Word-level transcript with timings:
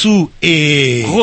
sou 0.00 0.30
e 0.40 0.69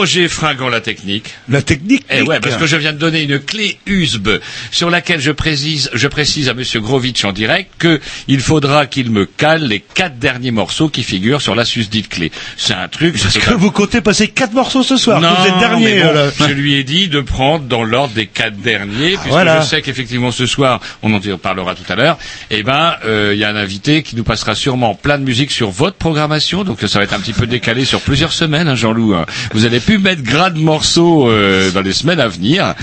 Roger 0.07 0.29
Fringant 0.29 0.69
la 0.69 0.79
technique. 0.79 1.33
la 1.49 1.61
technique. 1.61 2.05
Eh 2.09 2.21
ouais, 2.21 2.39
parce 2.39 2.55
que 2.55 2.65
je 2.65 2.77
viens 2.77 2.93
de 2.93 2.97
donner 2.97 3.23
une 3.23 3.39
clé 3.39 3.77
USB 3.85 4.29
sur 4.71 4.89
laquelle 4.89 5.19
je 5.19 5.31
précise, 5.31 5.89
je 5.93 6.07
précise 6.07 6.47
à 6.47 6.53
Monsieur 6.53 6.79
Grovitch 6.79 7.25
en 7.25 7.33
direct 7.33 7.71
que 7.77 7.99
il 8.29 8.39
faudra 8.39 8.85
qu'il 8.85 9.11
me 9.11 9.25
cale 9.25 9.63
les 9.67 9.81
quatre 9.81 10.17
derniers 10.17 10.51
morceaux 10.51 10.87
qui 10.87 11.03
figurent 11.03 11.41
sur 11.41 11.55
la 11.55 11.65
susdite 11.65 12.07
clé. 12.07 12.31
C'est 12.55 12.73
un 12.73 12.87
truc. 12.87 13.21
Parce 13.21 13.37
que 13.37 13.51
un- 13.51 13.55
vous 13.57 13.69
comptez 13.71 13.99
passer 13.99 14.29
quatre 14.29 14.53
morceaux 14.53 14.81
ce 14.81 14.95
soir. 14.95 15.19
non, 15.19 15.27
vous 15.41 15.45
êtes 15.47 15.59
dernier. 15.59 15.95
mais 15.95 16.03
bon, 16.03 16.13
là. 16.13 16.29
je 16.39 16.53
lui 16.53 16.75
ai 16.75 16.85
dit 16.85 17.09
de 17.09 17.19
prendre 17.19 17.65
dans 17.65 17.83
l'ordre 17.83 18.13
des 18.13 18.27
quatre 18.27 18.55
derniers, 18.55 19.09
puisque 19.15 19.27
voilà. 19.27 19.59
je 19.59 19.65
sais 19.67 19.81
qu'effectivement 19.81 20.31
ce 20.31 20.45
soir, 20.45 20.79
on 21.03 21.13
en 21.13 21.19
parlera 21.37 21.75
tout 21.75 21.91
à 21.91 21.95
l'heure. 21.95 22.17
Eh 22.49 22.63
ben, 22.63 22.95
euh, 23.05 23.31
il 23.33 23.39
y 23.39 23.43
a 23.43 23.49
un 23.49 23.57
invité 23.57 24.03
qui 24.03 24.15
nous 24.15 24.23
passera 24.23 24.55
sûrement 24.55 24.95
plein 24.95 25.17
de 25.17 25.23
musique 25.25 25.51
sur 25.51 25.69
votre 25.69 25.97
programmation, 25.97 26.63
donc 26.63 26.79
ça 26.87 26.99
va 26.99 27.03
être 27.03 27.13
un 27.13 27.19
petit 27.19 27.33
peu 27.33 27.45
décalé 27.45 27.83
sur 27.83 27.99
plusieurs 27.99 28.31
semaines, 28.31 28.69
hein, 28.69 28.75
Jean-Loup. 28.75 29.13
hein. 29.15 29.25
Vous 29.53 29.65
allez 29.65 29.81
plus 29.81 29.96
mettre 29.97 30.23
gras 30.23 30.49
de 30.49 30.59
morceaux 30.59 31.29
euh, 31.29 31.71
dans 31.71 31.81
les 31.81 31.93
semaines 31.93 32.19
à 32.19 32.27
venir. 32.27 32.75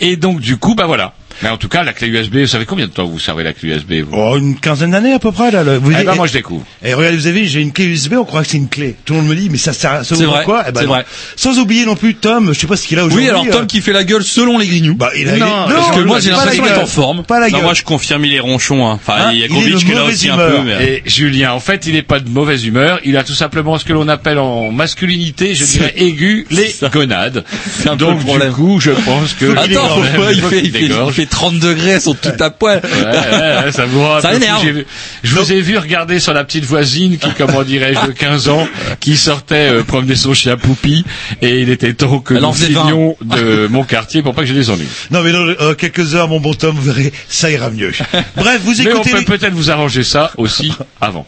Et 0.00 0.16
donc 0.16 0.40
du 0.40 0.56
coup, 0.56 0.74
bah 0.74 0.86
voilà. 0.86 1.14
Mais 1.42 1.48
en 1.48 1.56
tout 1.56 1.68
cas, 1.68 1.82
la 1.82 1.92
clé 1.92 2.08
USB, 2.08 2.36
vous 2.38 2.46
savez 2.46 2.64
combien 2.66 2.86
de 2.86 2.92
temps 2.92 3.04
vous 3.06 3.18
servez 3.18 3.42
la 3.44 3.52
clé 3.52 3.70
USB 3.70 3.92
vous? 4.08 4.14
Oh, 4.16 4.36
une 4.36 4.56
quinzaine 4.58 4.90
d'années 4.90 5.12
à 5.12 5.18
peu 5.18 5.32
près 5.32 5.50
là. 5.50 5.62
là. 5.64 5.78
Vous 5.78 5.90
Eh 5.90 6.04
ben 6.04 6.12
et- 6.12 6.16
moi 6.16 6.26
je 6.26 6.32
découvre. 6.32 6.64
Et 6.84 6.94
regardez, 6.94 7.16
vous 7.16 7.26
avez, 7.26 7.46
j'ai 7.46 7.60
une 7.60 7.72
clé 7.72 7.86
USB, 7.86 8.14
on 8.18 8.24
croit 8.24 8.42
que 8.42 8.48
c'est 8.48 8.56
une 8.58 8.68
clé. 8.68 8.96
Tout 9.04 9.14
le 9.14 9.20
monde 9.20 9.28
me 9.30 9.34
dit, 9.36 9.48
mais 9.50 9.58
ça 9.58 9.72
sert, 9.72 10.04
ça 10.04 10.14
C'est 10.16 10.24
ouvre 10.24 10.34
vrai, 10.36 10.44
quoi? 10.44 10.64
Eh 10.68 10.72
ben 10.72 10.80
c'est 10.80 10.86
non. 10.86 10.92
vrai. 10.92 11.04
Sans 11.36 11.58
oublier 11.58 11.84
non 11.86 11.96
plus 11.96 12.14
Tom, 12.14 12.52
je 12.52 12.58
sais 12.60 12.66
pas 12.66 12.76
ce 12.76 12.86
qu'il 12.86 12.98
a 12.98 13.04
aujourd'hui. 13.04 13.24
Oui, 13.26 13.30
alors 13.30 13.46
Tom 13.48 13.62
euh, 13.62 13.66
qui 13.66 13.80
fait 13.80 13.92
la 13.92 14.04
gueule 14.04 14.22
selon 14.24 14.58
les 14.58 14.66
grignoux. 14.66 14.94
Bah, 14.94 15.10
il 15.16 15.28
a, 15.28 15.36
non, 15.38 15.46
est- 15.46 15.72
parce 15.74 15.90
que 15.96 16.00
non, 16.00 16.06
moi 16.06 16.20
j'ai 16.20 16.30
la 16.30 16.36
l'impression 16.36 16.62
qu'il 16.64 16.72
est 16.72 16.76
en 16.76 16.86
forme. 16.86 17.22
Pas 17.24 17.40
la 17.40 17.46
Non, 17.48 17.52
gueule. 17.56 17.62
moi 17.64 17.74
je 17.74 17.82
confirme, 17.82 18.24
il 18.24 18.34
est 18.34 18.40
ronchon. 18.40 18.86
Hein. 18.86 18.94
Enfin, 19.02 19.14
Hein, 19.20 19.30
il 19.32 19.38
y 19.38 19.44
a 19.44 19.48
de 19.48 19.52
qui 19.52 19.86
mauvaise 19.86 20.14
aussi 20.14 20.28
un 20.28 20.34
humeur. 20.34 20.50
peu. 20.56 20.62
Mais... 20.64 21.02
Et 21.06 21.10
Julien, 21.10 21.52
en 21.52 21.60
fait, 21.60 21.86
il 21.86 21.94
n'est 21.94 22.02
pas 22.02 22.20
de 22.20 22.28
mauvaise 22.28 22.64
humeur. 22.64 23.00
Il 23.04 23.16
a 23.16 23.24
tout 23.24 23.34
simplement 23.34 23.78
ce 23.78 23.84
que 23.84 23.92
l'on 23.92 24.08
appelle 24.08 24.38
en 24.38 24.70
masculinité, 24.72 25.54
je 25.54 25.64
dirais 25.64 25.94
aigu, 25.96 26.46
les 26.50 26.74
gonades. 26.92 27.44
Un 27.86 27.90
peu 27.90 27.96
Donc 27.96 28.24
du 28.24 28.50
coup, 28.52 28.80
je 28.80 28.90
pense 28.92 29.32
que 29.34 29.56
Attends, 29.56 30.00
pourquoi 30.14 30.32
il 30.32 30.42
fait, 30.42 31.26
il 31.32 31.38
fait, 31.38 31.46
il 31.46 31.50
dégorge. 31.50 31.50
fait 31.50 31.50
30 31.50 31.58
degrés, 31.58 31.90
elles 31.90 32.00
sont 32.00 32.14
tout 32.14 32.30
à 32.38 32.50
poil. 32.50 32.80
Ouais, 32.84 32.90
ouais, 32.90 33.64
ouais, 33.64 33.72
ça 33.72 33.86
vous 33.86 34.00
rend 34.02 34.20
Ça 34.20 34.34
énerve. 34.34 34.64
Vu- 34.64 34.86
Je 35.22 35.34
vous 35.34 35.52
ai 35.52 35.60
vu 35.60 35.78
regarder 35.78 36.20
sur 36.20 36.32
la 36.34 36.44
petite 36.44 36.64
voisine 36.64 37.18
qui, 37.18 37.28
comment 37.36 37.62
dirais-je, 37.62 38.06
de 38.08 38.12
15 38.12 38.48
ans, 38.48 38.68
qui 39.00 39.16
sortait 39.16 39.70
euh, 39.70 39.82
promener 39.82 40.16
son 40.16 40.34
chien 40.34 40.56
Poupi, 40.56 41.04
et 41.42 41.60
il 41.60 41.70
était 41.70 41.94
temps 41.94 42.18
que 42.20 42.34
nous 42.34 42.52
faisait 42.52 42.72
20. 42.72 42.82
finions 42.82 43.16
de 43.24 43.66
mon 43.70 43.84
quartier 43.84 44.22
pour 44.22 44.34
pas 44.34 44.42
que 44.42 44.48
j'ai 44.48 44.54
des 44.54 44.70
ennuis. 44.70 44.86
Non, 45.10 45.22
mais 45.22 45.32
dans 45.32 45.40
euh, 45.40 45.74
quelques 45.74 46.14
heures, 46.14 46.28
mon 46.28 46.40
bon 46.40 46.54
Tom, 46.54 46.74
vous 46.76 46.82
verrez, 46.92 47.12
ça 47.28 47.50
ira 47.50 47.70
mieux. 47.70 47.92
Bref, 48.36 48.60
vous 48.62 48.74
Mais 48.78 48.88
on 48.92 48.96
écoutez, 48.96 49.10
peut 49.10 49.18
les- 49.18 49.24
peut-être 49.24 49.52
vous 49.54 49.70
arranger 49.70 50.02
ça 50.04 50.30
aussi 50.36 50.72
avant. 51.00 51.26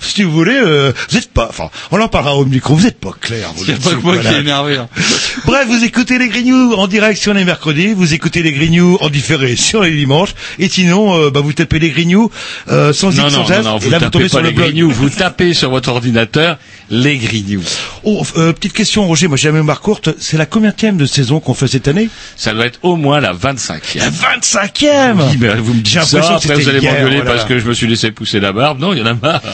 si 0.00 0.22
vous 0.22 0.32
voulez, 0.32 0.56
euh, 0.62 0.92
vous 1.10 1.16
êtes 1.18 1.30
pas, 1.32 1.46
enfin, 1.48 1.70
on 1.90 2.00
en 2.00 2.08
parlera 2.08 2.34
au 2.36 2.44
micro, 2.44 2.74
vous 2.74 2.86
êtes 2.86 2.98
pas 3.00 3.14
clair. 3.20 3.50
vous 3.54 3.64
Il 3.64 3.68
y 3.68 3.72
a 3.72 3.74
êtes 3.76 3.82
pas 3.82 3.90
que 3.90 3.94
moi 3.96 4.16
qui 4.18 4.26
est 4.26 4.40
énervé. 4.40 4.76
hein. 4.76 4.88
Bref, 5.44 5.66
vous 5.68 5.84
écoutez 5.84 6.18
les 6.18 6.28
Grignoux 6.28 6.74
en 6.74 6.86
direct 6.86 7.18
sur 7.20 7.34
les 7.34 7.44
mercredis, 7.44 7.92
vous 7.94 8.14
écoutez 8.14 8.42
les 8.42 8.52
Grignoux 8.52 8.71
en 8.80 9.08
différé 9.10 9.56
sur 9.56 9.82
les 9.82 9.90
dimanches, 9.94 10.34
et 10.58 10.68
sinon, 10.68 11.16
euh, 11.18 11.30
bah, 11.30 11.40
vous 11.40 11.52
tapez 11.52 11.78
les 11.78 11.90
Grignoux 11.90 12.30
euh, 12.68 12.92
sans 12.92 13.08
Non, 13.14 13.26
X, 13.26 13.36
non, 13.36 13.44
sans 13.44 13.48
non, 13.52 13.58
S, 13.60 13.64
non, 13.64 13.76
et 13.76 13.80
vous 13.80 13.90
là 13.90 13.98
vous 13.98 14.04
tapez 14.04 14.10
tombez 14.10 14.24
pas 14.24 14.28
sur 14.28 14.40
le 14.40 14.48
les 14.48 14.54
blog. 14.54 14.66
grignoux, 14.68 14.90
vous 14.90 15.10
tapez 15.16 15.54
sur 15.54 15.70
votre 15.70 15.90
ordinateur 15.90 16.58
les 16.92 17.16
grignoux. 17.16 17.62
Oh, 18.04 18.22
euh, 18.36 18.52
petite 18.52 18.74
question, 18.74 19.06
Roger, 19.06 19.26
moi 19.26 19.36
j'ai 19.36 19.48
la 19.48 19.54
mémoire 19.54 19.80
courte, 19.80 20.10
c'est 20.20 20.36
la 20.36 20.46
combienième 20.46 20.96
de 20.98 21.06
saison 21.06 21.40
qu'on 21.40 21.54
fait 21.54 21.66
cette 21.66 21.88
année? 21.88 22.08
Ça 22.36 22.52
doit 22.52 22.66
être 22.66 22.78
au 22.82 22.96
moins 22.96 23.18
la 23.18 23.32
25e. 23.32 23.80
La 23.96 24.10
25e 24.10 25.16
Oui, 25.30 25.38
mais 25.40 25.54
vous 25.56 25.72
me 25.74 25.80
dites 25.80 26.00
ça, 26.02 26.18
l'impression 26.18 26.38
que 26.38 26.52
après 26.52 26.54
vous 26.62 26.68
allez 26.68 26.80
m'engueuler 26.82 27.16
voilà. 27.16 27.30
parce 27.32 27.44
que 27.46 27.58
je 27.58 27.66
me 27.66 27.72
suis 27.72 27.86
laissé 27.86 28.12
pousser 28.12 28.38
la 28.40 28.52
barbe. 28.52 28.78
Non, 28.78 28.92
il 28.92 28.98
y 28.98 29.02
en 29.02 29.06
a 29.06 29.14
marre. 29.14 29.40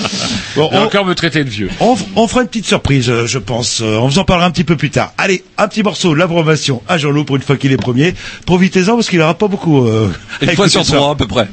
Bon, 0.57 0.69
on- 0.73 0.79
encore 0.83 1.05
me 1.05 1.15
traiter 1.15 1.45
de 1.45 1.49
vieux. 1.51 1.71
On, 1.79 1.97
on 2.17 2.27
fera 2.27 2.41
une 2.43 2.49
petite 2.49 2.67
surprise, 2.67 3.09
euh, 3.09 3.27
je 3.27 3.39
pense. 3.39 3.81
Euh, 3.81 3.99
on 3.99 4.09
vous 4.09 4.19
en 4.19 4.25
parlera 4.25 4.49
un 4.49 4.51
petit 4.51 4.65
peu 4.65 4.77
plus 4.77 4.91
tard. 4.91 5.13
Allez, 5.17 5.45
un 5.57 5.69
petit 5.69 5.85
morceau, 5.85 6.15
la 6.15 6.27
promotion 6.27 6.83
à 6.89 6.99
Jean-Loup 6.99 7.25
pour 7.25 7.37
une 7.37 7.43
fois 7.43 7.57
qu'il 7.57 7.71
est 7.71 7.77
premier. 7.77 8.15
Profitez-en 8.47 8.95
parce 8.97 9.09
qu'il 9.09 9.21
n'aura 9.21 9.35
pas 9.39 9.47
beaucoup. 9.47 9.87
Euh, 9.87 10.11
Une 10.43 10.51
fois 10.57 10.69
sur 10.69 10.85
trois, 10.85 11.13
à 11.13 11.15
peu 11.15 11.27
près. 11.29 11.49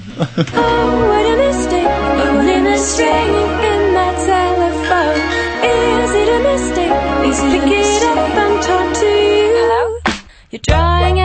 You're 10.55 10.61
drawing 10.61 11.19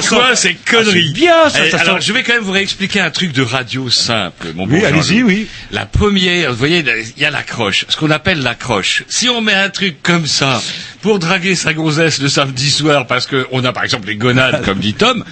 c'est 0.00 0.08
quoi 0.08 0.36
ces 0.36 0.54
conneries 0.54 1.12
Ah, 1.12 1.12
c'est 1.12 1.12
bien, 1.12 1.48
ça, 1.50 1.66
Eh, 1.66 1.70
ça 1.70 1.78
Alors, 1.80 2.00
je 2.00 2.12
vais 2.12 2.22
quand 2.22 2.32
même 2.34 2.42
vous 2.42 2.52
réexpliquer 2.52 3.00
un 3.00 3.10
truc 3.10 3.32
de 3.32 3.42
radio 3.42 3.90
simple, 3.90 4.52
mon 4.54 4.66
bon 4.66 4.76
Oui, 4.76 4.84
allez-y, 4.84 5.22
oui. 5.22 5.46
La 5.70 5.86
première, 5.86 6.50
vous 6.52 6.56
voyez, 6.58 6.84
il 7.16 7.22
y 7.22 7.24
a 7.26 7.30
l'accroche, 7.30 7.84
ce 7.88 7.96
qu'on 7.96 8.10
appelle 8.10 8.40
l'accroche. 8.42 9.04
Si 9.08 9.28
on 9.28 9.40
met 9.40 9.54
un 9.54 9.70
truc 9.70 10.02
comme 10.02 10.26
ça 10.26 10.62
pour 11.02 11.18
draguer 11.18 11.54
sa 11.54 11.74
gonzesse 11.74 12.20
le 12.20 12.28
samedi 12.28 12.70
soir, 12.70 13.06
parce 13.06 13.26
que 13.26 13.46
on 13.52 13.64
a 13.64 13.72
par 13.72 13.84
exemple 13.84 14.06
les 14.08 14.16
gonades, 14.16 14.64
comme 14.64 14.78
dit 14.78 14.94
Tom. 14.94 15.24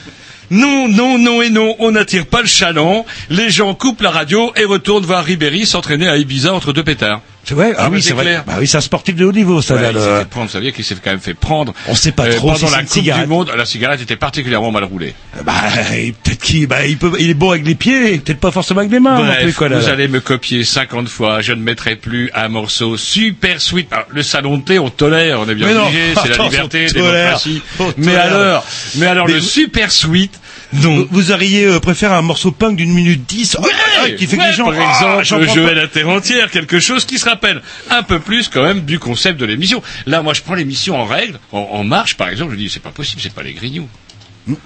Non, 0.53 0.89
non, 0.89 1.17
non 1.17 1.43
et 1.43 1.49
non, 1.51 1.77
on 1.79 1.93
n'attire 1.93 2.27
pas 2.27 2.41
le 2.41 2.49
chaland. 2.49 3.07
Les 3.29 3.51
gens 3.51 3.73
coupent 3.75 4.01
la 4.03 4.11
radio 4.11 4.53
et 4.57 4.65
retournent 4.65 5.05
voir 5.05 5.25
Ribéry 5.25 5.65
s'entraîner 5.65 6.09
à 6.09 6.17
Ibiza 6.17 6.53
entre 6.53 6.73
deux 6.73 6.83
pétards. 6.83 7.21
C'est 7.45 7.55
vrai, 7.55 7.73
ah, 7.77 7.85
Ah, 7.85 7.89
oui, 7.91 7.97
bah, 7.99 8.03
c'est 8.07 8.13
vrai. 8.15 8.43
Bah 8.47 8.55
oui, 8.61 8.67
c'est 8.69 8.77
un 8.77 8.81
sportif 8.83 9.17
de 9.17 9.25
haut 9.25 9.33
niveau, 9.33 9.61
ça, 9.63 9.75
Ouais, 9.75 9.83
là, 9.83 9.93
le- 9.93 10.01
s'est 10.01 10.19
fait 10.21 10.25
prendre, 10.29 10.47
vous 10.47 10.53
saviez 10.53 10.73
qu'il 10.73 10.85
s'est 10.85 10.95
quand 11.03 11.11
même 11.11 11.21
fait 11.21 11.35
prendre. 11.35 11.73
On 11.89 11.95
sait 11.95 12.13
pas 12.13 12.27
Euh, 12.27 12.35
trop 12.37 12.55
si 12.55 12.61
pendant 12.61 12.71
c'est 12.71 12.77
la 12.77 12.83
Coupe 12.85 12.93
cigarette. 12.93 13.23
du 13.25 13.29
Monde, 13.29 13.51
la 13.57 13.65
cigarette 13.65 14.01
était 14.03 14.17
particulièrement 14.17 14.71
mal 14.71 14.85
roulée. 14.85 15.15
Bah, 15.45 15.53
et 15.97 16.13
peut-être 16.13 16.39
qu'il, 16.41 16.67
bah, 16.69 16.87
il 16.87 16.97
peut, 16.99 17.11
il 17.19 17.31
est 17.31 17.35
bon 17.35 17.51
avec 17.51 17.67
les 17.67 17.75
pieds, 17.75 18.19
peut-être 18.19 18.39
pas 18.41 18.51
forcément 18.51 18.81
avec 18.81 18.93
les 18.93 19.01
mains, 19.01 19.19
non 19.19 19.25
Bref, 19.27 19.43
plus, 19.43 19.53
quoi, 19.55 19.69
là, 19.69 19.79
vous 19.79 19.87
là. 19.87 19.93
allez 19.95 20.07
me 20.07 20.21
copier 20.21 20.63
50 20.65 21.09
fois, 21.09 21.41
je 21.41 21.53
ne 21.53 21.61
mettrai 21.63 21.97
plus 21.97 22.31
un 22.35 22.49
morceau 22.49 22.97
super 22.97 23.61
sweet. 23.61 23.93
Alors, 23.93 24.07
le 24.11 24.23
salon 24.23 24.59
de 24.59 24.63
thé, 24.63 24.79
on 24.79 24.91
tolère, 24.91 25.41
on 25.41 25.49
est 25.49 25.55
bien 25.55 25.67
Mais 25.67 25.75
non, 25.75 25.87
obligé, 25.87 26.15
c'est 26.23 26.37
la 26.39 26.45
liberté, 26.45 26.87
démocratie. 26.87 27.63
Mais 27.97 28.15
alors, 28.17 28.65
mais 28.97 29.07
alors 29.07 29.27
Mais 29.27 29.33
le 29.35 29.39
vous- 29.41 29.45
super 29.47 29.91
sweet, 29.91 30.39
non. 30.73 31.07
vous 31.11 31.33
auriez 31.33 31.65
euh, 31.65 31.81
préféré 31.81 32.15
un 32.15 32.23
morceau 32.23 32.53
punk 32.53 32.77
d'une 32.77 32.93
minute 32.93 33.25
dix, 33.27 33.57
oh, 33.61 33.67
ah, 34.01 34.11
qui 34.11 34.27
fait 34.27 34.37
que 34.37 34.43
Ouais, 34.43 34.49
les 34.49 34.55
gens, 34.55 34.67
par 34.67 34.75
ah, 34.79 35.19
exemple, 35.21 35.47
pas. 35.47 35.75
la 35.75 35.89
Terre 35.89 36.09
entière, 36.09 36.51
quelque 36.51 36.79
chose 36.81 37.05
qui 37.05 37.19
se 37.19 37.25
rappelle 37.29 37.61
un 37.91 38.03
peu 38.03 38.21
plus 38.21 38.49
quand 38.49 38.63
même 38.63 38.81
du 38.83 38.99
concept 38.99 39.39
de 39.41 39.47
l'émission. 39.47 39.83
Là, 40.07 40.23
moi, 40.23 40.35
je 40.35 40.43
prends 40.43 40.55
l'émission 40.55 40.97
en 40.97 41.05
règle, 41.05 41.39
en, 41.53 41.59
en 41.59 41.85
marche, 41.85 42.17
par 42.17 42.29
exemple, 42.29 42.53
je 42.53 42.57
dis, 42.57 42.71
c'est 42.71 42.81
pas 42.83 42.91
possible, 42.91 43.21
c'est 43.23 43.35
pas 43.35 43.43
les 43.43 43.53
grignoux. 43.53 43.89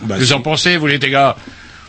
Bah, 0.03 0.17
Vous 0.19 0.33
en 0.33 0.41
pensez, 0.41 0.77
vous 0.77 0.87
les 0.87 0.99
gars 0.99 1.37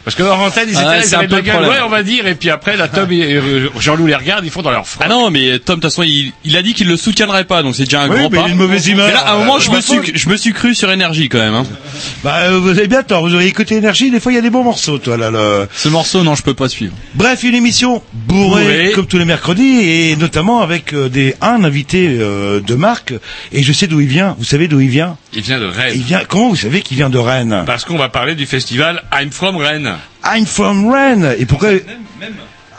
Parce 0.05 0.15
que 0.15 0.23
hors 0.23 0.39
antenne, 0.39 0.69
ils 0.69 0.77
Ah 0.77 0.81
étaient 0.81 0.89
ouais, 0.89 0.97
là, 0.99 1.05
ils 1.07 1.15
avaient 1.15 1.27
de 1.27 1.35
la 1.35 1.41
gueule, 1.41 1.63
ouais, 1.67 1.77
on 1.83 1.89
va 1.89 2.03
dire, 2.03 2.27
et 2.27 2.35
puis 2.35 2.49
après, 2.51 2.77
la 2.77 2.87
Tom 2.87 3.11
et 3.11 3.33
euh, 3.33 3.69
Jean-Loup 3.79 4.05
les 4.05 4.15
regardent, 4.15 4.45
ils 4.45 4.51
font 4.51 4.61
dans 4.61 4.69
leur 4.71 4.87
froc. 4.87 5.03
Ah 5.03 5.09
non, 5.09 5.31
mais 5.31 5.57
Tom, 5.59 5.77
de 5.77 5.81
toute 5.81 5.83
façon, 5.91 6.03
il, 6.03 6.31
il 6.43 6.55
a 6.55 6.61
dit 6.61 6.73
qu'il 6.75 6.87
le 6.87 6.95
soutiendrait 6.95 7.45
pas, 7.45 7.63
donc 7.63 7.75
c'est 7.75 7.85
déjà 7.85 8.01
un 8.03 8.09
Oui, 8.09 8.19
grand 8.19 8.29
mais 8.29 8.37
pas. 8.37 8.43
il 8.45 8.49
a 8.49 8.53
une 8.53 8.57
mauvaise 8.57 8.85
image. 8.87 9.07
Mais 9.07 9.13
là, 9.13 9.21
à 9.21 9.33
un 9.33 9.39
moment, 9.39 9.57
je 9.59 9.71
me 9.71 9.77
Euh, 9.77 9.81
suis, 9.81 9.99
je 10.13 10.29
me 10.29 10.37
suis 10.37 10.53
cru 10.53 10.75
sur 10.75 10.91
énergie 10.91 11.27
quand 11.27 11.39
même. 11.39 11.55
Hein. 11.55 11.65
Bah, 12.23 12.35
euh, 12.43 12.59
vous 12.59 12.69
avez 12.69 12.87
bien 12.87 13.01
tort, 13.03 13.23
vous 13.27 13.33
auriez 13.33 13.47
écouté 13.49 13.75
énergie, 13.77 14.11
des 14.11 14.19
fois 14.19 14.31
il 14.31 14.35
y 14.35 14.37
a 14.37 14.41
des 14.41 14.49
bons 14.51 14.63
morceaux, 14.63 14.99
toi, 14.99 15.17
là, 15.17 15.31
le... 15.31 15.67
Ce 15.75 15.89
morceau, 15.89 16.23
non, 16.23 16.35
je 16.35 16.43
peux 16.43 16.53
pas 16.53 16.69
suivre. 16.69 16.93
Bref, 17.15 17.41
une 17.43 17.55
émission 17.55 18.03
bourrée, 18.13 18.61
Bourrée. 18.63 18.91
comme 18.93 19.07
tous 19.07 19.17
les 19.17 19.25
mercredis, 19.25 19.79
et 19.79 20.15
notamment 20.17 20.61
avec 20.61 20.93
euh, 20.93 21.09
des 21.09 21.35
un 21.41 21.63
invité 21.63 22.15
euh, 22.19 22.59
de 22.61 22.75
marque, 22.75 23.13
et 23.51 23.63
je 23.63 23.73
sais 23.73 23.87
d'où 23.87 23.99
il 24.01 24.07
vient, 24.07 24.35
vous 24.37 24.45
savez 24.45 24.67
d'où 24.67 24.79
il 24.79 24.89
vient? 24.89 25.17
Il 25.33 25.41
vient 25.41 25.59
de 25.59 25.65
Rennes. 25.65 25.93
Il 25.95 26.03
vient, 26.03 26.21
comment 26.27 26.49
vous 26.49 26.55
savez 26.55 26.81
qu'il 26.81 26.95
vient 26.97 27.09
de 27.09 27.17
Rennes? 27.17 27.63
Parce 27.65 27.85
qu'on 27.85 27.97
va 27.97 28.09
parler 28.09 28.35
du 28.35 28.45
festival 28.45 29.03
I'm 29.13 29.31
from 29.31 29.57
Rennes. 29.57 29.94
I'm 30.23 30.45
from 30.45 30.89
Rennes, 30.91 31.35
et 31.37 31.45
pourquoi 31.45 31.69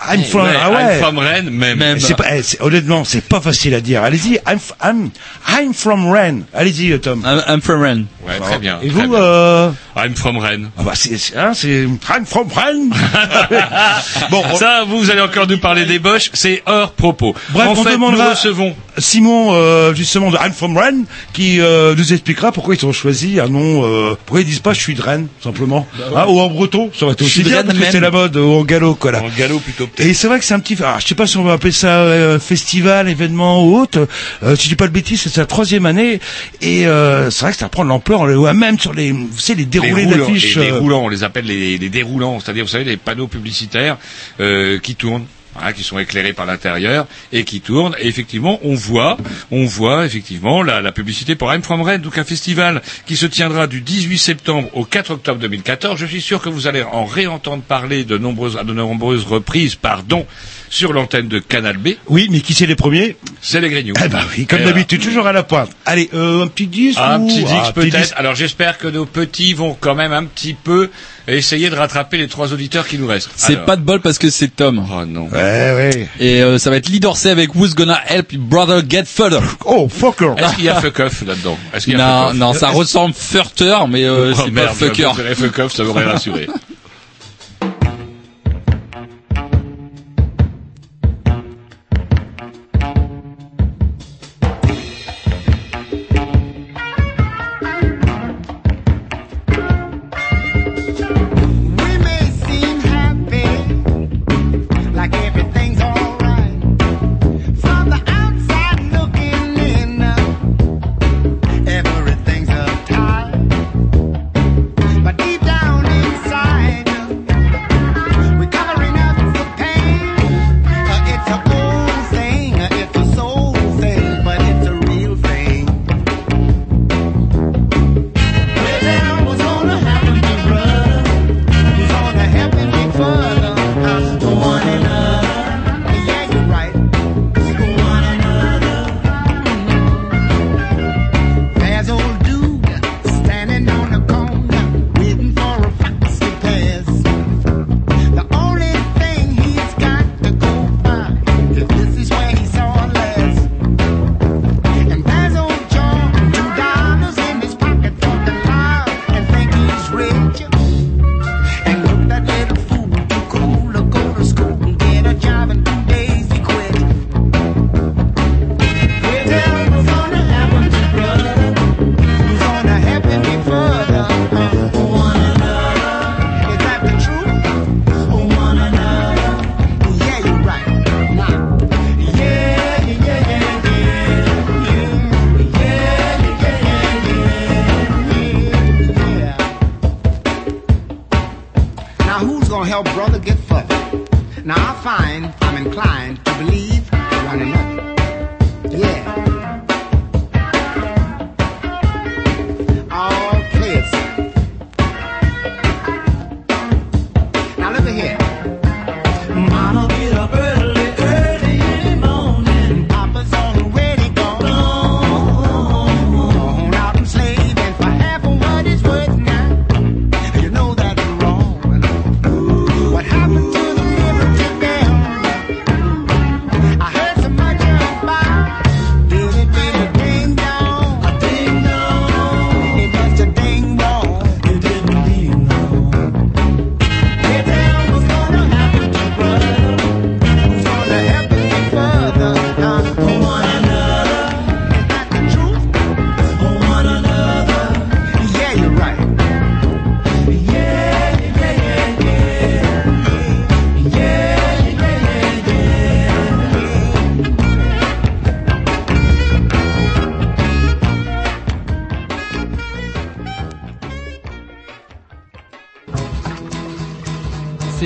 I'm 0.09 0.23
from, 0.25 0.45
Ouais, 0.45 0.51
ah 0.63 0.71
ouais 0.71 0.77
I'm 0.97 1.01
from 1.03 1.19
Rennes, 1.19 1.51
même. 1.51 1.79
Même. 1.79 1.99
C'est 1.99 2.15
pas, 2.15 2.37
eh, 2.37 2.43
c'est- 2.43 2.61
honnêtement, 2.61 3.03
c'est 3.05 3.23
pas 3.23 3.41
facile 3.41 3.75
à 3.75 3.81
dire. 3.81 4.03
Allez-y, 4.03 4.35
I'm, 4.47 4.59
f- 4.59 4.73
I'm, 4.85 5.11
I'm 5.49 5.73
from 5.73 6.11
Rennes. 6.13 6.45
Allez-y, 6.53 6.99
Tom. 7.01 7.23
I'm, 7.25 7.43
I'm 7.49 7.61
from 7.63 7.81
Rennes. 7.83 8.07
Ouais, 8.27 8.39
très 8.39 8.59
bien. 8.59 8.79
Et 8.83 8.89
très 8.91 9.03
vous, 9.07 9.09
bien. 9.13 9.19
euh, 9.21 9.71
I'm 9.97 10.15
from 10.15 10.37
Rennes. 10.37 10.69
ah 10.79 10.83
bah 10.85 10.93
c'est, 10.95 11.17
c'est- 11.17 11.37
hein, 11.37 11.53
c'est 11.55 11.85
I'm 11.85 12.27
from 12.27 12.49
Rennes. 12.55 12.91
bon, 14.31 14.43
on- 14.53 14.57
Ça, 14.57 14.85
vous 14.87 15.11
allez 15.11 15.23
encore 15.23 15.47
nous 15.47 15.59
parler 15.59 15.87
des 15.87 15.99
Boches, 15.99 16.31
c'est 16.35 16.63
hors 16.67 16.93
propos. 16.93 17.35
Bref, 17.51 17.69
en 17.69 17.73
on 17.73 17.83
fait, 17.85 17.93
demandera- 17.93 18.25
nous 18.25 18.31
recevons. 18.31 18.77
Simon, 18.99 19.53
euh, 19.53 19.95
justement, 19.95 20.31
de 20.31 20.37
I'm 20.37 20.53
from 20.53 20.77
Rennes, 20.77 21.05
qui 21.33 21.61
euh, 21.61 21.95
nous 21.95 22.13
expliquera 22.13 22.53
pourquoi 22.53 22.75
ils 22.75 22.87
ont 22.87 22.93
choisi 22.93 23.41
un 23.41 23.49
nom. 23.49 23.85
Euh, 23.85 24.17
pourquoi 24.25 24.41
ils 24.41 24.47
disent 24.47 24.61
pas 24.61 24.73
je 24.73 24.81
suis 24.81 24.95
de 24.95 25.03
Rennes, 25.03 25.29
simplement. 25.43 25.87
Hein, 26.15 26.25
ou 26.29 26.41
en 26.41 26.49
breton, 26.49 26.91
ça 26.95 27.05
aurait 27.05 27.15
été 27.15 27.25
Je 27.25 27.31
aussi 27.31 27.43
bien 27.43 27.63
parce 27.63 27.79
que 27.79 27.85
c'est 27.91 28.01
la 28.01 28.11
mode, 28.11 28.37
ou 28.37 28.53
en 28.53 28.65
gallo, 28.65 28.95
quoi 28.95 29.13
là. 29.13 29.23
En 29.23 29.39
galop 29.39 29.59
plutôt. 29.61 29.89
Et 29.99 30.15
c'est 30.15 30.29
vrai 30.29 30.39
que 30.39 30.45
c'est 30.45 30.55
un 30.55 30.61
petit, 30.61 30.77
alors, 30.83 31.01
je 31.01 31.07
sais 31.07 31.15
pas 31.15 31.27
si 31.27 31.37
on 31.37 31.45
va 31.45 31.55
appeler 31.55 31.73
ça 31.73 32.01
euh, 32.01 32.39
festival, 32.39 33.09
événement 33.09 33.65
ou 33.65 33.79
autre. 33.79 34.09
Euh, 34.43 34.57
si 34.57 34.65
je 34.65 34.69
dis 34.71 34.77
pas 34.77 34.89
de 34.89 34.93
bêtises, 34.93 35.23
c'est 35.23 35.29
sa 35.31 35.47
troisième 35.47 35.87
année 35.87 36.21
et 36.61 36.87
euh, 36.87 37.31
c'est 37.31 37.43
vrai 37.43 37.53
que 37.53 37.59
ça 37.59 37.69
prend 37.69 37.85
de 37.85 37.89
l'ampleur. 37.89 38.21
On 38.21 38.27
le 38.27 38.35
voit 38.35 38.55
même 38.55 38.79
sur 38.79 38.93
les, 38.93 39.13
vous 39.13 39.39
savez, 39.39 39.61
les 39.61 39.67
déroulés 39.67 40.07
d'affiches. 40.07 40.57
les, 40.57 40.65
les 40.65 40.71
euh, 40.73 40.79
roulants, 40.79 41.05
on 41.05 41.09
les 41.09 41.25
appelle 41.25 41.47
les, 41.47 41.79
les 41.79 41.89
déroulants, 41.89 42.41
c'est-à-dire, 42.41 42.65
vous 42.65 42.71
savez, 42.71 42.85
les 42.85 42.97
panneaux 42.97 43.27
publicitaires 43.29 43.99
euh, 44.41 44.79
qui 44.79 44.95
tournent. 44.95 45.27
Hein, 45.63 45.73
qui 45.73 45.83
sont 45.83 45.99
éclairés 45.99 46.33
par 46.33 46.47
l'intérieur 46.47 47.07
et 47.33 47.45
qui 47.45 47.61
tournent. 47.61 47.95
Et 47.99 48.09
effectivement, 48.09 48.59
on 48.63 48.75
voit, 48.75 49.17
on 49.51 49.65
voit 49.65 50.07
effectivement 50.07 50.63
la, 50.63 50.81
la 50.81 50.93
publicité 50.93 51.35
pour 51.35 51.53
I'm 51.53 51.63
From 51.63 51.83
Rennes, 51.83 52.03
donc 52.03 52.19
un 52.19 52.25
festival 52.25 52.83
qui 53.07 53.17
se 53.17 53.27
tiendra 53.27 53.67
du 53.67 53.81
18 53.81 54.19
septembre 54.19 54.69
au 54.75 54.85
4 54.85 55.11
octobre 55.13 55.41
2014. 55.41 55.99
Je 55.99 56.07
suis 56.07 56.21
sûr 56.21 56.41
que 56.41 56.49
vous 56.49 56.67
allez 56.67 56.83
en 56.83 57.05
réentendre 57.05 57.63
parler 57.63 58.05
de 58.05 58.19
nombreuses, 58.19 58.57
de 58.57 58.73
nombreuses 58.73 59.25
reprises, 59.25 59.75
pardon, 59.75 60.27
sur 60.71 60.93
l'antenne 60.93 61.29
de 61.29 61.39
Canal 61.39 61.77
B. 61.77 61.91
Oui, 62.09 62.29
mais 62.31 62.41
qui 62.41 62.55
c'est 62.55 62.67
les 62.67 62.77
premiers 62.77 63.17
C'est 63.41 63.61
les 63.61 63.69
Grignoux. 63.71 63.95
Eh 64.05 64.09
ben 64.09 64.21
oui, 64.37 64.47
comme 64.47 64.61
Et 64.61 64.65
d'habitude, 64.65 65.01
toujours 65.03 65.27
à 65.27 65.33
la 65.33 65.43
pointe. 65.43 65.71
Allez, 65.85 66.11
euh, 66.15 66.43
un 66.45 66.49
petit 66.49 66.67
disque 66.67 66.99
Un 67.01 67.21
ou- 67.21 67.27
petit 67.27 67.45
disque 67.45 67.49
Ah, 67.53 67.69
un 67.69 67.73
petit 67.73 67.91
peut-être. 67.91 68.03
disque. 68.03 68.15
Alors 68.17 68.35
j'espère 68.35 68.79
que 68.79 68.89
nos 68.89 69.07
petits 69.07 69.55
vont 69.55 69.77
quand 69.79 69.95
même 69.95 70.13
un 70.13 70.25
petit 70.25 70.55
peu 70.55 70.91
essayer 71.29 71.71
de 71.71 71.75
rattraper 71.75 72.19
les 72.19 72.29
trois 72.29 72.53
auditeurs 72.53 72.87
qui 72.87 72.99
nous 72.99 73.07
restent. 73.07 73.31
C'est 73.37 73.55
Alors. 73.55 73.65
pas 73.65 73.77
de 73.77 73.83
bol 73.83 74.01
parce 74.01 74.19
que 74.19 74.31
c'est 74.31 74.49
Tom. 74.55 74.85
Oh 74.91 75.05
non. 75.05 75.25
Ouais, 75.29 75.33
ouais. 75.33 76.09
Et 76.21 76.43
euh, 76.43 76.59
ça 76.59 76.71
va 76.71 76.77
être 76.77 76.89
Lee 76.89 77.01
Dorsey 77.01 77.31
avec 77.31 77.55
Who's 77.55 77.75
Gonna 77.75 78.01
Help 78.09 78.33
Your 78.33 78.43
Brother 78.43 78.83
Get 78.89 79.05
Further. 79.07 79.41
Oh, 79.65 79.89
fucker. 79.89 80.35
Est-ce 80.37 80.55
qu'il 80.57 80.65
y 80.65 80.69
a 80.69 80.81
fuck 80.81 81.01
off 81.01 81.23
là-dedans? 81.27 81.59
Non, 81.89 82.35
non, 82.35 82.53
ça 82.53 82.69
ressemble 82.69 83.15
Furter, 83.15 83.77
mais 83.89 84.05
euh, 84.05 84.33
Oh, 84.37 84.43
c'est 84.45 84.53
pas 84.53 84.69
Fucker. 84.69 85.13
fuck 85.35 85.59
off, 85.59 85.75
ça 85.75 85.83
m'aurait 85.85 86.05
rassuré. 86.05 86.47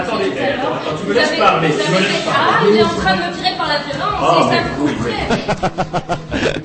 Attendez, 0.00 0.24
attends, 0.24 0.74
attends, 0.74 0.96
tu 1.00 1.06
me 1.08 1.14
laisses 1.14 1.36
parler, 1.38 1.68
tu 1.68 1.90
me 1.90 1.98
laisses 1.98 2.28
Ah, 2.28 2.60
il 2.68 2.76
est 2.76 2.82
en 2.82 2.88
train 2.88 3.16
de 3.16 3.20
me 3.20 3.36
tirer 3.36 3.56
par 3.56 3.68
la 3.68 3.78
violence, 3.78 4.20
Oh, 4.22 4.48
c'est 4.50 4.56
ça 4.56 4.62
que 4.62 4.68
vous 4.78 4.88
faites. 5.04 6.60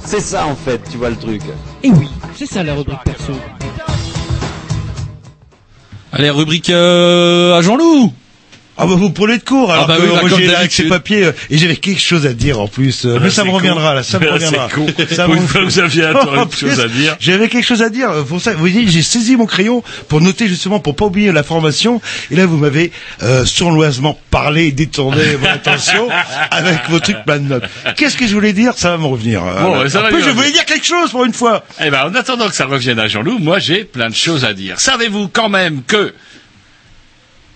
C'est 0.04 0.20
ça 0.20 0.46
en 0.46 0.54
fait, 0.54 0.80
tu 0.88 0.98
vois 0.98 1.10
le 1.10 1.16
truc. 1.16 1.42
Et 1.82 1.90
oui, 1.90 2.08
c'est 2.36 2.46
ça 2.46 2.62
la 2.62 2.74
rubrique 2.74 3.02
perso. 3.04 3.32
Allez, 6.12 6.30
rubrique 6.30 6.70
euh, 6.70 7.58
à 7.58 7.60
Jean-Loup 7.60 8.12
Ah 8.86 8.88
bah 8.90 8.94
vous 8.96 9.10
prenez 9.10 9.38
de 9.38 9.42
cours 9.42 9.72
alors 9.72 9.84
Ah 9.84 9.86
bah 9.88 9.96
que 9.96 10.02
oui, 10.02 10.08
bah 10.14 10.20
moi 10.28 10.38
j'ai 10.38 10.54
avec 10.54 10.72
ces 10.72 10.84
papiers 10.84 11.24
euh, 11.24 11.32
et 11.50 11.58
j'avais 11.58 11.76
quelque 11.76 12.00
chose 12.00 12.24
à 12.26 12.32
dire 12.32 12.60
en 12.60 12.68
plus 12.68 13.04
euh, 13.04 13.16
Ah, 13.16 13.20
mais 13.22 13.30
ça 13.30 13.42
c'est 13.42 13.44
me 13.44 13.50
con. 13.50 13.56
reviendra 13.56 13.94
là 13.94 14.02
ça 14.02 14.18
me 14.18 14.30
reviendra. 14.32 14.68
con. 14.68 14.86
Ça 15.10 15.24
Pour 15.26 15.34
me- 15.34 15.40
une 15.40 15.48
fois 15.48 15.60
que 15.62 15.66
Xavier 15.66 16.04
a 16.06 16.10
encore 16.22 16.38
En 16.38 16.44
une 16.44 16.52
chose 16.52 16.80
à 16.80 16.88
dire. 16.88 17.16
j'avais 17.20 17.48
quelque 17.48 17.64
chose 17.66 17.82
à 17.82 17.90
dire 17.90 18.10
euh, 18.10 18.22
pour 18.22 18.40
ça. 18.40 18.52
Vous 18.52 18.58
voyez 18.60 18.86
j'ai 18.88 19.02
saisi 19.02 19.36
mon 19.36 19.46
crayon 19.46 19.82
pour 20.08 20.20
noter 20.20 20.46
justement 20.48 20.78
pour 20.80 20.94
pas 20.96 21.06
oublier 21.06 21.32
la 21.32 21.42
formation. 21.42 22.00
Et 22.30 22.36
là 22.36 22.46
vous 22.46 22.56
m'avez 22.56 22.92
euh, 23.22 23.44
sournoisement 23.44 24.18
parlé 24.30 24.72
détourné 24.72 25.36
mon 25.40 25.48
attention 25.48 26.08
avec 26.50 26.88
vos 26.88 27.00
trucs 27.00 27.22
plein 27.24 27.38
de 27.38 27.48
notes 27.48 27.64
qu'est-ce 27.96 28.16
que 28.16 28.26
je 28.26 28.34
voulais 28.34 28.52
dire? 28.52 28.72
Ça 28.76 28.90
va 28.90 28.98
me 28.98 29.06
revenir. 29.06 29.42
Bon, 29.42 29.88
ça 29.88 30.02
va 30.02 30.10
je 30.10 30.30
voulais 30.30 30.50
dire 30.52 30.64
quelque 30.64 30.86
chose 30.86 31.10
pour 31.10 31.24
une 31.24 31.32
fois. 31.32 31.64
Eh 31.84 31.90
ben, 31.90 32.04
en 32.10 32.14
attendant 32.14 32.48
que 32.48 32.54
ça 32.54 32.66
revienne 32.66 32.98
à 32.98 33.08
Jean-Loup, 33.08 33.38
moi 33.38 33.58
j'ai 33.58 33.84
plein 33.84 34.08
de 34.08 34.14
choses 34.14 34.44
à 34.44 34.52
dire. 34.54 34.78
Savez-vous 34.78 35.28
quand 35.28 35.48
même 35.48 35.82
que 35.86 36.12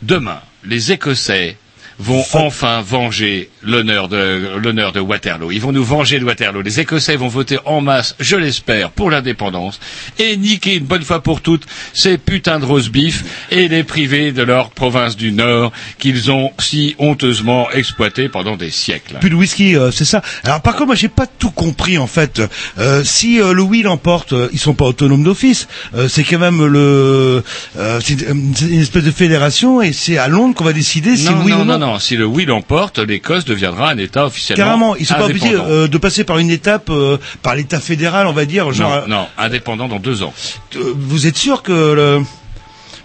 demain, 0.03 0.41
les 0.65 0.93
Écossais 0.93 1.57
vont 2.01 2.25
enfin 2.33 2.81
venger 2.81 3.51
l'honneur 3.63 4.09
de 4.09 4.57
l'honneur 4.57 4.93
de 4.93 5.01
Waterloo. 5.01 5.51
Ils 5.53 5.61
vont 5.61 5.73
nous 5.73 5.85
venger 5.85 6.19
de 6.19 6.25
Waterloo. 6.25 6.63
Les 6.63 6.81
Écossais 6.81 7.17
vont 7.17 7.29
voter 7.29 7.59
en 7.67 7.81
masse, 7.83 8.17
je 8.19 8.37
l'espère, 8.37 8.91
pour 8.91 9.11
l'indépendance 9.11 9.79
et 10.19 10.37
niquer 10.39 10.77
une 10.77 10.87
bonne 10.87 11.03
fois 11.03 11.23
pour 11.23 11.43
toutes 11.43 11.67
ces 11.93 12.17
putains 12.17 12.59
de 12.59 12.65
roast 12.65 12.91
beef 12.91 13.23
et 13.51 13.69
les 13.69 13.85
priver 13.85 14.33
de 14.33 14.43
leur 14.43 14.71
province 14.71 15.17
du 15.17 15.31
Nord 15.33 15.73
qu'ils 15.99 16.31
ont 16.31 16.53
si 16.59 16.97
honteusement 16.99 17.71
exploité 17.71 18.29
pendant 18.29 18.57
des 18.57 18.71
siècles. 18.71 19.19
Plus 19.21 19.31
de 19.31 19.35
whisky, 19.35 19.77
euh, 19.77 19.91
c'est 19.91 20.07
ça. 20.07 20.23
Alors 20.45 20.63
par 20.63 20.75
contre, 20.75 20.87
moi 20.87 20.95
j'ai 20.95 21.09
pas 21.09 21.27
tout 21.27 21.51
compris 21.51 21.99
en 21.99 22.07
fait. 22.07 22.41
Euh, 22.79 23.05
si 23.05 23.41
euh, 23.41 23.53
le 23.53 23.63
oui 23.63 23.83
l'emporte, 23.83 24.33
euh, 24.33 24.49
ils 24.53 24.59
sont 24.59 24.75
pas 24.75 24.87
autonomes 24.87 25.23
d'office. 25.25 25.69
Euh, 25.95 26.09
c'est 26.09 26.25
quand 26.25 26.39
même 26.39 26.65
le, 26.65 27.43
euh, 27.79 28.01
c'est 28.03 28.23
une 28.23 28.55
c'est 28.55 28.67
une 28.69 28.81
espèce 28.81 29.05
de 29.05 29.11
fédération 29.11 29.83
et 29.83 29.93
c'est 29.93 30.17
à 30.17 30.29
Londres 30.29 30.55
qu'on 30.55 30.65
va 30.65 30.73
décider 30.73 31.17
si 31.17 31.27
non, 31.27 31.43
oui 31.45 31.53
non, 31.53 31.61
ou 31.61 31.65
non. 31.65 31.79
non, 31.79 31.90
non. 31.93 31.99
Si 31.99 32.17
le 32.17 32.25
oui 32.27 32.45
l'emporte, 32.45 32.99
l'Écosse 32.99 33.45
deviendra 33.45 33.91
un 33.91 33.99
État 33.99 34.27
officiellement 34.27 34.65
Carrément, 34.65 34.97
ils 34.97 35.07
sont 35.07 35.15
pas 35.15 35.27
obligés 35.27 35.55
euh, 35.55 35.89
de 35.89 35.99
passer 35.99 36.25
par 36.25 36.39
une 36.39 36.51
étape, 36.51 36.91
euh, 36.91 37.19
par 37.43 37.55
l'État 37.55 37.81
fédéral, 37.81 38.27
on 38.27 38.33
va 38.33 38.45
dire. 38.45 38.73
Genre, 38.73 39.07
non, 39.09 39.17
non, 39.17 39.27
indépendant 39.39 39.89
dans 39.89 39.99
deux 39.99 40.23
ans. 40.23 40.33
euh, 40.77 40.95
vous 40.97 41.27
êtes 41.27 41.37
sûr 41.37 41.63
que 41.63 41.73
le... 41.73 42.23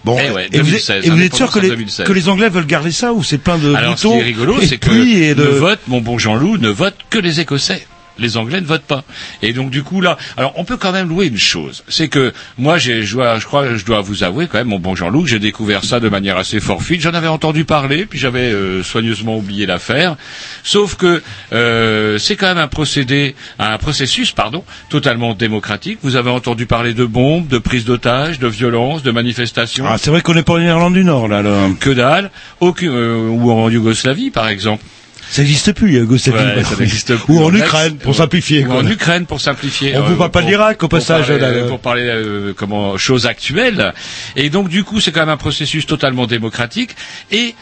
Bon, 0.04 0.16
Eh 0.24 0.30
ouais, 0.30 0.46
et 0.52 0.58
vous 0.58 0.66
2016, 0.66 0.98
êtes, 0.98 1.06
et 1.06 1.10
vous 1.10 1.20
êtes 1.20 1.34
sûr 1.34 1.50
que 1.50 1.58
les, 1.58 1.68
2016. 1.70 2.06
que 2.06 2.12
les 2.12 2.28
Anglais 2.28 2.48
veulent 2.48 2.66
garder 2.66 2.92
ça 2.92 3.12
ou 3.12 3.24
c'est 3.24 3.38
plein 3.38 3.58
de 3.58 3.74
Alors, 3.74 3.98
ce 3.98 4.06
qui 4.06 4.14
est 4.14 4.22
rigolo, 4.22 4.60
et 4.60 4.66
c'est 4.66 4.78
que 4.78 4.88
de... 4.88 5.34
ne 5.34 5.48
vote, 5.48 5.80
mon 5.88 6.00
bon 6.00 6.16
Jean-Loup, 6.16 6.58
ne 6.58 6.68
vote 6.68 6.94
que 7.10 7.18
les 7.18 7.40
Écossais. 7.40 7.84
Les 8.18 8.36
Anglais 8.36 8.60
ne 8.60 8.66
votent 8.66 8.82
pas. 8.82 9.04
Et 9.42 9.52
donc 9.52 9.70
du 9.70 9.82
coup 9.82 10.00
là, 10.00 10.16
alors 10.36 10.52
on 10.56 10.64
peut 10.64 10.76
quand 10.76 10.92
même 10.92 11.08
louer 11.08 11.26
une 11.26 11.36
chose, 11.38 11.84
c'est 11.88 12.08
que 12.08 12.32
moi 12.58 12.78
j'ai, 12.78 13.02
je, 13.02 13.14
dois- 13.14 13.38
je 13.38 13.46
crois, 13.46 13.74
je 13.76 13.84
dois 13.84 14.00
vous 14.00 14.24
avouer 14.24 14.46
quand 14.46 14.58
même, 14.58 14.68
mon 14.68 14.78
bon 14.78 14.94
Jean-Loup, 14.94 15.22
que 15.24 15.28
j'ai 15.28 15.38
découvert 15.38 15.84
ça 15.84 16.00
de 16.00 16.08
manière 16.08 16.36
assez 16.36 16.60
fortuite. 16.60 17.00
J'en 17.00 17.14
avais 17.14 17.28
entendu 17.28 17.64
parler, 17.64 18.06
puis 18.06 18.18
j'avais 18.18 18.52
euh, 18.52 18.82
soigneusement 18.82 19.36
oublié 19.36 19.66
l'affaire. 19.66 20.16
Sauf 20.62 20.96
que 20.96 21.22
euh, 21.52 22.18
c'est 22.18 22.36
quand 22.36 22.46
même 22.46 22.58
un 22.58 22.68
procédé, 22.68 23.34
un 23.58 23.78
processus, 23.78 24.32
pardon, 24.32 24.64
totalement 24.88 25.34
démocratique. 25.34 25.98
Vous 26.02 26.16
avez 26.16 26.30
entendu 26.30 26.66
parler 26.66 26.94
de 26.94 27.04
bombes, 27.04 27.46
de 27.48 27.58
prises 27.58 27.84
d'otages, 27.84 28.38
de 28.38 28.46
violences, 28.48 29.02
de 29.02 29.10
manifestations. 29.10 29.84
Ah, 29.88 29.96
c'est 29.98 30.10
vrai 30.10 30.20
qu'on 30.22 30.34
n'est 30.34 30.42
pas 30.42 30.54
en 30.54 30.60
Irlande 30.60 30.94
du 30.94 31.04
Nord 31.04 31.28
là. 31.28 31.42
là. 31.42 31.68
Que 31.80 31.90
dalle, 31.90 32.30
aucune, 32.60 32.90
euh, 32.92 33.28
ou 33.28 33.50
en 33.50 33.68
Yougoslavie 33.68 34.30
par 34.30 34.48
exemple. 34.48 34.82
Ça 35.30 35.42
n'existe 35.42 35.72
plus, 35.72 35.92
Yougoslavie. 35.92 36.56
Ouais, 36.56 36.64
ça 36.64 36.76
n'existe 36.78 37.16
plus. 37.16 37.34
Ou 37.34 37.42
en 37.42 37.54
Ukraine, 37.54 37.96
pour 37.96 38.12
euh, 38.12 38.16
simplifier. 38.16 38.64
Ou 38.64 38.68
quoi. 38.68 38.76
en 38.76 38.86
Ukraine, 38.86 39.26
pour 39.26 39.40
simplifier. 39.40 39.96
On 39.96 40.00
Euh, 40.00 40.06
vous 40.08 40.16
parle 40.16 40.30
pas 40.30 40.42
de 40.42 40.46
l'Irak, 40.48 40.76
au 40.76 40.88
pour 40.88 40.98
passage, 40.98 41.26
parler, 41.26 41.40
là, 41.40 41.48
euh, 41.48 41.62
là. 41.62 41.68
Pour 41.68 41.80
parler, 41.80 42.06
euh, 42.06 42.52
comment, 42.56 42.96
choses 42.96 43.26
actuelles. 43.26 43.92
Et 44.36 44.50
donc, 44.50 44.68
du 44.68 44.84
coup, 44.84 45.00
c'est 45.00 45.12
quand 45.12 45.20
même 45.20 45.28
un 45.28 45.36
processus 45.36 45.86
totalement 45.86 46.26
démocratique. 46.26 46.96
Et 47.32 47.54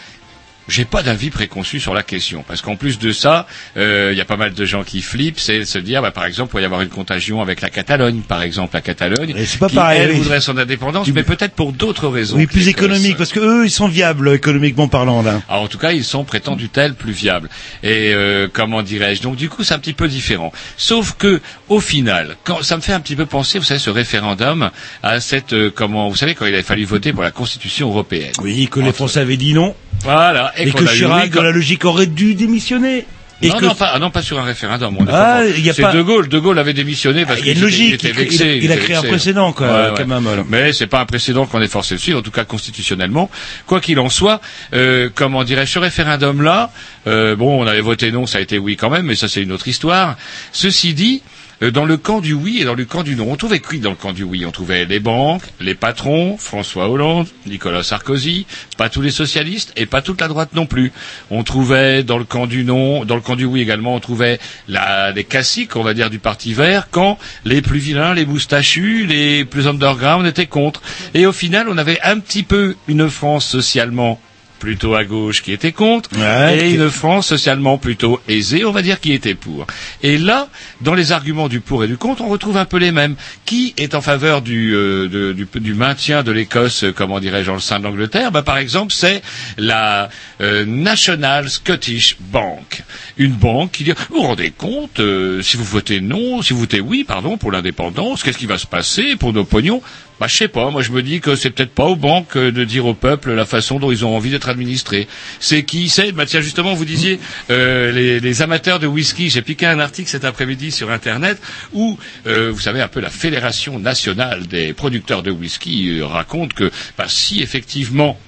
j'ai 0.68 0.84
pas 0.84 1.02
d'avis 1.02 1.30
préconçu 1.30 1.80
sur 1.80 1.94
la 1.94 2.02
question, 2.02 2.44
parce 2.46 2.62
qu'en 2.62 2.76
plus 2.76 2.98
de 2.98 3.12
ça, 3.12 3.46
euh, 3.76 4.10
il 4.12 4.18
y 4.18 4.20
a 4.20 4.24
pas 4.24 4.36
mal 4.36 4.52
de 4.54 4.64
gens 4.64 4.84
qui 4.84 5.02
flippent, 5.02 5.38
c'est 5.40 5.58
de 5.60 5.64
se 5.64 5.78
dire, 5.78 6.02
bah, 6.02 6.10
par 6.10 6.24
exemple, 6.24 6.52
il 6.54 6.56
va 6.56 6.62
y 6.62 6.64
avoir 6.64 6.80
une 6.82 6.88
contagion 6.88 7.40
avec 7.42 7.60
la 7.60 7.70
Catalogne, 7.70 8.20
par 8.26 8.42
exemple, 8.42 8.74
la 8.74 8.80
Catalogne, 8.80 9.34
Et 9.36 9.44
c'est 9.46 9.58
pas 9.58 9.68
qui 9.68 9.74
pareil, 9.76 10.00
elle 10.02 10.10
oui. 10.12 10.18
voudrait 10.18 10.40
son 10.40 10.56
indépendance, 10.56 11.08
mais 11.08 11.22
peut-être 11.22 11.54
pour 11.54 11.72
d'autres 11.72 12.08
raisons. 12.08 12.36
Oui, 12.36 12.46
plus 12.46 12.68
économique, 12.68 13.16
parce 13.16 13.32
que 13.32 13.40
eux, 13.40 13.64
ils 13.66 13.70
sont 13.70 13.88
viables 13.88 14.32
économiquement 14.34 14.88
parlant 14.88 15.22
là. 15.22 15.40
Ah, 15.48 15.58
en 15.58 15.68
tout 15.68 15.78
cas, 15.78 15.92
ils 15.92 16.04
sont 16.04 16.24
prétendus 16.24 16.68
tels 16.68 16.94
plus 16.94 17.12
viables. 17.12 17.48
Et 17.82 18.12
euh, 18.14 18.48
comment 18.52 18.82
dirais-je? 18.82 19.22
Donc 19.22 19.36
du 19.36 19.48
coup, 19.48 19.64
c'est 19.64 19.74
un 19.74 19.78
petit 19.78 19.92
peu 19.92 20.08
différent. 20.08 20.52
Sauf 20.76 21.14
que 21.16 21.40
au 21.68 21.80
final, 21.80 22.36
quand 22.44 22.62
ça 22.62 22.76
me 22.76 22.82
fait 22.82 22.92
un 22.92 23.00
petit 23.00 23.16
peu 23.16 23.26
penser, 23.26 23.58
vous 23.58 23.64
savez, 23.64 23.80
ce 23.80 23.90
référendum 23.90 24.70
à 25.02 25.20
cette 25.20 25.52
euh, 25.52 25.70
comment, 25.74 26.08
vous 26.08 26.16
savez, 26.16 26.34
quand 26.34 26.46
il 26.46 26.54
a 26.54 26.62
fallu 26.62 26.84
voter 26.84 27.12
pour 27.12 27.22
la 27.22 27.30
Constitution 27.30 27.88
européenne. 27.88 28.32
Oui, 28.42 28.68
que 28.70 28.80
les 28.80 28.92
Français 28.92 29.20
avaient 29.20 29.36
dit 29.36 29.54
non, 29.54 29.74
Voilà. 30.02 30.52
Et, 30.56 30.70
que 30.70 30.84
Chirac, 30.84 31.30
dans 31.30 31.42
la 31.42 31.50
logique, 31.52 31.84
aurait 31.84 32.06
dû 32.06 32.34
démissionner. 32.34 33.06
Et 33.42 33.48
non, 33.48 33.56
que 33.58 33.64
non, 33.64 33.74
pas, 33.74 33.90
ah 33.94 33.98
non, 33.98 34.10
pas 34.10 34.22
sur 34.22 34.38
un 34.38 34.44
référendum. 34.44 34.96
on 34.98 35.06
Ah, 35.10 35.40
c'est 35.74 35.82
pas- 35.82 35.92
De 35.92 36.00
Gaulle. 36.02 36.28
De 36.28 36.38
Gaulle 36.38 36.58
avait 36.58 36.72
démissionné 36.72 37.26
parce 37.26 37.40
Ah, 37.40 37.42
il 37.42 37.48
y 37.48 37.50
a 37.50 37.54
qu'il 37.54 37.62
était- 37.64 38.12
logique, 38.12 38.40
il 38.62 38.64
il- 38.64 38.72
a 38.72 38.76
créé 38.76 38.96
un 38.96 39.02
précédent, 39.02 39.52
quoi, 39.52 39.66
Ouais, 39.66 39.72
ouais. 39.72 39.94
quand 39.96 40.06
même, 40.06 40.22
voilà. 40.22 40.44
Mais 40.48 40.72
c'est 40.72 40.86
pas 40.86 41.00
un 41.00 41.04
précédent 41.04 41.44
qu'on 41.44 41.60
est 41.60 41.68
forcé 41.68 41.96
de 41.96 42.00
suivre, 42.00 42.20
en 42.20 42.22
tout 42.22 42.30
cas 42.30 42.44
constitutionnellement. 42.44 43.28
Quoi 43.66 43.80
qu'il 43.80 43.98
en 43.98 44.08
soit, 44.08 44.40
euh, 44.72 45.10
comment 45.14 45.42
dirais-je, 45.44 45.72
ce 45.72 45.78
référendum-là, 45.80 46.70
euh, 47.06 47.34
bon, 47.36 47.60
on 47.62 47.66
avait 47.66 47.80
voté 47.80 48.12
non, 48.12 48.24
ça 48.26 48.38
a 48.38 48.40
été 48.40 48.56
oui 48.56 48.76
quand 48.76 48.88
même, 48.88 49.06
mais 49.06 49.16
ça 49.16 49.28
c'est 49.28 49.42
une 49.42 49.52
autre 49.52 49.68
histoire. 49.68 50.16
Ceci 50.52 50.94
dit, 50.94 51.22
dans 51.60 51.84
le 51.84 51.96
camp 51.96 52.20
du 52.20 52.32
oui 52.32 52.58
et 52.60 52.64
dans 52.64 52.74
le 52.74 52.84
camp 52.84 53.02
du 53.02 53.16
non, 53.16 53.30
on 53.30 53.36
trouvait 53.36 53.60
qui 53.60 53.78
dans 53.78 53.90
le 53.90 53.96
camp 53.96 54.12
du 54.12 54.22
oui 54.22 54.44
On 54.46 54.50
trouvait 54.50 54.84
les 54.84 55.00
banques, 55.00 55.44
les 55.60 55.74
patrons, 55.74 56.36
François 56.36 56.88
Hollande, 56.88 57.26
Nicolas 57.46 57.82
Sarkozy, 57.82 58.46
pas 58.76 58.88
tous 58.88 59.00
les 59.00 59.10
socialistes 59.10 59.72
et 59.76 59.86
pas 59.86 60.02
toute 60.02 60.20
la 60.20 60.28
droite 60.28 60.50
non 60.54 60.66
plus. 60.66 60.92
On 61.30 61.42
trouvait 61.42 62.02
dans 62.02 62.18
le 62.18 62.24
camp 62.24 62.46
du 62.46 62.64
non, 62.64 63.04
dans 63.04 63.14
le 63.14 63.20
camp 63.20 63.36
du 63.36 63.44
oui 63.44 63.60
également, 63.60 63.94
on 63.94 64.00
trouvait 64.00 64.38
la, 64.68 65.12
les 65.12 65.24
caciques, 65.24 65.76
on 65.76 65.82
va 65.82 65.94
dire, 65.94 66.10
du 66.10 66.18
Parti 66.18 66.54
vert, 66.54 66.88
quand 66.90 67.18
les 67.44 67.62
plus 67.62 67.78
vilains, 67.78 68.14
les 68.14 68.26
moustachus, 68.26 69.06
les 69.06 69.44
plus 69.44 69.66
underground 69.66 70.26
étaient 70.26 70.46
contre. 70.46 70.82
Et 71.14 71.26
au 71.26 71.32
final, 71.32 71.68
on 71.68 71.78
avait 71.78 72.00
un 72.02 72.18
petit 72.18 72.42
peu 72.42 72.76
une 72.88 73.08
France 73.08 73.46
socialement 73.46 74.20
plutôt 74.64 74.94
à 74.94 75.04
gauche 75.04 75.42
qui 75.42 75.52
était 75.52 75.72
contre 75.72 76.08
Ouais, 76.18 76.56
et 76.56 76.68
qui- 76.70 76.74
une 76.76 76.88
France 76.88 77.26
socialement 77.26 77.76
plutôt 77.76 78.18
aisée, 78.28 78.64
on 78.64 78.72
va 78.72 78.80
dire, 78.80 78.98
qui 78.98 79.12
était 79.12 79.34
pour. 79.34 79.66
Et 80.02 80.16
là, 80.16 80.48
dans 80.80 80.94
les 80.94 81.12
arguments 81.12 81.48
du 81.48 81.60
pour 81.60 81.84
et 81.84 81.86
du 81.86 81.98
contre, 81.98 82.22
on 82.22 82.28
retrouve 82.28 82.56
un 82.56 82.64
peu 82.64 82.78
les 82.78 82.90
mêmes. 82.90 83.14
Qui 83.44 83.74
est 83.76 83.94
en 83.94 84.00
faveur 84.00 84.40
du, 84.40 84.74
euh, 84.74 85.06
de- 85.08 85.32
du, 85.34 85.46
du 85.60 85.74
maintien 85.74 86.22
de 86.22 86.32
l'Écosse, 86.32 86.84
euh, 86.84 86.92
comment 86.92 87.20
dirais-je, 87.20 87.48
dans 87.48 87.54
le 87.54 87.60
sein 87.60 87.78
de 87.78 87.84
l'Angleterre? 87.84 88.32
Bah, 88.32 88.42
Par 88.42 88.56
exemple, 88.56 88.92
c'est 88.94 89.20
la 89.58 90.08
euh, 90.40 90.64
National 90.64 91.50
Scottish 91.50 92.16
Bank. 92.20 92.82
Une 93.18 93.32
banque 93.32 93.72
qui 93.72 93.84
dit, 93.84 93.92
vous 94.10 94.16
vous 94.16 94.22
rendez 94.22 94.50
compte, 94.50 94.98
euh, 95.00 95.42
si 95.42 95.58
vous 95.58 95.64
votez 95.64 96.00
non, 96.00 96.40
si 96.40 96.54
vous 96.54 96.60
votez 96.60 96.80
oui, 96.80 97.04
pardon, 97.04 97.36
pour 97.36 97.52
l'indépendance, 97.52 98.22
qu'est-ce 98.22 98.38
qui 98.38 98.46
va 98.46 98.56
se 98.58 98.66
passer 98.66 99.16
pour 99.16 99.32
nos 99.34 99.44
pognons 99.44 99.82
bah, 100.20 100.26
je 100.28 100.36
sais 100.36 100.48
pas. 100.48 100.70
Moi, 100.70 100.82
je 100.82 100.90
me 100.92 101.02
dis 101.02 101.20
que 101.20 101.34
c'est 101.36 101.50
peut-être 101.50 101.72
pas 101.74 101.84
aux 101.86 101.96
banques 101.96 102.36
de 102.38 102.64
dire 102.64 102.86
au 102.86 102.94
peuple 102.94 103.32
la 103.32 103.44
façon 103.46 103.78
dont 103.78 103.90
ils 103.90 104.04
ont 104.04 104.14
envie 104.16 104.30
d'être 104.30 104.48
administrés. 104.48 105.08
C'est 105.40 105.64
qui 105.64 105.88
c'est 105.88 106.12
Bah 106.12 106.24
justement, 106.26 106.74
vous 106.74 106.84
disiez 106.84 107.18
euh, 107.50 107.90
les, 107.92 108.20
les 108.20 108.42
amateurs 108.42 108.78
de 108.78 108.86
whisky. 108.86 109.30
J'ai 109.30 109.42
piqué 109.42 109.66
un 109.66 109.80
article 109.80 110.08
cet 110.08 110.24
après-midi 110.24 110.70
sur 110.70 110.90
Internet 110.90 111.40
où, 111.72 111.98
euh, 112.26 112.50
vous 112.52 112.60
savez, 112.60 112.80
un 112.80 112.88
peu 112.88 113.00
la 113.00 113.10
fédération 113.10 113.78
nationale 113.78 114.46
des 114.46 114.72
producteurs 114.72 115.22
de 115.22 115.30
whisky 115.30 115.98
euh, 115.98 116.06
raconte 116.06 116.52
que, 116.54 116.70
bah, 116.96 117.06
si 117.08 117.42
effectivement 117.42 118.18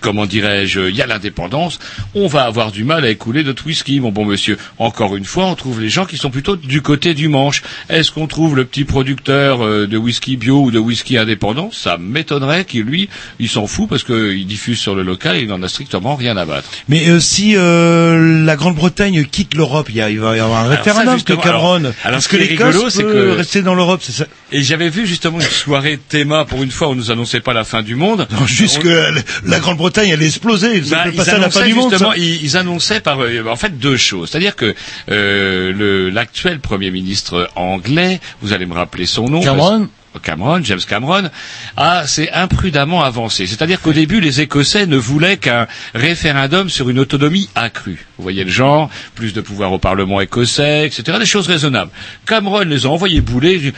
comment 0.00 0.26
dirais-je, 0.26 0.80
il 0.88 0.94
y 0.96 1.02
a 1.02 1.06
l'indépendance, 1.06 1.78
on 2.14 2.26
va 2.26 2.44
avoir 2.44 2.72
du 2.72 2.84
mal 2.84 3.04
à 3.04 3.08
écouler 3.10 3.42
notre 3.44 3.66
whisky, 3.66 4.00
mon 4.00 4.10
bon 4.12 4.24
monsieur. 4.24 4.58
Encore 4.78 5.16
une 5.16 5.24
fois, 5.24 5.46
on 5.46 5.54
trouve 5.54 5.80
les 5.80 5.88
gens 5.88 6.04
qui 6.06 6.16
sont 6.16 6.30
plutôt 6.30 6.56
du 6.56 6.82
côté 6.82 7.14
du 7.14 7.28
manche. 7.28 7.62
Est-ce 7.88 8.10
qu'on 8.12 8.26
trouve 8.26 8.56
le 8.56 8.64
petit 8.64 8.84
producteur 8.84 9.64
euh, 9.64 9.86
de 9.86 9.96
whisky 9.96 10.36
bio 10.36 10.60
ou 10.62 10.70
de 10.70 10.78
whisky 10.78 11.16
indépendant? 11.16 11.70
Ça 11.72 11.96
m'étonnerait 11.98 12.64
qu'il, 12.64 12.82
lui, 12.82 13.08
il 13.38 13.48
s'en 13.48 13.66
fout 13.66 13.88
parce 13.88 14.04
qu'il 14.04 14.46
diffuse 14.46 14.78
sur 14.78 14.94
le 14.94 15.02
local 15.02 15.36
et 15.36 15.40
il 15.42 15.48
n'en 15.48 15.62
a 15.62 15.68
strictement 15.68 16.16
rien 16.16 16.36
à 16.36 16.44
battre. 16.44 16.68
Mais 16.88 17.08
euh, 17.08 17.20
si 17.20 17.54
euh, 17.56 18.44
la 18.44 18.56
Grande-Bretagne 18.56 19.24
quitte 19.24 19.54
l'Europe, 19.54 19.88
il 19.94 20.00
va 20.20 20.36
y 20.36 20.40
avoir 20.40 20.64
un 20.64 20.68
référendum 20.68 21.12
que 21.14 21.18
justement, 21.18 21.40
Cameron. 21.42 21.92
alors- 22.04 22.22
ce 22.22 22.28
que 22.28 22.36
qui 22.36 22.42
est 22.42 22.46
rigolo, 22.46 22.90
c'est 22.90 23.02
que- 23.02 23.36
rester 23.36 23.62
dans 23.62 23.74
l'Europe, 23.74 24.00
c'est 24.02 24.12
ça? 24.12 24.26
Et 24.52 24.62
j'avais 24.62 24.88
vu 24.88 25.06
justement 25.06 25.40
une 25.40 25.46
soirée 25.46 25.98
théma 26.08 26.44
pour 26.44 26.62
une 26.62 26.70
fois 26.70 26.88
où 26.88 26.92
on 26.92 26.94
nous 26.94 27.10
annonçait 27.10 27.40
pas 27.40 27.52
la 27.52 27.64
fin 27.64 27.82
du 27.82 27.94
monde. 27.96 28.26
Non, 28.32 28.46
Juste 28.46 28.78
On- 28.78 28.82
que 28.82 28.88
la- 28.88 29.10
la 29.44 29.60
Grande-Bretagne 29.78 30.12
allait 30.12 30.26
exploser. 30.26 30.80
Bah, 30.82 31.04
peut 31.04 31.10
ils 31.12 31.16
passer 31.16 31.30
à 31.30 31.38
la 31.38 31.50
fin 31.50 31.60
annonçaient 31.60 31.68
du 31.72 31.74
monde. 31.78 31.90
justement, 31.90 32.12
ils, 32.14 32.44
ils 32.44 32.56
annonçaient 32.56 33.00
par 33.00 33.20
euh, 33.20 33.44
en 33.48 33.56
fait 33.56 33.78
deux 33.78 33.96
choses. 33.96 34.30
C'est-à-dire 34.30 34.56
que 34.56 34.74
euh, 35.10 36.10
l'actuel 36.12 36.58
Premier 36.60 36.90
ministre 36.90 37.48
anglais, 37.56 38.20
vous 38.42 38.52
allez 38.52 38.66
me 38.66 38.74
rappeler 38.74 39.06
son 39.06 39.28
nom. 39.28 39.40
Cameron 39.40 39.78
parce- 39.80 40.24
Cameron, 40.24 40.60
James 40.64 40.80
Cameron, 40.88 41.30
a 41.76 42.06
s'est 42.08 42.30
imprudemment 42.32 43.04
avancé. 43.04 43.46
C'est-à-dire 43.46 43.80
qu'au 43.80 43.92
début, 43.92 44.20
les 44.20 44.40
Écossais 44.40 44.86
ne 44.86 44.96
voulaient 44.96 45.36
qu'un 45.36 45.68
référendum 45.94 46.68
sur 46.70 46.88
une 46.88 46.98
autonomie 46.98 47.48
accrue. 47.54 48.04
Vous 48.16 48.22
voyez 48.24 48.42
le 48.42 48.50
genre, 48.50 48.90
plus 49.14 49.32
de 49.32 49.40
pouvoir 49.40 49.70
au 49.72 49.78
Parlement 49.78 50.20
écossais, 50.20 50.86
etc. 50.86 51.18
Des 51.20 51.26
choses 51.26 51.46
raisonnables. 51.46 51.92
Cameron 52.26 52.60
les 52.60 52.84
a 52.84 52.88
envoyés 52.88 53.20
bouler. 53.20 53.58
Dit, 53.58 53.72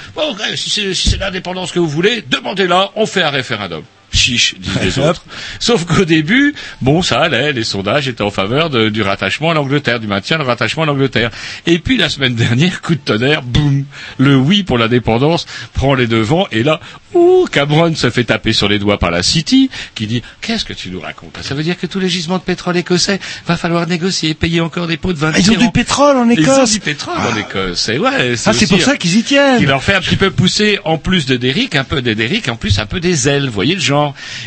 c'est 0.57 0.95
si 0.95 1.11
c'est 1.11 1.19
l'indépendance 1.19 1.73
que 1.73 1.79
vous 1.79 1.89
voulez, 1.89 2.25
demandez-la, 2.31 2.91
on 2.97 3.05
fait 3.05 3.23
un 3.23 3.31
référendum. 3.31 3.83
Chiche, 4.12 4.57
disent 4.59 4.81
les 4.83 4.99
autres. 4.99 5.25
Sauf 5.61 5.85
qu'au 5.85 6.05
début, 6.05 6.55
bon, 6.83 7.01
ça 7.03 7.20
allait, 7.20 7.53
les 7.53 7.64
sondages 7.64 8.09
étaient 8.09 8.23
en 8.23 8.31
faveur 8.31 8.68
de- 8.70 8.88
du 8.88 9.03
rattachement 9.03 9.51
à 9.51 9.55
l'Angleterre, 9.55 10.01
du 10.01 10.07
maintien 10.09 10.37
du 10.38 10.44
rattachement 10.44 10.83
à 10.83 10.87
l'Angleterre. 10.87 11.31
Et 11.66 11.79
puis 11.79 11.96
la 11.96 12.09
semaine 12.09 12.35
dernière, 12.35 12.83
coup 12.83 12.94
de 12.94 13.01
tonnerre, 13.01 13.42
boum, 13.42 13.85
le 14.18 14.37
oui 14.37 14.62
pour 14.64 14.79
l'indépendance 14.79 15.46
prend 15.75 15.94
les 15.94 16.07
devants, 16.09 16.46
et 16.51 16.62
là, 16.62 16.81
ouh, 17.14 17.46
Cameron 17.53 17.94
se 17.94 18.11
fait 18.11 18.25
taper 18.25 18.53
sur 18.53 18.68
les 18.68 18.79
doigts 18.79 18.99
par 18.99 19.11
la 19.11 19.23
City, 19.23 19.70
qui 19.94 20.07
dit, 20.07 20.23
qu'est-ce 20.40 20.64
que 20.64 20.73
tu 20.73 20.90
nous 20.90 21.01
racontes 21.01 21.38
Ça 21.42 21.55
veut 21.55 21.62
dire 21.62 21.79
que 21.79 21.87
tous 21.87 22.01
les 22.01 22.09
gisements 22.09 22.38
de 22.38 22.42
pétrole 22.42 22.77
écossais, 22.77 23.20
va 23.46 23.57
falloir 23.57 23.87
négocier, 23.87 24.35
payer 24.35 24.61
encore 24.61 24.87
des 24.88 24.96
pots 24.96 25.12
de 25.12 25.18
vin. 25.18 25.31
Ah, 25.35 25.38
Ils 25.38 25.51
ont 25.53 25.57
du 25.57 25.70
pétrole 25.70 26.16
en 26.16 26.29
Ils 26.29 26.40
ont 26.40 26.42
Écosse. 26.55 26.73
du 26.73 26.81
pétrole 26.81 27.14
en 27.33 27.37
Écosse, 27.37 27.88
et 27.88 27.99
ouais. 27.99 28.35
Ah, 28.46 28.53
c'est 28.53 28.66
pour 28.68 28.81
ça 28.83 28.96
qu'ils 28.96 29.16
y 29.18 29.23
tiennent. 29.23 29.59
qui 29.59 29.66
leur 29.66 29.83
fait 29.83 29.94
un 29.94 30.01
petit 30.01 30.16
peu 30.16 30.31
pousser, 30.31 30.79
en 30.85 30.99
plus 30.99 31.27
de 31.27 31.37
Derrick, 31.37 31.77
un 31.77 31.85
peu 31.85 32.03
des 32.03 32.14
Derrick, 32.14 32.49
en 32.49 32.57
plus 32.57 32.79
un 32.81 32.87
peu 32.87 32.99
des 33.01 33.29
ailes, 33.29 33.46
vous 33.46 33.53
voyez 33.53 33.75
le 33.75 33.81
genre 33.81 34.00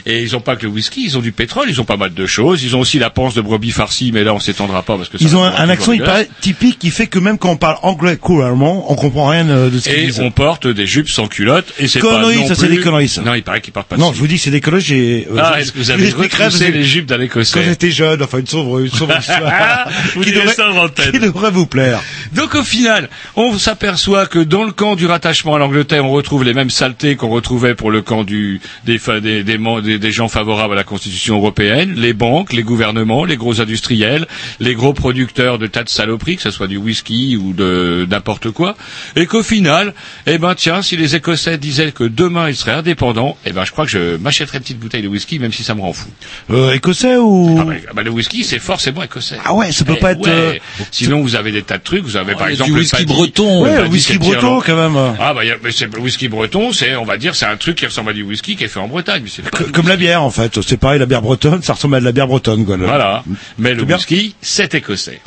Et 0.05 0.21
ils 0.21 0.35
ont 0.35 0.41
pas 0.41 0.55
que 0.55 0.63
le 0.63 0.71
whisky, 0.71 1.03
ils 1.05 1.17
ont 1.17 1.21
du 1.21 1.31
pétrole, 1.31 1.67
ils 1.69 1.79
ont 1.81 1.85
pas 1.85 1.97
mal 1.97 2.13
de 2.13 2.25
choses. 2.25 2.63
Ils 2.63 2.75
ont 2.75 2.79
aussi 2.79 2.99
la 2.99 3.09
panse 3.09 3.33
de 3.33 3.41
brebis 3.41 3.71
farcie, 3.71 4.11
mais 4.13 4.23
là 4.23 4.33
on 4.33 4.39
s'étendra 4.39 4.81
pas 4.83 4.97
parce 4.97 5.09
que 5.09 5.17
ça 5.17 5.23
Ils 5.25 5.35
ont 5.35 5.43
un, 5.43 5.53
un 5.55 5.69
accent 5.69 5.97
paraît 5.97 6.29
typique 6.41 6.79
qui 6.79 6.91
fait 6.91 7.07
que 7.07 7.19
même 7.19 7.37
quand 7.37 7.49
on 7.51 7.57
parle 7.57 7.77
anglais 7.81 8.17
couramment, 8.17 8.91
on 8.91 8.95
comprend 8.95 9.27
rien 9.27 9.47
euh, 9.49 9.69
de 9.69 9.79
ce 9.79 9.89
qu'ils 9.89 9.99
Et 9.99 10.05
disent. 10.07 10.19
on 10.19 10.31
porte 10.31 10.67
des 10.67 10.87
jupes 10.87 11.09
sans 11.09 11.27
culotte 11.27 11.73
et 11.79 11.87
c'est 11.87 11.99
pas 11.99 12.21
non 12.21 12.47
ça, 12.47 12.55
c'est 12.55 12.67
des 12.67 12.79
conneries, 12.79 13.07
ça. 13.09 13.21
Non, 13.21 13.33
il 13.33 13.43
paraît 13.43 13.61
qu'ils 13.61 13.73
portent 13.73 13.87
pas 13.87 13.97
Non, 13.97 14.11
je 14.13 14.19
vous 14.19 14.27
dis, 14.27 14.37
c'est 14.37 14.51
des 14.51 14.61
conneries. 14.61 14.81
J'ai. 14.81 15.27
euh, 15.31 15.39
Ah, 15.41 15.59
est-ce 15.59 15.71
que 15.71 15.77
vous 15.77 15.91
avez 15.91 16.09
retroussé 16.09 16.71
les 16.71 16.83
jupes 16.83 17.05
d'un 17.05 17.21
écossais 17.21 17.59
Quand 17.59 17.65
j'étais 17.65 17.91
jeune, 17.91 18.21
enfin 18.23 18.39
une 18.39 18.47
sombre, 18.47 18.79
une 18.79 18.89
sombre 18.89 19.17
histoire. 19.19 19.87
Qui, 20.13 20.31
devrait, 20.31 20.53
ça 20.53 20.69
en 20.71 20.87
qui 20.89 21.19
devrait 21.19 21.51
vous 21.51 21.65
plaire. 21.65 22.01
Donc 22.33 22.55
au 22.55 22.63
final, 22.63 23.09
on 23.35 23.57
s'aperçoit 23.57 24.25
que 24.25 24.39
dans 24.39 24.63
le 24.63 24.71
camp 24.71 24.95
du 24.95 25.05
rattachement 25.05 25.55
à 25.55 25.59
l'Angleterre, 25.59 26.05
on 26.05 26.11
retrouve 26.11 26.43
les 26.43 26.53
mêmes 26.53 26.69
saletés 26.69 27.15
qu'on 27.15 27.29
retrouvait 27.29 27.75
pour 27.75 27.91
le 27.91 28.01
camp 28.01 28.23
du, 28.23 28.61
des, 28.85 28.99
des, 29.21 29.42
des, 29.43 29.57
mem- 29.57 29.81
des- 29.81 29.99
des 29.99 30.11
gens 30.11 30.27
favorables 30.27 30.73
à 30.73 30.77
la 30.77 30.83
Constitution 30.83 31.35
européenne, 31.35 31.93
les 31.97 32.13
banques, 32.13 32.53
les 32.53 32.63
gouvernements, 32.63 33.25
les 33.25 33.37
gros 33.37 33.61
industriels, 33.61 34.27
les 34.59 34.75
gros 34.75 34.93
producteurs 34.93 35.59
de 35.59 35.67
tas 35.67 35.83
de 35.83 35.89
saloperies, 35.89 36.37
que 36.37 36.41
ce 36.41 36.51
soit 36.51 36.67
du 36.67 36.77
whisky 36.77 37.37
ou 37.37 37.53
de 37.53 38.07
n'importe 38.09 38.51
quoi, 38.51 38.75
et 39.15 39.25
qu'au 39.25 39.43
final, 39.43 39.93
eh 40.27 40.37
ben 40.37 40.55
tiens, 40.55 40.81
si 40.81 40.97
les 40.97 41.15
Écossais 41.15 41.57
disaient 41.57 41.91
que 41.91 42.03
demain 42.03 42.49
ils 42.49 42.55
seraient 42.55 42.71
indépendants, 42.73 43.37
eh 43.45 43.51
ben 43.51 43.65
je 43.65 43.71
crois 43.71 43.85
que 43.85 43.91
je 43.91 44.17
m'achèterais 44.17 44.57
une 44.57 44.63
petite 44.63 44.79
bouteille 44.79 45.01
de 45.03 45.07
whisky, 45.07 45.39
même 45.39 45.51
si 45.53 45.63
ça 45.63 45.75
me 45.75 45.81
rend 45.81 45.93
fou. 45.93 46.09
Euh, 46.51 46.73
écossais 46.73 47.17
ou? 47.17 47.57
Ah 47.59 47.65
bah, 47.93 48.03
le 48.03 48.09
whisky, 48.11 48.43
c'est 48.43 48.59
forcément 48.59 49.03
écossais. 49.03 49.37
Ah 49.45 49.53
ouais, 49.53 49.71
ça 49.71 49.85
peut 49.85 49.95
Eh 49.97 49.99
pas 50.01 50.11
être, 50.11 50.21
ouais. 50.21 50.29
euh, 50.29 50.53
Sinon, 50.91 51.21
vous 51.21 51.35
avez 51.35 51.51
des 51.51 51.63
tas 51.63 51.77
de 51.77 51.83
trucs. 51.83 52.03
Vous 52.03 52.17
avez 52.17 52.33
par 52.33 52.47
y 52.47 52.51
a 52.51 52.51
exemple 52.53 52.69
du 52.71 52.75
le 52.75 52.81
whisky 52.81 52.97
paddy. 52.97 53.13
breton. 53.13 53.63
Le 53.63 53.69
Ouais, 53.69 53.77
paddy, 53.77 53.89
whisky 53.91 54.13
le 54.13 54.19
breton, 54.19 54.61
quand 54.65 54.75
même. 54.75 55.15
Ah 55.19 55.33
bah, 55.33 55.43
il 55.43 55.47
y 55.47 55.51
a- 55.51 55.57
mais 55.63 55.71
c'est 55.71 55.91
le 55.93 55.99
whisky 55.99 56.27
breton, 56.27 56.71
c'est, 56.73 56.95
on 56.95 57.05
va 57.05 57.17
dire, 57.17 57.35
c'est 57.35 57.45
un 57.45 57.57
truc 57.57 57.77
qui 57.77 57.85
ressemble 57.85 58.11
à 58.11 58.13
du 58.13 58.23
whisky 58.23 58.55
qui 58.55 58.63
est 58.63 58.67
fait 58.67 58.79
en 58.79 58.87
Bretagne. 58.87 59.23
C'est 59.35 59.49
pas 59.49 59.57
comme 59.73 59.87
la 59.87 59.95
bière 59.95 60.21
en 60.23 60.29
fait, 60.29 60.61
c'est 60.61 60.77
pareil, 60.77 60.99
la 60.99 61.05
bière 61.05 61.21
bretonne, 61.21 61.61
ça 61.61 61.73
ressemble 61.73 61.95
à 61.95 61.99
de 61.99 62.05
la 62.05 62.11
bière 62.11 62.27
bretonne 62.27 62.65
quoi. 62.65 62.77
Voilà. 62.77 63.23
Mais 63.57 63.73
le 63.73 63.83
whisky, 63.83 64.35
c'est 64.41 64.73
écossais. 64.75 65.19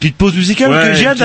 Petite 0.00 0.16
pause 0.16 0.34
musicale, 0.34 0.70
Ouais, 0.72 0.94
j'ai 0.96 1.06
hâte 1.06 1.18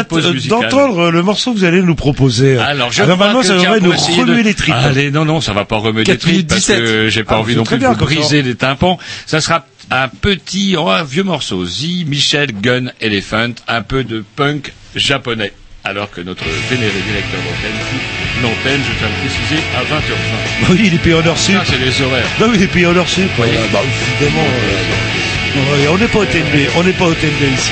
d'entendre 0.49 1.09
le 1.09 1.23
morceau 1.23 1.51
que 1.51 1.57
vous 1.57 1.63
allez 1.63 1.81
nous 1.81 1.95
proposer. 1.95 2.59
Alors, 2.59 2.91
je 2.91 3.01
Ah, 3.01 3.07
Normalement, 3.07 3.41
ça 3.41 3.55
devrait 3.55 3.79
nous 3.79 3.89
remuer 3.91 4.43
de- 4.43 4.47
les 4.49 4.53
tripes. 4.53 4.75
Allez, 4.77 5.09
non, 5.09 5.25
non, 5.25 5.41
ça 5.41 5.53
va 5.53 5.65
pas 5.65 5.77
remuer 5.77 6.01
les 6.01 6.05
4 6.05 6.19
tripes 6.19 6.47
parce 6.47 6.59
17. 6.61 6.79
que 6.79 7.09
j'ai 7.09 7.23
pas 7.23 7.35
Ah, 7.35 7.39
envie 7.39 7.55
non 7.55 7.63
plus 7.63 7.79
de 7.79 7.87
briser 7.95 8.43
les 8.43 8.53
tympans. 8.53 8.99
Ça 9.25 9.41
sera 9.41 9.65
un 9.89 10.07
petit, 10.09 10.75
oh, 10.77 10.89
un 10.89 11.03
vieux 11.03 11.23
morceau. 11.23 11.65
The 11.65 12.05
Michel 12.05 12.51
Gun 12.61 12.91
Elephant, 13.01 13.53
un 13.67 13.81
peu 13.81 14.03
de 14.03 14.23
punk 14.35 14.71
japonais. 14.95 15.53
Alors 15.89 16.11
que 16.11 16.19
notre 16.19 16.43
vénéré 16.69 16.99
directeur 16.99 17.39
d'antenne 17.39 17.79
quitte 17.89 18.43
l'antenne, 18.43 18.81
je 18.83 18.91
tiens 18.97 19.07
à 19.07 19.09
le 19.09 19.15
préciser, 19.23 19.63
à 19.73 19.83
20h20. 19.83 20.71
Oui, 20.71 20.81
il 20.87 20.93
est 20.95 20.97
payé 20.97 21.15
en 21.15 21.25
heure 21.25 21.37
sup. 21.37 21.55
Ça, 21.55 21.63
c'est 21.65 21.77
les 21.77 22.01
horaires. 22.01 22.27
Non, 22.41 22.49
mais 22.49 22.57
il 22.57 22.63
est 22.63 22.67
payé 22.67 22.87
en 22.87 22.95
heure 22.97 23.07
sup. 23.07 23.29
Oui. 23.39 23.47
Bah, 23.71 23.79
évidemment. 24.19 24.43
on 25.89 25.97
n'est 25.97 26.07
pas 26.07 26.19
au 26.19 26.25
TNB, 26.25 26.69
on 26.75 26.83
n'est 26.83 26.91
pas 26.91 27.05
au 27.05 27.13
TNB 27.13 27.53
ici. 27.55 27.71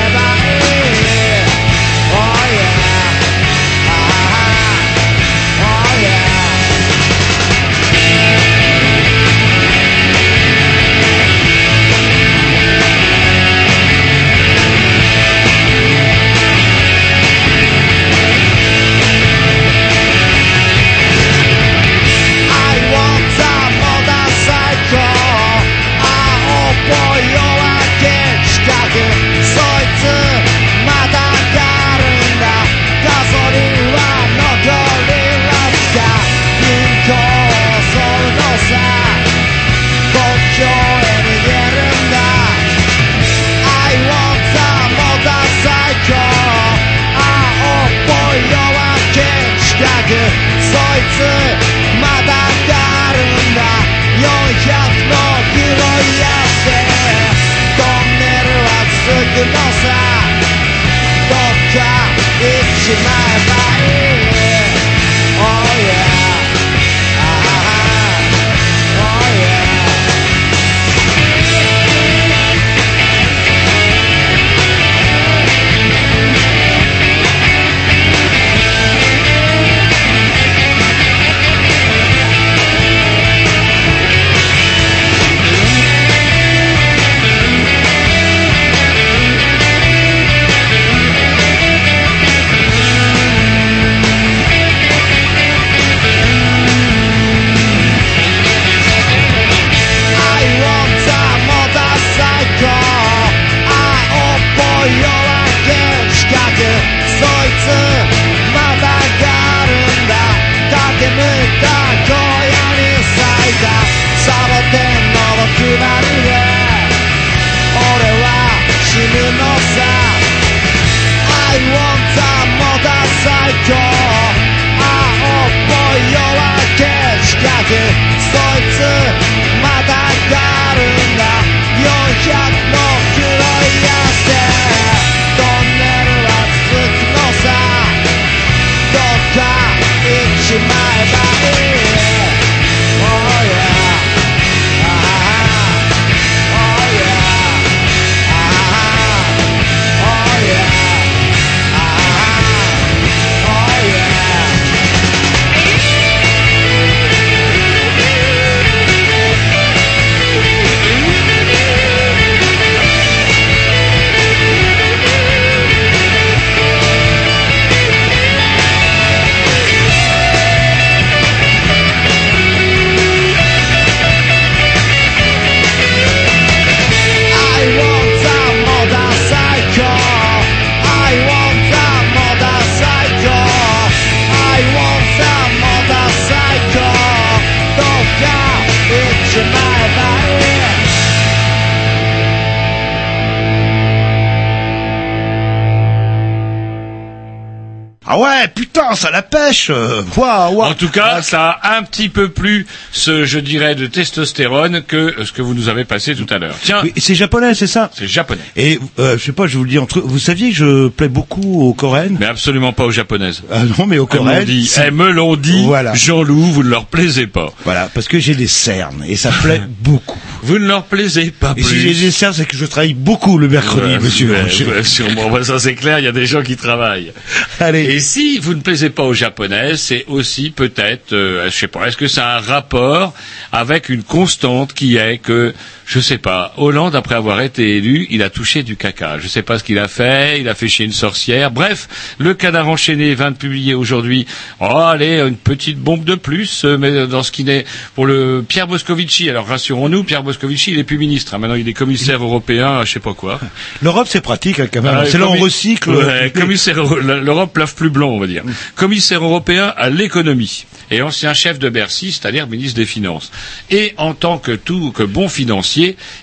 pêche. 199.67 199.71
euh. 199.71 200.01
En 200.17 200.73
tout 200.73 200.89
cas, 200.89 201.21
ça 201.21 201.49
a 201.61 201.77
un 201.77 201.83
petit 201.83 202.09
peu 202.09 202.29
plus 202.29 202.65
ce, 202.91 203.25
je 203.25 203.39
dirais, 203.39 203.75
de 203.75 203.85
testostérone 203.87 204.81
que 204.83 204.95
euh, 204.95 205.25
ce 205.25 205.31
que 205.31 205.41
vous 205.41 205.53
nous 205.53 205.69
avez 205.69 205.85
passé 205.85 206.15
tout 206.15 206.27
à 206.29 206.37
l'heure. 206.37 206.55
Tiens, 206.63 206.79
Oui, 206.83 206.93
c'est 206.97 207.15
japonais, 207.15 207.53
c'est 207.53 207.67
ça 207.67 207.89
c'est 207.93 208.07
japonais. 208.07 208.41
Et 208.55 208.79
euh, 208.99 209.17
je 209.17 209.23
sais 209.23 209.31
pas, 209.31 209.47
je 209.47 209.57
vous 209.57 209.63
le 209.63 209.69
dis 209.69 209.79
entre 209.79 209.99
vous 210.01 210.19
saviez 210.19 210.49
que 210.49 210.55
je 210.55 210.87
plais 210.87 211.09
beaucoup 211.09 211.61
aux 211.61 211.73
coréennes 211.73 212.17
Mais 212.19 212.25
absolument 212.25 212.73
pas 212.73 212.85
aux 212.85 212.91
japonaises. 212.91 213.43
Ah 213.51 213.61
non, 213.77 213.85
mais 213.85 213.97
aux 213.97 214.05
coréennes. 214.07 214.47
elles 214.77 214.91
me 214.91 215.09
l'ont 215.11 215.35
dit, 215.35 215.63
Voilà. 215.65 215.93
Jean-Loup, 215.93 216.51
vous 216.51 216.63
ne 216.63 216.69
leur 216.69 216.85
plaisez 216.85 217.27
pas. 217.27 217.51
Voilà, 217.63 217.89
parce 217.93 218.07
que 218.07 218.19
j'ai 218.19 218.35
des 218.35 218.47
cernes 218.47 219.03
et 219.07 219.15
ça 219.15 219.31
plaît 219.41 219.61
beaucoup. 219.81 220.17
Vous 220.43 220.57
ne 220.59 220.65
leur 220.67 220.85
plaisez 220.85 221.31
pas 221.31 221.51
Et 221.55 221.61
plus. 221.61 221.63
si 221.63 221.79
j'ai 221.93 222.05
des 222.05 222.11
cernes, 222.11 222.33
c'est 222.33 222.45
que 222.47 222.57
je 222.57 222.65
travaille 222.65 222.93
beaucoup 222.93 223.37
le 223.37 223.47
mercredi, 223.47 223.93
Ouais, 223.93 223.99
monsieur. 223.99 224.31
ouais, 224.31 224.65
ouais, 224.77 224.83
sûrement. 224.83 225.27
Ouais, 225.29 225.43
ça 225.43 225.59
c'est 225.59 225.75
clair, 225.75 225.99
il 225.99 226.05
y 226.05 226.07
a 226.07 226.11
des 226.11 226.25
gens 226.25 226.41
qui 226.41 226.55
travaillent. 226.57 227.11
Allez. 227.59 227.83
Et 227.83 227.99
si 227.99 228.39
vous 228.39 228.53
ne 228.53 228.61
plaisez 228.61 228.89
pas 228.89 229.03
aux 229.03 229.13
japonaises, 229.13 229.79
c'est 229.79 230.05
aussi 230.07 230.49
peut-être, 230.49 231.13
euh, 231.13 231.45
je 231.49 231.55
sais 231.55 231.67
pas, 231.67 231.87
est-ce 231.87 231.97
que 231.97 232.07
ça 232.07 232.27
a 232.29 232.37
un 232.37 232.41
rapport 232.41 233.13
avec 233.51 233.89
une 233.89 234.03
constante 234.03 234.73
qui 234.73 234.97
est 234.97 235.19
que, 235.19 235.53
je 235.93 235.99
sais 235.99 236.17
pas, 236.17 236.53
Hollande 236.55 236.95
après 236.95 237.15
avoir 237.15 237.41
été 237.41 237.75
élu, 237.75 238.07
il 238.09 238.23
a 238.23 238.29
touché 238.29 238.63
du 238.63 238.77
caca. 238.77 239.19
Je 239.19 239.27
sais 239.27 239.41
pas 239.41 239.59
ce 239.59 239.63
qu'il 239.65 239.77
a 239.77 239.89
fait, 239.89 240.39
il 240.39 240.47
a 240.47 240.55
fait 240.55 240.69
chier 240.69 240.85
une 240.85 240.93
sorcière. 240.93 241.51
Bref, 241.51 241.89
le 242.17 242.33
canard 242.33 242.69
enchaîné 242.69 243.13
vient 243.13 243.31
de 243.31 243.35
publier 243.35 243.73
aujourd'hui, 243.73 244.25
oh 244.61 244.63
allez, 244.65 245.19
une 245.19 245.35
petite 245.35 245.77
bombe 245.79 246.05
de 246.05 246.15
plus, 246.15 246.63
euh, 246.63 246.77
mais 246.77 247.07
dans 247.07 247.23
ce 247.23 247.31
qui 247.33 247.43
n'est 247.43 247.65
pour 247.93 248.05
le 248.05 248.41
Pierre 248.47 248.69
Moscovici. 248.69 249.29
Alors 249.29 249.47
rassurons-nous, 249.47 250.05
Pierre 250.05 250.23
Moscovici, 250.23 250.71
il 250.71 250.79
est 250.79 250.85
plus 250.85 250.97
ministre. 250.97 251.33
hein. 251.33 251.39
Maintenant, 251.39 251.55
il 251.57 251.67
est 251.67 251.73
commissaire 251.73 252.23
européen, 252.23 252.77
à 252.79 252.85
je 252.85 252.93
sais 252.93 252.99
pas 253.01 253.13
quoi. 253.13 253.41
L'Europe, 253.81 254.07
c'est 254.09 254.21
pratique 254.21 254.61
hein, 254.61 254.67
quand 254.71 254.81
même. 254.81 254.95
Ah, 254.97 255.03
c'est 255.05 255.17
là 255.17 255.27
on 255.27 255.35
recycle. 255.43 255.89
Ouais, 255.89 256.31
commissaire, 256.33 256.77
euro- 256.77 256.99
l'Europe 256.99 257.57
lave 257.57 257.75
plus 257.75 257.89
blanc, 257.89 258.11
on 258.11 258.19
va 258.21 258.27
dire. 258.27 258.43
Commissaire 258.75 259.25
européen 259.25 259.73
à 259.75 259.89
l'économie 259.89 260.65
et 260.89 261.01
ancien 261.01 261.33
chef 261.33 261.59
de 261.59 261.67
Bercy, 261.69 262.13
c'est-à-dire 262.13 262.47
ministre 262.47 262.75
des 262.77 262.85
Finances. 262.85 263.29
Et 263.69 263.93
en 263.97 264.13
tant 264.13 264.37
que 264.37 264.51
tout, 264.53 264.91
que 264.91 265.03
bon 265.03 265.27
financier, 265.27 265.80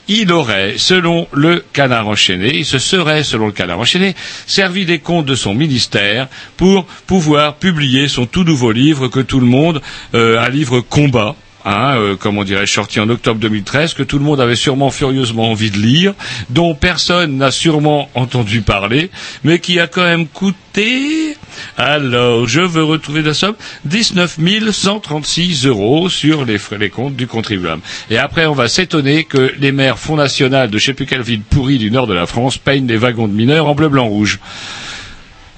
il 0.08 0.32
aurait, 0.32 0.74
selon 0.78 1.26
le 1.32 1.62
canard 1.72 2.08
enchaîné, 2.08 2.50
il 2.54 2.64
se 2.64 2.78
serait, 2.78 3.24
selon 3.24 3.46
le 3.46 3.52
canard 3.52 3.78
enchaîné, 3.80 4.14
servi 4.46 4.84
des 4.84 4.98
comptes 4.98 5.26
de 5.26 5.34
son 5.34 5.54
ministère 5.54 6.28
pour 6.56 6.84
pouvoir 7.06 7.56
publier 7.56 8.08
son 8.08 8.26
tout 8.26 8.44
nouveau 8.44 8.72
livre 8.72 9.08
que 9.08 9.20
tout 9.20 9.40
le 9.40 9.46
monde, 9.46 9.80
euh, 10.14 10.38
un 10.38 10.48
livre 10.48 10.80
combat, 10.80 11.34
hein, 11.64 11.96
euh, 11.96 12.16
comme 12.16 12.38
on 12.38 12.44
dirait, 12.44 12.66
sorti 12.66 13.00
en 13.00 13.08
octobre 13.08 13.40
2013, 13.40 13.94
que 13.94 14.02
tout 14.02 14.18
le 14.18 14.24
monde 14.24 14.40
avait 14.40 14.56
sûrement 14.56 14.90
furieusement 14.90 15.50
envie 15.50 15.70
de 15.70 15.78
lire, 15.78 16.14
dont 16.50 16.74
personne 16.74 17.36
n'a 17.36 17.50
sûrement 17.50 18.08
entendu 18.14 18.62
parler, 18.62 19.10
mais 19.44 19.58
qui 19.58 19.80
a 19.80 19.86
quand 19.86 20.04
même 20.04 20.26
coûté, 20.26 21.36
alors 21.76 22.46
je 22.46 22.60
veux 22.60 22.84
retrouver 22.84 23.22
la 23.22 23.34
somme, 23.34 23.54
19 23.84 24.38
136 24.70 25.66
euros 25.66 26.08
sur 26.08 26.44
les 26.44 26.58
frais, 26.58 26.78
les 26.78 26.90
comptes 26.90 27.16
du 27.16 27.26
contribuable. 27.26 27.82
Et 28.10 28.18
après, 28.18 28.46
on 28.46 28.54
va 28.54 28.68
s'étonner 28.68 29.24
que 29.24 29.52
les 29.58 29.72
maires 29.72 29.98
Fonds 29.98 30.16
National 30.16 30.70
de 30.70 30.78
je 30.78 30.86
sais 30.86 30.94
plus 30.94 31.06
quelle 31.06 31.22
ville 31.22 31.42
pourrie 31.42 31.78
du 31.78 31.90
nord 31.90 32.06
de 32.06 32.14
la 32.14 32.26
France 32.26 32.58
peignent 32.58 32.86
des 32.86 32.96
wagons 32.96 33.28
de 33.28 33.32
mineurs 33.32 33.66
en 33.66 33.74
bleu, 33.74 33.88
blanc, 33.88 34.06
rouge. 34.06 34.38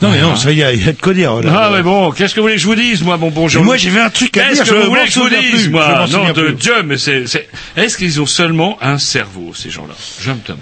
Non, 0.03 0.11
mais 0.11 0.21
non, 0.21 0.35
ça 0.35 0.51
y 0.51 0.63
a, 0.63 0.73
il 0.73 0.85
y 0.85 0.89
a 0.89 0.93
de 0.93 1.01
quoi 1.01 1.13
dire. 1.13 1.35
là. 1.43 1.53
Ah 1.55 1.71
mais 1.75 1.83
bon, 1.83 2.11
qu'est-ce 2.11 2.35
que 2.35 2.41
vous 2.41 2.45
voulez 2.45 2.55
que 2.55 2.61
je 2.63 2.67
vous 2.67 2.75
dise, 2.75 3.03
moi, 3.03 3.19
mon 3.19 3.31
bon 3.31 3.49
Jean 3.49 3.61
Mais 3.61 3.67
moi, 3.67 3.77
j'avais 3.77 4.01
un 4.01 4.09
truc 4.11 4.37
à 4.39 4.45
Qu'est-ce 4.49 4.63
dire. 4.63 4.65
que 4.65 4.81
je 4.81 4.85
vous 4.85 4.89
voulez 4.91 5.05
que 5.05 5.11
je 5.11 5.21
vous 5.21 5.29
dise, 5.29 5.51
plus, 5.51 5.69
moi? 5.71 6.07
Non, 6.11 6.33
de 6.33 6.43
plus. 6.43 6.55
Dieu, 6.55 6.83
mais 6.85 6.97
c'est... 6.97 7.25
Est-ce 7.77 7.99
qu'ils 7.99 8.21
ont 8.21 8.27
seulement 8.27 8.79
un 8.81 8.99
cerveau, 8.99 9.53
ces 9.55 9.69
gens-là? 9.71 9.95
Je 10.21 10.31
me 10.31 10.39
demande. 10.47 10.61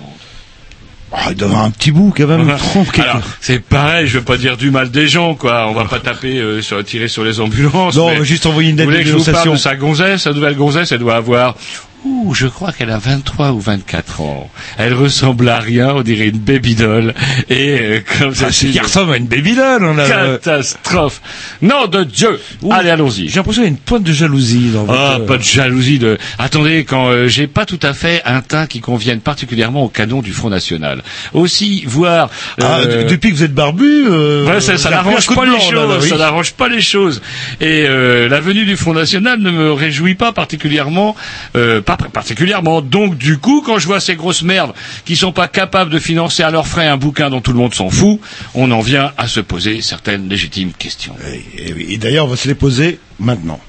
Ah, 1.11 1.31
il 1.35 1.42
un 1.42 1.70
petit 1.70 1.90
bout 1.90 2.12
quand 2.14 2.27
même. 2.27 2.51
Alors, 2.98 3.20
c'est 3.40 3.61
pareil, 3.61 4.07
je 4.07 4.18
veux 4.18 4.24
pas 4.24 4.37
dire 4.37 4.57
du 4.59 4.70
mal 4.70 4.90
des 4.90 5.09
gens, 5.09 5.35
quoi. 5.35 5.66
On 5.68 5.72
va 5.72 5.85
pas 5.87 6.01
taper, 6.01 6.37
euh, 6.38 6.61
sur, 6.61 6.85
tirer 6.85 7.09
sur 7.09 7.24
les 7.24 7.40
ambulances. 7.40 7.96
Non, 7.96 8.09
mais 8.11 8.16
on 8.16 8.18
va 8.18 8.24
juste 8.24 8.44
envoyer 8.44 8.70
une 8.70 8.77
vous 8.77 8.90
lettre 8.90 8.90
de 8.90 8.92
voulez 8.96 9.05
que 9.05 9.24
je 9.24 9.31
vous 9.31 9.33
parle 9.33 9.53
de 9.53 9.57
sa 9.57 9.77
gonzesse, 9.77 10.22
sa 10.22 10.33
nouvelle 10.33 10.57
gonzesse, 10.57 10.92
elle 10.92 10.98
doit 10.98 11.16
avoir... 11.16 11.55
Ouh, 12.04 12.32
je 12.32 12.46
crois 12.46 12.70
qu'elle 12.72 12.90
a 12.90 12.98
23 12.98 13.50
ou 13.50 13.61
24 13.61 14.20
ans. 14.20 14.48
Elle 14.76 14.94
ressemble 14.94 15.48
à 15.48 15.58
rien, 15.58 15.94
on 15.96 16.02
dirait 16.02 16.28
une 16.28 16.38
baby 16.38 16.76
doll. 16.76 17.12
Et 17.50 17.78
euh, 17.80 18.00
comme 18.18 18.34
ça, 18.34 18.46
Ah, 18.48 18.52
c'est 18.52 18.68
qui 18.68 18.78
ressemble 18.78 19.12
à 19.14 19.16
une 19.16 19.26
baby 19.26 19.56
doll. 19.56 19.82
On 19.84 19.98
a, 19.98 20.02
euh, 20.02 20.38
catastrophe. 20.38 21.20
Nom 21.61 21.87
de 21.87 22.04
Dieu. 22.04 22.38
Ouh. 22.62 22.72
Allez, 22.72 22.90
allons-y. 22.90 23.28
J'ai 23.28 23.37
l'impression 23.37 23.62
qu'il 23.62 23.70
y 23.70 23.74
a 23.74 23.76
une 23.76 23.78
pointe 23.78 24.04
de 24.04 24.12
jalousie 24.12 24.70
dans 24.72 24.84
votre... 24.84 24.98
Ah, 24.98 25.16
euh, 25.20 25.26
pas 25.26 25.38
de 25.38 25.42
jalousie 25.42 25.98
de. 25.98 26.18
Attendez, 26.38 26.84
quand 26.84 27.08
euh, 27.08 27.26
j'ai 27.26 27.48
pas 27.48 27.66
tout 27.66 27.80
à 27.82 27.92
fait 27.94 28.22
un 28.24 28.42
teint 28.42 28.66
qui 28.66 28.80
convienne 28.80 29.20
particulièrement 29.20 29.82
au 29.82 29.88
canon 29.88 30.22
du 30.22 30.32
Front 30.32 30.50
National. 30.50 31.02
Aussi, 31.34 31.82
voir. 31.87 32.30
Ah, 32.62 32.78
euh, 32.78 33.04
depuis 33.08 33.30
que 33.30 33.34
vous 33.37 33.42
êtes 33.42 33.54
barbu, 33.54 34.04
euh, 34.08 34.46
Ouais, 34.46 34.61
ça, 34.61 34.76
ça 34.78 34.90
n'arrange 34.90 35.26
pas 35.26 35.44
les 35.44 35.50
blanc, 35.50 35.58
choses. 35.61 35.72
là, 35.90 35.98
oui. 36.00 36.08
Ça 36.08 36.16
n'arrange 36.16 36.52
pas 36.52 36.68
les 36.68 36.80
choses. 36.80 37.20
Et 37.61 37.84
euh, 37.88 38.28
la 38.28 38.40
venue 38.40 38.64
du 38.66 38.76
Front 38.76 38.94
National 38.94 39.40
ne 39.40 39.50
me 39.50 39.72
réjouit 39.72 40.14
pas 40.14 40.32
particulièrement, 40.32 41.16
euh, 41.56 41.80
pas 41.96 42.09
particulièrement. 42.12 42.83
Donc 42.83 43.16
du 43.16 43.38
coup, 43.38 43.62
quand 43.64 43.79
je 43.79 43.87
vois 43.87 44.01
ces 44.01 44.14
grosses 44.16 44.42
merdes 44.42 44.72
qui 45.05 45.16
sont 45.16 45.33
pas 45.33 45.48
capables 45.48 45.90
de 45.90 45.98
financer 45.98 46.42
à 46.42 46.51
leurs 46.51 46.66
frais 46.66 46.87
un 46.87 46.96
bouquin 46.98 47.31
dont 47.31 47.40
tout 47.40 47.53
le 47.53 47.59
monde 47.59 47.74
s'en 47.74 47.88
fout, 47.88 48.20
on 48.55 48.70
en 48.70 48.81
vient 48.81 49.12
à 49.16 49.27
se 49.27 49.40
poser 49.40 49.81
certaines 49.81 50.29
légitimes 50.29 50.72
questions. 50.72 51.14
Et 51.57 51.96
d'ailleurs, 51.98 52.27
on 52.27 52.29
va 52.29 52.37
se 52.37 52.48
les 52.48 52.55
poser 52.55 52.98
maintenant. 53.18 53.61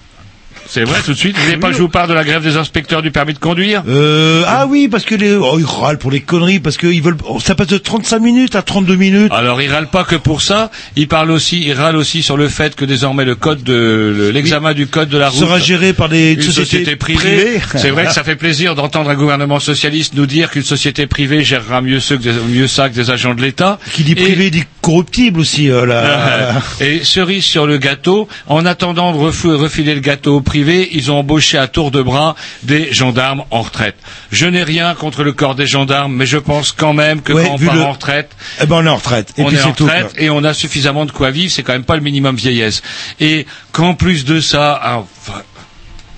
C'est 0.71 0.84
vrai, 0.84 0.99
tout 1.03 1.13
de 1.13 1.17
suite. 1.17 1.36
Vous 1.36 1.43
voulez 1.43 1.58
pas 1.58 1.69
que 1.69 1.73
je 1.75 1.82
vous 1.82 1.89
parle 1.89 2.10
de 2.10 2.13
la 2.13 2.23
grève 2.23 2.43
des 2.43 2.55
inspecteurs 2.55 3.01
du 3.01 3.10
permis 3.10 3.34
de 3.34 3.39
conduire? 3.39 3.82
Euh, 3.88 4.43
ah 4.45 4.67
oui, 4.69 4.88
parce 4.88 5.03
que 5.03 5.15
les, 5.15 5.34
oh, 5.34 5.55
ils 5.58 5.65
râlent 5.65 5.97
pour 5.97 6.12
les 6.12 6.19
conneries, 6.21 6.60
parce 6.60 6.77
qu'ils 6.77 7.01
veulent, 7.01 7.17
oh, 7.27 7.39
ça 7.39 7.55
passe 7.55 7.67
de 7.67 7.79
35 7.79 8.19
minutes 8.19 8.55
à 8.55 8.62
32 8.62 8.95
minutes. 8.95 9.32
Alors, 9.34 9.62
il 9.63 9.71
râle 9.71 9.88
pas 9.89 10.03
que 10.03 10.15
pour 10.15 10.43
ça. 10.43 10.69
Il 10.95 11.08
parle 11.08 11.32
aussi, 11.32 11.63
il 11.65 11.73
râle 11.73 11.95
aussi 11.95 12.21
sur 12.21 12.38
le 12.38 12.47
fait 12.49 12.75
que 12.75 12.86
désormais 12.86 13.25
le 13.25 13.34
code 13.34 13.63
de 13.63 14.13
le- 14.15 14.29
l'examen 14.32 14.73
du 14.75 14.86
code 14.86 15.10
de 15.10 15.17
la 15.17 15.29
route 15.29 15.39
sera 15.39 15.58
géré 15.60 15.93
par 15.93 16.08
des 16.08 16.34
une 16.34 16.41
sociétés, 16.43 16.65
société 16.65 16.95
privée. 16.95 17.19
privées. 17.60 17.60
C'est 17.75 17.89
vrai 17.89 18.05
que 18.05 18.13
ça 18.13 18.23
fait 18.23 18.36
plaisir 18.36 18.75
d'entendre 18.75 19.10
un 19.10 19.15
gouvernement 19.15 19.60
socialiste 19.60 20.13
nous 20.15 20.27
dire 20.27 20.51
qu'une 20.51 20.62
société 20.63 21.08
privée 21.08 21.43
gérera 21.43 21.82
mieux, 21.82 21.99
ceux 21.99 22.17
que 22.17 22.23
des- 22.23 22.32
mieux 22.47 22.67
ça 22.67 22.89
que 22.89 22.93
des 22.95 23.10
agents 23.10 23.34
de 23.34 23.41
l'État. 23.41 23.79
Qui 23.93 24.03
dit 24.03 24.12
Et- 24.12 24.15
privé 24.15 24.51
dit 24.51 24.63
corruptible 24.82 25.39
aussi. 25.39 25.71
Euh, 25.71 25.86
là. 25.88 26.62
Et 26.79 27.03
cerise 27.03 27.43
sur 27.43 27.65
le 27.65 27.77
gâteau, 27.79 28.27
en 28.47 28.67
attendant 28.67 29.12
de 29.13 29.17
refiler 29.17 29.95
le 29.95 30.01
gâteau 30.01 30.36
au 30.38 30.41
privé, 30.41 30.59
ils 30.91 31.12
ont 31.12 31.19
embauché 31.19 31.58
à 31.58 31.67
tour 31.67 31.91
de 31.91 32.02
bras 32.02 32.36
des 32.63 32.91
gendarmes 32.93 33.43
en 33.52 33.62
retraite. 33.62 33.95
Je 34.32 34.45
n'ai 34.45 34.63
rien 34.63 34.93
contre 34.95 35.24
le 35.24 35.34
corps 35.34 35.56
des 35.56 35.67
gendarmes, 35.67 36.13
mais 36.15 36.26
je 36.26 36.38
pense 36.38 36.72
quand 36.72 36.93
même 36.93 37.22
que 37.22 37.34
Ouais, 37.34 37.45
quand 37.45 37.56
on 37.56 37.65
part 37.65 37.76
le- 37.76 37.82
en 37.84 37.91
retraite, 37.93 38.32
Eh 38.62 38.65
ben 38.65 38.76
on 38.78 38.86
est 38.86 38.89
en 38.89 38.95
retraite. 38.98 39.34
Et 39.38 39.43
on 39.43 39.48
puis 39.48 39.58
est 39.58 39.62
en 39.62 39.67
c'est 39.69 39.76
tout. 39.76 39.84
retraite 39.86 40.13
quoi. 40.13 40.22
et 40.22 40.30
on 40.30 40.43
a 40.43 40.54
suffisamment 40.54 41.06
de 41.06 41.12
quoi 41.12 41.32
vivre, 41.32 41.52
c'est 41.52 41.63
quand 41.63 41.74
même 41.74 41.84
pas 41.84 41.95
le 41.95 42.02
minimum 42.02 42.36
vieillesse. 42.36 42.82
Et 43.19 43.45
qu'en 43.72 43.93
plus 43.93 44.26
de 44.26 44.39
ça, 44.41 44.80
ah, 44.84 45.04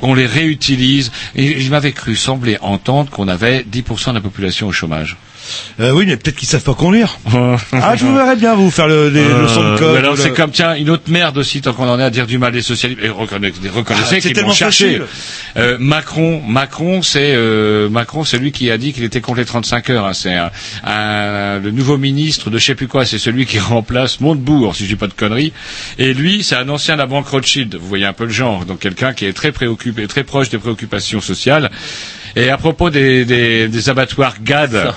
on 0.01 0.13
les 0.15 0.25
réutilise. 0.25 1.11
Et 1.35 1.45
il 1.61 1.69
m'avait 1.69 1.91
cru 1.91 2.15
sembler 2.15 2.57
entendre 2.61 3.09
qu'on 3.11 3.27
avait 3.27 3.63
10% 3.63 4.09
de 4.11 4.15
la 4.15 4.21
population 4.21 4.67
au 4.67 4.71
chômage. 4.71 5.15
Euh, 5.79 5.91
oui, 5.91 6.05
mais 6.07 6.17
peut-être 6.17 6.35
qu'ils 6.35 6.47
savent 6.47 6.61
pas 6.63 6.73
conduire. 6.73 7.17
ah, 7.73 7.95
je 7.95 8.05
vous 8.05 8.15
verrais 8.15 8.35
bien 8.35 8.55
vous 8.55 8.69
faire 8.71 8.87
le, 8.87 9.09
les 9.09 9.19
Euh, 9.21 9.41
leçons 9.43 9.73
de 9.73 9.77
code. 9.77 9.95
alors 9.97 10.15
le- 10.15 10.21
c'est 10.21 10.33
comme 10.33 10.51
tiens 10.51 10.75
une 10.75 10.89
autre 10.89 11.03
merde 11.07 11.37
aussi 11.37 11.61
tant 11.61 11.73
qu'on 11.73 11.87
en 11.87 11.99
est 11.99 12.03
à 12.03 12.09
dire 12.09 12.27
du 12.27 12.37
mal 12.37 12.51
des 12.51 12.61
socialistes 12.61 13.01
et 13.03 13.09
reconnaissez, 13.09 13.55
reconnaissez 13.73 14.03
Ah, 14.17 14.21
c'est 14.21 14.33
qu'ils 14.33 14.43
vont 14.43 14.51
chercher. 14.53 15.01
Euh, 15.57 15.77
Macron 15.79 16.41
Macron 16.47 17.01
c'est 17.01 17.33
euh, 17.35 17.89
Macron 17.89 18.23
c'est 18.23 18.37
lui 18.37 18.51
qui 18.51 18.71
a 18.71 18.77
dit 18.77 18.93
qu'il 18.93 19.03
était 19.03 19.19
contre 19.21 19.39
les 19.39 19.45
35 19.45 19.89
heures 19.89 20.05
hein. 20.05 20.13
c'est 20.13 20.33
un- 20.33 20.51
un- 20.85 21.59
le 21.59 21.71
nouveau 21.71 21.97
ministre 21.97 22.49
de 22.49 22.57
je 22.57 22.65
sais 22.65 22.75
plus 22.75 22.87
quoi 22.87 23.05
c'est 23.05 23.17
celui 23.19 23.45
qui 23.45 23.59
remplace 23.75 24.19
Montebourg 24.21 24.75
si 24.75 24.83
je 24.85 24.89
dis 24.89 24.95
pas 24.95 25.07
de 25.07 25.13
conneries 25.13 25.51
et 25.99 26.13
lui 26.13 26.43
c'est 26.43 26.55
un 26.55 26.69
ancien 26.69 26.93
de 26.95 26.99
la 26.99 27.05
banque 27.05 27.27
Rothschild 27.27 27.75
vous 27.75 27.87
voyez 27.87 28.05
un 28.05 28.13
peu 28.13 28.25
le 28.25 28.31
genre 28.31 28.65
donc 28.65 28.79
quelqu'un 28.79 29.13
qui 29.13 29.25
est 29.25 29.33
très 29.33 29.51
préoccupé 29.51 30.07
très 30.07 30.23
proche 30.23 30.49
des 30.49 30.57
préoccupations 30.57 31.19
sociales 31.21 31.69
et 32.37 32.49
à 32.49 32.57
propos 32.57 32.89
des, 32.89 33.25
des, 33.25 33.67
des 33.67 33.89
abattoirs 33.89 34.35
GAD 34.41 34.93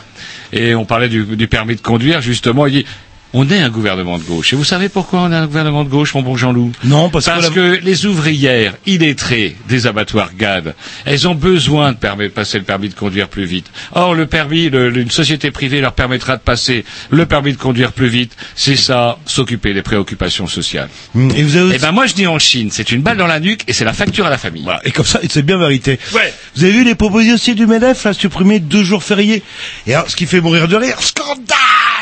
et 0.55 0.75
on 0.75 0.85
parlait 0.85 1.09
du, 1.09 1.25
permis 1.49 1.77
de 1.77 1.81
conduire 1.81 2.21
justement 2.21 2.67
il 2.67 2.73
dit 2.73 2.87
on 3.35 3.51
est 3.51 3.59
un 3.59 3.69
gouvernement 3.69 4.17
de 4.19 4.23
gauche. 4.23 4.53
Et 4.53 4.57
vous 4.57 4.65
savez 4.65 4.89
pourquoi 4.89 5.21
on 5.23 5.33
est 5.33 5.37
un 5.37 5.47
gouvernement 5.47 5.85
de 5.85 5.89
gauche, 5.91 6.15
mon 6.15 6.23
bon 6.23 6.37
Jean-Loup? 6.37 6.73
Non, 6.85 7.11
parce, 7.11 7.27
Parce 7.27 7.51
que, 7.51 7.61
la- 7.61 7.77
que 7.79 7.85
les 7.85 8.07
ouvrières 8.07 8.75
illettrées 8.87 9.57
des 9.69 9.87
abattoirs 9.87 10.31
GAD, 10.39 10.75
elles 11.05 11.27
ont 11.29 11.35
besoin 11.35 11.93
de 11.93 12.29
passer 12.29 12.59
le 12.59 12.65
permis 12.65 12.89
de 12.89 12.95
conduire 12.95 13.29
plus 13.29 13.45
vite. 13.45 13.67
Or, 13.93 14.15
le 14.15 14.27
permis, 14.27 14.71
le- 14.71 14.97
une 14.97 15.11
société 15.11 15.51
privée 15.51 15.81
leur 15.81 15.93
permettra 15.93 16.37
de 16.37 16.43
passer 16.43 16.85
le 17.11 17.27
permis 17.27 17.53
de 17.53 17.59
conduire 17.59 17.93
plus 17.93 18.09
vite. 18.09 18.33
C'est 18.55 18.77
ça, 18.77 19.19
s'occuper 19.27 19.75
des 19.75 19.83
préoccupations 19.83 20.47
sociales. 20.47 20.89
Hum, 21.15 21.31
et 21.37 21.43
vous 21.43 21.57
avez 21.57 21.75
Eh 21.75 21.79
ben, 21.79 21.91
moi, 21.93 22.07
je 22.07 22.15
dis 22.15 22.27
en 22.29 22.39
Chine, 22.39 22.69
c'est 22.71 22.93
une 22.93 23.03
balle 23.03 23.17
dans 23.17 23.27
la 23.27 23.41
nuque 23.41 23.63
et 23.67 23.73
c'est 23.73 23.85
la 23.85 23.93
facture 23.93 24.27
à 24.27 24.31
la 24.31 24.39
famille. 24.39 24.63
Voilà, 24.63 24.81
et 24.85 24.93
comme 24.93 25.05
ça, 25.05 25.19
c'est 25.29 25.43
bien 25.43 25.59
vérité. 25.59 25.99
Ouais. 26.13 26.33
Vous 26.57 26.63
avez 26.65 26.73
vu 26.73 26.85
les 26.85 26.95
propositions 26.95 27.55
du 27.55 27.67
MEDEF, 27.67 28.05
là, 28.05 28.13
supprimer 28.13 28.61
deux 28.61 28.85
jours 28.85 29.03
fériés? 29.03 29.43
Et 29.89 29.95
alors, 29.95 30.09
ce 30.09 30.15
qui 30.17 30.27
fait 30.27 30.41
mourir 30.41 30.69
de 30.69 30.77
rire, 30.77 31.01
scandale, 31.03 31.57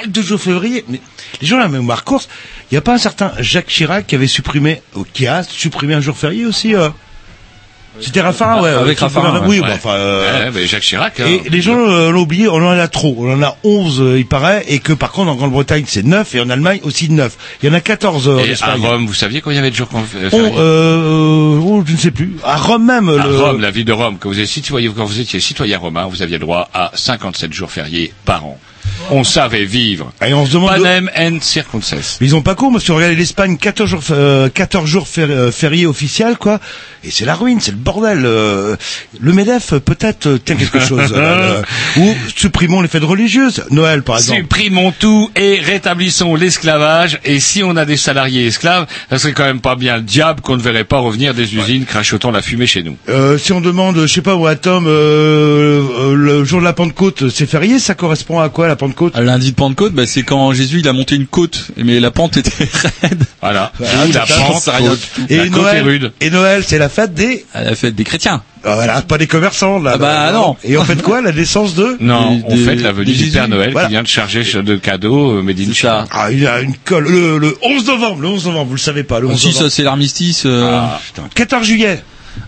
deux 0.07 0.23
jours 0.23 0.41
fériés. 0.41 0.85
Mais 0.88 1.01
les 1.41 1.47
gens, 1.47 1.59
la 1.59 1.69
mémoire 1.69 2.05
course, 2.05 2.29
il 2.71 2.75
n'y 2.75 2.79
a 2.79 2.83
pas 2.83 2.95
un 2.95 2.99
certain 2.99 3.33
Jacques 3.38 3.67
Chirac 3.67 4.07
qui 4.07 4.15
avait 4.15 4.27
supprimé, 4.27 4.83
ou 4.95 5.05
qui 5.05 5.27
a 5.27 5.43
supprimé 5.43 5.95
un 5.95 6.01
jour 6.01 6.17
férié 6.17 6.45
aussi, 6.47 6.75
euh 6.75 6.88
C'était 8.01 8.23
Raffarin, 8.23 8.62
ouais. 8.62 8.71
Avec 8.71 8.99
Raffarin, 8.99 9.27
gouvernement- 9.29 9.49
Oui, 9.51 9.61
ouais. 9.61 9.67
bah, 9.69 9.75
enfin. 9.75 9.91
euh, 9.91 10.47
Ouais, 10.47 10.51
mais 10.55 10.67
Jacques 10.67 10.83
Chirac. 10.83 11.21
hein. 11.21 11.27
Et 11.27 11.51
les 11.51 11.61
gens 11.61 11.77
euh, 11.79 12.11
l'ont 12.11 12.23
oublié, 12.23 12.49
on 12.49 12.55
en 12.55 12.71
a 12.71 12.88
trop. 12.88 13.15
On 13.19 13.35
en 13.35 13.43
a 13.43 13.55
11, 13.65 14.01
euh, 14.01 14.19
il 14.19 14.25
paraît, 14.25 14.65
et 14.69 14.79
que 14.79 14.95
par 14.95 15.12
contre 15.12 15.31
en 15.31 15.35
Grande-Bretagne 15.35 15.85
c'est 15.87 16.03
9 16.03 16.35
et 16.35 16.41
en 16.41 16.49
Allemagne 16.49 16.81
aussi 16.85 17.11
9. 17.11 17.37
Il 17.62 17.69
y 17.69 17.71
en 17.71 17.75
a 17.75 17.83
14 17.83 18.29
euh, 18.29 18.37
en 18.37 18.45
Et 18.45 18.55
à. 18.62 18.75
Rome, 18.77 19.07
vous 19.07 19.12
saviez 19.12 19.43
combien 19.43 19.57
il 19.57 19.59
y 19.59 19.61
avait 19.61 19.71
de 19.71 19.77
jours 19.77 19.88
qu'on 19.88 19.99
On, 20.33 20.53
euh, 20.59 21.61
oh, 21.62 21.85
je 21.87 21.93
ne 21.93 21.99
sais 21.99 22.11
plus. 22.12 22.33
À 22.45 22.57
Rome 22.57 22.87
même. 22.87 23.11
À 23.11 23.27
le... 23.27 23.37
Rome, 23.38 23.61
la 23.61 23.71
ville 23.71 23.85
de 23.85 23.93
Rome, 23.93 24.17
quand 24.19 24.31
vous, 24.31 24.41
êtes 24.41 24.47
citoyen, 24.47 24.91
quand 24.97 25.05
vous 25.05 25.21
étiez 25.21 25.38
citoyen 25.41 25.77
romain, 25.79 26.07
vous 26.07 26.23
aviez 26.23 26.38
droit 26.38 26.71
à 26.73 26.93
57 26.95 27.53
jours 27.53 27.71
fériés 27.71 28.15
par 28.25 28.47
an. 28.47 28.59
On 29.11 29.25
savait 29.25 29.65
vivre. 29.65 30.12
Et 30.27 30.33
on 30.33 30.47
se 30.47 30.53
demande. 30.53 30.71
Panem 30.71 31.11
and. 31.17 31.38
Mais 32.21 32.27
ils 32.27 32.35
ont 32.37 32.43
pas 32.43 32.55
parce 32.55 32.85
que 32.85 32.93
regardez 32.93 33.17
l'Espagne, 33.17 33.57
14 33.57 33.88
jours, 33.91 34.03
euh, 34.11 34.49
14 34.49 34.88
jours 34.88 35.07
euh, 35.19 35.51
fériés 35.51 35.87
officiels, 35.87 36.37
quoi. 36.37 36.61
Et 37.05 37.11
c'est 37.11 37.25
la 37.25 37.35
ruine, 37.35 37.59
c'est 37.61 37.73
le 37.73 37.77
bordel. 37.77 38.23
euh. 38.25 38.77
le 39.21 39.33
Medef, 39.33 39.75
peut-être, 39.79 40.27
euh, 40.27 40.38
tient 40.38 40.55
quelque 40.55 40.79
chose. 40.81 41.12
euh, 41.17 41.62
ou 41.97 42.15
supprimons 42.37 42.81
les 42.81 42.88
fêtes 42.88 43.03
religieuses. 43.05 43.65
Noël, 43.71 44.03
par 44.03 44.19
exemple. 44.19 44.43
Supprimons 44.43 44.93
tout 44.99 45.31
et 45.35 45.59
rétablissons 45.59 46.37
l'esclavage. 46.37 47.19
Et 47.25 47.41
si 47.41 47.65
on 47.65 47.77
a 47.77 47.85
des 47.85 47.97
salariés 47.97 48.47
esclaves, 48.47 48.87
ça 49.11 49.19
serait 49.19 49.33
quand 49.33 49.45
même 49.45 49.61
pas 49.61 49.75
bien 49.75 49.97
le 49.97 50.03
diable 50.03 50.41
qu'on 50.41 50.57
ne 50.57 50.62
verrait 50.62 50.85
pas 50.85 50.99
revenir 50.99 51.35
des 51.35 51.55
usines 51.57 51.85
crachotant 51.85 52.31
la 52.31 52.43
fumée 52.43 52.67
chez 52.67 52.83
nous. 52.83 52.97
Euh, 53.09 53.37
si 53.38 53.53
on 53.53 53.61
demande, 53.61 53.99
je 54.01 54.07
sais 54.07 54.23
pas, 54.23 54.37
où 54.37 54.47
à 54.47 54.55
Tom, 54.55 54.87
euh, 54.87 55.83
euh, 56.01 56.15
le 56.15 56.45
jour 56.45 56.61
de 56.61 56.65
la 56.65 56.73
Pentecôte, 56.73 57.29
c'est 57.31 57.47
férié, 57.47 57.79
ça 57.81 57.95
correspond 57.95 58.38
à 58.38 58.49
quoi 58.49 58.69
la 58.69 58.77
Pentecôte 58.77 58.92
À 59.15 59.21
lundi 59.23 59.51
de 59.51 59.57
Pentecôte, 59.57 59.93
bah, 59.93 60.07
c'est 60.07 60.23
quand 60.23 60.53
Jésus 60.53 60.81
il 60.81 60.89
a 60.89 60.93
monté 60.93 61.15
une 61.17 61.27
côte, 61.27 61.69
mais 61.77 62.01
la 62.01 62.11
pente 62.11 62.37
était 62.37 62.51
raide. 63.03 63.25
Voilà. 63.41 63.73
La 63.81 64.21
pente. 64.27 64.69
Et 65.29 65.37
la 65.37 65.45
côte 65.45 65.51
est 65.51 65.51
Noël, 65.51 65.83
rude. 65.85 66.13
et 66.21 66.31
Noël, 66.31 66.63
c'est 66.67 66.79
la 66.79 66.89
fête 66.89 67.15
des, 67.15 67.45
À 67.55 67.63
la 67.65 67.75
fête 67.75 67.95
des 67.95 68.05
chrétiens. 68.05 68.43
Ah, 68.65 68.75
voilà, 68.77 69.03
pas 69.03 69.19
des 69.19 69.27
commerçants, 69.27 69.81
là. 69.81 69.93
Ah 69.95 69.99
bah, 69.99 70.27
là, 70.27 70.33
non. 70.33 70.57
Et 70.63 70.77
on 70.79 70.85
fait 70.85 71.01
quoi, 71.03 71.21
la 71.21 71.33
naissance 71.33 71.75
de 71.75 71.97
Non, 72.01 72.37
Des- 72.37 72.45
on 72.47 72.57
fête 72.57 72.81
la 72.81 72.93
venue 72.93 73.07
du 73.07 73.15
Jésus. 73.15 73.33
Père 73.33 73.49
Noël 73.49 73.73
Voilà. 73.73 73.89
qui 73.89 73.93
vient 73.95 74.03
de 74.03 74.07
charger 74.09 74.45
de 74.63 74.77
cadeaux 74.77 75.33
euh. 75.33 75.43
Ah, 76.13 76.31
il 76.31 76.39
y 76.41 76.47
a 76.47 76.61
une 76.61 76.75
colle, 76.85 77.09
le, 77.09 77.39
le 77.39 77.57
11 77.63 77.87
novembre, 77.87 78.21
le 78.23 78.29
11 78.29 78.47
novembre, 78.47 78.67
vous 78.67 78.75
le 78.75 78.79
savez 78.81 79.03
pas, 79.03 79.19
le 79.21 79.27
11 79.27 79.35
Aussi, 79.35 79.47
novembre. 79.49 79.65
ça 79.65 79.71
c'est 79.71 79.83
l'armistice. 79.83 80.45
euh, 80.47 80.71
Ah. 80.73 81.01
Putain, 81.05 81.29
14 81.35 81.67
juillet. 81.67 82.03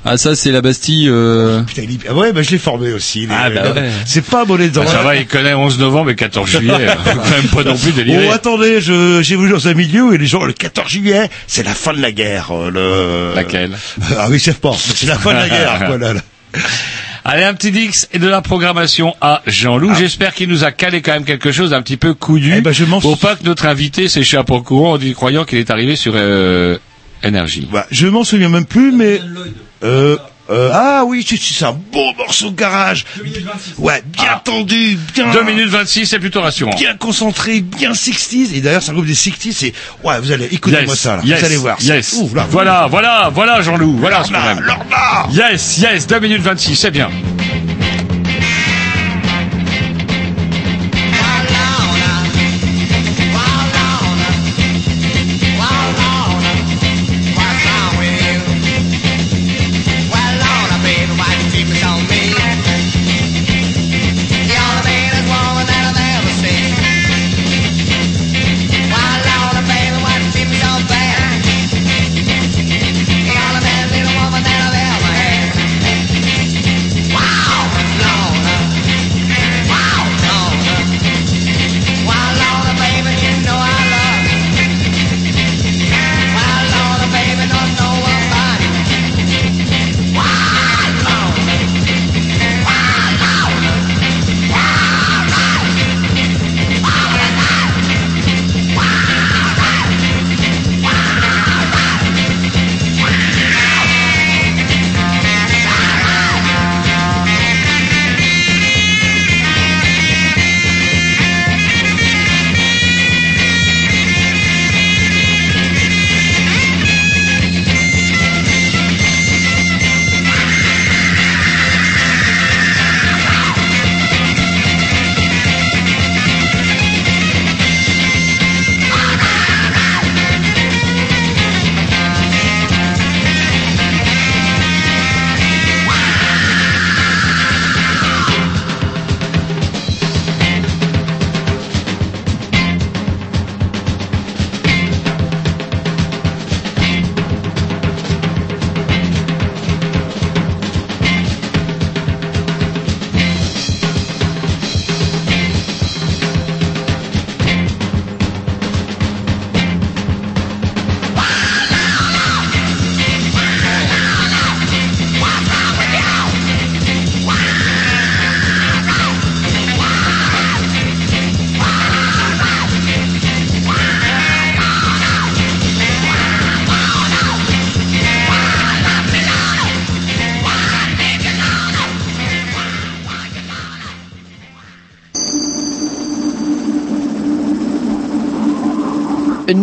Ah 0.04 0.16
ça 0.16 0.34
c'est 0.36 0.50
la 0.50 0.60
Bastille. 0.60 1.08
euh, 1.08 1.62
Putain, 1.62 1.82
il 1.82 1.92
est- 1.94 1.98
ah 2.08 2.14
ouais, 2.14 2.32
bah, 2.32 2.42
je 2.42 2.50
l'ai 2.50 2.58
formé 2.58 2.92
aussi. 2.92 3.20
les- 3.20 3.28
Ah, 3.30 3.50
bah 3.50 3.62
les- 3.74 3.80
ouais. 3.80 3.88
C'est 4.06 4.24
pas 4.24 4.42
abonné 4.42 4.68
dedans. 4.68 4.82
Ah, 4.86 4.90
ça 4.90 5.02
va, 5.02 5.16
il 5.16 5.26
connaît 5.26 5.54
11 5.54 5.78
novembre 5.78 6.10
et 6.10 6.16
14 6.16 6.48
juillet. 6.50 6.72
Faut 7.04 7.18
quand 7.18 7.30
même 7.30 7.48
pas 7.48 7.64
non 7.64 7.76
plus 7.76 7.92
délirer. 7.92 8.26
Oh, 8.28 8.32
attendez, 8.32 8.80
je, 8.80 9.20
j'ai 9.22 9.36
vu 9.36 9.48
dans 9.50 9.66
un 9.68 9.74
milieu 9.74 10.14
et 10.14 10.18
les 10.18 10.26
gens, 10.26 10.44
le 10.44 10.52
14 10.52 10.90
juillet, 10.90 11.28
c'est 11.46 11.62
la 11.64 11.74
fin 11.74 11.92
de 11.92 12.00
la 12.02 12.12
guerre, 12.12 12.50
euh, 12.52 12.70
le... 12.70 13.34
Laquelle? 13.36 13.72
Ah 14.18 14.26
oui, 14.30 14.38
c'est 14.40 14.58
pas. 14.58 14.74
C'est 14.78 15.06
la 15.06 15.18
fin 15.18 15.32
de 15.32 15.38
la 15.38 15.48
guerre, 15.48 15.82
quoi, 15.86 15.98
là, 15.98 16.12
là. 16.14 16.20
Allez, 17.26 17.44
un 17.44 17.54
petit 17.54 17.70
Dix 17.70 18.06
et 18.12 18.18
de 18.18 18.28
la 18.28 18.42
programmation 18.42 19.14
à 19.22 19.40
Jean-Loup. 19.46 19.94
J'espère 19.94 20.34
qu'il 20.34 20.50
nous 20.50 20.62
a 20.62 20.72
calé 20.72 21.00
quand 21.00 21.12
même 21.12 21.24
quelque 21.24 21.52
chose 21.52 21.70
d'un 21.70 21.80
petit 21.80 21.96
peu 21.96 22.12
couillu. 22.12 22.50
Ah. 22.52 22.56
Eh 22.58 22.60
ben, 22.60 22.72
je 22.72 22.84
m'en 22.84 23.00
pour 23.00 23.16
pas 23.16 23.34
que 23.34 23.44
notre 23.44 23.64
invité 23.64 24.08
s'échappe 24.10 24.50
en 24.50 24.60
courant 24.60 24.96
en 24.96 25.12
croyant 25.14 25.44
qu'il 25.46 25.58
est 25.58 25.70
arrivé 25.70 25.96
sur 25.96 26.12
euh, 26.16 26.76
énergie. 27.22 27.66
Bah, 27.72 27.86
je 27.90 28.06
m'en 28.08 28.24
souviens 28.24 28.50
même 28.50 28.66
plus, 28.66 28.92
mais... 28.92 29.22
Euh, 29.84 30.16
euh, 30.50 30.70
ah 30.74 31.04
oui, 31.06 31.24
c'est, 31.26 31.38
c'est 31.38 31.64
un 31.64 31.72
beau 31.72 32.12
morceau 32.18 32.50
de 32.50 32.56
garage. 32.56 33.04
Ouais, 33.78 34.02
bien 34.06 34.24
Ah. 34.34 34.42
tendu, 34.44 34.98
bien... 35.14 35.30
2 35.32 35.42
minutes 35.44 35.68
26, 35.68 36.06
c'est 36.06 36.18
plutôt 36.18 36.42
rassurant. 36.42 36.74
Bien 36.76 36.96
concentré, 36.96 37.60
bien 37.60 37.92
60s. 37.92 38.54
Et 38.54 38.60
d'ailleurs, 38.60 38.82
c'est 38.82 38.90
un 38.90 38.94
groupe 38.94 39.06
des 39.06 39.14
60s. 39.14 39.64
Et 39.66 39.74
ouais, 40.02 40.20
vous 40.20 40.32
allez, 40.32 40.48
écoutez-moi 40.52 40.92
Yes, 40.94 41.00
ça, 41.00 41.16
là. 41.16 41.22
yes, 41.24 41.38
vous 41.40 41.44
allez 41.46 41.56
voir. 41.56 41.76
Yes. 41.80 42.12
Ouh, 42.18 42.30
là. 42.34 42.46
Voilà, 42.50 42.86
voilà, 42.90 43.30
voilà 43.32 43.62
Jean-Loup. 43.62 43.96
Voilà 43.98 44.22
ce 44.24 44.32
problème. 44.32 44.60
Lorna. 44.60 45.26
Yes, 45.30 45.78
yes, 45.78 46.06
2 46.06 46.18
minutes 46.20 46.42
26, 46.42 46.76
c'est 46.76 46.90
bien. 46.90 47.10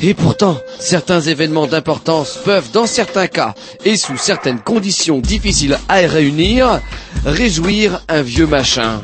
et 0.00 0.14
pourtant, 0.14 0.58
certains 0.78 1.20
événements 1.20 1.66
d'importance 1.66 2.38
peuvent, 2.44 2.70
dans 2.72 2.86
certains 2.86 3.26
cas, 3.26 3.54
et 3.84 3.96
sous 3.96 4.16
certaines 4.16 4.60
conditions 4.60 5.18
difficiles 5.20 5.78
à 5.88 5.96
réunir, 5.96 6.80
réjouir 7.24 8.00
un 8.08 8.22
vieux 8.22 8.46
machin. 8.46 9.00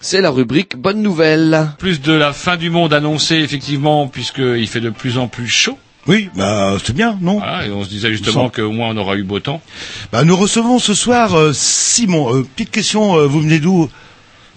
c'est 0.00 0.20
la 0.20 0.30
rubrique 0.30 0.76
Bonne 0.76 1.02
Nouvelle. 1.02 1.68
Plus 1.78 2.00
de 2.00 2.12
la 2.12 2.32
fin 2.32 2.56
du 2.56 2.70
monde 2.70 2.92
annoncée, 2.92 3.36
effectivement, 3.36 4.08
puisqu'il 4.08 4.66
fait 4.66 4.80
de 4.80 4.90
plus 4.90 5.18
en 5.18 5.28
plus 5.28 5.48
chaud. 5.48 5.78
Oui, 6.06 6.30
bah 6.34 6.78
c'est 6.82 6.96
bien, 6.96 7.18
non? 7.20 7.38
Voilà, 7.38 7.66
et 7.66 7.70
on 7.70 7.84
se 7.84 7.90
disait 7.90 8.10
justement 8.10 8.48
qu'au 8.48 8.70
moins 8.70 8.88
on 8.88 8.96
aura 8.96 9.16
eu 9.16 9.24
beau 9.24 9.40
temps. 9.40 9.60
Bah 10.10 10.24
nous 10.24 10.36
recevons 10.36 10.78
ce 10.78 10.94
soir 10.94 11.34
euh, 11.34 11.52
Simon. 11.52 12.34
Euh, 12.34 12.46
petite 12.56 12.70
question, 12.70 13.18
euh, 13.18 13.26
vous 13.26 13.42
venez 13.42 13.58
d'où? 13.58 13.90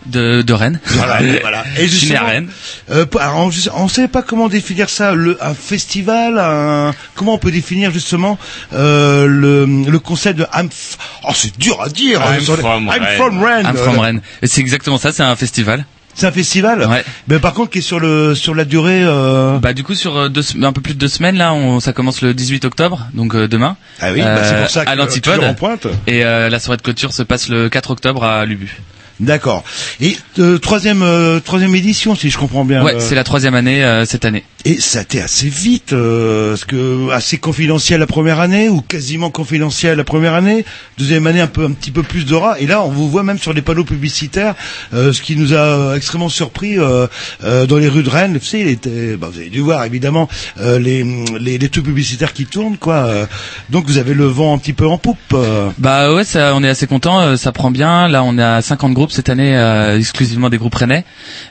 De, 0.07 0.41
de 0.41 0.53
Rennes. 0.53 0.79
Voilà, 0.85 1.19
voilà. 1.41 1.63
Je 1.77 1.85
suis 1.85 2.09
né 2.09 2.15
à 2.15 2.19
justement, 2.19 2.25
Rennes. 2.25 2.49
euh, 2.89 3.05
alors, 3.19 3.49
on 3.75 3.83
ne 3.83 3.89
sait 3.89 4.07
pas 4.07 4.23
comment 4.23 4.49
définir 4.49 4.89
ça. 4.89 5.13
Le, 5.13 5.37
un 5.43 5.53
festival, 5.53 6.39
un, 6.39 6.93
comment 7.15 7.35
on 7.35 7.37
peut 7.37 7.51
définir 7.51 7.91
justement 7.91 8.39
euh, 8.73 9.27
le, 9.27 9.65
le 9.65 9.99
concept 9.99 10.39
de 10.39 10.45
I'm 10.55 10.67
f- 10.67 10.95
Oh, 11.23 11.31
c'est 11.35 11.57
dur 11.59 11.79
à 11.81 11.89
dire. 11.89 12.19
I'm 12.19 12.33
hein, 12.33 12.37
les- 12.39 12.45
from 12.57 12.83
I'm 12.83 12.89
Rennes. 12.89 13.17
from 13.17 13.43
Rennes. 13.43 13.65
I'm 13.67 13.75
from 13.77 13.95
Euh, 13.97 14.01
Rennes. 14.01 14.21
Et 14.41 14.47
c'est 14.47 14.61
exactement 14.61 14.97
ça, 14.97 15.11
c'est 15.11 15.23
un 15.23 15.35
festival. 15.35 15.85
C'est 16.15 16.25
un 16.27 16.31
festival. 16.31 16.85
Ouais. 16.87 17.05
Mais 17.29 17.39
par 17.39 17.53
contre, 17.53 17.69
qui 17.71 17.77
est 17.77 17.81
sur 17.81 17.99
le 17.99 18.35
sur 18.35 18.53
la 18.55 18.65
durée. 18.65 19.01
Euh... 19.03 19.59
Bah 19.59 19.73
du 19.73 19.83
coup 19.83 19.95
sur 19.95 20.17
euh, 20.17 20.29
deux, 20.29 20.43
un 20.63 20.73
peu 20.73 20.81
plus 20.81 20.93
de 20.95 20.99
deux 20.99 21.07
semaines 21.07 21.37
là, 21.37 21.53
on, 21.53 21.79
ça 21.79 21.93
commence 21.93 22.21
le 22.21 22.33
18 22.33 22.65
octobre, 22.65 23.07
donc 23.13 23.33
euh, 23.35 23.47
demain. 23.47 23.77
Ah 24.01 24.11
oui, 24.11 24.21
bah, 24.21 24.43
c'est 24.43 24.59
pour 24.61 24.69
ça 24.69 24.83
que 24.83 24.89
à 24.89 24.93
euh, 24.93 24.95
l'Antipode. 24.95 25.35
toujours 25.35 25.49
en 25.49 25.53
pointe. 25.53 25.87
Et 26.07 26.25
euh, 26.25 26.49
la 26.49 26.59
soirée 26.59 26.77
de 26.77 26.81
clôture 26.81 27.13
se 27.13 27.23
passe 27.23 27.47
le 27.47 27.69
4 27.69 27.91
octobre 27.91 28.23
à 28.25 28.45
Lubu. 28.45 28.75
D'accord. 29.21 29.63
Et 30.01 30.17
euh, 30.39 30.57
troisième 30.57 31.03
euh, 31.03 31.39
troisième 31.39 31.75
édition, 31.75 32.15
si 32.15 32.29
je 32.29 32.37
comprends 32.37 32.65
bien. 32.65 32.83
Ouais, 32.83 32.95
euh, 32.95 32.99
c'est 32.99 33.15
la 33.15 33.23
troisième 33.23 33.53
année 33.55 33.83
euh, 33.83 34.05
cette 34.05 34.25
année. 34.25 34.43
Et 34.65 34.79
ça 34.79 34.99
a 34.99 35.01
été 35.03 35.21
assez 35.21 35.47
vite, 35.47 35.93
euh, 35.93 36.49
parce 36.51 36.65
que 36.65 37.09
assez 37.11 37.37
confidentiel 37.37 37.99
la 37.99 38.07
première 38.07 38.39
année 38.39 38.69
ou 38.69 38.81
quasiment 38.81 39.29
confidentiel 39.31 39.97
la 39.97 40.03
première 40.03 40.33
année, 40.33 40.65
deuxième 40.97 41.25
année 41.27 41.39
un 41.41 41.47
peu 41.47 41.65
un 41.65 41.71
petit 41.71 41.91
peu 41.91 42.03
plus 42.03 42.25
d'aura. 42.25 42.59
Et 42.59 42.67
là, 42.67 42.81
on 42.83 42.89
vous 42.89 43.09
voit 43.09 43.23
même 43.23 43.39
sur 43.39 43.53
les 43.53 43.61
panneaux 43.61 43.83
publicitaires, 43.85 44.55
euh, 44.93 45.13
ce 45.13 45.21
qui 45.21 45.35
nous 45.35 45.53
a 45.55 45.95
extrêmement 45.95 46.29
surpris 46.29 46.77
euh, 46.77 47.07
euh, 47.43 47.65
dans 47.65 47.77
les 47.77 47.87
rues 47.87 48.03
de 48.03 48.09
Rennes. 48.09 48.37
Vous 48.37 48.45
savez, 48.45 48.63
il 48.63 48.69
était, 48.69 49.17
bah, 49.17 49.29
vous 49.31 49.39
avez 49.39 49.49
dû 49.49 49.59
voir 49.61 49.83
évidemment 49.85 50.27
euh, 50.59 50.79
les, 50.79 51.03
les 51.39 51.57
les 51.57 51.69
publicitaires 51.69 52.33
qui 52.33 52.45
tournent, 52.45 52.77
quoi. 52.77 52.95
Euh, 53.05 53.25
donc 53.69 53.85
vous 53.87 53.97
avez 53.97 54.13
le 54.13 54.25
vent 54.25 54.53
un 54.53 54.57
petit 54.57 54.73
peu 54.73 54.87
en 54.87 54.97
poupe. 54.97 55.17
euh. 55.33 55.69
Bah 55.77 56.13
ouais, 56.13 56.23
ça, 56.23 56.53
on 56.55 56.63
est 56.63 56.69
assez 56.69 56.87
content, 56.87 57.35
ça 57.37 57.51
prend 57.51 57.71
bien. 57.71 58.07
Là, 58.07 58.23
on 58.23 58.37
est 58.37 58.43
à 58.43 58.61
50 58.61 58.93
groupes 58.93 59.10
cette 59.11 59.29
année, 59.29 59.57
euh, 59.57 59.97
exclusivement 59.97 60.49
des 60.49 60.57
groupes 60.57 60.75
rennais. 60.75 61.05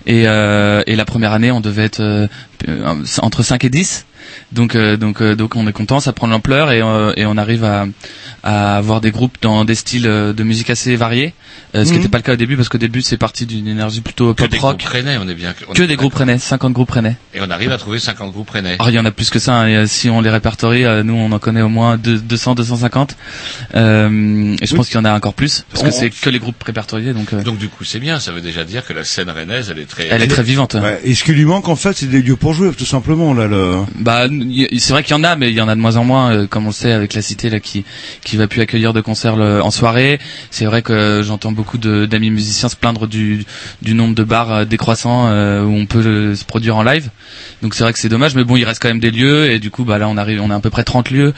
Et, 0.07 0.25
euh, 0.27 0.83
et 0.87 0.97
la 0.97 1.05
première 1.05 1.33
année, 1.33 1.51
on 1.51 1.61
devait 1.61 1.85
être 1.85 2.01
euh, 2.01 2.27
entre 3.23 3.43
5 3.43 3.65
et 3.65 3.71
10. 3.71 4.07
Donc, 4.53 4.75
euh, 4.75 4.97
donc, 4.97 5.21
euh, 5.23 5.35
donc, 5.37 5.57
on 5.57 5.67
est 5.67 5.73
content, 5.73 6.01
ça 6.01 6.13
prend 6.13 6.27
de 6.27 6.33
l'ampleur 6.33 6.71
et, 6.73 6.83
euh, 6.83 7.13
et 7.17 7.27
on 7.27 7.37
arrive 7.37 7.65
à, 7.65 7.87
à 8.43 8.77
avoir 8.77 9.01
des 9.01 9.11
groupes 9.11 9.37
dans 9.43 9.65
des 9.65 9.75
styles 9.75 10.03
de 10.03 10.43
musique 10.43 10.71
assez 10.71 10.97
variés. 10.97 11.35
Euh, 11.75 11.81
ce 11.85 11.89
qui 11.89 11.93
Mhm. 11.93 11.97
n'était 11.99 12.09
pas 12.09 12.19
le 12.19 12.23
cas 12.23 12.33
au 12.33 12.37
début 12.37 12.57
parce 12.57 12.69
qu'au 12.69 12.79
début, 12.79 13.01
c'est 13.03 13.17
parti 13.17 13.47
d'une 13.47 13.69
énergie 13.69 14.01
plutôt 14.01 14.35
Que 14.35 14.43
pop 14.43 14.51
des 14.51 14.59
rock. 14.59 14.79
groupes 14.79 14.93
rennais, 14.93 15.17
on 15.23 15.29
est 15.29 15.35
bien. 15.35 15.55
on 15.69 15.73
Que 15.73 15.83
est 15.83 15.87
des 15.87 15.97
groupes 15.97 16.15
rennais, 16.15 16.39
50 16.39 16.73
groupes 16.73 16.91
rennais. 16.91 17.17
Et 17.35 17.41
on 17.41 17.51
arrive 17.51 17.71
à 17.71 17.79
trouver 17.79 17.99
50 18.01 18.33
groupes 18.33 18.51
rennais. 18.51 18.75
Alors, 18.75 18.89
il 18.91 18.95
y 18.95 18.99
en 18.99 19.05
a 19.05 19.11
plus 19.13 19.31
que 19.31 19.39
ça. 19.39 19.55
hein, 19.55 19.69
et, 19.83 19.87
si 19.87 20.09
on 20.11 20.21
les 20.21 20.31
répertorie, 20.31 20.85
euh, 20.85 21.03
nous, 21.05 21.15
on 21.15 21.31
en 21.33 21.39
connaît 21.39 21.63
au 21.63 21.69
moins 21.69 21.97
deux- 21.97 22.19
200, 22.19 22.55
250. 22.55 23.17
Euh, 23.75 24.57
et 24.61 24.67
je 24.67 24.73
Oui. 24.73 24.77
pense 24.77 24.87
qu'il 24.89 24.97
y 24.97 24.99
en 25.01 25.05
a 25.05 25.13
encore 25.15 25.35
plus, 25.35 25.65
parce 25.71 25.83
que 25.85 25.89
On- 25.89 25.93
c'est 25.93 26.11
que 26.11 26.31
les 26.31 26.39
groupes 26.39 26.63
répertoriés. 26.63 27.13
Donc, 27.13 27.33
euh, 27.33 27.43
Donc 27.43 27.59
du 27.59 27.69
coup 27.69 27.85
c'est 27.85 28.01
bien, 28.01 28.19
ça 28.21 28.33
veut 28.33 28.41
déjà 28.41 28.65
dire 28.65 28.85
que 28.87 28.93
la 28.93 29.05
scène 29.05 29.31
rennaise 29.31 29.69
elle 29.71 29.79
est 29.79 29.87
très... 29.89 30.09
elle 30.09 30.23
est 30.23 30.29
très 30.29 30.43
vivante. 30.43 30.75
Ouais. 30.75 31.01
Et 31.05 31.15
ce 31.15 31.25
qui 31.25 31.33
lui 31.33 31.45
manque 31.45 31.69
en 31.69 31.77
fait, 31.77 31.97
c'est 31.97 32.07
des 32.07 32.23
lieux 32.23 32.37
pour 32.37 32.53
jouer, 32.55 32.73
tout 32.73 32.85
simplement 32.87 33.35
là. 33.35 33.47
Le... 33.47 33.77
Bah, 33.99 34.20
c'est 34.29 34.93
vrai 34.93 35.03
qu'il 35.03 35.17
y 35.17 35.19
en 35.19 35.25
a, 35.25 35.37
mais 35.37 35.51
il 35.51 35.57
y 35.57 35.61
en 35.61 35.69
a 35.69 35.75
de 35.75 35.81
moins 35.81 35.97
en 35.97 36.05
moins, 36.05 36.33
euh, 36.33 36.47
comme 36.47 36.65
on 36.65 36.69
le 36.69 36.75
sait 36.75 36.93
avec 36.93 37.15
la 37.15 37.23
cité 37.23 37.51
là 37.51 37.61
qui 37.61 37.85
qui 38.25 38.37
va 38.37 38.49
plus 38.49 38.61
accueillir 38.61 38.93
de 38.93 39.01
concerts 39.01 39.35
en 39.35 39.71
soirée. 39.71 40.19
C'est 40.51 40.65
vrai 40.65 40.83
que 40.83 41.23
j'entends 41.25 41.53
beaucoup 41.53 41.79
d'amis 41.79 42.31
musiciens 42.31 42.69
se 42.69 42.77
plaindre 42.77 43.07
du 43.07 43.45
du 43.83 43.95
nombre 43.95 44.15
de 44.15 44.25
bars 44.25 44.53
euh, 44.53 44.65
décroissant 44.65 45.29
euh, 45.29 45.63
où 45.65 45.75
on 45.75 45.87
peut 45.87 46.35
se 46.35 46.45
produire 46.45 46.77
en 46.77 46.83
live. 46.83 47.11
Donc 47.63 47.75
c'est 47.75 47.83
vrai 47.83 47.93
que 47.93 47.99
c'est 47.99 48.09
dommage, 48.09 48.35
mais 48.35 48.45
bon, 48.45 48.57
il 48.57 48.65
reste 48.65 48.83
quand 48.83 48.89
même 48.89 49.01
des 49.01 49.11
lieux 49.11 49.51
et 49.51 49.59
du 49.59 49.71
coup, 49.71 49.85
bah 49.85 49.99
là, 49.99 50.09
on 50.09 50.17
arrive, 50.17 50.41
on 50.43 50.51
a 50.51 50.57
à 50.57 50.61
peu 50.61 50.71
près 50.71 50.85
30 50.85 51.11
lieux 51.11 51.35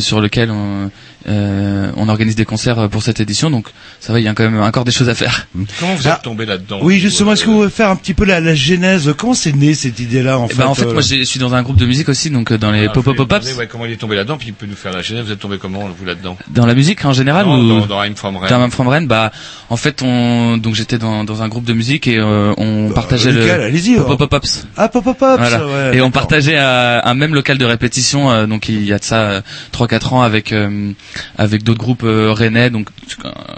sur 0.00 0.20
lesquels 0.20 0.50
on 0.50 0.90
euh, 1.26 1.90
on 1.96 2.08
organise 2.08 2.36
des 2.36 2.44
concerts 2.44 2.88
pour 2.88 3.02
cette 3.02 3.20
édition. 3.20 3.50
Donc 3.50 3.66
ça 4.00 4.12
va, 4.12 4.20
il 4.20 4.24
y 4.24 4.28
a 4.28 4.34
quand 4.34 4.44
même 4.48 4.60
encore 4.60 4.84
des 4.84 4.92
choses 4.92 5.08
à 5.08 5.14
faire. 5.14 5.46
Comment 5.80 5.94
vous 5.94 6.06
êtes 6.08 6.22
tombé 6.22 6.46
là-dedans 6.46 6.78
Oui, 6.82 6.98
justement, 7.00 7.30
euh, 7.30 7.34
est-ce 7.34 7.44
que 7.44 7.50
vous 7.50 7.56
pouvez 7.56 7.70
faire 7.70 7.90
un 7.90 7.96
petit 7.96 8.14
peu 8.14 8.24
la, 8.24 8.40
la 8.40 8.54
genèse? 8.54 9.12
Comment 9.16 9.34
c'est 9.34 9.54
né 9.54 9.74
cette 9.74 9.98
idée-là 10.00 10.38
en 10.38 10.46
Eh 10.46 10.54
fait 10.54 10.58
ben, 10.62 10.66
en 10.66 10.74
fait, 10.74 10.84
euh, 10.84 10.92
moi, 10.92 11.02
j'ai- 11.02 11.18
je 11.18 11.24
suis 11.24 11.40
dans 11.40 11.54
un 11.54 11.62
groupe 11.62 11.76
de 11.76 11.86
musique 11.86 12.08
aussi, 12.08 12.30
donc 12.30 12.52
euh, 12.52 12.58
dans 12.58 12.70
les 12.70 12.86
ah, 12.86 12.90
pop 12.90 13.04
pop 13.04 13.16
pop 13.16 13.30
ouais, 13.58 13.66
comment 13.66 13.86
il 13.86 13.92
est 13.92 13.96
tombé 13.96 14.16
là-dedans, 14.16 14.36
puis 14.36 14.48
il 14.48 14.54
peut 14.54 14.66
nous 14.66 14.76
faire 14.76 14.92
la 14.92 15.02
genèse, 15.02 15.24
vous 15.24 15.32
êtes 15.32 15.38
tombé 15.38 15.58
comment 15.58 15.88
vous 15.88 16.04
là-dedans? 16.04 16.36
Dans 16.50 16.66
la 16.66 16.74
musique 16.74 17.04
en 17.04 17.12
général 17.12 17.46
Non, 17.46 17.58
ou 17.58 17.80
dans, 17.80 17.86
dans 17.86 18.04
I'm 18.04 18.14
From 18.16 18.36
Rennes. 18.36 18.50
Dans 18.50 18.64
I'm 18.64 18.70
From 18.70 18.88
Rennes, 18.88 19.06
bah 19.06 19.32
en 19.70 19.76
fait 19.76 20.02
on 20.02 20.56
donc 20.56 20.74
j'étais 20.74 20.98
dans, 20.98 21.24
dans 21.24 21.42
un 21.42 21.48
groupe 21.48 21.64
de 21.64 21.72
musique 21.72 22.06
et 22.06 22.18
euh, 22.18 22.52
on 22.56 22.90
partageait 22.94 23.32
lequel 23.32 23.58
le 23.58 23.64
Allez-y, 23.64 23.96
Pop. 23.96 24.18
Pop 24.18 24.30
Pops. 24.30 24.66
Ah, 24.76 24.88
Pop 24.88 25.04
Pop 25.04 25.18
Pops, 25.18 25.38
Voilà. 25.38 25.66
ouais, 25.66 25.96
et 25.96 26.00
on 26.00 26.10
partageait 26.10 26.56
euh, 26.58 27.00
un 27.02 27.14
même 27.14 27.34
local 27.34 27.58
de 27.58 27.64
répétition 27.64 28.30
euh, 28.30 28.46
donc 28.46 28.68
il 28.68 28.84
y 28.84 28.92
a 28.92 28.98
de 28.98 29.04
ça 29.04 29.20
euh, 29.22 29.40
trois 29.72 29.86
4 29.86 29.98
quatre 29.98 30.12
ans 30.12 30.22
avec 30.22 30.52
euh, 30.52 30.92
avec 31.36 31.62
d'autres 31.62 31.78
groupes 31.78 32.02
euh, 32.04 32.32
rennais. 32.32 32.70
Donc 32.70 32.88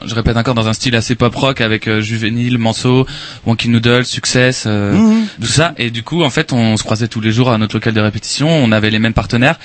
je 0.04 0.14
répète 0.14 0.36
encore 0.36 0.54
dans 0.54 0.68
un 0.68 0.72
style 0.72 0.94
assez 0.96 1.14
pop 1.14 1.34
rock 1.34 1.60
avec 1.60 1.88
euh, 1.88 2.00
Juvénile, 2.00 2.58
Manso, 2.58 3.06
Wonky 3.46 3.68
Noodle, 3.68 4.04
Success, 4.04 4.64
euh, 4.66 4.92
Mhm. 4.92 5.26
tout 5.40 5.46
ça. 5.46 5.74
Et 5.78 5.90
du 5.90 6.02
coup 6.02 6.22
en 6.22 6.30
fait 6.30 6.52
on 6.52 6.76
se 6.76 6.82
croisait 6.82 7.08
tous 7.08 7.20
les 7.20 7.32
jours 7.32 7.50
à 7.50 7.58
notre 7.58 7.74
local 7.76 7.94
de 7.94 8.00
répétition, 8.00 8.48
on 8.48 8.72
avait 8.72 8.90
les 8.90 8.98
mêmes 8.98 9.14
partenaires 9.14 9.58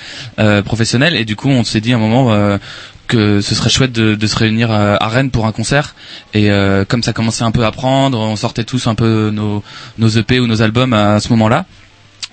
professionnels. 0.64 1.16
Et 1.16 1.24
du 1.24 1.36
coup 1.36 1.48
on 1.48 1.64
s'est 1.64 1.80
dit 1.80 1.92
à 1.92 1.96
un 1.96 2.00
moment 2.00 2.58
que 3.06 3.40
ce 3.40 3.54
serait 3.54 3.70
chouette 3.70 3.92
de, 3.92 4.14
de 4.16 4.26
se 4.26 4.36
réunir 4.36 4.70
à 4.72 5.08
Rennes 5.08 5.30
pour 5.30 5.46
un 5.46 5.52
concert. 5.52 5.94
Et 6.34 6.50
euh, 6.50 6.84
comme 6.84 7.02
ça 7.02 7.12
commençait 7.12 7.44
un 7.44 7.52
peu 7.52 7.64
à 7.64 7.70
prendre, 7.70 8.18
on 8.18 8.34
sortait 8.36 8.64
tous 8.64 8.86
un 8.88 8.94
peu 8.96 9.30
nos, 9.32 9.62
nos 9.98 10.08
EP 10.08 10.40
ou 10.40 10.46
nos 10.46 10.60
albums 10.62 10.92
à 10.92 11.20
ce 11.20 11.28
moment-là. 11.30 11.66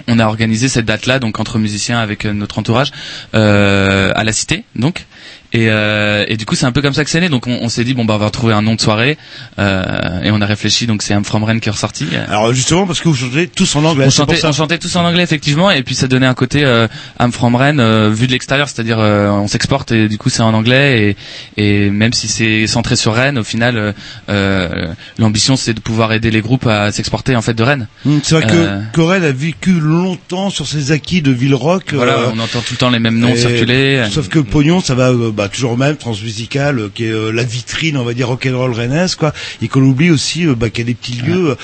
On 0.08 0.18
a 0.18 0.26
organisé 0.26 0.70
cette 0.70 0.86
date-là 0.86 1.20
donc 1.20 1.40
entre 1.40 1.60
musiciens 1.60 2.00
avec 2.00 2.26
notre 2.26 2.58
entourage 2.58 2.92
euh, 3.36 4.12
à 4.16 4.24
la 4.24 4.32
Cité 4.34 4.64
donc 4.76 5.06
et, 5.54 5.68
euh, 5.70 6.26
et 6.28 6.36
du 6.38 6.46
coup 6.46 6.56
c'est 6.56 6.66
un 6.66 6.72
peu 6.72 6.82
comme 6.82 6.94
ça 6.94 7.04
que 7.04 7.10
c'est 7.10 7.20
né 7.22 7.30
donc 7.30 7.48
on, 7.48 7.60
on 7.62 7.70
s'est 7.70 7.84
dit 7.84 7.94
bon 7.94 8.06
bah 8.06 8.16
on 8.16 8.18
va 8.18 8.30
trouver 8.30 8.54
un 8.54 8.62
nom 8.62 8.76
de 8.76 8.82
soirée 8.82 9.18
euh, 9.60 10.22
et 10.24 10.32
on 10.32 10.42
a 10.42 10.46
réfléchi 10.46 10.88
donc 10.88 11.02
c'est 11.04 11.14
I'm 11.14 11.24
From 11.24 11.44
Rennes 11.44 11.60
qui 11.60 11.70
est 11.70 11.72
ressorti. 11.72 12.08
Alors 12.28 12.54
justement 12.54 12.86
parce 12.88 13.00
que 13.00 13.08
vous 13.10 13.16
chantez 13.16 13.48
tous 13.48 13.76
en 13.76 13.84
anglais. 13.86 14.06
On 14.08 14.10
chantait, 14.10 14.44
on 14.46 14.52
chantait 14.52 14.78
tous 14.78 14.96
en 14.96 15.06
anglais 15.06 15.24
effectivement 15.24 15.70
et 15.72 15.84
puis 15.84 15.96
ça 15.96 16.08
donnait 16.08 16.26
un 16.26 16.34
côté 16.34 16.64
euh, 16.66 16.88
I'm 17.20 17.32
from 17.32 17.56
Rennes 17.56 17.80
euh, 17.80 18.10
vu 18.10 18.28
de 18.28 18.32
l'extérieur, 18.32 18.68
c'est-à-dire 18.68 18.98
euh, 19.00 19.30
on 19.30 19.48
s'exporte 19.48 19.92
et 19.92 20.08
du 20.10 20.18
coup 20.18 20.30
c'est 20.30 20.42
en 20.44 20.54
anglais 20.54 21.16
et, 21.58 21.64
et 21.86 21.90
même 21.90 22.14
si 22.14 22.28
c'est 22.28 22.68
centré 22.68 22.96
sur 22.96 23.14
Rennes, 23.14 23.38
au 23.38 23.44
final 23.44 23.94
euh, 24.30 24.88
l'ambition 25.20 25.56
c'est 25.56 25.74
de 25.74 25.80
pouvoir 25.80 26.14
aider 26.14 26.32
les 26.32 26.42
groupes 26.42 26.66
à 26.68 26.92
s'exporter 26.92 27.36
en 27.36 27.42
fait 27.42 27.54
de 27.54 27.64
Rennes. 27.64 27.88
Hum, 28.06 28.20
C'est 28.24 28.36
vrai 28.36 28.48
que, 28.94 29.02
Rennes 29.02 29.24
a 29.24 29.32
vécu 29.32 29.74
longtemps 29.80 30.50
sur 30.50 30.66
ses 30.68 30.92
acquis 30.92 31.22
de 31.22 31.32
ville 31.32 31.56
rock. 31.56 31.94
voilà, 31.94 32.18
on 32.34 32.40
entend 32.40 32.60
tout 32.62 32.74
le 32.74 32.78
temps 32.78 32.90
les 32.90 33.00
mêmes 33.00 33.20
noms 33.20 33.36
circuler. 33.36 34.04
Sauf 34.12 34.30
que 34.30 34.40
le 34.40 34.46
pognon, 34.46 34.80
ça 34.80 34.96
va 34.96 35.10
euh, 35.10 35.32
bah, 35.44 35.50
toujours 35.50 35.72
au 35.74 35.78
même, 35.78 35.98
transmusical, 35.98 36.80
euh, 36.80 36.90
qui 36.94 37.04
est 37.06 37.12
euh, 37.12 37.32
la 37.32 37.44
vitrine, 37.44 37.98
on 37.98 38.04
va 38.06 38.14
dire 38.14 38.30
rock'n'roll 38.30 38.72
rennaise, 38.72 39.16
quoi. 39.16 39.34
Et 39.62 39.68
qu'on 39.68 39.82
oublie 39.82 40.10
aussi 40.10 40.48
euh, 40.48 40.56
bah, 40.56 40.70
qu'il 40.70 40.86
y 40.86 40.88
a 40.88 40.92
des 40.92 40.94
petits 40.94 41.22
lieux. 41.22 41.50
euh, 41.50 41.56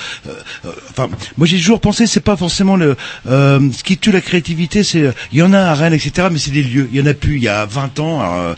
euh, 0.66 0.70
Enfin, 0.90 1.08
moi 1.38 1.46
j'ai 1.46 1.56
toujours 1.56 1.80
pensé, 1.80 2.06
c'est 2.06 2.20
pas 2.20 2.36
forcément 2.36 2.76
le 2.76 2.96
euh, 3.28 3.60
ce 3.76 3.82
qui 3.82 3.96
tue 3.96 4.12
la 4.12 4.20
créativité, 4.20 4.82
c'est 4.84 5.00
euh, 5.02 5.12
il 5.32 5.38
y 5.38 5.42
en 5.42 5.52
a 5.54 5.60
à 5.60 5.74
Rennes, 5.74 5.94
etc. 5.94 6.28
Mais 6.30 6.38
c'est 6.38 6.50
des 6.50 6.62
lieux. 6.62 6.88
Il 6.92 6.98
y 6.98 7.02
en 7.02 7.06
a 7.06 7.14
plus. 7.14 7.36
Il 7.36 7.42
y 7.42 7.48
a 7.48 7.64
20 7.64 8.00
ans, 8.00 8.20
alors, 8.20 8.56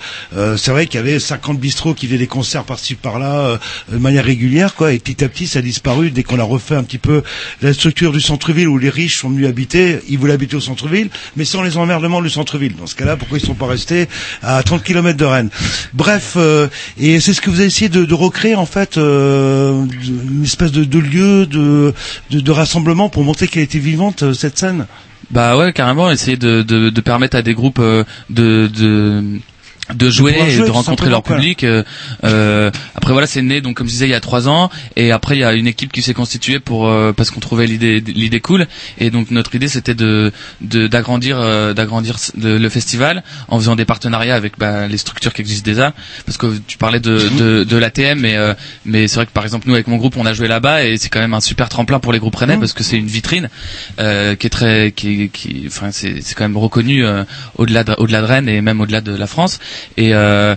c'est 0.58 0.70
vrai 0.72 0.86
qu'il 0.86 0.96
y 0.98 1.02
avait 1.02 1.20
50 1.20 1.60
bistrots 1.60 1.94
qui 1.94 2.06
faisaient 2.06 2.18
des 2.18 2.26
concerts 2.26 2.64
par-ci 2.64 2.94
par-là 2.96 3.40
euh, 3.42 3.58
de 3.92 3.98
manière 3.98 4.24
régulière, 4.24 4.74
quoi. 4.74 4.92
Et 4.92 4.98
petit 4.98 5.22
à 5.22 5.28
petit, 5.28 5.46
ça 5.46 5.60
a 5.60 5.62
disparu 5.62 6.10
dès 6.10 6.22
qu'on 6.24 6.38
a 6.40 6.42
refait 6.44 6.74
un 6.74 6.82
petit 6.82 6.98
peu 6.98 7.22
la 7.60 7.72
structure 7.72 8.10
du 8.12 8.20
centre-ville 8.20 8.66
où 8.68 8.78
les 8.78 8.90
riches 8.90 9.18
sont 9.20 9.30
venus 9.30 9.46
habiter. 9.46 10.00
Ils 10.08 10.18
voulaient 10.18 10.32
habiter 10.34 10.56
au 10.56 10.60
centre-ville, 10.60 11.10
mais 11.36 11.44
sans 11.44 11.62
les 11.62 11.76
emmerdements 11.76 12.22
du 12.22 12.30
centre-ville. 12.30 12.74
Dans 12.76 12.86
ce 12.86 12.96
cas-là, 12.96 13.16
pourquoi 13.16 13.38
ils 13.38 13.44
sont 13.46 13.54
pas 13.54 13.66
restés 13.66 14.08
à 14.42 14.62
30 14.62 14.82
km 14.82 15.11
de 15.16 15.24
Rennes 15.24 15.50
Bref, 15.94 16.34
euh, 16.36 16.68
et 16.98 17.20
c'est 17.20 17.32
ce 17.34 17.40
que 17.40 17.50
vous 17.50 17.58
avez 17.58 17.66
essayé 17.66 17.88
de, 17.88 18.14
recréer 18.14 18.54
en 18.54 18.66
fait, 18.66 18.96
euh, 18.96 19.84
une 20.04 20.44
espèce 20.44 20.72
de, 20.72 20.98
lieu 20.98 21.46
de, 21.46 21.94
de, 22.30 22.50
rassemblement 22.50 23.08
pour 23.08 23.24
montrer 23.24 23.48
qu'elle 23.48 23.62
était 23.62 23.78
vivante 23.78 24.22
euh, 24.22 24.32
cette 24.32 24.58
scène? 24.58 24.86
Bah 25.30 25.56
ouais, 25.56 25.72
carrément, 25.72 26.10
essayer 26.10 26.36
de, 26.36 26.62
de, 26.62 26.90
de 26.90 27.00
permettre 27.00 27.36
à 27.36 27.42
des 27.42 27.54
groupes 27.54 27.80
de, 27.80 28.04
de 28.68 29.40
de 29.92 30.08
jouer 30.10 30.32
de 30.32 30.66
tout 30.66 30.72
rencontrer 30.72 31.06
leur 31.10 31.22
public. 31.36 31.64
euh, 31.64 31.82
euh, 32.24 32.70
après 32.94 33.12
voilà, 33.12 33.26
c'est 33.26 33.42
né 33.42 33.60
donc 33.60 33.76
comme 33.76 33.88
je 33.88 33.92
disais 33.92 34.06
il 34.06 34.10
y 34.10 34.14
a 34.14 34.20
trois 34.20 34.48
ans 34.48 34.70
et 34.96 35.10
après 35.10 35.36
il 35.36 35.40
y 35.40 35.44
a 35.44 35.52
une 35.54 35.66
équipe 35.66 35.90
qui 35.92 36.02
s'est 36.02 36.14
constituée 36.14 36.60
pour 36.60 36.88
euh, 36.88 37.12
parce 37.12 37.30
qu'on 37.30 37.40
trouvait 37.40 37.66
l'idée 37.66 38.00
l'idée 38.00 38.40
cool 38.40 38.68
et 38.98 39.10
donc 39.10 39.30
notre 39.32 39.54
idée 39.56 39.66
c'était 39.68 39.94
de 39.94 40.32
de- 40.60 40.86
d'agrandir 40.86 41.38
euh, 41.40 41.74
d'agrandir 41.74 42.16
le, 42.40 42.68
festival 42.68 43.24
en 43.48 43.58
faisant 43.58 43.74
des 43.74 43.84
partenariats 43.84 44.36
avec 44.36 44.56
bah, 44.56 44.86
les 44.86 44.96
structures 44.96 45.32
qui 45.32 45.40
existent 45.40 45.64
déjà 45.68 45.92
parce 46.26 46.38
que 46.38 46.58
tu 46.66 46.78
parlais 46.78 47.00
de 47.00 47.18
de, 47.38 47.64
de 47.64 47.76
l'ATM 47.76 48.20
mais 48.20 48.36
euh, 48.36 48.54
mais 48.86 49.08
c'est 49.08 49.16
vrai 49.16 49.26
que 49.26 49.32
par 49.32 49.44
exemple 49.44 49.66
nous 49.68 49.74
avec 49.74 49.88
mon 49.88 49.96
groupe 49.96 50.16
on 50.16 50.24
a 50.26 50.32
joué 50.32 50.46
là-bas 50.46 50.84
et 50.84 50.96
c'est 50.96 51.08
quand 51.08 51.20
même 51.20 51.34
un 51.34 51.40
super 51.40 51.68
tremplin 51.68 51.98
pour 51.98 52.12
les 52.12 52.18
groupes 52.20 52.36
rennais 52.36 52.56
parce 52.56 52.72
que 52.72 52.84
c'est 52.84 52.96
une 52.96 53.08
vitrine 53.08 53.50
euh, 53.98 54.36
qui 54.36 54.46
est 54.46 54.50
très 54.50 54.92
qui 54.92 55.28
qui 55.30 55.64
enfin 55.66 55.90
c'est 55.90 56.20
c'est 56.22 56.34
quand 56.34 56.44
même 56.44 56.56
reconnu 56.56 57.04
euh, 57.04 57.24
au-delà 57.58 57.82
de, 57.82 57.94
au-delà 57.98 58.20
de 58.20 58.26
Rennes 58.26 58.48
et 58.48 58.60
même 58.60 58.80
au-delà 58.80 59.00
de 59.00 59.14
la 59.14 59.26
France 59.26 59.58
et 59.96 60.14
euh, 60.14 60.54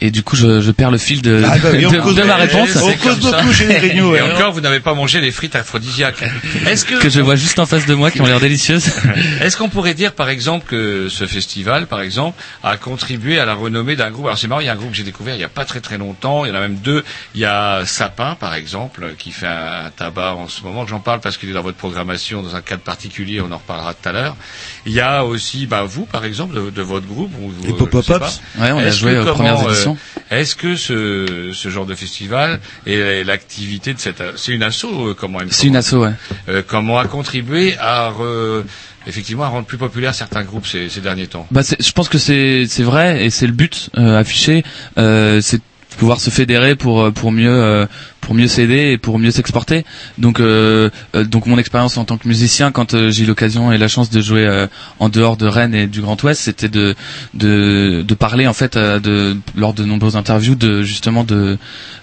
et 0.00 0.10
du 0.10 0.22
coup, 0.22 0.36
je, 0.36 0.60
je 0.60 0.70
perds 0.70 0.90
le 0.90 0.98
fil 0.98 1.22
de, 1.22 1.42
Ah 1.46 1.56
bah 1.58 1.68
oui, 1.72 1.82
de, 1.90 2.00
cause- 2.00 2.14
de 2.14 2.22
ma 2.22 2.36
réponse. 2.36 2.70
on 2.76 2.92
cause 2.92 3.18
beaucoup 3.18 3.52
chez 3.52 3.66
les 3.66 3.88
Grignoux, 3.88 4.14
Et 4.14 4.20
ouais. 4.22 4.32
encore, 4.32 4.52
vous 4.52 4.60
n'avez 4.60 4.80
pas 4.80 4.94
mangé 4.94 5.20
les 5.20 5.30
frites 5.30 5.56
aphrodisiaques. 5.56 6.22
Est-ce 6.66 6.84
que, 6.84 7.00
que 7.00 7.08
je 7.08 7.20
vois 7.20 7.36
juste 7.36 7.58
en 7.58 7.66
face 7.66 7.86
de 7.86 7.94
moi 7.94 8.10
qui 8.10 8.20
ont 8.20 8.26
l'air 8.26 8.40
délicieuses. 8.40 8.86
est-ce 9.40 9.56
qu'on 9.56 9.68
pourrait 9.68 9.94
dire, 9.94 10.12
par 10.12 10.28
exemple, 10.28 10.66
que 10.66 11.08
ce 11.08 11.26
festival, 11.26 11.86
par 11.86 12.00
exemple, 12.00 12.40
a 12.62 12.76
contribué 12.76 13.38
à 13.38 13.44
la 13.46 13.54
renommée 13.54 13.96
d'un 13.96 14.10
groupe? 14.10 14.26
Alors 14.26 14.38
c'est 14.38 14.48
marrant, 14.48 14.60
il 14.60 14.66
y 14.66 14.68
a 14.68 14.72
un 14.72 14.76
groupe 14.76 14.90
que 14.90 14.96
j'ai 14.96 15.02
découvert 15.02 15.34
il 15.34 15.40
y 15.40 15.44
a 15.44 15.48
pas 15.48 15.64
très 15.64 15.80
très 15.80 15.98
longtemps. 15.98 16.44
Il 16.44 16.48
y 16.48 16.52
en 16.52 16.56
a 16.56 16.60
même 16.60 16.76
deux. 16.76 17.04
Il 17.34 17.40
y 17.40 17.44
a 17.44 17.82
Sapin, 17.86 18.34
par 18.38 18.54
exemple, 18.54 19.14
qui 19.18 19.30
fait 19.30 19.46
un 19.46 19.90
tabac 19.96 20.34
en 20.34 20.48
ce 20.48 20.62
moment. 20.62 20.86
J'en 20.86 21.00
parle 21.00 21.20
parce 21.20 21.36
qu'il 21.36 21.48
est 21.50 21.54
dans 21.54 21.62
votre 21.62 21.76
programmation 21.78 22.42
dans 22.42 22.54
un 22.56 22.60
cadre 22.62 22.82
particulier. 22.82 23.40
On 23.40 23.50
en 23.52 23.56
reparlera 23.58 23.94
tout 23.94 24.08
à 24.08 24.12
l'heure. 24.12 24.36
Il 24.84 24.92
y 24.92 25.00
a 25.00 25.24
aussi, 25.24 25.66
bah, 25.66 25.82
vous, 25.86 26.04
par 26.04 26.24
exemple, 26.24 26.54
de, 26.54 26.70
de 26.70 26.82
votre 26.82 27.06
groupe. 27.06 27.32
ou- 27.40 27.52
Les 27.64 27.70
ou- 27.72 27.76
Pop-Up 27.76 28.02
je 28.06 28.12
sais 28.12 28.18
Pops. 28.18 28.40
pas. 28.58 28.62
Ouais, 28.64 28.72
on 28.72 28.78
a 28.78 28.90
joué 28.90 29.18
aux 29.18 29.24
premières 29.32 29.66
euh, 29.66 29.74
éditions. 29.94 29.96
Est-ce 30.30 30.56
que 30.56 30.76
ce, 30.76 31.50
ce 31.54 31.68
genre 31.68 31.86
de 31.86 31.94
festival 31.94 32.60
et 32.86 33.24
l'activité 33.24 33.94
de 33.94 33.98
cette, 33.98 34.22
c'est 34.36 34.52
une 34.52 34.62
asso, 34.62 34.84
euh, 34.84 35.14
comment 35.14 35.38
C'est 35.50 35.66
une 35.68 35.76
asso, 35.76 35.94
ouais. 35.94 36.12
euh, 36.48 36.62
comment 36.66 36.98
a 36.98 37.06
contribué 37.06 37.76
à 37.78 38.10
re- 38.10 38.62
effectivement 39.06 39.44
à 39.44 39.48
rendre 39.48 39.66
plus 39.66 39.78
populaires 39.78 40.14
certains 40.14 40.42
groupes 40.42 40.66
ces, 40.66 40.88
ces 40.88 41.00
derniers 41.00 41.26
temps. 41.28 41.46
Bah, 41.50 41.62
c'est- 41.62 41.80
je 41.82 41.92
pense 41.92 42.08
que 42.08 42.18
c'est 42.18 42.66
c'est 42.68 42.82
vrai 42.82 43.24
et 43.24 43.30
c'est 43.30 43.46
le 43.46 43.52
but 43.52 43.90
euh, 43.96 44.18
affiché, 44.18 44.64
euh, 44.98 45.40
c'est 45.40 45.58
de 45.58 45.62
pouvoir 45.98 46.20
se 46.20 46.30
fédérer 46.30 46.74
pour 46.76 47.02
euh, 47.04 47.10
pour 47.10 47.32
mieux 47.32 47.48
euh, 47.50 47.86
pour 48.26 48.34
mieux 48.34 48.48
s'aider 48.48 48.90
et 48.90 48.98
pour 48.98 49.20
mieux 49.20 49.30
s'exporter. 49.30 49.84
Donc 50.18 50.40
euh, 50.40 50.90
euh, 51.14 51.22
donc 51.22 51.46
mon 51.46 51.58
expérience 51.58 51.96
en 51.96 52.04
tant 52.04 52.16
que 52.18 52.26
musicien 52.26 52.72
quand 52.72 52.92
euh, 52.94 53.08
j'ai 53.12 53.22
eu 53.22 53.26
l'occasion 53.26 53.70
et 53.70 53.78
la 53.78 53.86
chance 53.86 54.10
de 54.10 54.20
jouer 54.20 54.44
euh, 54.44 54.66
en 54.98 55.08
dehors 55.08 55.36
de 55.36 55.46
Rennes 55.46 55.76
et 55.76 55.86
du 55.86 56.00
Grand 56.00 56.20
Ouest, 56.24 56.40
c'était 56.42 56.68
de 56.68 56.96
de 57.34 58.02
de 58.02 58.14
parler 58.14 58.48
en 58.48 58.52
fait 58.52 58.76
de 58.76 59.36
lors 59.56 59.74
de 59.74 59.84
nombreuses 59.84 60.16
interviews 60.16 60.56
de 60.56 60.82
justement 60.82 61.22
de 61.22 61.56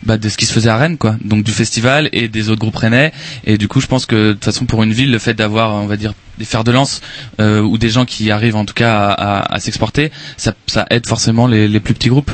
bah, 0.03 0.17
de 0.17 0.29
ce 0.29 0.37
qui 0.37 0.45
se 0.45 0.53
faisait 0.53 0.69
à 0.69 0.77
Rennes 0.77 0.97
quoi. 0.97 1.17
Donc 1.25 1.43
du 1.43 1.51
festival 1.51 2.07
et 2.13 2.29
des 2.29 2.49
autres 2.49 2.61
groupes 2.61 2.77
rennais 2.77 3.11
et 3.45 3.57
du 3.57 3.67
coup 3.67 3.81
je 3.81 3.87
pense 3.87 4.05
que 4.05 4.29
de 4.29 4.33
toute 4.33 4.45
façon 4.45 4.65
pour 4.65 4.81
une 4.83 4.93
ville 4.93 5.11
le 5.11 5.19
fait 5.19 5.33
d'avoir 5.33 5.73
on 5.75 5.87
va 5.87 5.97
dire 5.97 6.13
des 6.39 6.45
fers 6.45 6.63
de 6.63 6.71
lance 6.71 7.01
euh, 7.41 7.61
ou 7.61 7.77
des 7.77 7.89
gens 7.89 8.05
qui 8.05 8.31
arrivent 8.31 8.55
en 8.55 8.65
tout 8.65 8.73
cas 8.73 8.97
à, 8.97 9.11
à- 9.41 9.53
à 9.55 9.59
s'exporter, 9.59 10.11
ça, 10.35 10.55
ça 10.65 10.87
aide 10.89 11.05
forcément 11.05 11.45
les, 11.45 11.67
les 11.67 11.79
plus 11.79 11.93
petits 11.93 12.09
groupes. 12.09 12.31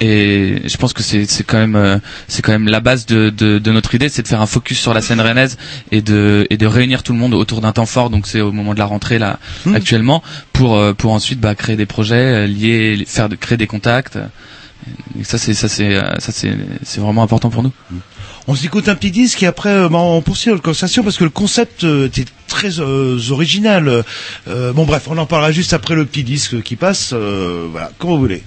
Et 0.00 0.62
je 0.64 0.76
pense 0.78 0.94
que 0.94 1.02
c'est 1.02 1.26
c'est 1.26 1.44
quand 1.44 1.58
même 1.58 1.76
euh, 1.76 1.98
c'est 2.28 2.40
quand 2.40 2.52
même 2.52 2.66
la 2.68 2.80
base 2.80 3.04
de, 3.04 3.28
de, 3.32 3.58
de 3.58 3.72
notre 3.72 3.94
idée, 3.94 4.08
c'est 4.08 4.22
de 4.22 4.28
faire 4.28 4.40
un 4.40 4.46
focus 4.46 4.78
sur 4.80 4.94
la 4.94 5.00
scène 5.02 5.20
rennaise 5.20 5.58
et 5.90 6.00
de 6.02 6.46
et 6.50 6.56
de 6.56 6.66
réunir 6.66 7.02
tout 7.02 7.12
le 7.12 7.18
monde 7.18 7.34
autour 7.34 7.60
d'un 7.60 7.72
temps 7.72 7.86
fort. 7.86 8.10
Donc 8.10 8.26
c'est 8.26 8.40
au 8.40 8.52
moment 8.52 8.74
de 8.74 8.78
la 8.78 8.86
rentrée 8.86 9.18
là 9.18 9.38
actuellement 9.74 10.22
pour 10.52 10.76
euh, 10.76 10.92
pour 10.94 11.12
ensuite 11.12 11.40
bah, 11.40 11.54
créer 11.54 11.76
des 11.76 11.86
projets 11.86 12.14
euh, 12.44 12.46
liés, 12.46 13.04
faire 13.06 13.28
créer 13.40 13.58
des 13.58 13.66
contacts. 13.66 14.18
Et 15.18 15.24
ça 15.24 15.38
c'est 15.38 15.54
ça 15.54 15.68
c'est 15.68 15.94
euh, 15.94 16.18
ça 16.18 16.32
c'est 16.32 16.52
c'est 16.82 17.00
vraiment 17.00 17.22
important 17.22 17.50
pour 17.50 17.62
nous. 17.62 17.72
On 18.48 18.56
s'écoute 18.56 18.88
un 18.88 18.96
petit 18.96 19.12
disque 19.12 19.42
et 19.44 19.46
après 19.46 19.88
bah, 19.88 19.98
on 19.98 20.20
poursuit 20.22 20.50
notre 20.50 20.62
conversation 20.62 21.04
parce 21.04 21.16
que 21.16 21.24
le 21.24 21.30
concept 21.30 21.84
était 21.84 22.24
très 22.48 22.80
euh, 22.80 23.18
original. 23.30 24.04
Euh, 24.48 24.72
bon 24.72 24.84
bref, 24.84 25.04
on 25.08 25.16
en 25.18 25.26
parlera 25.26 25.52
juste 25.52 25.72
après 25.72 25.94
le 25.94 26.04
petit 26.04 26.24
disque 26.24 26.62
qui 26.62 26.74
passe. 26.76 27.10
euh, 27.12 27.68
voilà, 27.70 27.90
comme 27.98 28.10
vous 28.10 28.18
voulez. 28.18 28.42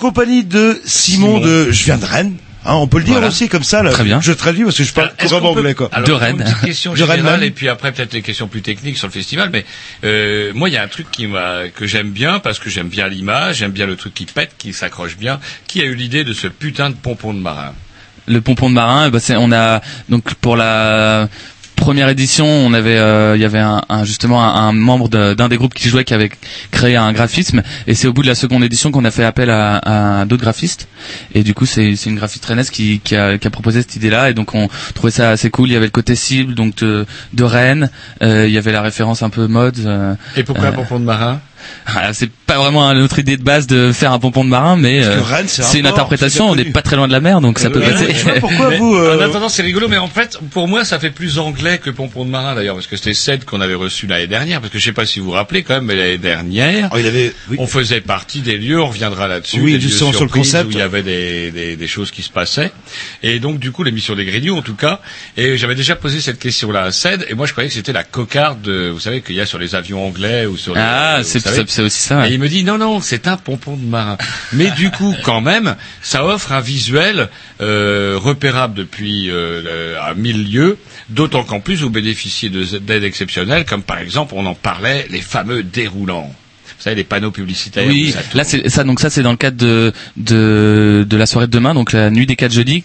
Compagnie 0.00 0.44
de 0.44 0.80
Simon, 0.84 1.36
Simon. 1.36 1.40
de 1.40 1.70
Je 1.70 1.84
viens 1.84 1.98
de 1.98 2.04
Rennes. 2.04 2.34
Hein, 2.66 2.74
on 2.74 2.86
peut 2.88 2.98
le 2.98 3.04
dire 3.04 3.14
Voilà. 3.14 3.28
aussi 3.28 3.48
comme 3.48 3.62
ça. 3.62 3.82
Là. 3.82 3.90
Très 3.90 4.04
bien. 4.04 4.20
Je 4.20 4.32
traduis 4.32 4.64
parce 4.64 4.76
que 4.76 4.84
je 4.84 4.92
parle 4.92 5.12
couramment 5.18 5.52
anglais. 5.52 5.74
Quoi. 5.74 5.88
Alors, 5.92 6.06
De 6.08 6.12
Une 6.12 6.18
Rennes. 6.18 6.36
petite 6.44 6.60
question 6.60 6.92
De 6.94 7.02
Rennes 7.02 7.42
et 7.42 7.50
puis 7.50 7.68
après 7.70 7.90
peut-être 7.92 8.12
les 8.12 8.20
questions 8.20 8.48
plus 8.48 8.60
techniques 8.60 8.98
sur 8.98 9.06
le 9.06 9.12
festival. 9.12 9.48
Mais 9.50 9.64
euh, 10.04 10.52
moi, 10.54 10.68
il 10.68 10.74
y 10.74 10.76
a 10.76 10.82
un 10.82 10.88
truc 10.88 11.10
qui 11.10 11.26
m'a 11.26 11.68
que 11.74 11.86
j'aime 11.86 12.10
bien 12.10 12.38
parce 12.38 12.58
que 12.58 12.68
j'aime 12.68 12.88
bien 12.88 13.08
l'image, 13.08 13.56
j'aime 13.56 13.70
bien 13.72 13.86
le 13.86 13.96
truc 13.96 14.12
qui 14.12 14.26
pète, 14.26 14.50
qui 14.58 14.74
s'accroche 14.74 15.16
bien. 15.16 15.40
Qui 15.68 15.80
a 15.80 15.84
eu 15.84 15.94
l'idée 15.94 16.22
de 16.24 16.34
ce 16.34 16.48
putain 16.48 16.90
de 16.90 16.96
pompon 16.96 17.32
de 17.32 17.38
marin? 17.40 17.72
Le 18.26 18.42
pompon 18.42 18.68
de 18.68 18.74
marin 18.74 19.06
eh 19.06 19.10
ben, 19.10 19.18
c'est 19.20 19.36
on 19.36 19.50
a 19.52 19.80
donc 20.10 20.34
pour 20.34 20.54
la 20.56 21.28
première 21.80 22.08
édition 22.08 22.46
on 22.46 22.72
avait 22.72 22.98
euh, 22.98 23.34
il 23.36 23.42
y 23.42 23.44
avait 23.44 23.58
un, 23.58 23.80
un- 23.88 24.04
justement 24.04 24.44
un, 24.44 24.68
un 24.68 24.72
membre 24.72 25.08
de- 25.08 25.34
d'un 25.34 25.48
des 25.48 25.56
groupes 25.56 25.74
qui 25.74 25.88
jouait 25.88 26.04
qui 26.04 26.14
avait 26.14 26.30
créé 26.70 26.96
un 26.96 27.12
graphisme. 27.12 27.62
Et 27.88 27.94
c'est 27.94 28.06
au 28.06 28.12
bout 28.12 28.22
de 28.22 28.28
la 28.28 28.34
seconde 28.36 28.62
édition 28.62 28.92
qu'on 28.92 29.04
a 29.04 29.10
fait 29.10 29.24
appel 29.24 29.50
à, 29.50 30.20
à 30.20 30.24
d'autres 30.26 30.42
graphistes. 30.42 30.88
Et 31.34 31.42
du 31.42 31.54
coup 31.54 31.66
c'est 31.66 31.92
une 32.06 32.14
graphiste 32.16 32.44
rennaise 32.46 32.70
qui, 32.70 33.00
qui, 33.02 33.16
a, 33.16 33.38
qui 33.38 33.46
a 33.46 33.50
proposé 33.50 33.80
cette 33.82 33.96
idée 33.96 34.10
là 34.10 34.30
et 34.30 34.34
donc 34.34 34.54
on 34.54 34.68
trouvait 34.94 35.10
ça 35.10 35.30
assez 35.30 35.50
cool. 35.50 35.68
Il 35.68 35.72
y 35.72 35.76
avait 35.76 35.86
le 35.86 35.90
côté 35.90 36.14
cible 36.14 36.54
donc 36.54 36.76
de, 36.76 37.06
de 37.32 37.44
Rennes. 37.44 37.90
Euh, 38.22 38.46
il 38.46 38.52
y 38.52 38.58
avait 38.58 38.72
la 38.72 38.82
référence 38.82 39.22
un 39.22 39.30
peu 39.30 39.46
mode 39.48 39.78
euh, 39.86 40.14
Et 40.36 40.44
pourquoi 40.44 40.66
Euh, 40.68 40.72
pompon 40.72 41.00
de 41.00 41.04
marin? 41.04 41.40
Ah, 41.86 42.12
c'est 42.12 42.30
pas 42.50 42.58
vraiment 42.58 42.92
notre 42.94 43.18
idée 43.20 43.36
de 43.36 43.42
base 43.42 43.66
de 43.66 43.92
faire 43.92 44.12
un 44.12 44.18
pompon 44.18 44.44
de 44.44 44.48
marin, 44.50 44.76
mais 44.76 45.04
euh, 45.04 45.20
c'est 45.46 45.62
un 45.62 45.64
c'est 45.66 45.78
une 45.78 45.86
interprétation. 45.86 46.48
On 46.50 46.56
n'est 46.56 46.64
pas 46.64 46.82
très 46.82 46.96
loin 46.96 47.06
de 47.06 47.12
la 47.12 47.20
mer, 47.20 47.40
donc 47.40 47.58
ça 47.58 47.70
peut 47.70 47.78
Ouais, 47.80 47.90
passer. 47.92 48.14
pourquoi 48.40 48.70
Mais, 48.70 48.78
vous. 48.78 48.94
euh, 48.96 49.16
En 49.16 49.20
attendant, 49.20 49.48
c'est 49.48 49.62
rigolo, 49.62 49.86
mais 49.88 49.98
en 49.98 50.08
fait, 50.08 50.38
pour 50.50 50.66
moi, 50.66 50.84
ça 50.84 50.98
fait 50.98 51.10
plus 51.10 51.38
anglais 51.38 51.78
que 51.78 51.90
pompon 51.90 52.24
de 52.24 52.30
marin 52.30 52.54
d'ailleurs, 52.54 52.74
parce 52.74 52.86
que 52.88 52.96
c'était 52.96 53.14
celle 53.14 53.44
qu'on 53.44 53.60
avait 53.60 53.74
reçue 53.74 54.06
l'année 54.08 54.26
dernière, 54.26 54.60
parce 54.60 54.72
que 54.72 54.78
je 54.80 54.84
sais 54.84 54.92
pas 54.92 55.06
si 55.06 55.20
vous 55.20 55.26
vous 55.26 55.30
rappelez 55.32 55.62
quand 55.62 55.74
même, 55.74 55.84
mais 55.84 55.94
l'année 55.94 56.18
dernière, 56.18 56.90
oh, 56.92 56.96
il 56.98 57.06
avait. 57.06 57.32
oui. 57.50 57.56
on 57.60 57.66
faisait 57.68 58.00
partie 58.00 58.40
des 58.40 58.58
lieux, 58.58 58.80
on 58.82 58.86
reviendra 58.88 59.28
là-dessus, 59.28 59.60
Oui, 59.60 59.80
justement, 59.80 60.12
sur 60.12 60.24
le 60.24 60.28
concept. 60.30 60.66
où 60.68 60.70
il 60.72 60.78
y 60.78 60.82
avait 60.82 61.02
des, 61.04 61.52
des, 61.52 61.76
des 61.76 61.86
choses 61.86 62.10
qui 62.10 62.22
se 62.22 62.30
passaient, 62.30 62.72
et 63.22 63.38
donc 63.38 63.60
du 63.60 63.70
coup 63.70 63.84
l'émission 63.84 64.16
des 64.16 64.24
Grignoux 64.24 64.56
en 64.56 64.62
tout 64.62 64.74
cas, 64.74 64.98
et 65.36 65.56
j'avais 65.56 65.76
déjà 65.76 65.94
posé 65.94 66.20
cette 66.20 66.38
question-là 66.40 66.82
à 66.82 66.90
Ced, 66.90 67.26
et 67.28 67.34
moi 67.34 67.46
je 67.46 67.52
croyais 67.52 67.68
que 67.68 67.74
c'était 67.76 67.92
la 67.92 68.02
cocarde, 68.04 68.66
euh, 68.66 68.90
vous 68.92 68.98
savez 69.00 69.20
qu'il 69.20 69.36
y 69.36 69.40
a 69.40 69.46
sur 69.46 69.58
les 69.58 69.74
avions 69.76 70.04
anglais 70.04 70.46
ou 70.46 70.56
sur 70.56 70.74
les, 70.74 70.80
Ah, 70.84 71.20
c'est 71.22 71.38
aussi 71.80 72.00
ça. 72.00 72.28
Et 72.28 72.32
il 72.32 72.39
me 72.40 72.48
dit 72.48 72.64
non 72.64 72.78
non 72.78 73.00
c'est 73.00 73.28
un 73.28 73.36
pompon 73.36 73.76
de 73.76 73.84
marin. 73.84 74.18
Mais 74.52 74.70
du 74.72 74.90
coup 74.90 75.14
quand 75.22 75.40
même 75.40 75.76
ça 76.02 76.24
offre 76.26 76.52
un 76.52 76.60
visuel 76.60 77.28
euh, 77.60 78.16
repérable 78.20 78.74
depuis 78.74 79.30
euh, 79.30 80.00
à 80.02 80.14
mille 80.14 80.50
lieues. 80.50 80.78
D'autant 81.08 81.44
qu'en 81.44 81.60
plus 81.60 81.82
vous 81.82 81.90
bénéficiez 81.90 82.48
de- 82.50 82.78
d'aides 82.78 83.04
exceptionnelles 83.04 83.64
comme 83.64 83.82
par 83.82 83.98
exemple 83.98 84.34
on 84.36 84.46
en 84.46 84.54
parlait 84.54 85.06
les 85.10 85.20
fameux 85.20 85.62
déroulants. 85.62 86.34
Vous 86.76 86.82
savez 86.82 86.96
les 86.96 87.04
panneaux 87.04 87.30
publicitaires. 87.30 87.84
Oui, 87.86 88.12
ça 88.12 88.20
là 88.34 88.44
c'est 88.44 88.68
ça 88.68 88.84
donc 88.84 89.00
ça 89.00 89.10
c'est 89.10 89.22
dans 89.22 89.30
le 89.32 89.36
cadre 89.36 89.56
de 89.56 89.92
de 90.16 91.06
de 91.08 91.16
la 91.16 91.26
soirée 91.26 91.46
de 91.46 91.52
demain 91.52 91.74
donc 91.74 91.92
la 91.92 92.10
nuit 92.10 92.26
des 92.26 92.36
4 92.36 92.52
jeudis. 92.52 92.84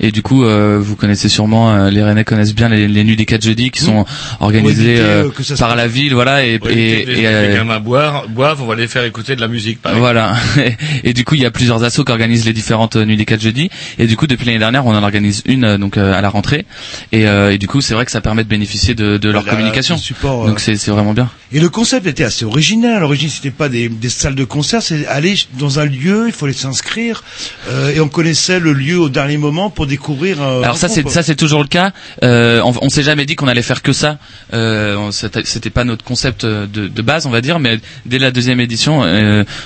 Et 0.00 0.12
du 0.12 0.22
coup 0.22 0.44
euh, 0.44 0.78
vous 0.80 0.96
connaissez 0.96 1.28
sûrement 1.28 1.72
euh, 1.74 1.90
les 1.90 2.02
Rennais 2.02 2.24
connaissent 2.24 2.54
bien 2.54 2.68
les, 2.68 2.88
les 2.88 3.04
nuits 3.04 3.16
des 3.16 3.26
4 3.26 3.42
jeudis 3.42 3.70
qui 3.70 3.80
sont 3.80 4.04
organisées 4.40 4.94
éviter, 4.94 5.00
euh, 5.00 5.28
euh, 5.28 5.56
par 5.58 5.76
la 5.76 5.88
ville 5.88 6.14
voilà 6.14 6.44
et 6.46 6.54
et, 6.54 7.04
les, 7.04 7.12
et, 7.12 7.48
les 7.48 7.54
gamins 7.54 7.80
boivent, 7.80 8.28
boivent, 8.28 8.62
on 8.62 8.66
va 8.66 8.74
les 8.74 8.86
faire 8.88 9.04
écouter 9.04 9.36
de 9.36 9.40
la 9.40 9.48
musique. 9.48 9.78
Voilà. 9.94 10.34
et 11.04 11.12
du 11.12 11.24
coup 11.24 11.34
il 11.34 11.42
y 11.42 11.46
a 11.46 11.50
plusieurs 11.50 11.82
assos 11.84 12.04
qui 12.04 12.12
organisent 12.12 12.46
les 12.46 12.52
différentes 12.52 12.96
euh, 12.96 13.04
nuits 13.04 13.16
des 13.16 13.24
4 13.24 13.40
jeudis. 13.40 13.70
Et 13.98 14.06
du 14.06 14.16
coup 14.16 14.26
depuis 14.26 14.46
l'année 14.46 14.58
dernière 14.58 14.86
on 14.86 14.94
en 14.94 15.02
organise 15.02 15.42
une 15.46 15.64
euh, 15.64 15.78
donc 15.78 15.96
euh, 15.96 16.12
à 16.14 16.20
la 16.20 16.28
rentrée. 16.28 16.64
Et, 17.12 17.26
euh, 17.26 17.52
et 17.52 17.58
du 17.58 17.66
coup 17.68 17.80
c'est 17.80 17.94
vrai 17.94 18.04
que 18.04 18.10
ça 18.10 18.20
permet 18.20 18.44
de 18.44 18.48
bénéficier 18.48 18.94
de, 18.94 19.16
de 19.16 19.30
leur 19.30 19.44
la- 19.44 19.50
communication 19.50 19.96
support, 19.98 20.46
donc 20.46 20.60
c'est 20.60 20.76
c'est 20.76 20.90
vraiment 20.90 21.12
bien. 21.12 21.28
Et 21.52 21.60
le 21.60 21.68
concept 21.68 22.06
était 22.06 22.24
assez 22.24 22.44
original. 22.44 23.02
À 23.02 23.06
c'était 23.30 23.50
pas 23.50 23.68
des, 23.68 23.88
des 23.88 24.08
salles 24.08 24.34
de 24.34 24.44
concert, 24.44 24.82
c'est 24.82 25.06
aller 25.06 25.34
dans 25.58 25.78
un 25.78 25.84
lieu, 25.84 26.24
il 26.26 26.32
fallait 26.32 26.52
s'inscrire, 26.52 27.22
euh, 27.68 27.92
et 27.94 28.00
on 28.00 28.08
connaissait 28.08 28.60
le 28.60 28.72
lieu 28.72 28.98
au 28.98 29.08
dernier 29.08 29.36
moment 29.36 29.70
pour 29.70 29.86
découvrir. 29.86 30.40
euh, 30.42 30.62
Alors 30.62 30.76
ça 30.76 30.88
c'est 30.88 31.08
ça 31.08 31.22
c'est 31.22 31.34
toujours 31.36 31.62
le 31.62 31.68
cas. 31.68 31.92
Euh, 32.22 32.60
on 32.64 32.72
on 32.82 32.88
s'est 32.88 33.02
jamais 33.02 33.26
dit 33.26 33.36
qu'on 33.36 33.48
allait 33.48 33.62
faire 33.62 33.82
que 33.82 33.92
ça. 33.92 34.18
Euh, 34.52 35.10
c'était 35.12 35.70
pas 35.70 35.84
notre 35.84 36.04
concept 36.04 36.44
de, 36.46 36.66
de 36.66 37.02
base 37.02 37.26
on 37.26 37.30
va 37.30 37.40
dire, 37.40 37.58
mais 37.58 37.78
dès 38.04 38.18
la 38.18 38.30
deuxième 38.30 38.60
édition 38.60 39.02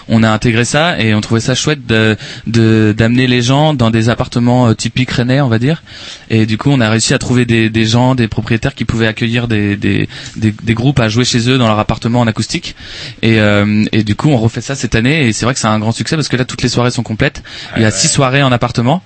on 0.09 0.23
a 0.23 0.31
intégré 0.31 0.65
ça 0.65 0.99
et 1.01 1.15
on 1.15 1.21
trouvait 1.21 1.41
ça 1.41 1.55
chouette 1.55 1.87
de 1.87 2.17
d'amener 2.47 3.27
les 3.27 3.43
gens 3.43 3.75
dans 3.75 3.91
des 3.91 4.09
appartements 4.09 4.75
typiques 4.75 5.11
rennais 5.11 5.41
on 5.41 5.49
va 5.49 5.59
dire. 5.59 5.83
Et 6.31 6.47
du 6.47 6.57
coup 6.59 6.71
on 6.71 6.81
a 6.81 6.89
réussi 6.91 7.15
à 7.15 7.19
trouver 7.19 7.45
des, 7.45 7.69
des 7.71 7.87
gens, 7.87 8.15
des 8.15 8.29
propriétaires 8.29 8.75
qui 8.75 8.85
pouvaient 8.85 9.07
accueillir 9.07 9.49
des, 9.49 9.77
des, 9.77 10.09
des, 10.37 10.53
des 10.63 10.75
groupes 10.75 11.01
à 11.01 11.09
jouer 11.09 11.25
chez 11.25 11.49
eux 11.51 11.59
dans 11.59 11.67
leur 11.67 11.79
appartement 11.79 12.21
en 12.21 12.27
acoustique. 12.27 12.75
Et, 13.23 13.39
euh, 13.51 13.85
et 13.93 14.05
du 14.05 14.15
coup 14.15 14.31
on 14.31 14.37
refait 14.37 14.61
ça 14.61 14.75
cette 14.75 14.95
année 14.95 15.27
et 15.29 15.33
c'est 15.33 15.45
vrai 15.45 15.55
que 15.55 15.61
c'est 15.61 15.67
un 15.67 15.79
grand 15.79 15.93
succès 15.93 16.17
parce 16.17 16.29
que 16.29 16.37
là 16.37 16.45
toutes 16.45 16.63
les 16.63 16.69
soirées 16.69 16.91
sont 16.91 17.03
complètes. 17.03 17.43
Il 17.77 17.83
y 17.83 17.85
a 17.85 17.91
six 17.91 18.09
soirées 18.09 18.43
en 18.43 18.53
appartement. 18.53 19.03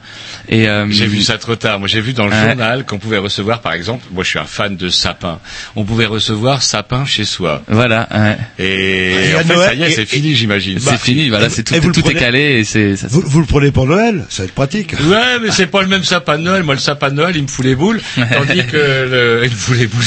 Et 0.49 0.69
euh, 0.69 0.87
J'ai 0.91 1.07
vu 1.07 1.23
ça 1.23 1.39
trop 1.39 1.57
tard. 1.57 1.79
Moi, 1.79 1.89
j'ai 1.89 2.01
vu 2.01 2.13
dans 2.13 2.27
le 2.27 2.33
Ouais. 2.33 2.49
journal 2.49 2.85
qu'on 2.85 2.99
pouvait 2.99 3.19
recevoir, 3.19 3.61
par 3.61 3.73
exemple, 3.75 4.05
moi 4.13 4.25
je 4.25 4.29
suis 4.31 4.39
un 4.39 4.45
fan 4.45 4.77
de 4.77 4.89
sapin. 4.89 5.39
On 5.77 5.85
pouvait 5.85 6.07
recevoir 6.07 6.63
sapin 6.63 7.05
chez 7.05 7.25
soi. 7.25 7.63
Voilà. 7.69 8.09
ouais. 8.13 8.37
Et, 8.65 9.35
en 9.37 9.39
fait, 9.41 9.55
Noël- 9.55 9.69
ça 9.69 9.75
y 9.75 9.83
est, 9.85 9.91
c'est 9.91 10.05
fini, 10.07 10.35
j'imagine. 10.35 10.79
c'est 10.81 10.99
fini, 10.99 11.29
voilà, 11.29 11.49
c'est 11.51 11.63
tout, 11.63 11.75
et 11.75 11.81
vous 11.81 11.89
le 11.89 11.95
tout 11.95 12.01
est 12.01 12.03
prenez- 12.05 12.19
calé 12.21 12.41
et 12.59 12.65
c'est. 12.65 12.95
Vous, 13.09 13.23
vous 13.25 13.41
le 13.41 13.47
prenez 13.47 13.71
pour 13.71 13.87
Noël, 13.87 14.25
ça 14.29 14.43
va 14.43 14.47
être 14.47 14.55
pratique. 14.55 14.93
Ouais, 15.09 15.39
mais 15.43 15.51
c'est 15.51 15.67
pas 15.69 15.83
le 15.83 15.89
même 15.89 16.05
sapin 16.05 16.39
de 16.39 16.43
Noël. 16.43 16.63
Moi, 16.63 16.75
le 16.75 16.81
sapin 16.81 17.11
de 17.11 17.15
Noël, 17.15 17.37
il 17.37 17.43
me 17.43 17.49
fout 17.49 17.65
les 17.65 17.75
boules, 17.77 18.01
tandis 18.17 18.65
que 18.67 18.77
le, 18.77 19.41
il 19.45 19.51
me 19.51 19.57
fout 19.57 19.77
les 19.79 19.87
boules 19.87 20.03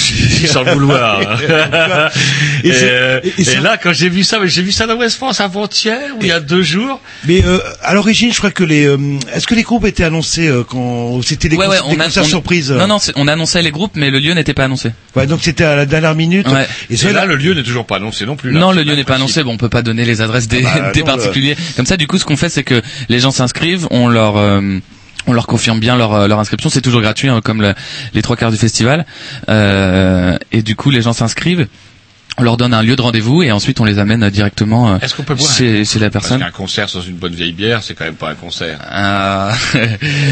sans 0.47 0.63
le 0.63 0.71
vouloir. 0.73 1.21
Et 2.63 2.71
euh, 2.73 3.19
et- 3.23 3.41
et 3.41 3.55
là, 3.61 3.77
quand 3.81 3.93
j'ai 3.93 4.09
vu 4.09 4.23
ça, 4.27 4.39
mais 4.39 4.47
j'ai 4.47 4.61
vu 4.61 4.71
ça 4.71 4.85
dans 4.85 4.95
West 4.97 5.17
France 5.17 5.41
avant-hier, 5.41 5.99
ou 6.15 6.19
il 6.21 6.27
y 6.27 6.31
a 6.31 6.39
deux 6.39 6.61
jours. 6.61 6.99
Mais 7.25 7.43
euh, 7.45 7.59
à 7.81 7.93
l'origine, 7.93 8.31
je 8.31 8.37
crois 8.37 8.51
que 8.51 8.63
les, 8.63 8.85
euh, 8.85 8.97
est-ce 9.33 9.47
que 9.47 9.55
les 9.55 9.63
groupes 9.63 9.85
étaient 9.85 10.03
annoncés 10.03 10.47
euh, 10.47 10.63
quand 10.67 11.21
c'était 11.23 11.49
des, 11.49 11.55
Ouais, 11.57 11.67
ouais, 11.67 11.77
des 11.77 11.83
on 11.95 11.99
a, 11.99 12.03
concerts 12.05 12.23
on- 12.23 12.27
surprises 12.27 12.71
euh 12.71 12.77
Non, 12.77 12.87
non, 12.87 12.97
on 13.15 13.27
annonçait 13.27 13.61
les 13.61 13.71
groupes, 13.71 13.93
mais 13.95 14.09
le 14.11 14.19
lieu 14.19 14.33
n'était 14.33 14.53
pas 14.53 14.65
annoncé. 14.65 14.91
Ouais, 15.15 15.25
donc 15.27 15.39
c'était 15.41 15.63
à 15.63 15.75
la 15.75 15.85
dernière 15.85 16.13
minute. 16.15 16.47
Ouais. 16.47 16.67
Et 16.89 16.93
Et 16.93 16.97
c'est 16.97 17.13
là, 17.13 17.25
le 17.25 17.35
lieu 17.35 17.53
n'est 17.53 17.63
toujours 17.63 17.85
pas 17.87 17.95
annoncé 17.97 18.25
non 18.25 18.35
plus. 18.35 18.51
là. 18.51 18.59
Non, 18.59 18.71
le 18.71 18.83
lieu 18.83 18.95
n'est 18.95 19.03
pas 19.03 19.15
annoncé. 19.15 19.43
Bon, 19.43 19.53
on 19.53 19.57
peut 19.57 19.69
pas 19.69 19.81
donner 19.81 20.05
les 20.05 20.21
adresses 20.21 20.47
des, 20.47 20.63
Ah 20.65 20.79
bah, 20.79 20.91
des 20.93 20.99
non, 21.01 21.05
le- 21.07 21.11
particuliers. 21.13 21.55
Comme 21.75 21.85
ça, 21.85 21.97
du 21.97 22.07
coup, 22.07 22.17
ce 22.17 22.25
qu'on 22.25 22.37
fait, 22.37 22.49
c'est 22.49 22.63
que 22.63 22.81
les 23.09 23.19
gens 23.19 23.31
s'inscrivent, 23.31 23.87
on 23.91 24.07
leur 24.07 24.37
euh, 24.37 24.79
on 25.29 25.33
leur 25.33 25.47
confirme 25.47 25.79
bien 25.79 25.97
leur, 25.97 26.27
leur 26.27 26.39
inscription. 26.39 26.69
C'est 26.69 26.81
toujours 26.81 27.01
gratuit, 27.01 27.27
hein, 27.29 27.41
comme 27.43 27.61
le- 27.61 27.73
les 28.13 28.21
trois 28.21 28.35
quarts 28.37 28.51
du 28.51 28.57
festival. 28.57 29.05
Euh, 29.49 30.37
et 30.51 30.61
du 30.61 30.75
coup, 30.75 30.89
les 30.89 31.01
gens 31.01 31.13
s'inscrivent. 31.13 31.67
On 32.39 32.43
leur 32.43 32.55
donne 32.57 32.73
un 32.73 32.83
lieu 32.83 32.95
de 32.95 33.01
rendez-vous 33.01 33.41
et 33.41 33.51
ensuite 33.51 33.79
on 33.79 33.83
les 33.85 33.97
amène 33.97 34.29
directement 34.29 34.93
euh, 34.93 34.97
Est-ce 35.01 35.15
qu'on 35.15 35.23
peut 35.23 35.33
boire 35.33 35.51
chez, 35.51 35.83
chez 35.85 35.97
la 35.97 36.11
Parce 36.11 36.27
personne. 36.27 36.39
qu'un 36.45 36.51
concert 36.51 36.87
sans 36.87 37.01
une 37.01 37.15
bonne 37.15 37.33
vieille 37.33 37.51
bière, 37.51 37.81
c'est 37.81 37.95
quand 37.95 38.05
même 38.05 38.13
pas 38.13 38.29
un 38.29 38.35
concert. 38.35 38.77
Euh, 38.91 39.51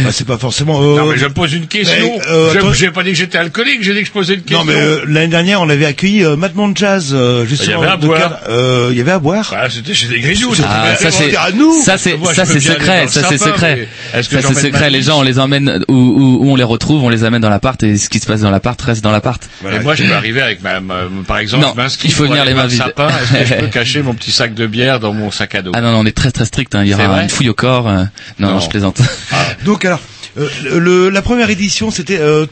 bah, 0.04 0.10
c'est 0.12 0.28
pas 0.28 0.38
forcément. 0.38 0.80
euh, 0.84 0.98
Non, 1.00 1.06
mais 1.08 1.18
je 1.18 1.26
me 1.26 1.34
pose 1.34 1.54
une 1.54 1.66
question. 1.66 1.96
Mais, 2.20 2.28
euh, 2.32 2.54
Je- 2.54 2.74
J'ai 2.78 2.92
pas 2.92 3.02
dit 3.04 3.10
que 3.12 3.18
j'étais 3.18 3.40
alcoolique, 3.40 3.82
j'ai 3.82 3.94
dit 3.96 4.02
que 4.02 4.08
je 4.08 4.12
posais 4.12 4.36
une 4.36 4.42
question. 4.42 4.60
Non 4.66 4.72
mais 4.72 4.80
euh, 4.80 5.04
l'année 5.08 5.30
dernière 5.30 5.62
on 5.62 5.70
avait 5.70 5.86
accueilli 5.86 6.24
euh, 6.24 6.36
Madman 6.36 6.74
Jazz 6.78 7.10
euh, 7.14 7.46
justement. 7.46 7.82
Il 7.82 7.82
y 7.82 7.84
avait 7.84 7.94
à 7.94 7.98
boire. 7.98 8.40
Euh, 8.50 8.90
Il 8.92 8.98
y 8.98 9.02
avait 9.02 9.12
à 9.12 9.20
boire. 9.20 9.52
Ah, 9.58 9.68
c'était 9.70 9.94
chez 9.96 10.08
des 10.08 10.20
grignoux. 10.20 10.54
Ah, 10.64 10.96
ça 11.00 11.10
c'est 11.10 11.36
à 11.36 11.52
nous. 11.54 11.82
ça 11.82 11.98
c'est 11.98 12.18
ça 12.36 12.46
c'est 12.46 12.60
secret, 12.60 13.08
ça 13.08 13.22
c'est 13.30 13.38
secret. 13.40 13.88
Ça 14.14 14.22
c'est 14.22 14.54
secret. 14.54 14.90
Les 14.92 15.02
gens 15.02 15.20
on 15.20 15.24
les 15.24 15.40
emmène 15.40 15.84
où, 15.88 16.40
on 16.52 16.56
les 16.56 16.64
retrouve, 16.64 17.04
on 17.04 17.10
les 17.10 17.24
amène 17.24 17.42
dans 17.42 17.50
l'appart 17.50 17.82
et 17.82 17.98
ce 17.98 18.10
qui 18.10 18.20
se 18.20 18.28
passe 18.28 18.42
dans 18.42 18.52
l'appart 18.52 18.80
reste 18.80 19.04
dans 19.04 19.12
l'appart. 19.12 19.42
Et 19.74 19.80
moi, 19.80 19.96
je 19.96 20.04
peux 20.04 20.14
arriver 20.14 20.42
avec 20.44 20.62
ma- 20.62 20.82
par 21.28 21.40
exemple, 21.40 21.66
Il 22.04 22.12
faut 22.12 22.24
pour 22.24 22.32
venir 22.32 22.42
aller 22.44 22.52
les 22.52 22.58
mains 22.58 22.68
vides. 22.68 22.78
sapin. 22.80 23.08
Est-ce 23.08 23.32
que 23.40 23.46
je 23.46 23.54
peux 23.62 23.68
cacher 23.72 24.02
mon 24.02 24.14
petit 24.14 24.32
sac 24.32 24.54
de 24.54 24.68
bière 24.68 25.00
dans 25.00 25.14
mon 25.14 25.32
sac 25.32 25.56
à 25.56 25.62
dos 25.62 25.72
Ah 25.74 25.82
non, 25.82 25.92
non, 25.92 26.00
on 26.00 26.06
est 26.06 26.16
très 26.16 26.32
très 26.32 26.46
strict. 26.46 26.76
Hein. 26.76 26.84
Il 26.84 26.90
y 26.90 26.94
aura 26.94 27.22
une 27.24 27.30
fouille 27.30 27.50
au 27.50 27.54
corps. 27.54 27.88
euh, 27.88 28.04
Non, 28.40 28.52
Non. 28.52 28.60
je 28.60 28.70
plaisante. 28.70 29.00
Donc 29.66 29.86
alors, 29.86 30.00
euh, 30.38 30.50
le, 30.80 31.10
la 31.10 31.22
première 31.22 31.50
édition 31.50 31.92
c'était, 31.92 32.20
euh, 32.20 32.46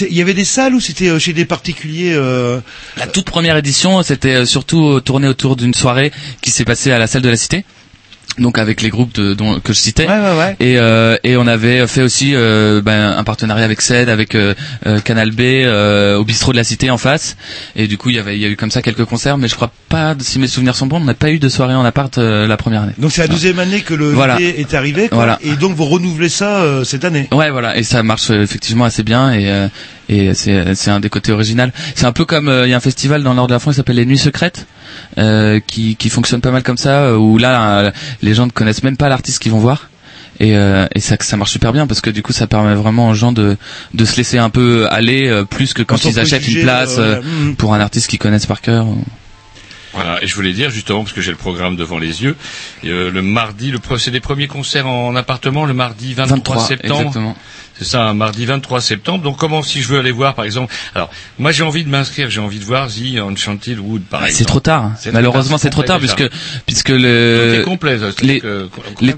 il 0.00 0.14
y 0.14 0.22
avait 0.22 0.34
des 0.34 0.44
salles 0.44 0.74
ou 0.74 0.80
c'était 0.80 1.08
euh, 1.08 1.18
chez 1.18 1.32
des 1.32 1.44
particuliers. 1.44 2.12
Euh... 2.14 2.60
La 2.96 3.06
toute 3.06 3.26
première 3.26 3.56
édition, 3.56 4.02
c'était 4.02 4.34
euh, 4.36 4.44
surtout 4.46 4.88
euh, 4.96 5.00
tourné 5.00 5.26
autour 5.26 5.56
d'une 5.56 5.74
soirée 5.74 6.12
qui 6.40 6.50
s'est 6.50 6.64
passée 6.64 6.92
à 6.92 6.98
la 6.98 7.06
salle 7.08 7.22
de 7.22 7.28
la 7.28 7.36
Cité. 7.36 7.64
Donc 8.38 8.58
avec 8.58 8.82
les 8.82 8.88
groupes 8.90 9.14
de, 9.14 9.32
dont, 9.32 9.60
que 9.60 9.72
je 9.72 9.78
citais. 9.78 10.08
Ouais 10.08 10.18
ouais 10.18 10.36
ouais. 10.38 10.56
Et, 10.58 10.76
euh, 10.78 11.16
et 11.22 11.36
on 11.36 11.46
avait 11.46 11.86
fait 11.86 12.02
aussi 12.02 12.32
euh, 12.34 12.82
ben, 12.82 13.14
un 13.16 13.22
partenariat 13.22 13.64
avec 13.64 13.80
CED, 13.80 14.08
avec 14.08 14.34
euh, 14.34 14.54
euh, 14.86 14.98
Canal 14.98 15.30
B, 15.30 15.40
euh, 15.40 16.16
au 16.16 16.24
bistrot 16.24 16.50
de 16.50 16.56
la 16.56 16.64
Cité 16.64 16.90
en 16.90 16.98
face. 16.98 17.36
Et 17.76 17.86
du 17.86 17.96
coup, 17.96 18.10
il 18.10 18.16
y 18.16 18.18
avait, 18.18 18.34
il 18.36 18.42
y 18.42 18.44
a 18.44 18.48
eu 18.48 18.56
comme 18.56 18.72
ça 18.72 18.82
quelques 18.82 19.04
concerts, 19.04 19.38
mais 19.38 19.46
je 19.46 19.54
crois 19.54 19.70
pas, 19.88 20.16
si 20.18 20.40
mes 20.40 20.48
souvenirs 20.48 20.74
sont 20.74 20.86
bons, 20.86 20.96
on 20.96 21.04
n'a 21.04 21.14
pas 21.14 21.30
eu 21.30 21.38
de 21.38 21.48
soirée 21.48 21.74
en 21.74 21.84
appart 21.84 22.18
euh, 22.18 22.48
la 22.48 22.56
première 22.56 22.82
année. 22.82 22.94
Donc 22.98 23.12
c'est 23.12 23.22
la 23.22 23.28
deuxième 23.28 23.60
année 23.60 23.82
que 23.82 23.94
le 23.94 24.10
Voilà. 24.10 24.40
est 24.40 24.74
arrivé. 24.74 25.08
Quoi, 25.08 25.16
Voilà. 25.18 25.38
Et 25.42 25.54
donc 25.54 25.76
vous 25.76 25.84
renouvelez 25.84 26.28
ça 26.28 26.56
euh, 26.56 26.82
cette 26.82 27.04
année. 27.04 27.28
Ouais, 27.32 27.50
voilà, 27.50 27.76
et 27.76 27.84
ça 27.84 28.02
marche 28.02 28.30
effectivement 28.30 28.84
assez 28.84 29.04
bien 29.04 29.32
et 29.32 29.48
euh, 29.48 29.68
et 30.08 30.34
c'est 30.34 30.74
c'est 30.74 30.90
un 30.90 31.00
des 31.00 31.08
côtés 31.08 31.32
original. 31.32 31.72
C'est 31.94 32.04
un 32.06 32.12
peu 32.12 32.24
comme 32.24 32.48
euh, 32.48 32.66
il 32.66 32.70
y 32.70 32.74
a 32.74 32.76
un 32.76 32.80
festival 32.80 33.22
dans 33.22 33.30
le 33.30 33.36
nord 33.36 33.46
de 33.46 33.52
la 33.52 33.58
France 33.58 33.74
qui 33.74 33.76
s'appelle 33.76 33.96
les 33.96 34.06
Nuits 34.06 34.18
secrètes. 34.18 34.66
Euh, 35.18 35.60
qui, 35.64 35.96
qui 35.96 36.10
fonctionne 36.10 36.40
pas 36.40 36.50
mal 36.50 36.62
comme 36.62 36.76
ça 36.76 37.04
euh, 37.04 37.16
où 37.16 37.38
là 37.38 37.78
euh, 37.78 37.92
les 38.22 38.34
gens 38.34 38.46
ne 38.46 38.50
connaissent 38.50 38.82
même 38.82 38.96
pas 38.96 39.08
l'artiste 39.08 39.40
qu'ils 39.40 39.52
vont 39.52 39.58
voir 39.58 39.88
et, 40.40 40.56
euh, 40.56 40.86
et 40.94 41.00
ça 41.00 41.16
ça 41.20 41.36
marche 41.36 41.52
super 41.52 41.72
bien 41.72 41.86
parce 41.86 42.00
que 42.00 42.10
du 42.10 42.22
coup 42.22 42.32
ça 42.32 42.46
permet 42.46 42.74
vraiment 42.74 43.08
aux 43.08 43.14
gens 43.14 43.32
de 43.32 43.56
de 43.92 44.04
se 44.04 44.16
laisser 44.16 44.38
un 44.38 44.50
peu 44.50 44.88
aller 44.90 45.28
euh, 45.28 45.44
plus 45.44 45.72
que 45.72 45.82
quand 45.82 46.04
ils 46.04 46.18
achètent 46.18 46.48
une 46.48 46.62
place 46.62 46.96
euh, 46.98 47.20
euh, 47.22 47.50
mm. 47.50 47.56
pour 47.56 47.74
un 47.74 47.80
artiste 47.80 48.08
qu'ils 48.08 48.18
connaissent 48.18 48.46
par 48.46 48.60
cœur 48.60 48.86
Voilà, 49.92 50.22
et 50.22 50.26
je 50.26 50.34
voulais 50.34 50.52
dire 50.52 50.70
justement 50.70 51.02
parce 51.04 51.12
que 51.12 51.20
j'ai 51.20 51.30
le 51.30 51.36
programme 51.36 51.76
devant 51.76 51.98
les 51.98 52.24
yeux, 52.24 52.36
euh, 52.84 53.12
le 53.12 53.22
mardi, 53.22 53.70
le 53.70 53.78
c'est 53.98 54.10
des 54.10 54.20
premiers 54.20 54.48
concerts 54.48 54.88
en 54.88 55.14
appartement, 55.14 55.66
le 55.66 55.74
mardi 55.74 56.14
23, 56.14 56.36
23 56.36 56.66
septembre. 56.66 57.00
exactement 57.00 57.36
C'est 57.78 57.84
ça, 57.84 58.02
un 58.04 58.14
mardi 58.14 58.46
23 58.46 58.80
septembre. 58.80 59.24
Donc 59.24 59.36
comment 59.36 59.62
si 59.62 59.82
je 59.82 59.88
veux 59.88 59.98
aller 59.98 60.12
voir 60.12 60.34
par 60.34 60.44
exemple 60.44 60.72
Alors, 60.94 61.10
moi 61.38 61.50
j'ai 61.52 61.62
envie 61.64 61.84
de 61.84 61.88
m'inscrire, 61.88 62.30
j'ai 62.30 62.40
envie 62.40 62.58
de 62.58 62.64
voir 62.64 62.88
The 62.88 63.18
Enchanted 63.20 63.78
Wood 63.78 64.02
par 64.02 64.20
Ah, 64.22 64.26
exemple. 64.26 64.38
c'est 64.38 64.44
trop 64.44 64.60
tard 64.60 64.90
malheureusement 65.12 65.58
c'est 65.58 65.70
trop 65.70 65.82
tard, 65.82 65.98
puisque 65.98 66.24
puisque 66.66 66.90
le 66.90 67.56
c'est 67.58 67.64
complet, 67.64 67.98
ça. 67.98 68.06
les- 68.22 68.40
que, 68.40 68.68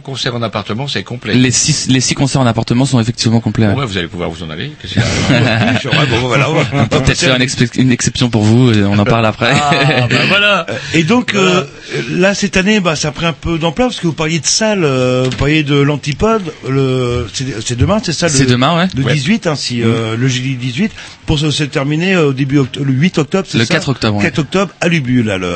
concerts 0.03 0.35
en 0.35 0.43
appartement, 0.43 0.89
c'est 0.89 1.03
complet. 1.03 1.35
les 1.35 1.51
six 1.51 1.89
les 1.89 2.01
six 2.01 2.15
concerts 2.15 2.41
en 2.41 2.47
appartement 2.47 2.87
sont 2.87 3.01
effectivement 3.01 3.41
complets 3.41 3.67
ouais. 3.67 3.75
Bon, 3.75 3.81
ouais, 3.81 3.87
vous 3.87 3.99
allez 3.99 4.09
pouvoir 4.09 4.31
vous 4.31 4.43
en 4.43 4.51
aller. 4.51 4.73
Qu'est-ce 4.81 4.95
qu'il 4.95 5.03
y 5.03 5.05
a? 5.05 5.07
Ouais, 5.97 6.07
bon, 6.11 6.19
voilà, 6.27 6.51
on 6.51 6.55
va- 6.55 6.65
On 6.73 6.87
peut 6.87 7.01
peut-être 7.01 7.19
faire 7.19 7.37
une, 7.77 7.91
exception 7.93 8.29
pour 8.31 8.43
vous, 8.43 8.73
on 8.73 8.99
en 8.99 9.05
parle 9.05 9.27
après. 9.27 9.53
Ah, 9.53 10.07
bah 10.11 10.17
voilà. 10.29 10.67
Et 10.95 11.05
donc 11.05 11.35
euh, 11.35 11.65
là 12.11 12.35
cette 12.35 12.57
année, 12.57 12.81
bah 12.81 12.97
ça 12.97 13.09
a 13.09 13.11
pris 13.13 13.27
un 13.27 13.33
peu 13.33 13.59
d'ampleur 13.59 13.89
parce 13.89 14.01
que 14.01 14.07
vous 14.07 14.13
parliez 14.13 14.41
de 14.41 14.47
salle, 14.47 14.85
euh, 14.85 15.25
vous 15.31 15.37
parliez 15.37 15.63
de 15.63 15.77
l'antipode. 15.77 16.53
Le 16.69 17.27
c'est 17.33 17.47
c'est 17.65 17.77
demain, 17.77 18.01
c'est 18.03 18.13
ça 18.13 18.29
le 18.29 18.46
c'est 18.47 18.53
demain, 18.53 18.77
ouais. 18.77 18.87
Le 18.97 19.05
Ouais. 19.05 19.15
18, 19.15 19.47
hein, 19.47 19.55
si 19.57 19.83
euh, 19.83 20.17
le 20.17 20.29
jeudi 20.29 20.55
18, 20.57 20.93
pour 21.27 21.39
se, 21.39 21.51
se 21.51 21.65
terminer 21.65 22.15
euh, 22.15 22.29
au 22.29 22.33
début 22.33 22.59
octo- 22.59 22.83
le 22.83 22.93
8 22.93 23.19
octobre, 23.19 23.47
c'est 23.49 23.59
Le 23.59 23.65
ça 23.65 23.75
4 23.75 23.89
octobre, 23.91 24.17
ouais. 24.19 24.23
4 24.25 24.39
octobre 24.39 24.73
à 24.81 24.89
Lubu, 24.89 25.23
là. 25.23 25.39
Le... 25.39 25.53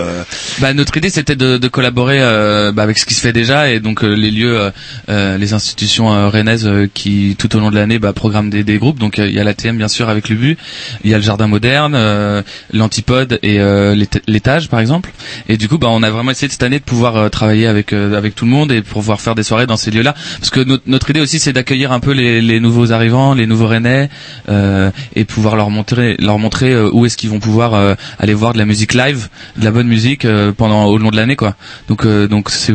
Bah, 0.61 0.75
notre 0.75 0.97
idée 0.97 1.11
c'était 1.11 1.37
de, 1.37 1.59
de 1.59 1.69
collaborer 1.69 2.19
euh, 2.21 2.73
bah, 2.73 2.83
avec 2.83 2.99
ce 2.99 3.07
qui 3.07 3.15
se 3.15 3.21
fait 3.21 3.33
déjà 3.33 3.71
et 3.71 3.81
donc 3.81 4.03
euh, 4.05 4.15
les 4.15 4.31
lieux, 4.31 4.59
euh, 4.61 4.71
euh, 5.09 5.39
les 5.39 5.53
institutions 5.53 6.13
euh, 6.13 6.29
rennaises 6.29 6.67
euh, 6.67 6.87
qui 6.93 7.37
tout 7.39 7.55
au 7.57 7.61
long 7.61 7.71
de 7.71 7.77
l'année 7.77 7.99
bah, 7.99 8.13
programment 8.13 8.51
des, 8.51 8.65
des 8.65 8.79
groupes. 8.79 8.99
Donc 8.99 9.19
il 9.19 9.31
y 9.33 9.39
a 9.39 9.45
l'ATM 9.45 9.77
bien 9.79 9.89
sûr 9.89 10.09
avec 10.09 10.29
l'UBU, 10.29 10.57
il 11.05 11.11
y 11.11 11.15
a 11.15 11.17
le 11.19 11.23
Jardin 11.23 11.47
Moderne, 11.47 11.95
euh, 11.95 12.43
l'Antipode 12.73 13.39
et 13.43 13.61
euh, 13.61 13.95
l'Éta- 13.95 14.21
l'étage 14.27 14.69
par 14.69 14.81
exemple. 14.81 15.11
Et 15.49 15.57
du 15.57 15.69
coup 15.69 15.79
bah, 15.79 15.89
on 15.91 16.03
a 16.03 16.11
vraiment 16.11 16.31
essayé 16.33 16.51
cette 16.51 16.63
année 16.63 16.79
de 16.79 16.85
pouvoir 16.85 17.17
euh, 17.17 17.29
travailler 17.29 17.67
avec 17.67 17.93
euh, 17.93 18.17
avec 18.17 18.35
tout 18.35 18.45
le 18.45 18.51
monde 18.51 18.73
et 18.73 18.83
pouvoir 18.83 19.21
faire 19.21 19.35
des 19.35 19.43
soirées 19.43 19.67
dans 19.67 19.77
ces 19.77 19.91
lieux-là. 19.91 20.15
Parce 20.39 20.51
que 20.51 20.61
notre, 20.61 20.83
notre 20.87 21.11
idée 21.11 21.21
aussi 21.21 21.39
c'est 21.39 21.53
d'accueillir 21.53 21.93
un 21.93 22.01
peu 22.01 22.13
les, 22.13 22.41
les 22.43 22.61
nouveaux 22.61 22.80
arrivants, 22.87 23.35
les 23.35 23.47
nouveaux 23.47 23.67
rennais 23.67 24.09
euh, 24.49 24.91
et 25.15 25.25
pouvoir 25.25 25.57
leur 25.57 25.71
montrer 25.71 26.17
leur 26.19 26.39
montrer 26.39 26.73
euh, 26.73 26.91
où 26.93 27.07
est-ce 27.07 27.17
qu'ils 27.17 27.31
vont 27.31 27.41
pouvoir 27.41 27.75
euh, 27.75 27.95
aller 28.19 28.35
voir 28.35 28.53
de 28.53 28.59
la 28.59 28.65
musique 28.67 28.95
live, 28.95 29.29
de 29.57 29.65
la 29.65 29.71
bonne 29.71 29.87
musique 29.89 30.25
euh, 30.25 30.53
pendant 30.53 30.85
au 30.87 30.99
long 30.99 31.11
de 31.11 31.17
l'année 31.17 31.37
quoi. 31.37 31.55
Donc 31.89 32.07
donc 32.07 32.51
c'est 32.51 32.73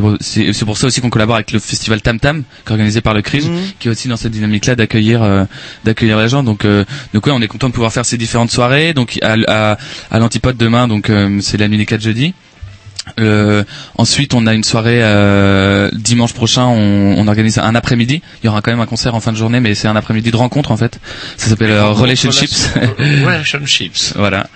pour 0.66 0.78
ça 0.78 0.88
aussi 0.88 1.02
qu'on 1.02 1.10
collabore 1.10 1.36
avec 1.36 1.52
le 1.52 1.60
festival 1.60 2.02
Tam 2.02 2.20
Tam 2.20 2.44
qui 2.44 2.70
est 2.70 2.72
organisé 2.72 3.02
par 3.02 3.14
le 3.14 3.22
CRIJ 3.22 3.46
qui 3.80 3.88
est 3.88 3.92
aussi 3.92 4.08
dans 4.08 4.18
cette 4.18 4.32
dynamique 4.32 4.66
là 4.66 4.76
d'accueillir 4.76 5.24
euh, 5.24 5.44
d'accueillir 5.84 6.18
les 6.20 6.30
gens. 6.30 6.44
Donc 6.44 6.66
euh, 6.66 6.86
donc 7.14 7.26
ouais, 7.26 7.34
on 7.36 7.42
est 7.42 7.48
content 7.48 7.68
de 7.70 7.74
pouvoir 7.74 7.92
faire 7.92 8.06
ces 8.06 8.18
différentes 8.18 8.52
soirées. 8.52 8.94
Donc 8.94 9.18
à 9.22 9.36
à, 9.48 9.78
à 10.12 10.20
l'Antipode 10.20 10.58
demain 10.58 10.88
donc 10.88 11.10
euh, 11.10 11.40
c'est 11.42 11.58
la 11.58 11.68
nuit 11.68 11.78
des 11.78 11.86
4 11.86 12.02
jeudi. 12.02 12.34
Euh, 13.20 13.64
ensuite, 13.98 14.34
on 14.34 14.46
a 14.48 14.54
une 14.54 14.64
soirée 14.64 15.00
euh, 15.02 15.90
dimanche 15.94 16.34
prochain. 16.34 16.64
On, 16.66 17.16
on 17.18 17.28
organise 17.28 17.58
un 17.60 17.76
après-midi. 17.76 18.22
Il 18.44 18.46
y 18.46 18.50
aura 18.50 18.62
quand 18.62 18.72
même 18.72 18.80
un 18.82 18.86
concert 18.86 19.16
en 19.16 19.20
fin 19.20 19.32
de 19.32 19.38
journée, 19.38 19.60
mais 19.60 19.76
c'est 19.76 19.88
un 19.88 19.96
après-midi 19.96 20.32
de 20.32 20.38
rencontre 20.38 20.72
en 20.72 20.78
fait. 20.78 21.00
Ça 21.38 21.50
s'appelle 21.50 21.72
euh, 21.72 21.86
Relationships. 21.92 22.70
Relationships. 23.00 24.14
voilà. 24.16 24.48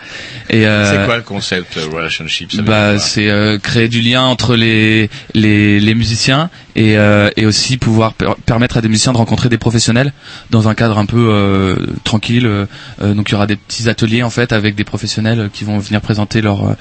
Et 0.50 0.66
euh, 0.66 0.92
C'est 1.02 1.06
quoi 1.06 1.18
le 1.18 1.24
concept 1.24 1.78
euh, 1.78 1.86
relationships 1.94 2.60
bah, 2.62 2.98
c'est 2.98 3.30
euh, 3.30 3.60
créer 3.60 3.88
du 3.88 4.02
lien 4.02 4.24
entre 4.24 4.56
les 4.56 5.10
les, 5.36 5.80
les 5.80 5.94
musiciens 5.96 6.50
et 6.80 6.98
euh, 6.98 7.30
et 7.36 7.46
aussi 7.46 7.78
pouvoir 7.78 8.14
per- 8.14 8.36
permettre 8.46 8.78
à 8.78 8.82
des 8.82 8.88
musiciens 8.88 9.12
de 9.12 9.18
rencontrer 9.18 9.50
des 9.50 9.58
professionnels 9.58 10.14
dans 10.50 10.68
un 10.70 10.74
cadre 10.76 10.98
un 10.98 11.06
peu 11.06 11.28
euh, 11.30 11.76
tranquille. 12.06 12.46
euh, 12.46 12.66
euh, 13.02 13.14
donc 13.14 13.30
il 13.30 13.34
y 13.34 13.36
aura 13.36 13.48
des 13.48 13.58
petits 13.58 13.90
ateliers 13.90 14.24
en 14.24 14.30
fait 14.30 14.54
avec 14.54 14.76
des 14.76 14.86
professionnels 14.86 15.50
qui 15.54 15.66
vont 15.66 15.78
venir 15.78 16.00
présenter 16.00 16.42
leur 16.42 16.60
euh, 16.70 16.74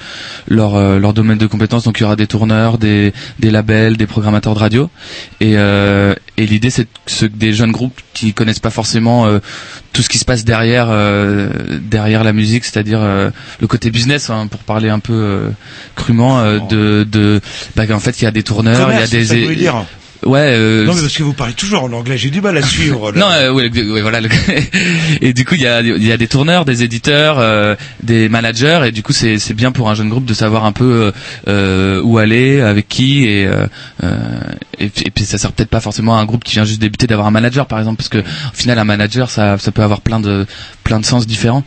leur 0.47 0.99
leur 0.99 1.13
domaine 1.13 1.37
de 1.37 1.47
compétences. 1.47 1.83
Donc 1.83 1.99
il 1.99 2.03
y 2.03 2.05
aura 2.05 2.15
des 2.15 2.27
tourneurs, 2.27 2.77
des 2.77 3.13
des 3.39 3.51
labels, 3.51 3.97
des 3.97 4.07
programmateurs 4.07 4.53
de 4.55 4.59
radio 4.59 4.89
et 5.41 5.53
euh, 5.57 6.15
et 6.37 6.45
l'idée 6.47 6.69
c'est 6.69 6.87
que 7.05 7.25
des 7.25 7.51
jeunes 7.53 7.73
groupes 7.73 7.99
qui 8.13 8.33
connaissent 8.33 8.59
pas 8.59 8.69
forcément 8.71 9.25
euh, 9.27 9.39
tout 9.91 10.01
ce 10.01 10.07
qui 10.09 10.17
se 10.17 10.25
passe 10.25 10.45
derrière 10.45 10.87
euh, 10.89 11.49
derrière 11.81 12.23
la 12.23 12.31
musique, 12.31 12.63
c'est-à-dire 12.63 12.99
euh, 13.01 13.29
le 13.59 13.67
côté 13.67 13.91
business, 13.91 14.29
hein, 14.29 14.47
pour 14.47 14.61
parler 14.61 14.89
un 14.89 14.99
peu 14.99 15.13
euh, 15.13 15.49
crûment, 15.95 16.39
euh, 16.39 16.59
de 16.69 17.03
de 17.03 17.41
bah, 17.75 17.83
en 17.91 17.99
fait 17.99 18.21
il 18.21 18.23
y 18.23 18.27
a 18.27 18.31
des 18.31 18.43
tourneurs, 18.43 18.87
il 18.93 18.99
y 18.99 19.03
a 19.03 19.07
des 19.07 19.33
ouais 20.25 20.51
euh, 20.53 20.85
non, 20.85 20.93
mais 20.93 21.01
parce 21.01 21.15
que 21.15 21.23
vous 21.23 21.33
parlez 21.33 21.53
toujours 21.53 21.83
en 21.83 21.93
anglais, 21.93 22.17
j'ai 22.17 22.29
du 22.29 22.41
mal 22.41 22.57
à 22.57 22.61
suivre. 22.61 23.11
non, 23.15 23.27
euh, 23.31 23.51
ouais, 23.51 23.69
voilà. 24.01 24.21
le- 24.21 24.29
et 25.21 25.33
du 25.33 25.45
coup, 25.45 25.55
il 25.55 25.61
y 25.61 25.67
a, 25.67 25.81
y 25.81 26.11
a 26.11 26.17
des 26.17 26.27
tourneurs, 26.27 26.65
des 26.65 26.83
éditeurs, 26.83 27.37
euh, 27.39 27.75
des 28.03 28.29
managers, 28.29 28.81
et 28.85 28.91
du 28.91 29.03
coup, 29.03 29.13
c'est 29.13 29.39
c'est 29.39 29.53
bien 29.53 29.71
pour 29.71 29.89
un 29.89 29.95
jeune 29.95 30.09
groupe 30.09 30.25
de 30.25 30.33
savoir 30.33 30.65
un 30.65 30.71
peu 30.71 31.11
euh, 31.47 32.01
où 32.03 32.17
aller, 32.17 32.61
avec 32.61 32.87
qui, 32.87 33.25
et 33.25 33.45
euh, 33.47 33.65
euh, 34.03 34.17
et, 34.79 34.85
et 34.85 35.11
puis 35.11 35.25
ça 35.25 35.37
sert 35.37 35.51
peut-être 35.51 35.69
pas 35.69 35.81
forcément 35.81 36.17
à 36.17 36.21
un 36.21 36.25
groupe 36.25 36.43
qui 36.43 36.53
vient 36.53 36.65
juste 36.65 36.81
débuter 36.81 37.07
d'avoir 37.07 37.27
un 37.27 37.31
manager, 37.31 37.65
par 37.65 37.79
exemple, 37.79 37.97
parce 37.97 38.09
que 38.09 38.19
au 38.19 38.53
final, 38.55 38.79
un 38.79 38.83
manager, 38.85 39.29
ça 39.29 39.57
ça 39.57 39.71
peut 39.71 39.83
avoir 39.83 40.01
plein 40.01 40.19
de 40.19 40.45
plein 40.89 40.99
de 40.99 41.05
sens 41.05 41.27
différents. 41.27 41.63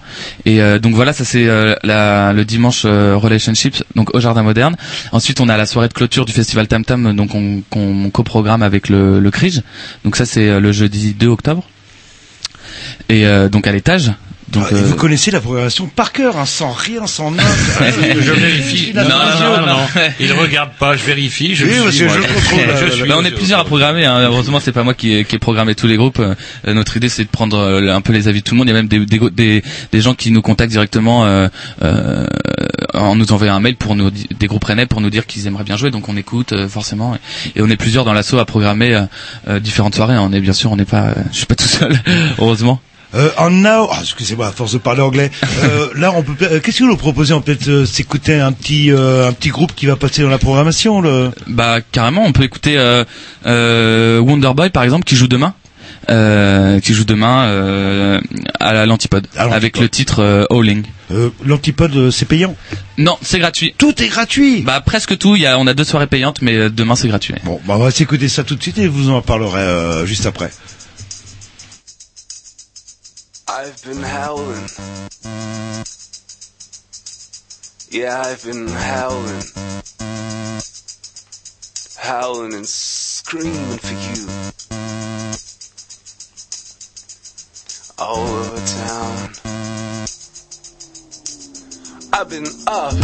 Et 0.47 0.61
euh, 0.61 0.81
donc 0.81 0.95
voilà, 0.97 1.12
ça 1.12 1.25
c'est 1.25 1.47
euh, 1.47 1.77
le 1.85 2.43
dimanche 2.43 2.83
euh, 2.85 3.16
relationships, 3.16 3.85
donc 3.95 4.12
au 4.16 4.20
Jardin 4.20 4.43
Moderne. 4.43 4.75
Ensuite, 5.12 5.39
on 5.41 5.49
a 5.49 5.57
la 5.57 5.64
soirée 5.64 5.87
de 5.87 5.93
clôture 5.95 6.25
du 6.25 6.33
festival 6.33 6.66
Tam 6.66 6.85
Tam, 6.85 7.14
donc 7.14 7.31
on, 7.37 8.11
coprogramme 8.11 8.62
avec 8.64 8.89
le, 8.89 9.20
le 9.20 9.31
CRIJ. 9.31 9.62
Donc 10.05 10.16
ça 10.16 10.27
c'est 10.27 10.59
le 10.61 10.73
jeudi 10.73 11.14
2 11.14 11.29
octobre. 11.29 11.62
Et 13.09 13.25
donc 13.51 13.66
à 13.68 13.73
l'étage. 13.73 14.12
Donc, 14.53 14.65
Ah, 14.71 14.75
et 14.75 14.79
euh, 14.79 14.83
vous 14.83 14.97
connaissez 14.97 15.31
la 15.31 15.41
programmation 15.41 15.87
par 15.87 16.13
cœur, 16.13 16.37
hein, 16.37 16.45
sans 16.47 16.73
rien, 16.73 17.07
sans 17.07 17.31
notes. 17.31 17.43
je 17.81 18.33
vérifie. 18.33 18.93
Non, 18.95 19.03
Non, 19.03 19.09
non, 19.09 19.67
non. 19.67 19.87
Il 20.21 20.33
regarde 20.33 20.71
pas, 20.79 20.95
je 20.97 21.03
vérifie. 21.05 21.55
Je 21.55 21.65
Oui, 21.65 21.73
suis, 21.73 21.83
parce 21.83 21.97
que 21.97 22.05
moi. 22.05 22.15
je 22.29 22.35
contrôle, 22.35 22.61
Je 22.91 22.95
suis, 22.97 23.09
Bah, 23.09 23.15
on 23.19 23.25
est 23.25 23.31
plusieurs 23.31 23.61
à 23.61 23.65
programmer. 23.65 24.05
Hein. 24.05 24.21
Heureusement, 24.21 24.61
c'est 24.61 24.73
pas 24.73 24.83
moi 24.83 24.93
qui 24.95 25.15
ai, 25.15 25.25
qui 25.25 25.37
ai 25.37 25.39
programmé 25.39 25.75
tous 25.75 25.87
les 25.87 25.97
groupes. 25.97 26.19
Euh, 26.21 26.35
notre 26.75 26.97
idée, 26.99 27.09
c'est 27.09 27.25
de 27.25 27.29
prendre 27.31 27.57
euh, 27.57 27.95
un 27.95 28.01
peu 28.03 28.13
les 28.13 28.29
avis 28.29 28.41
de 28.41 28.45
tout 28.45 28.55
le 28.55 28.59
monde. 28.59 28.69
Il 28.69 28.73
y 28.73 28.75
a 28.75 28.77
même 28.77 28.89
des, 28.89 29.07
des, 29.07 29.19
des, 29.31 29.63
des 29.91 30.01
gens 30.03 30.15
qui 30.15 30.31
nous 30.31 30.43
contactent 30.43 30.71
directement 30.71 31.25
euh, 31.25 31.49
euh, 31.83 32.27
en 32.95 33.17
nous 33.17 33.33
envoyant 33.33 33.55
un 33.55 33.61
mail 33.61 33.77
pour 33.77 33.97
nous 33.97 34.11
des 34.11 34.47
groupes 34.47 34.65
rennais 34.65 34.85
pour 34.87 35.01
nous 35.01 35.09
dire 35.11 35.27
qu'ils 35.27 35.47
aimeraient 35.47 35.65
bien 35.65 35.77
jouer. 35.79 35.91
Donc 35.91 36.09
on 36.11 36.17
écoute 36.17 36.53
euh, 36.53 36.69
forcément. 36.69 37.15
Et, 37.15 37.59
et 37.59 37.63
on 37.63 37.71
est 37.71 37.77
plusieurs 37.77 38.05
dans 38.05 38.13
l'assaut 38.13 38.39
à 38.39 38.45
programmer 38.45 38.95
euh, 38.95 39.03
euh, 39.49 39.61
différentes 39.61 39.95
soirées. 39.95 40.19
On 40.19 40.33
est 40.33 40.41
bien 40.41 40.53
sûr, 40.53 40.71
on 40.73 40.77
n'est 40.77 40.85
pas, 40.85 41.15
je 41.33 41.37
suis 41.39 41.47
pas 41.47 41.55
tout 41.55 41.65
seul, 41.65 41.99
heureusement. 42.39 42.81
Euh, 43.15 43.31
en 43.37 43.51
now, 43.51 43.89
ah, 43.93 43.99
excusez-moi, 44.01 44.47
à 44.47 44.53
force 44.53 44.73
de 44.73 44.79
parler 44.79 45.03
anglais. 45.03 45.31
Euh, 45.65 45.89
là, 45.97 46.13
on 46.17 46.23
peut. 46.23 46.33
euh, 46.43 46.61
Qu'est-ce 46.61 46.79
que 46.79 46.85
vous 46.85 46.91
nous 46.91 46.97
proposez 46.97 47.35
On 47.35 47.43
peut 47.43 47.59
euh, 47.69 47.85
s'écouter 47.85 48.37
un 48.41 48.53
petit, 48.53 48.91
euh, 48.91 49.29
un 49.29 49.33
petit 49.33 49.51
groupe 49.51 49.75
qui 49.75 49.87
va 49.87 49.97
passer 49.97 50.23
dans 50.23 50.31
la 50.31 50.39
programmation. 50.39 51.01
Le... 51.01 51.31
Bah 51.47 51.79
carrément, 51.93 52.25
on 52.25 52.33
peut 52.33 52.43
écouter 52.45 52.79
euh, 52.79 53.05
euh, 53.47 54.19
Wonderboy 54.21 54.71
par 54.71 54.83
exemple 54.83 55.05
qui 55.05 55.17
joue 55.17 55.29
demain. 55.29 55.55
Euh, 56.11 56.81
qui 56.81 56.95
joue 56.95 57.05
demain 57.05 57.45
euh, 57.47 58.21
à 58.59 58.87
l'antipode 58.87 59.29
avec 59.37 59.79
le 59.79 59.89
titre 59.89 60.21
euh, 60.21 60.45
Howling. 60.51 60.83
Euh, 61.13 61.29
L'antipode, 61.45 62.11
c'est 62.11 62.25
payant? 62.25 62.57
Non, 62.99 63.17
c'est 63.23 63.39
gratuit. 63.39 63.73
Tout 63.79 64.03
est 64.03 64.09
gratuit. 64.09 64.63
Bah 64.63 64.81
presque 64.81 65.17
tout. 65.17 65.37
Il 65.37 65.43
y 65.43 65.47
a, 65.47 65.59
on 65.61 65.67
a 65.69 65.75
deux 65.75 65.85
soirées 65.85 66.09
payantes, 66.09 66.43
mais 66.43 66.71
demain 66.71 66.97
c'est 66.97 67.07
gratuit. 67.07 67.35
Bon, 67.45 67.61
bah, 67.67 67.75
on 67.79 67.85
va 67.85 67.91
s'écouter 67.93 68.29
ça 68.29 68.43
tout 68.43 68.57
de 68.57 68.63
suite 68.63 68.79
et 68.79 68.89
vous 68.89 69.11
en 69.11 69.21
parlerez 69.23 69.61
euh, 69.61 70.05
juste 70.07 70.27
après. 70.27 70.51
I've 73.55 73.85
been 73.85 74.03
howling. 74.03 74.67
Yeah, 77.91 78.23
I've 78.25 78.43
been 78.43 78.67
howling. 78.67 79.43
Howling 81.99 82.55
and 82.55 82.67
screaming 82.67 83.77
for 83.77 83.93
you. 83.93 84.27
All 87.99 88.27
over 88.27 88.57
town. 88.57 89.35
I've 92.15 92.31
been 92.31 92.47
up. 92.67 92.95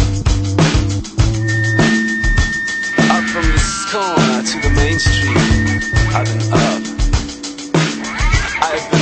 Up 3.11 3.25
from 3.29 3.45
this 3.53 3.93
corner 3.93 4.43
to 4.43 4.61
the 4.63 4.71
main 4.77 4.99
street. 4.99 5.37
I've 6.15 6.25
been 6.25 6.53
up. 6.55 6.83
I've 8.63 8.91
been 8.91 8.98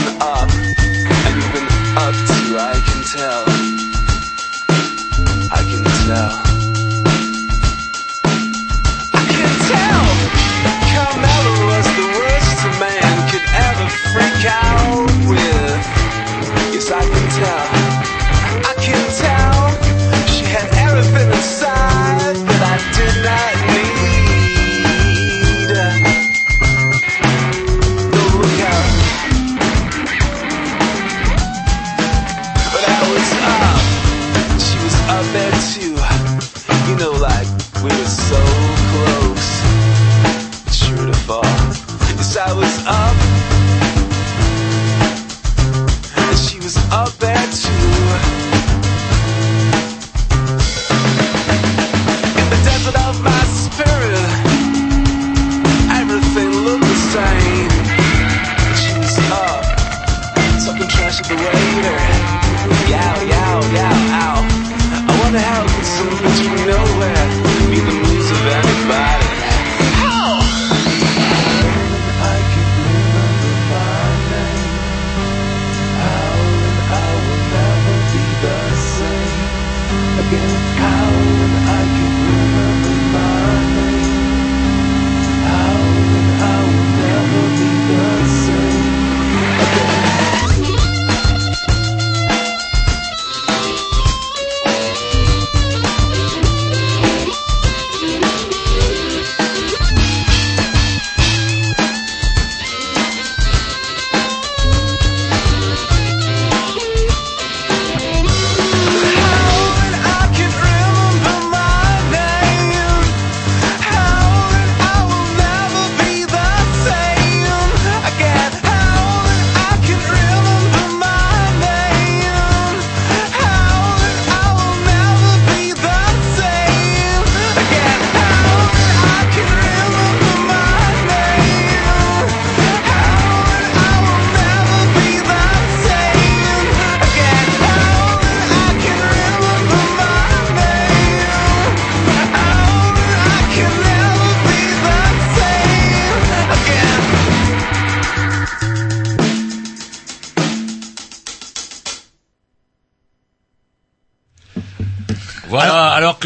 the 61.29 61.35
waiter. 61.35 61.66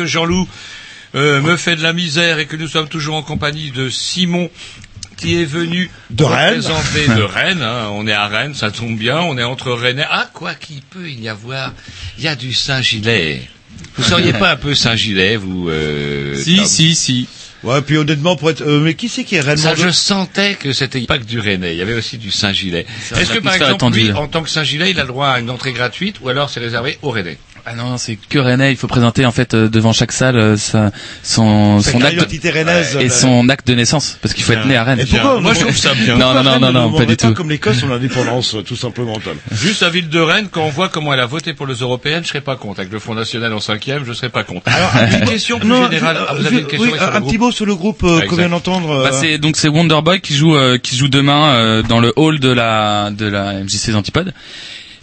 Que 0.01 0.07
Jean-Loup 0.07 0.48
euh, 1.14 1.40
me 1.42 1.57
fait 1.57 1.76
de 1.76 1.82
la 1.82 1.92
misère 1.92 2.38
et 2.38 2.46
que 2.46 2.57
nous 2.57 2.68
sommes 2.68 2.88
toujours 2.88 3.16
en 3.16 3.22
compagnie 3.22 3.70
de 3.70 3.90
Simon 3.90 4.51
qui 5.16 5.38
est 5.40 5.44
venu 5.44 5.90
De 6.09 6.24
Rennes. 6.24 6.61
de 6.61 7.22
Rennes. 7.22 7.62
hein. 7.62 7.90
On 7.92 8.07
est 8.07 8.12
à 8.12 8.26
Rennes, 8.26 8.55
ça 8.55 8.70
tombe 8.70 8.96
bien. 8.96 9.18
On 9.20 9.36
est 9.36 9.42
entre 9.42 9.72
Rennes. 9.72 10.07
Ah, 10.11 10.30
quoi 10.32 10.55
qu'il 10.55 10.80
peut 10.80 11.11
y 11.11 11.28
avoir, 11.28 11.74
il 12.16 12.24
y 12.24 12.28
a 12.28 12.34
du 12.36 12.55
Saint-Gilet. 12.55 13.42
Vous 13.96 14.05
seriez 14.05 14.32
pas 14.32 14.53
un 14.53 14.57
peu 14.57 14.74
Saint-Gilet, 14.74 15.36
vous 15.36 15.68
euh, 15.68 16.34
Si, 16.36 16.57
Tom 16.57 16.64
si, 16.64 16.94
si. 16.94 17.28
Ouais, 17.62 17.82
puis 17.82 17.98
honnêtement, 17.98 18.36
pour 18.36 18.48
être, 18.51 18.62
euh, 18.62 18.80
mais 18.80 18.94
qui 18.94 19.11
c'est 19.11 19.24
qui 19.24 19.34
est 19.36 19.57
Ça, 19.57 19.74
je 19.74 19.90
sentais 19.90 20.55
que 20.55 20.72
c'était 20.72 21.01
pas 21.03 21.18
que 21.18 21.24
du 21.24 21.38
Rennais. 21.38 21.74
Il 21.74 21.78
y 21.78 21.82
avait 21.82 21.92
aussi 21.92 22.16
du 22.16 22.30
Saint-Gilet. 22.30 22.86
Est-ce 23.14 23.32
que 23.32 23.40
par 23.40 23.55
exemple, 23.55 23.90
lui, 23.92 24.11
en 24.12 24.28
tant 24.28 24.42
que 24.42 24.48
Saint-Gilet, 24.48 24.92
il 24.92 24.98
a 24.98 25.03
le 25.03 25.09
droit 25.09 25.28
à 25.28 25.40
une 25.40 25.51
entrée 25.51 25.72
gratuite 25.72 26.16
ou 26.22 26.30
alors 26.30 26.48
c'est 26.48 26.61
réservé 26.61 26.98
aux 27.03 27.11
Rennais? 27.11 27.36
Ah 27.73 27.77
non, 27.77 27.91
non, 27.91 27.99
c'est 27.99 28.16
que 28.16 28.39
Rennais. 28.39 28.73
Il 28.73 28.77
faut 28.77 28.89
présenter 28.89 29.25
en 29.27 29.31
fait 29.31 29.55
euh, 29.55 29.68
devant 29.68 29.93
chaque 29.93 30.11
salle 30.11 30.37
euh, 30.37 30.57
sa- 30.57 30.91
son, 31.23 31.81
son 31.81 32.01
acte 32.03 32.18
rennaise, 32.53 32.97
et 33.01 33.07
euh, 33.07 33.09
son 33.09 33.49
acte 33.49 33.66
de 33.68 33.75
naissance, 33.75 34.18
parce 34.21 34.35
qu'il 34.35 34.43
faut 34.43 34.53
être 34.55 34.66
né 34.66 34.77
à 34.77 34.83
Rennes. 34.83 35.01
Et 35.01 35.05
pourquoi 35.07 35.41
Moi, 35.41 35.55
je 35.55 35.61
trouve 35.61 35.77
ça 35.77 35.95
bien. 35.95 36.16
Non, 36.16 36.35
non, 36.35 36.43
non, 36.43 36.59
non, 36.61 36.73
non, 36.73 36.93
pas 36.99 37.05
du 37.05 37.16
tout. 37.16 37.33
comme 37.33 37.49
l'Écosse, 37.51 37.83
on 37.85 37.89
a 37.89 37.95
l'indépendance, 37.95 38.57
tout 38.66 38.77
simplement, 38.77 39.18
Tom. 39.21 39.37
Juste 39.53 39.83
la 39.83 39.91
ville 39.91 40.09
de 40.09 40.18
Rennes, 40.18 40.49
quand 40.51 40.62
on 40.62 40.71
voit 40.71 40.89
comment 40.89 41.12
elle 41.14 41.21
a 41.21 41.27
voté 41.27 41.55
pour 41.55 41.66
les 41.66 41.75
européennes, 41.77 42.23
je 42.25 42.29
serais 42.29 42.41
pas 42.41 42.57
contre. 42.57 42.81
Avec 42.81 42.93
le 42.93 42.99
Front 42.99 43.14
National 43.14 43.53
en 43.53 43.61
cinquième, 43.61 44.05
je 44.05 44.12
serais 44.12 44.31
pas 44.31 44.43
contre. 44.43 44.62
Alors, 44.66 44.91
une 45.21 45.29
question 45.29 45.59
plus 45.61 45.68
Non, 45.68 45.85
générale. 45.91 46.16
Ah, 46.29 46.35
vous 46.35 46.47
avez 46.47 46.59
une 46.61 46.66
question 46.66 46.91
oui, 46.91 46.99
sur 46.99 47.14
un 47.14 47.21
petit 47.21 47.39
mot 47.39 47.53
sur 47.53 47.66
le 47.66 47.75
groupe 47.77 48.03
euh, 48.05 48.21
Ah, 48.23 48.27
qu'on 48.27 48.37
vient 48.37 48.49
d'entendre. 48.49 48.91
euh, 48.91 49.05
Bah, 49.05 49.11
c'est 49.12 49.39
donc 49.39 49.57
c'est 49.57 49.68
Wonderboy 49.68 50.21
qui 50.21 50.35
joue 50.35 50.57
euh, 50.57 50.79
qui 50.79 50.97
joue 50.97 51.09
demain 51.09 51.55
euh, 51.55 51.83
dans 51.83 52.01
le 52.01 52.12
hall 52.16 52.41
de 52.41 52.49
la 52.51 53.11
de 53.11 53.27
la 53.27 53.53
MJC 53.62 53.95
Antipode. 53.95 54.33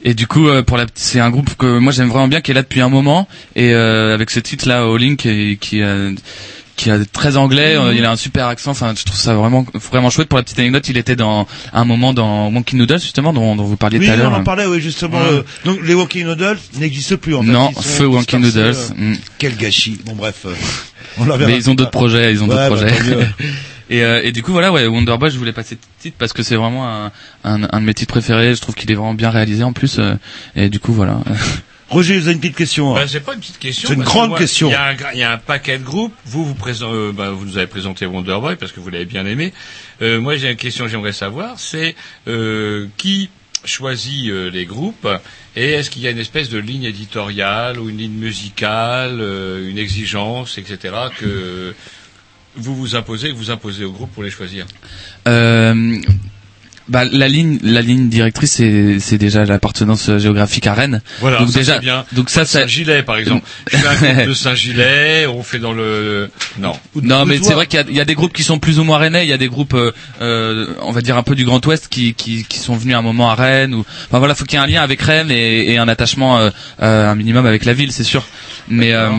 Et 0.03 0.13
du 0.13 0.27
coup, 0.27 0.47
euh, 0.47 0.61
pour 0.63 0.77
la, 0.77 0.85
c'est 0.95 1.19
un 1.19 1.29
groupe 1.29 1.55
que 1.57 1.79
moi 1.79 1.91
j'aime 1.91 2.09
vraiment 2.09 2.27
bien, 2.27 2.41
qui 2.41 2.51
est 2.51 2.53
là 2.53 2.61
depuis 2.61 2.81
un 2.81 2.89
moment, 2.89 3.27
et 3.55 3.73
euh, 3.73 4.13
avec 4.13 4.29
ce 4.29 4.39
titre 4.39 4.67
là, 4.67 4.83
All 4.83 5.03
In, 5.03 5.15
qui, 5.15 5.57
qui, 5.59 5.81
euh, 5.81 6.13
qui 6.75 6.91
a 6.91 6.99
très 7.11 7.35
anglais, 7.35 7.75
euh, 7.75 7.95
il 7.95 8.05
a 8.05 8.11
un 8.11 8.15
super 8.15 8.45
accent. 8.45 8.69
Enfin, 8.71 8.93
je 8.95 9.03
trouve 9.03 9.17
ça 9.17 9.33
vraiment 9.33 9.65
vraiment 9.91 10.11
chouette. 10.11 10.29
Pour 10.29 10.37
la 10.37 10.43
petite 10.43 10.59
anecdote, 10.59 10.87
il 10.89 10.97
était 10.97 11.15
dans 11.15 11.47
un 11.73 11.83
moment 11.85 12.13
dans 12.13 12.51
Monkey 12.51 12.77
Noodles 12.77 12.99
justement, 12.99 13.33
dont, 13.33 13.55
dont 13.55 13.63
vous 13.63 13.75
parliez 13.77 13.97
oui, 13.97 14.05
tout 14.05 14.11
à 14.11 14.15
on 14.15 14.17
l'heure. 14.19 14.33
en 14.35 14.43
parlait, 14.43 14.67
oui, 14.67 14.79
justement. 14.79 15.17
Ouais. 15.17 15.27
euh, 15.31 15.43
donc, 15.65 15.79
les 15.83 15.95
Walking 15.95 16.25
Noodles 16.25 16.59
n'existent 16.79 17.17
plus, 17.17 17.33
en 17.33 17.41
fait. 17.41 17.47
Non, 17.49 17.71
feu 17.73 18.05
Walking 18.05 18.41
dispersés, 18.41 18.93
Noodles. 18.93 19.01
euh, 19.01 19.13
Mm. 19.13 19.17
Quel 19.39 19.55
gâchis. 19.57 19.97
Bon, 20.05 20.13
bref. 20.13 20.35
euh, 20.45 20.53
on 21.19 21.25
Mais 21.25 21.55
ils 21.57 21.69
ont 21.71 21.73
d'autres 21.73 21.89
tard. 21.89 21.99
projets, 22.01 22.31
ils 22.31 22.43
ont 22.43 22.47
Ouais, 22.47 22.55
d'autres 22.69 22.69
bah, 22.69 22.91
projets. 22.91 23.27
et, 23.89 24.03
euh, 24.03 24.21
et 24.23 24.31
du 24.31 24.43
coup 24.43 24.51
voilà, 24.51 24.71
ouais, 24.71 24.85
Wonderboy, 24.88 25.29
je 25.31 25.38
voulais 25.38 25.53
passer 25.53 25.77
ce 25.81 26.01
titre 26.03 26.17
parce 26.19 26.33
que 26.33 26.43
c'est 26.43 26.55
vraiment 26.55 26.88
un, 26.88 27.11
un, 27.43 27.63
un 27.71 27.79
de 27.81 27.85
mes 27.85 27.93
titres 27.93 28.13
préférés. 28.13 28.55
Je 28.55 28.61
trouve 28.61 28.75
qu'il 28.75 28.91
est 28.91 28.95
vraiment 28.95 29.13
bien 29.13 29.29
réalisé 29.29 29.63
en 29.63 29.73
plus. 29.73 29.99
euh, 29.99 30.15
et 30.55 30.69
du 30.69 30.79
coup 30.79 30.93
voilà. 30.93 31.19
Roger, 31.89 32.17
vous 32.19 32.25
avez 32.27 32.33
une 32.33 32.41
petite 32.41 32.57
question. 32.57 32.95
hein. 32.97 32.99
Ben, 32.99 33.07
c'est 33.07 33.21
pas 33.21 33.33
une 33.33 33.39
petite 33.39 33.59
question. 33.59 33.88
C'est 33.88 33.95
une 33.95 34.01
que 34.01 34.05
grande 34.05 34.31
moi, 34.31 34.39
question. 34.39 34.67
Il 34.67 34.73
y, 34.73 34.75
a 34.75 34.83
un, 34.88 34.93
gra- 34.93 35.11
il 35.13 35.19
y 35.19 35.23
a 35.23 35.31
un 35.31 35.38
paquet 35.38 35.77
de 35.77 35.85
groupes. 35.85 36.13
Vous, 36.25 36.43
vous, 36.43 36.53
présent- 36.53 36.91
euh, 36.93 37.13
ben, 37.13 37.29
vous 37.31 37.45
nous 37.45 37.57
avez 37.57 37.67
présenté 37.67 38.05
Wonderboy 38.05 38.57
parce 38.57 38.73
que 38.73 38.81
vous 38.81 38.89
l'avez 38.89 39.05
bien 39.05 39.25
aimé. 39.25 39.53
Euh, 40.01 40.19
moi, 40.19 40.35
j'ai 40.35 40.51
une 40.51 40.57
question 40.57 40.83
que 40.83 40.91
j'aimerais 40.91 41.13
savoir. 41.13 41.53
C'est 41.59 41.95
euh, 42.27 42.88
qui 42.97 43.29
choisit 43.63 44.29
euh, 44.29 44.49
les 44.51 44.65
groupes 44.65 45.07
et 45.55 45.71
est-ce 45.71 45.89
qu'il 45.89 46.01
y 46.01 46.07
a 46.07 46.11
une 46.11 46.19
espèce 46.19 46.49
de 46.49 46.57
ligne 46.57 46.83
éditoriale 46.83 47.79
ou 47.79 47.89
une 47.89 47.97
ligne 47.97 48.11
musicale, 48.19 49.19
euh, 49.21 49.69
une 49.69 49.77
exigence, 49.77 50.57
etc. 50.57 50.93
que 51.17 51.73
vous 52.57 52.75
vous 52.75 52.95
imposez, 52.95 53.29
que 53.29 53.35
vous 53.35 53.51
imposez 53.51 53.85
au 53.85 53.91
groupe 53.91 54.11
pour 54.13 54.23
les 54.23 54.31
choisir 54.31 54.65
Euh, 55.27 55.97
bah, 56.89 57.03
la 57.03 57.27
ligne, 57.27 57.59
la 57.63 57.81
ligne 57.81 58.07
directrice, 58.07 58.53
c'est, 58.53 58.99
c'est 58.99 59.17
déjà 59.17 59.43
l'appartenance 59.43 60.09
géographique 60.17 60.67
à 60.67 60.73
Rennes. 60.73 61.01
Voilà, 61.19 61.39
donc 61.39 61.49
ça, 61.49 61.59
déjà, 61.59 61.73
c'est 61.75 61.79
bien. 61.81 62.05
donc 62.13 62.29
ça, 62.29 62.45
ça. 62.45 62.61
Saint-Gilet, 62.61 63.03
par 63.03 63.17
exemple. 63.17 63.45
Je 63.69 63.77
fais 63.77 63.87
un 63.87 64.13
groupe 64.13 64.27
de 64.27 64.33
Saint-Gilet, 64.33 65.25
on 65.27 65.43
fait 65.43 65.59
dans 65.59 65.73
le... 65.73 66.29
Non. 66.59 66.73
Non, 66.95 67.25
mais 67.25 67.39
c'est 67.41 67.53
vrai 67.53 67.67
qu'il 67.67 67.77
y 67.79 67.83
a, 67.83 67.85
il 67.89 67.95
y 67.95 67.99
a 67.99 68.05
des 68.05 68.15
groupes 68.15 68.31
qui 68.31 68.43
sont 68.43 68.57
plus 68.57 68.79
ou 68.79 68.85
moins 68.85 68.99
rennais. 68.99 69.25
Il 69.25 69.29
y 69.29 69.33
a 69.33 69.37
des 69.37 69.49
groupes, 69.49 69.73
euh, 69.73 69.91
euh, 70.21 70.67
on 70.81 70.93
va 70.93 71.01
dire 71.01 71.17
un 71.17 71.23
peu 71.23 71.35
du 71.35 71.43
Grand 71.43 71.63
Ouest, 71.65 71.89
qui, 71.89 72.13
qui, 72.13 72.45
qui 72.45 72.57
sont 72.57 72.75
venus 72.77 72.95
à 72.95 72.99
un 72.99 73.03
moment 73.03 73.29
à 73.29 73.35
Rennes. 73.35 73.73
Ou, 73.73 73.85
enfin 74.07 74.19
voilà, 74.19 74.33
faut 74.33 74.45
qu'il 74.45 74.57
y 74.57 74.61
ait 74.61 74.63
un 74.63 74.67
lien 74.67 74.81
avec 74.81 75.01
Rennes 75.01 75.29
et, 75.29 75.73
et 75.73 75.77
un 75.77 75.89
attachement 75.89 76.39
euh, 76.39 76.49
euh, 76.81 77.09
un 77.09 77.15
minimum 77.15 77.45
avec 77.45 77.65
la 77.65 77.73
ville, 77.73 77.91
c'est 77.91 78.05
sûr. 78.05 78.23
Mais 78.69 78.93
euh, 78.93 79.09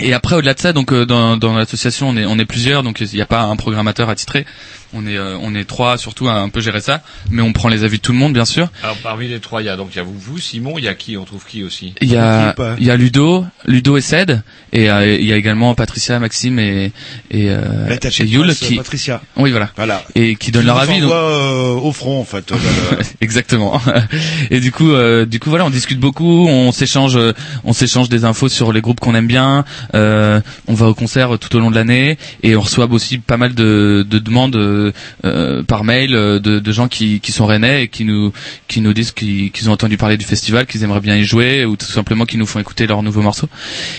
et 0.00 0.12
après, 0.14 0.36
au-delà 0.36 0.54
de 0.54 0.60
ça, 0.60 0.72
donc 0.72 0.92
euh, 0.92 1.04
dans, 1.04 1.56
l'association, 1.56 2.08
on 2.08 2.16
est, 2.16 2.24
on 2.24 2.38
est 2.38 2.44
plusieurs, 2.44 2.82
donc 2.82 3.00
il 3.00 3.08
n'y 3.14 3.20
a 3.20 3.26
pas 3.26 3.42
un 3.42 3.56
programmateur 3.56 4.08
attitré. 4.08 4.46
On 4.94 5.06
est, 5.06 5.18
euh, 5.18 5.36
on 5.42 5.54
est 5.54 5.64
trois, 5.64 5.98
surtout 5.98 6.28
à 6.28 6.34
un 6.34 6.48
peu 6.48 6.60
gérer 6.60 6.80
ça. 6.80 7.02
Mais 7.30 7.42
on 7.42 7.52
prend 7.52 7.68
les 7.68 7.84
avis 7.84 7.98
de 7.98 8.02
tout 8.02 8.12
le 8.12 8.18
monde, 8.18 8.32
bien 8.32 8.44
sûr. 8.46 8.68
Alors 8.82 8.96
parmi 9.02 9.28
les 9.28 9.38
trois, 9.38 9.60
il 9.60 9.66
y 9.66 9.68
a 9.68 9.76
donc 9.76 9.88
il 9.92 9.96
y 9.96 10.00
a 10.00 10.02
vous, 10.02 10.18
vous, 10.18 10.38
Simon, 10.38 10.74
il 10.78 10.84
y 10.84 10.88
a 10.88 10.94
qui 10.94 11.16
On 11.18 11.24
trouve 11.24 11.44
qui 11.46 11.62
aussi? 11.62 11.94
Il 12.00 12.10
y 12.10 12.16
a, 12.16 12.54
il 12.78 12.84
y 12.86 12.90
a 12.90 12.96
Ludo, 12.96 13.44
Ludo 13.66 13.96
et 13.98 14.00
Ced, 14.00 14.42
et 14.72 14.90
euh, 14.90 15.14
il 15.14 15.26
y 15.26 15.32
a 15.32 15.36
également 15.36 15.74
Patricia, 15.74 16.18
Maxime 16.18 16.58
et 16.58 16.92
et, 17.30 17.50
euh, 17.50 17.88
et 18.18 18.24
Yul 18.24 18.54
qui, 18.54 18.76
Patricia. 18.76 19.20
oui 19.36 19.50
voilà, 19.50 19.70
Voilà. 19.76 20.02
et 20.14 20.36
qui 20.36 20.50
donnent 20.52 20.62
Qui 20.62 20.66
leur 20.68 20.76
nous 20.76 20.82
avis. 20.90 21.00
donc- 21.02 21.12
euh, 21.12 21.72
au 21.74 21.92
front, 21.92 22.20
en 22.20 22.24
fait. 22.24 22.50
euh, 22.52 22.56
Exactement. 23.20 23.80
Et 24.50 24.60
du 24.60 24.72
coup, 24.72 24.92
euh, 24.92 25.26
du 25.26 25.38
coup 25.40 25.50
voilà, 25.50 25.66
on 25.66 25.70
discute 25.70 26.00
beaucoup, 26.00 26.46
on 26.48 26.72
s'échange, 26.72 27.16
euh, 27.16 27.32
on 27.64 27.72
s'échange 27.72 28.08
des 28.08 28.24
infos 28.24 28.48
sur 28.48 28.72
les 28.72 28.80
groupes 28.80 29.00
qu'on 29.00 29.14
aime 29.14 29.26
bien. 29.26 29.64
euh, 29.94 30.40
on 30.66 30.74
va 30.74 30.86
au 30.86 30.94
concert 30.94 31.38
tout 31.38 31.54
au 31.56 31.60
long 31.60 31.70
de 31.70 31.74
l'année 31.76 32.16
et 32.42 32.56
on 32.56 32.60
reçoit 32.62 32.86
aussi 32.90 33.18
pas 33.18 33.36
mal 33.36 33.54
de, 33.54 34.06
de 34.08 34.18
demandes 34.18 34.56
euh, 35.24 35.62
par 35.62 35.84
mail 35.84 36.14
euh, 36.14 36.38
de, 36.38 36.72
gens 36.72 36.88
qui, 36.88 37.20
sont 37.28 37.46
rennais 37.46 37.84
et 37.84 37.88
qui 37.88 38.04
nous 38.04 38.32
qui 38.68 38.80
nous 38.80 38.92
disent 38.92 39.12
qu'ils 39.12 39.68
ont 39.68 39.72
entendu 39.72 39.96
parler 39.96 40.16
du 40.16 40.24
festival, 40.24 40.66
qu'ils 40.66 40.82
aimeraient 40.82 41.00
bien 41.00 41.16
y 41.16 41.24
jouer 41.24 41.64
ou 41.64 41.76
tout 41.76 41.86
simplement 41.86 42.24
qu'ils 42.24 42.38
nous 42.38 42.46
font 42.46 42.60
écouter 42.60 42.86
leurs 42.86 43.02
nouveaux 43.02 43.22
morceaux. 43.22 43.48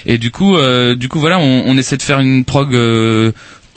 Et 0.05 0.17
du 0.17 0.31
coup, 0.31 0.57
euh, 0.57 0.95
du 0.95 1.09
coup 1.09 1.19
voilà, 1.19 1.39
on, 1.39 1.63
on 1.65 1.77
essaie 1.77 1.97
de 1.97 2.01
faire 2.01 2.19
une 2.19 2.45
prog 2.45 2.75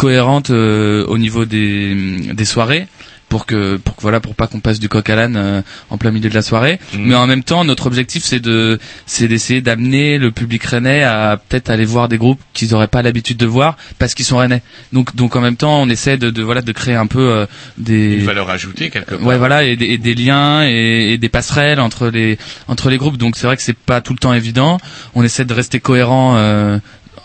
cohérente 0.02 0.50
euh, 0.50 1.04
au 1.06 1.16
niveau 1.18 1.44
des, 1.44 2.34
des 2.40 2.44
soirées 2.54 2.86
pour 3.28 3.46
que 3.46 3.78
pour 3.84 3.94
que 3.96 4.02
voilà 4.02 4.20
pour 4.20 4.34
pas 4.34 4.46
qu'on 4.46 4.60
passe 4.60 4.78
du 4.78 4.88
coq 4.90 5.08
à 5.08 5.16
l'âne 5.16 5.36
euh, 5.38 5.62
en 5.88 5.96
plein 5.96 6.10
milieu 6.10 6.28
de 6.28 6.34
la 6.34 6.42
soirée 6.42 6.76
Mhm. 6.92 7.06
mais 7.06 7.14
en 7.14 7.26
même 7.26 7.42
temps 7.50 7.64
notre 7.64 7.86
objectif 7.86 8.22
c'est 8.30 8.40
de 8.40 8.78
c'est 9.06 9.26
d'essayer 9.32 9.62
d'amener 9.62 10.18
le 10.18 10.30
public 10.40 10.62
rennais 10.64 11.02
à 11.02 11.38
peut-être 11.48 11.70
aller 11.70 11.86
voir 11.86 12.08
des 12.12 12.18
groupes 12.18 12.40
qu'ils 12.52 12.74
auraient 12.74 12.92
pas 12.96 13.00
l'habitude 13.00 13.38
de 13.38 13.46
voir 13.46 13.70
parce 13.98 14.12
qu'ils 14.14 14.26
sont 14.26 14.36
rennais 14.44 14.60
donc 14.92 15.14
donc 15.16 15.34
en 15.34 15.40
même 15.40 15.56
temps 15.56 15.80
on 15.84 15.88
essaie 15.88 16.18
de, 16.18 16.28
de 16.38 16.42
voilà 16.42 16.60
de 16.60 16.72
créer 16.80 16.94
un 17.04 17.06
peu 17.06 17.20
euh, 17.30 17.46
des 17.78 18.16
Une 18.18 18.26
valeur 18.26 18.50
ajoutée 18.50 18.90
quelque 18.90 19.14
part. 19.14 19.26
Ouais, 19.26 19.38
voilà, 19.38 19.58
et 19.64 19.76
des, 19.76 19.86
et 19.94 19.98
des 20.08 20.14
liens 20.14 20.66
et, 20.68 21.12
et 21.14 21.16
des 21.24 21.30
passerelles 21.30 21.80
entre 21.80 22.08
les 22.08 22.36
entre 22.68 22.90
les 22.90 22.98
groupes. 22.98 23.16
Donc 23.16 23.36
c'est 23.38 23.46
vrai 23.46 23.56
que 23.56 23.62
c'est 23.68 23.78
pas 23.92 24.00
tout 24.02 24.12
le 24.12 24.18
temps 24.18 24.34
évident. 24.34 24.76
On 25.14 25.22
essaie 25.28 25.46
de 25.46 25.54
rester 25.54 25.80
cohérent 25.80 26.34
euh, 26.36 26.78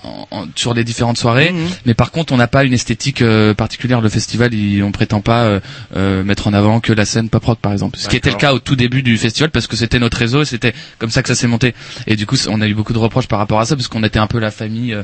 en- 0.08 0.28
en- 0.32 0.46
sur 0.56 0.74
les 0.74 0.84
différentes 0.84 1.18
soirées, 1.18 1.52
Mhm. 1.52 1.68
mais 1.86 1.94
par 1.94 2.12
contre, 2.12 2.34
on 2.34 2.38
n'a 2.38 2.48
pas 2.48 2.64
une 2.64 2.74
esthétique 2.74 3.22
euh, 3.22 3.54
particulière. 3.54 4.02
Le 4.02 4.10
festival, 4.10 4.54
il, 4.54 4.84
on 4.84 4.92
prétend 4.92 5.22
pas 5.22 5.44
euh, 5.44 5.60
euh, 5.96 6.24
mettre 6.24 6.48
en 6.48 6.54
avant 6.54 6.80
que 6.80 6.94
la 6.94 7.06
scène 7.06 7.30
pop 7.30 7.44
rock, 7.44 7.60
par 7.60 7.72
exemple. 7.72 7.98
Ce 7.98 8.08
qui 8.08 8.16
était 8.16 8.30
le 8.32 8.36
cas 8.38 8.54
au 8.54 8.60
tout 8.60 8.76
début 8.76 9.04
du 9.04 9.18
festival, 9.18 9.52
parce 9.52 9.68
que 9.68 9.76
c'était 9.76 10.00
notre 10.00 10.18
réseau, 10.18 10.42
et 10.42 10.46
c'était 10.46 10.74
comme 11.00 11.10
ça 11.10 11.22
que 11.22 11.28
ça 11.30 11.36
s'est 11.36 11.48
monté. 11.48 11.74
Et 12.08 12.16
du 12.16 12.26
coup, 12.26 12.38
on 12.50 12.62
a 12.62 12.68
eu 12.68 12.74
beaucoup 12.74 12.94
de 12.94 12.98
reproches 13.00 13.28
par 13.28 13.40
rapport 13.40 13.60
à 13.60 13.66
ça, 13.66 13.76
parce 13.76 13.88
qu'on 13.88 14.04
était 14.04 14.20
un 14.20 14.28
peu 14.28 14.40
la 14.40 14.52
famille. 14.52 14.96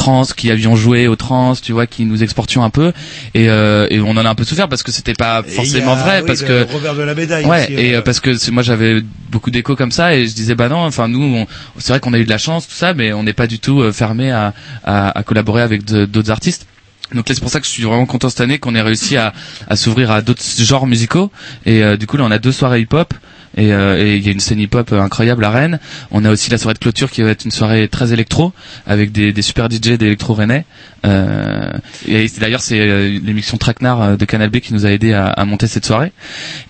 Trans 0.00 0.24
qui 0.24 0.50
avions 0.50 0.76
joué 0.76 1.08
au 1.08 1.16
trans 1.16 1.54
tu 1.54 1.72
vois 1.72 1.86
qui 1.86 2.06
nous 2.06 2.22
exportions 2.22 2.64
un 2.64 2.70
peu 2.70 2.92
et, 3.34 3.50
euh, 3.50 3.86
et 3.90 4.00
on 4.00 4.12
en 4.12 4.24
a 4.24 4.30
un 4.30 4.34
peu 4.34 4.44
souffert 4.44 4.66
parce 4.66 4.82
que 4.82 4.92
c'était 4.92 5.12
pas 5.12 5.42
forcément 5.42 5.92
a, 5.92 6.02
vrai 6.02 6.20
oui, 6.20 6.26
parce 6.26 6.40
le 6.40 6.64
que 6.64 6.72
revers 6.72 6.94
de 6.94 7.02
la 7.02 7.14
médaille. 7.14 7.44
Ouais, 7.44 7.64
aussi, 7.64 7.74
et 7.74 7.94
euh, 7.94 8.00
parce 8.00 8.20
que 8.20 8.50
moi 8.50 8.62
j'avais 8.62 9.02
beaucoup 9.30 9.50
d'échos 9.50 9.76
comme 9.76 9.92
ça 9.92 10.14
et 10.14 10.26
je 10.26 10.34
disais 10.34 10.54
bah 10.54 10.70
non, 10.70 10.86
enfin 10.86 11.06
nous, 11.06 11.44
c'est 11.78 11.92
vrai 11.92 12.00
qu'on 12.00 12.14
a 12.14 12.18
eu 12.18 12.24
de 12.24 12.30
la 12.30 12.38
chance 12.38 12.66
tout 12.66 12.74
ça, 12.74 12.94
mais 12.94 13.12
on 13.12 13.22
n'est 13.24 13.34
pas 13.34 13.46
du 13.46 13.58
tout 13.58 13.80
euh, 13.82 13.92
fermé 13.92 14.30
à, 14.30 14.54
à, 14.84 15.18
à 15.18 15.22
collaborer 15.22 15.60
avec 15.62 15.84
d'autres 15.84 16.30
artistes. 16.30 16.66
Donc 17.14 17.28
là 17.28 17.34
c'est 17.34 17.40
pour 17.42 17.50
ça 17.50 17.60
que 17.60 17.66
je 17.66 17.70
suis 17.70 17.82
vraiment 17.82 18.06
content 18.06 18.30
cette 18.30 18.40
année 18.40 18.58
qu'on 18.58 18.74
ait 18.74 18.80
réussi 18.82 19.16
à, 19.18 19.34
à 19.68 19.76
s'ouvrir 19.76 20.10
à 20.10 20.22
d'autres 20.22 20.42
genres 20.58 20.86
musicaux 20.86 21.30
et 21.66 21.82
euh, 21.82 21.96
du 21.96 22.06
coup 22.06 22.16
là 22.16 22.24
on 22.24 22.30
a 22.30 22.38
deux 22.38 22.52
soirées 22.52 22.80
hip-hop 22.80 23.12
et 23.56 23.72
euh, 23.72 23.98
et 24.04 24.16
il 24.16 24.24
y 24.26 24.28
a 24.28 24.32
une 24.32 24.40
scène 24.40 24.58
hip-hop 24.60 24.92
euh, 24.92 25.00
incroyable 25.00 25.44
à 25.44 25.50
Rennes. 25.50 25.78
On 26.10 26.24
a 26.24 26.30
aussi 26.30 26.50
la 26.50 26.58
soirée 26.58 26.74
de 26.74 26.78
clôture 26.78 27.10
qui 27.10 27.22
va 27.22 27.30
être 27.30 27.44
une 27.44 27.50
soirée 27.50 27.88
très 27.88 28.12
électro 28.12 28.52
avec 28.86 29.12
des, 29.12 29.32
des 29.32 29.42
super 29.42 29.68
DJ 29.70 29.92
d'électro 29.98 30.34
rennais. 30.34 30.64
Euh, 31.06 31.70
et 32.06 32.26
d'ailleurs 32.38 32.60
c'est 32.60 32.78
euh, 32.78 33.18
l'émission 33.24 33.56
Traquenard 33.56 34.18
de 34.18 34.24
Canal 34.26 34.50
B 34.50 34.58
qui 34.58 34.74
nous 34.74 34.84
a 34.84 34.90
aidé 34.90 35.14
à, 35.14 35.26
à 35.26 35.44
monter 35.46 35.66
cette 35.66 35.86
soirée. 35.86 36.12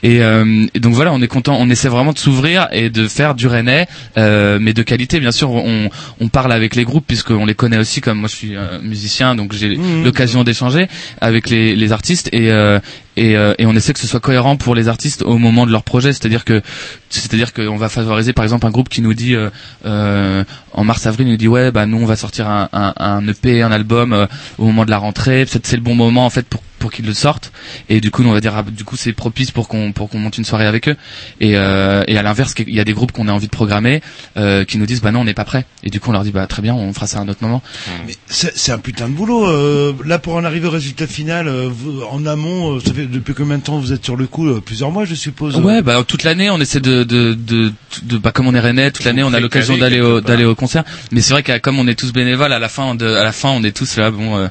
Et, 0.03 0.23
euh, 0.23 0.67
et 0.75 0.79
donc 0.81 0.95
voilà, 0.95 1.13
on 1.13 1.21
est 1.21 1.27
content, 1.29 1.57
on 1.59 1.69
essaie 1.69 1.89
vraiment 1.89 2.13
de 2.13 2.19
s'ouvrir 2.19 2.69
et 2.71 2.91
de 2.91 3.09
faire 3.09 3.35
du 3.35 3.47
rennais, 3.49 3.89
euh, 4.19 4.59
mais 4.61 4.73
de 4.73 4.83
qualité. 4.83 5.19
Bien 5.21 5.33
sûr, 5.33 5.51
on, 5.51 5.89
on 6.21 6.29
parle 6.29 6.53
avec 6.53 6.77
les 6.77 6.85
groupes 6.85 7.07
puisqu'on 7.07 7.45
les 7.47 7.55
connaît 7.55 7.79
aussi. 7.79 8.01
Comme 8.01 8.19
moi, 8.19 8.29
je 8.29 8.37
suis 8.37 8.53
musicien, 8.83 9.35
donc 9.35 9.53
j'ai 9.53 9.71
Mhm. 9.81 10.05
l'occasion 10.05 10.45
d'échanger 10.45 10.89
avec 11.21 11.49
les, 11.49 11.75
les 11.77 11.93
artistes 11.93 12.29
et 12.33 12.51
euh, 12.51 12.79
et, 13.17 13.37
euh, 13.37 13.53
et 13.59 13.67
on 13.67 13.75
essaie 13.75 13.93
que 13.93 13.99
ce 13.99 14.07
soit 14.07 14.21
cohérent 14.21 14.57
pour 14.57 14.75
les 14.75 14.89
artistes 14.89 15.23
au 15.23 15.37
moment 15.37 15.67
de 15.67 15.73
leur 15.73 15.83
projet. 15.83 16.13
C'est-à-dire 16.13 16.45
que 16.45 16.63
c'est-à-dire 17.09 17.53
qu'on 17.53 17.77
va 17.77 17.89
favoriser 17.89 18.33
par 18.33 18.45
exemple 18.45 18.67
un 18.67 18.71
groupe 18.71 18.89
qui 18.89 19.03
nous 19.03 19.15
dit 19.15 19.35
euh, 19.35 19.51
euh, 19.85 20.45
en 20.73 20.85
mars 20.85 21.07
avril 21.07 21.29
il 21.29 21.33
nous 21.33 21.37
dit 21.37 21.49
ouais 21.49 21.71
bah 21.71 21.87
nous 21.87 21.99
on 21.99 22.07
va 22.07 22.17
sortir 22.17 22.49
un, 22.49 22.69
un, 22.73 22.93
un 22.97 23.27
EP 23.29 23.63
un 23.63 23.73
album 23.73 24.13
euh, 24.13 24.27
au 24.59 24.65
moment 24.67 24.85
de 24.85 24.91
la 24.91 24.99
rentrée. 24.99 25.45
Peut-être 25.47 25.67
c'est 25.67 25.77
le 25.77 25.83
bon 25.83 25.95
moment 25.95 26.25
en 26.27 26.31
fait 26.31 26.47
pour 26.47 26.63
pour 26.81 26.91
qu'ils 26.91 27.07
le 27.07 27.15
sortent. 27.15 27.53
Et 27.89 28.01
du 28.01 28.11
coup, 28.11 28.25
nous, 28.25 28.31
on 28.31 28.33
va 28.33 28.41
dire, 28.41 28.55
ah, 28.57 28.65
du 28.69 28.83
coup, 28.83 28.97
c'est 28.97 29.13
propice 29.13 29.53
pour 29.53 29.69
qu'on 29.69 29.93
pour 29.93 30.09
qu'on 30.11 30.19
monte 30.19 30.37
une 30.39 30.45
soirée 30.45 30.67
avec 30.67 30.89
eux. 30.89 30.97
Et, 31.41 31.53
euh, 31.57 32.03
et 32.09 32.19
à 32.19 32.23
l'inverse, 32.23 32.55
il 32.67 32.75
y 32.75 32.81
a 32.81 32.85
des 32.85 32.93
groupes 32.93 33.13
qu'on 33.13 33.29
a 33.29 33.33
envie 33.33 33.47
de 33.47 33.53
programmer 33.53 34.01
euh, 34.37 34.65
qui 34.65 34.79
nous 34.79 34.87
disent, 34.87 35.01
bah 35.03 35.13
non, 35.13 35.21
on 35.21 35.25
n'est 35.25 35.35
pas 35.35 35.45
prêt. 35.45 35.65
Et 35.85 35.91
du 35.91 36.01
coup, 36.01 36.11
on 36.11 36.13
leur 36.13 36.25
dit, 36.25 36.33
bah 36.33 36.47
très 36.49 36.63
bien, 36.63 36.75
on 36.75 36.93
fera 36.93 37.07
ça 37.07 37.19
à 37.19 37.21
un 37.23 37.29
autre 37.29 37.43
moment. 37.43 37.63
Mais 38.07 38.15
c'est 38.27 38.57
c'est 38.57 38.73
un 38.73 38.79
putain 38.79 39.09
de 39.09 39.15
boulot. 39.15 39.47
euh, 39.47 39.93
là, 40.05 40.19
pour 40.19 40.35
en 40.35 40.45
arriver 40.45 40.67
au 40.67 40.71
résultat 40.71 41.07
final, 41.07 41.47
euh, 41.47 41.69
vous- 41.71 42.03
en 42.11 42.27
amont, 42.27 42.77
euh, 42.77 42.81
ça 42.81 42.93
fait 42.93 43.07
depuis 43.07 43.35
combien 43.35 43.59
de 43.59 43.63
temps 43.63 43.79
vous 43.79 43.93
êtes 43.93 44.05
sur 44.05 44.17
le 44.17 44.27
coup 44.27 44.49
euh, 44.49 44.61
Plusieurs 44.65 44.91
mois, 44.91 45.05
je 45.05 45.15
suppose. 45.15 45.57
euh? 45.57 45.61
Ouais, 45.61 45.83
bah 45.83 46.03
toute 46.07 46.25
l'année, 46.25 46.51
on 46.51 46.59
essaie 46.61 46.81
de 46.81 47.05
de 47.05 47.35
de, 47.35 47.73
de 48.03 48.19
bah 48.19 48.33
comme 48.33 48.47
on 48.49 48.55
est 48.55 48.61
rennais, 48.61 48.91
toute 48.91 49.05
l'année, 49.05 49.23
on 49.23 49.33
a 49.35 49.41
l'occasion 49.41 49.77
d'aller 49.77 50.01
au 50.01 50.21
d'aller 50.21 50.45
au 50.47 50.55
concert. 50.55 50.85
Mais 51.13 51.21
c'est 51.21 51.33
vrai 51.35 51.43
que 51.43 51.57
comme 51.59 51.79
on 51.79 51.87
est 51.87 51.95
tous 51.95 52.13
bénévoles, 52.13 52.53
à 52.53 52.59
la 52.59 52.69
fin 52.71 52.95
de 52.95 53.07
à 53.07 53.23
la 53.25 53.33
fin, 53.33 53.51
on 53.51 53.63
est 53.65 53.77
tous 53.77 53.97
là. 53.99 54.11
Bon, 54.11 54.37
euh, 54.39 54.49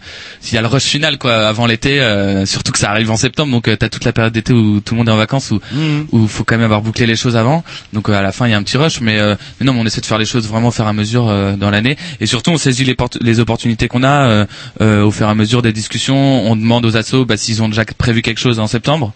il 0.48 0.54
y 0.54 0.58
a 0.58 0.62
le 0.62 0.68
rush 0.68 0.84
final 0.84 1.18
quoi 1.18 1.48
avant 1.48 1.66
l'été, 1.66 2.00
euh, 2.20 2.46
surtout 2.46 2.72
que 2.72 2.80
ça 2.80 2.90
arrive 2.92 3.10
en 3.12 3.16
septembre, 3.18 3.52
donc 3.52 3.68
euh, 3.68 3.76
t'as 3.76 3.90
toute 3.90 4.06
la 4.06 4.14
période 4.14 4.34
d'été 4.34 4.54
où 4.54 4.80
tout 4.82 4.94
le 4.94 5.00
monde 5.00 5.10
est 5.10 5.12
en 5.12 5.18
vacances, 5.18 5.52
où 5.52 5.60
Mhm. 5.74 6.08
où 6.12 6.28
faut 6.28 6.44
quand 6.44 6.56
même 6.56 6.64
avoir 6.66 6.82
bouclé 6.82 7.06
les 7.06 7.16
choses 7.16 7.36
avant. 7.36 7.64
Donc 7.94 8.10
euh, 8.10 8.14
à 8.14 8.22
la 8.22 8.32
fin, 8.32 8.48
il 8.48 8.52
y 8.52 8.54
a 8.54 8.58
un 8.58 8.64
petit 8.64 8.78
rush, 8.78 9.02
mais 9.02 9.20
euh, 9.20 9.36
mais 9.60 9.66
non, 9.66 9.74
mais 9.74 9.80
on 9.82 9.86
essaie 9.86 10.02
de 10.02 10.06
faire 10.06 10.18
les 10.18 10.26
choses 10.26 10.48
vraiment 10.48 10.70
au 10.70 10.72
fur 10.72 10.86
et 10.86 10.90
à 10.90 10.94
mesure 10.94 11.28
euh, 11.30 11.56
dans 11.56 11.70
l'année. 11.70 11.98
Et 12.20 12.26
surtout, 12.26 12.52
on 12.52 12.58
saisit 12.58 12.86
les 13.22 13.40
opportunités 13.40 13.88
qu'on 13.88 14.04
a 14.04 14.26
euh, 14.28 14.46
euh, 14.82 15.04
au 15.04 15.12
fur 15.12 15.28
et 15.28 15.30
à 15.32 15.36
mesure 15.36 15.62
des 15.62 15.74
discussions. 15.74 16.50
On 16.50 16.56
demande 16.56 16.86
aux 16.86 16.96
assos 16.98 17.26
bah, 17.26 17.38
s'ils 17.38 17.62
ont 17.64 17.70
déjà 17.70 17.86
prévu 17.86 18.22
quelque 18.22 18.40
chose 18.40 18.60
en 18.60 18.68
septembre. 18.68 19.14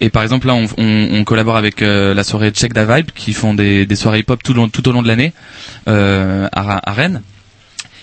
Et 0.00 0.10
par 0.10 0.22
exemple 0.22 0.46
là, 0.48 0.54
on, 0.54 0.66
on, 0.78 1.08
on 1.12 1.24
collabore 1.24 1.56
avec 1.56 1.82
euh, 1.82 2.14
la 2.14 2.24
soirée 2.24 2.50
Check 2.50 2.72
Da 2.72 2.84
Vibe 2.84 3.10
qui 3.14 3.32
font 3.32 3.54
des, 3.54 3.86
des 3.86 3.96
soirées 3.96 4.20
hip-hop 4.20 4.42
tout, 4.42 4.54
long- 4.54 4.68
tout 4.68 4.88
au 4.88 4.92
long 4.92 5.02
de 5.02 5.08
l'année 5.08 5.32
euh, 5.88 6.48
à, 6.52 6.90
à 6.90 6.92
Rennes. 6.92 7.22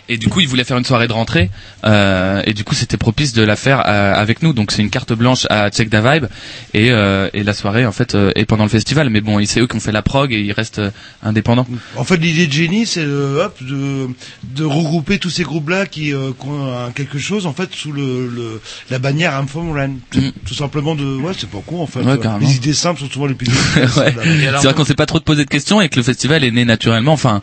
Et 0.10 0.18
du 0.18 0.28
coup, 0.28 0.40
ils 0.42 0.48
voulaient 0.48 0.64
faire 0.64 0.78
une 0.78 0.84
soirée 0.86 1.08
de 1.08 1.14
rentrée, 1.14 1.52
euh, 1.86 2.42
et 2.46 2.54
du 2.54 2.64
coup, 2.64 2.74
c'était 2.76 2.98
propice 2.98 3.32
de 3.34 3.44
la 3.44 3.56
faire 3.56 3.84
euh, 3.88 4.14
avec 4.14 4.42
nous. 4.42 4.54
Donc, 4.54 4.72
c'est 4.72 4.82
une 4.82 4.90
carte 4.90 5.14
blanche 5.14 5.46
à 5.50 5.70
Check 5.70 5.88
Da 5.90 6.02
Vibe, 6.02 6.26
et, 6.74 6.90
euh, 6.92 7.30
et 7.34 7.44
la 7.44 7.54
soirée, 7.54 7.86
en 7.86 7.92
fait, 7.92 8.16
euh, 8.16 8.32
est 8.36 8.46
pendant 8.46 8.64
le 8.64 8.70
festival. 8.70 9.10
Mais 9.12 9.22
bon, 9.22 9.40
c'est 9.46 9.60
eux 9.62 9.68
qui 9.68 9.76
ont 9.76 9.80
fait 9.80 9.92
la 9.92 10.02
prog, 10.02 10.34
et 10.34 10.40
ils 10.40 10.52
restent 10.52 10.80
euh, 10.80 10.90
indépendants. 11.24 11.68
En 11.96 12.04
fait, 12.04 12.18
l'idée 12.18 12.48
de 12.48 12.52
génie, 12.52 12.86
c'est 12.88 13.04
euh, 13.04 13.46
hop, 13.46 13.62
de, 13.64 14.08
de 14.56 14.64
regrouper 14.66 15.20
tous 15.20 15.30
ces 15.30 15.44
groupes-là 15.44 15.86
qui, 15.86 16.14
euh, 16.14 16.32
qui 16.40 16.48
ont 16.48 16.74
un- 16.76 16.92
quelque 16.92 17.20
chose, 17.20 17.46
en 17.46 17.54
fait, 17.54 17.70
sous 17.74 17.92
le, 17.92 18.28
le 18.28 18.62
la 18.90 18.98
bannière 19.00 19.34
I'm 19.40 19.48
from 19.48 19.72
Rennes. 19.72 20.00
Tout, 20.10 20.22
tout 20.46 20.54
simplement 20.56 20.96
de, 20.96 21.06
ouais, 21.18 21.34
c'est 21.38 21.50
pas 21.50 21.62
con, 21.66 21.82
en 21.82 21.88
fait. 21.88 22.00
Ouais, 22.02 22.18
carrément. 22.18 22.40
les 22.48 22.56
idées 22.56 22.74
simples 22.74 23.00
sont 23.02 23.10
souvent 23.10 23.28
les 23.28 23.36
plus 23.36 23.48
Ouais. 23.76 24.16
C'est 24.24 24.64
vrai 24.64 24.74
qu'on 24.74 24.86
s'est 24.86 24.96
pas 24.96 25.06
trop 25.06 25.20
de 25.20 25.24
poser 25.24 25.46
de 25.46 25.50
questions 25.50 25.82
et 25.82 25.90
que 25.90 25.98
le 25.98 26.04
festival 26.04 26.44
est 26.44 26.52
né 26.52 26.66
naturellement. 26.66 27.14
Enfin, 27.14 27.42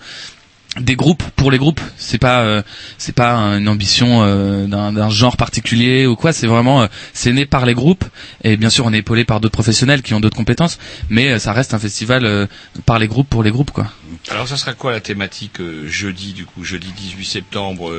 des 0.80 0.96
groupes 0.96 1.22
pour 1.36 1.50
les 1.50 1.58
groupes. 1.58 1.80
C'est 1.96 2.18
pas 2.18 2.40
euh, 2.42 2.62
c'est 2.98 3.14
pas 3.14 3.34
une 3.56 3.68
ambition 3.68 4.22
euh, 4.22 4.66
d'un 4.66 5.10
genre 5.10 5.36
particulier 5.36 6.06
ou 6.06 6.16
quoi. 6.16 6.32
C'est 6.32 6.46
vraiment 6.46 6.82
euh, 6.82 6.86
c'est 7.12 7.32
né 7.32 7.46
par 7.46 7.66
les 7.66 7.74
groupes 7.74 8.04
et 8.42 8.56
bien 8.56 8.70
sûr 8.70 8.84
on 8.86 8.92
est 8.92 8.98
épaulé 8.98 9.24
par 9.24 9.40
d'autres 9.40 9.52
professionnels 9.54 10.02
qui 10.02 10.14
ont 10.14 10.20
d'autres 10.20 10.36
compétences. 10.36 10.78
Mais 11.08 11.32
euh, 11.32 11.38
ça 11.38 11.52
reste 11.52 11.74
un 11.74 11.78
festival 11.78 12.48
par 12.84 12.98
les 12.98 13.08
groupes 13.08 13.28
pour 13.28 13.42
les 13.42 13.50
groupes 13.50 13.70
quoi. 13.70 13.90
Alors 14.30 14.48
ça 14.48 14.56
sera 14.56 14.72
quoi 14.74 14.92
la 14.92 15.00
thématique 15.00 15.60
jeudi 15.86 16.32
du 16.32 16.44
coup 16.44 16.64
jeudi 16.64 16.92
18 16.96 17.24
septembre 17.24 17.92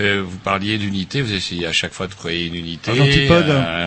euh, 0.00 0.22
vous 0.24 0.38
parliez 0.38 0.78
d'unité, 0.78 1.22
vous 1.22 1.32
essayez 1.32 1.66
à 1.66 1.72
chaque 1.72 1.92
fois 1.92 2.06
de 2.06 2.14
créer 2.14 2.46
une 2.46 2.54
unité. 2.54 2.90
Un 2.92 3.00
antipode. 3.02 3.48
Euh, 3.48 3.86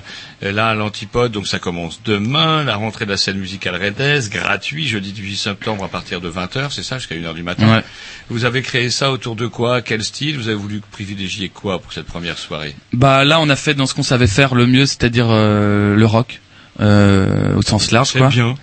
là, 0.51 0.73
l'antipode, 0.73 1.31
donc 1.31 1.47
ça 1.47 1.59
commence 1.59 2.01
demain, 2.03 2.63
la 2.63 2.75
rentrée 2.75 3.05
de 3.05 3.11
la 3.11 3.17
scène 3.17 3.37
musicale 3.37 3.75
Redès, 3.75 4.29
gratuit, 4.29 4.87
jeudi 4.87 5.11
18 5.11 5.35
septembre 5.37 5.83
à 5.83 5.87
partir 5.87 6.19
de 6.21 6.29
20h, 6.29 6.71
c'est 6.71 6.83
ça, 6.83 6.97
jusqu'à 6.97 7.15
1h 7.15 7.33
du 7.33 7.43
matin. 7.43 7.77
Ouais. 7.77 7.83
Vous 8.29 8.45
avez 8.45 8.61
créé 8.61 8.89
ça 8.89 9.11
autour 9.11 9.35
de 9.35 9.47
quoi? 9.47 9.81
Quel 9.81 10.03
style? 10.03 10.37
Vous 10.37 10.47
avez 10.47 10.57
voulu 10.57 10.81
privilégier 10.91 11.49
quoi 11.49 11.79
pour 11.79 11.93
cette 11.93 12.07
première 12.07 12.37
soirée? 12.37 12.75
Bah 12.93 13.23
là 13.25 13.39
on 13.39 13.49
a 13.49 13.55
fait 13.55 13.73
dans 13.73 13.85
ce 13.85 13.93
qu'on 13.93 14.03
savait 14.03 14.27
faire 14.27 14.55
le 14.55 14.67
mieux, 14.67 14.85
c'est-à-dire 14.85 15.27
euh, 15.29 15.95
le 15.95 16.05
rock 16.05 16.39
euh, 16.79 17.55
au 17.55 17.61
sens 17.61 17.91
large 17.91 18.13
quoi. 18.13 18.29
bien. 18.29 18.55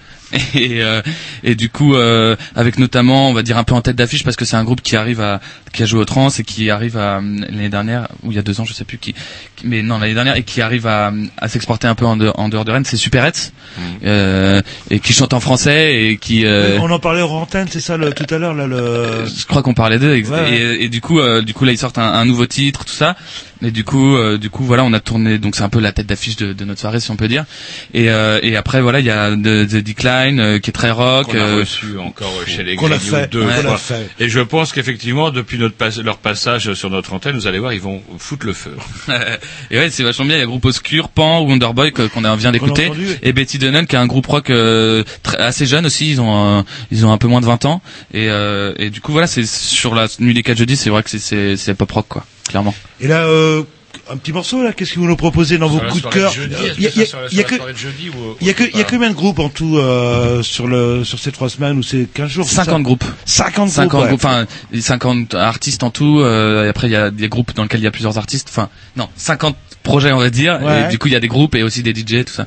Et, 0.55 0.83
euh, 0.83 1.01
et 1.43 1.55
du 1.55 1.71
coup 1.71 1.95
euh, 1.95 2.37
avec 2.55 2.79
notamment 2.79 3.31
on 3.31 3.33
va 3.33 3.43
dire 3.43 3.57
un 3.57 3.65
peu 3.65 3.75
en 3.75 3.81
tête 3.81 3.97
d'affiche 3.97 4.25
parce 4.25 4.37
que 4.37 4.45
c'est 4.45 4.57
un 4.57 4.65
groupe 4.65 4.83
qui 4.83 4.95
arrive 4.95 5.21
à 5.23 5.41
qui 5.73 5.83
a 5.83 5.87
joué 5.87 6.01
au 6.01 6.05
trans 6.05 6.29
et 6.29 6.43
qui 6.43 6.69
arrive 6.71 6.99
à 6.99 7.17
euh, 7.17 7.21
l'année 7.49 7.71
dernière 7.71 8.09
ou 8.23 8.31
il 8.31 8.37
y 8.37 8.39
a 8.39 8.43
deux 8.43 8.61
ans 8.61 8.65
je 8.67 8.75
sais 8.75 8.85
plus 8.85 8.99
qui, 8.99 9.15
qui- 9.57 9.67
mais 9.67 9.83
non 9.83 9.99
l'année 9.99 10.13
dernière 10.15 10.37
et 10.37 10.43
qui 10.43 10.61
arrive 10.61 10.87
à, 10.87 11.13
à 11.39 11.49
s'exporter 11.49 11.87
un 11.87 11.95
peu 11.95 12.05
en, 12.05 12.17
de- 12.19 12.31
en 12.35 12.51
dehors 12.51 12.67
de 12.67 12.73
Rennes 12.73 12.85
c'est 12.85 12.99
Superettes 12.99 13.53
euh, 14.05 14.61
et 14.91 15.01
qui 15.01 15.13
chante 15.15 15.33
en 15.33 15.41
français 15.41 15.95
et 16.05 16.17
qui 16.19 16.45
euh, 16.45 16.79
On 16.81 16.91
en 16.91 16.99
parlait 16.99 17.23
hors 17.23 17.33
antenne, 17.35 17.69
c'est 17.71 17.81
ça, 17.81 17.97
le, 17.97 18.13
tout 18.13 18.27
à 18.33 18.39
l'heure, 18.39 18.55
là, 18.55 18.67
le... 18.67 19.25
je 19.27 19.47
crois 19.47 19.63
qu'on 19.63 19.75
parlait 19.75 19.99
d'eux 19.99 20.15
Ouais, 20.29 20.53
et, 20.53 20.85
et 20.85 20.89
du 20.89 21.01
coup 21.01 21.21
euh, 21.21 21.43
du 21.43 21.55
coup 21.55 21.65
là 21.65 21.73
ils 21.73 21.79
sortent 21.79 21.99
un, 21.99 22.03
un 22.13 22.25
nouveau 22.25 22.47
titre 22.47 22.85
tout 22.85 22.93
ça 22.93 23.17
et 23.63 23.71
du 23.71 23.83
coup 23.85 24.17
euh, 24.17 24.39
du 24.39 24.51
coup 24.51 24.65
voilà 24.65 24.85
on 24.85 24.93
a 24.93 25.01
tourné 25.01 25.39
donc 25.39 25.57
c'est 25.57 25.63
un 25.65 25.69
peu 25.69 25.81
la 25.81 25.91
tête 25.93 26.07
d'affiche 26.07 26.37
de, 26.37 26.53
de 26.53 26.65
notre 26.65 26.81
soirée 26.81 27.01
si 27.01 27.11
on 27.11 27.17
peut 27.17 27.27
dire 27.29 27.45
et, 27.93 28.09
euh, 28.11 28.39
et 28.43 28.57
après 28.57 28.81
voilà 28.81 29.01
il 29.01 29.07
y 29.07 29.11
a 29.11 29.31
The, 29.33 29.67
The 29.69 29.77
Decline 29.83 30.39
euh, 30.41 30.59
qui 30.61 30.71
est 30.71 30.73
très 30.73 30.91
rock 30.91 31.27
qu'on 31.27 31.39
a 31.39 31.43
euh, 31.43 31.57
reçu 31.61 31.99
encore 31.99 32.33
chez 32.47 32.63
les 32.63 32.77
qu'on 32.77 32.87
a 32.93 32.97
Grignoux 32.99 33.17
fait, 33.17 33.33
deux 33.33 33.47
fois. 33.49 33.77
fait. 33.77 34.09
Et 34.21 34.29
je 34.29 34.41
pense 34.41 34.73
qu'effectivement, 34.73 35.31
depuis 35.31 35.59
notre 35.59 35.75
pas- 35.75 35.91
leur 36.03 36.19
passage 36.19 36.73
sur 36.75 36.91
notre 36.91 37.13
antenne, 37.13 37.35
vous 37.37 37.47
allez 37.47 37.59
voir, 37.59 37.73
ils 37.73 37.81
vont 37.81 38.01
foutre 38.19 38.47
le 38.47 38.53
feu. 38.53 38.77
et 39.71 39.79
ouais, 39.79 39.91
c'est 39.91 40.03
vachement 40.03 40.25
bien. 40.25 40.37
Il 40.37 40.39
y 40.39 40.43
a 40.43 40.45
le 40.45 40.49
groupe 40.51 40.65
Oscure, 40.65 41.09
Pan, 41.09 41.41
Wonderboy 41.43 41.93
qu'on 41.93 42.25
a 42.25 42.37
vient 42.37 42.53
d'écouter, 42.53 42.91
et 43.23 43.33
Betty 43.33 43.59
Dunn 43.59 43.87
qui 43.87 43.97
est 43.97 43.99
un 43.99 44.07
groupe 44.07 44.27
rock 44.27 44.51
euh, 44.51 45.03
très- 45.23 45.39
assez 45.39 45.67
jeune 45.67 45.87
aussi. 45.87 46.11
Ils 46.11 46.21
ont 46.21 46.59
euh, 46.59 46.63
ils 46.91 47.05
ont 47.07 47.13
un 47.13 47.19
peu 47.19 47.29
moins 47.29 47.41
de 47.41 47.47
20 47.47 47.65
ans. 47.65 47.81
Et, 48.15 48.29
euh, 48.29 48.73
et 48.79 48.91
du 48.91 49.01
coup 49.01 49.13
voilà, 49.13 49.27
c'est 49.27 49.47
sur 49.47 49.95
la 49.95 50.07
nuit 50.21 50.35
des 50.35 50.43
4 50.43 50.59
jeudis, 50.59 50.77
c'est 50.77 50.91
vrai 50.91 51.03
que 51.03 51.11
c'est 51.11 51.19
c'est 51.19 51.57
c'est 51.57 51.75
pop 51.75 51.91
rock 51.91 52.07
quoi, 52.09 52.25
clairement. 52.49 52.75
Et 53.01 53.07
là, 53.07 53.25
euh, 53.25 53.63
un 54.11 54.17
petit 54.17 54.33
morceau, 54.33 54.63
là, 54.63 54.73
qu'est-ce 54.73 54.95
que 54.95 54.99
vous 55.01 55.07
nous 55.07 55.17
proposez 55.17 55.59
dans 55.59 55.69
Sur 55.71 55.83
vos 55.83 55.91
coups 55.91 56.03
de 56.03 56.09
cœur 56.09 56.33
Il 56.37 56.43
y 56.43 56.55
a- 56.55 56.59
que 56.59 56.75
il 56.79 56.83
y 56.83 56.87
a- 56.87 56.91
ça, 56.91 57.05
sur 57.07 57.21
la- 57.21 57.29
il 57.31 57.37
y 57.37 57.41
a 57.41 57.43
sur 57.43 57.43
la 57.43 57.45
que- 57.45 57.57
soirée 57.57 57.73
de 57.73 57.79
jeudi 57.79 58.09
ou- 58.11 58.37
il 58.41 58.47
y 58.47 58.51
a 58.51 58.55
que- 58.55 58.63
ou 58.65 58.67
il 58.73 58.79
y 58.79 58.81
a 58.81 58.85
pas 58.85 58.91
combien 58.91 59.11
de 59.11 59.15
groupes 59.15 59.39
en 59.39 59.49
tout 59.51 59.77
euh, 59.79 60.43
sur 60.43 60.67
le 60.67 61.05
sur 61.05 61.19
ces 61.19 61.31
trois 61.33 61.49
semaines 61.49 61.79
ou 61.79 61.83
ces 61.83 62.07
15 62.13 62.31
jours 62.31 62.47
c'est 62.49 62.55
50 62.57 62.77
ça 62.79 62.83
groupes. 62.83 63.05
50 63.27 63.69
50 63.71 63.89
groupes, 63.91 64.01
ouais. 64.03 64.09
groupes, 64.09 64.25
enfin 64.25 64.47
50 64.81 65.35
artistes 65.35 65.83
en 65.83 65.91
tout. 65.91 66.21
euh, 66.21 66.65
et 66.67 66.69
après 66.69 66.89
il 66.89 66.93
y 66.93 66.97
a 66.97 67.11
des 67.11 67.29
groupes 67.29 67.55
dans 67.55 67.63
lesquels 67.65 67.81
il 67.81 67.85
y 67.85 67.87
a 67.87 67.91
plusieurs 67.91 68.17
artistes. 68.19 68.49
Enfin 68.51 68.69
non, 68.97 69.09
50 69.17 69.57
projets 69.89 70.13
on 70.13 70.19
va 70.19 70.31
dire. 70.31 70.61
Ouais. 70.63 70.85
Et 70.85 70.89
du 70.89 70.99
coup 70.99 71.09
il 71.09 71.13
y 71.13 71.17
a 71.17 71.21
des 71.21 71.29
groupes 71.29 71.55
et 71.55 71.63
aussi 71.63 71.83
des 71.83 71.93
DJ 71.95 72.25
tout 72.25 72.33
ça. 72.33 72.47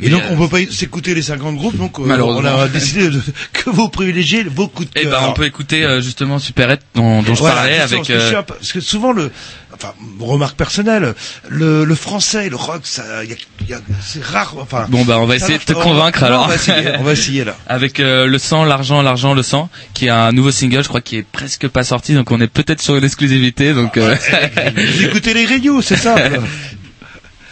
Et 0.00 0.08
donc 0.08 0.22
on 0.30 0.36
peut 0.36 0.48
pas 0.48 0.72
s'écouter 0.72 1.14
les 1.14 1.22
50 1.22 1.56
groupes, 1.56 1.76
donc 1.76 1.98
euh, 1.98 2.02
Malheureusement. 2.04 2.50
on 2.56 2.60
a 2.60 2.68
décidé 2.68 3.08
de- 3.10 3.20
que 3.52 3.70
vous 3.70 3.88
privilégiez 3.88 4.44
vos 4.44 4.68
coups 4.68 4.90
de 4.90 4.98
Et 5.00 5.02
cœur. 5.04 5.20
ben 5.20 5.26
on 5.28 5.32
peut 5.32 5.44
écouter 5.46 5.84
euh, 5.84 6.00
justement 6.00 6.38
Superette 6.38 6.82
dont, 6.94 7.22
dont 7.22 7.34
je 7.34 7.40
Voilà, 7.40 7.56
parlais 7.56 7.78
avec. 7.78 7.96
parce 7.98 8.08
que 8.08 8.12
euh, 8.14 8.42
parce 8.42 8.72
que 8.72 8.80
souvent 8.80 9.12
le, 9.12 9.30
enfin 9.74 9.94
remarque 10.20 10.56
personnelle, 10.56 11.14
le, 11.48 11.84
le 11.84 11.94
français 11.94 12.48
le 12.48 12.56
rock, 12.56 12.80
ça, 12.84 13.24
y 13.24 13.32
a- 13.32 13.36
y 13.68 13.74
a- 13.74 13.80
c'est 14.02 14.22
rare. 14.24 14.54
Enfin. 14.58 14.86
Bon 14.88 15.04
bah 15.04 15.18
on 15.18 15.26
va 15.26 15.36
essayer 15.36 15.58
de 15.58 15.64
te 15.64 15.72
convaincre 15.72 16.22
alors. 16.24 16.44
On 16.44 16.48
va 16.48 16.54
essayer. 16.54 16.92
On 16.98 17.02
va 17.02 17.12
essayer 17.12 17.44
là. 17.44 17.56
Avec 17.66 18.00
euh, 18.00 18.26
le 18.26 18.38
sang, 18.38 18.64
l'argent, 18.64 19.02
l'argent, 19.02 19.34
le 19.34 19.42
sang, 19.42 19.68
qui 19.94 20.06
est 20.06 20.10
un 20.10 20.32
nouveau 20.32 20.50
single, 20.50 20.82
je 20.82 20.88
crois, 20.88 21.00
qui 21.00 21.16
est 21.16 21.22
presque 21.22 21.68
pas 21.68 21.84
sorti, 21.84 22.14
donc 22.14 22.30
on 22.30 22.40
est 22.40 22.48
peut-être 22.48 22.80
sur 22.82 22.96
une 22.96 23.04
exclusivité, 23.04 23.74
donc. 23.74 23.96
euh, 23.96 24.16
Vous 24.76 25.04
écoutez 25.04 25.34
les 25.34 25.46
radios, 25.46 25.82
c'est 25.82 25.96
ça. 25.96 26.16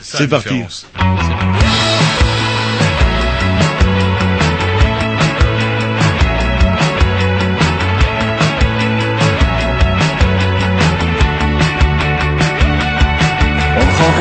Ça, 0.03 0.19
c'est 0.19 0.29
parti. 0.29 0.63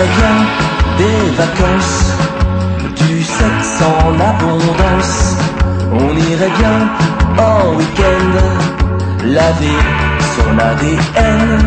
Bien 0.03 0.35
des 0.97 1.29
vacances, 1.37 2.11
du 2.97 3.23
sexe 3.23 3.81
en 3.81 4.19
abondance. 4.19 5.37
On 5.93 6.11
irait 6.17 6.51
bien 6.59 6.79
en 7.37 7.75
week-end, 7.75 8.33
laver 9.25 9.79
son 10.35 10.59
ADN. 10.59 11.59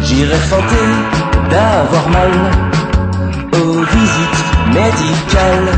J'irais 0.00 0.44
tenter 0.48 0.88
d'avoir 1.50 2.08
mal 2.08 2.32
aux 3.52 3.80
visites 3.96 4.44
médicales. 4.72 5.72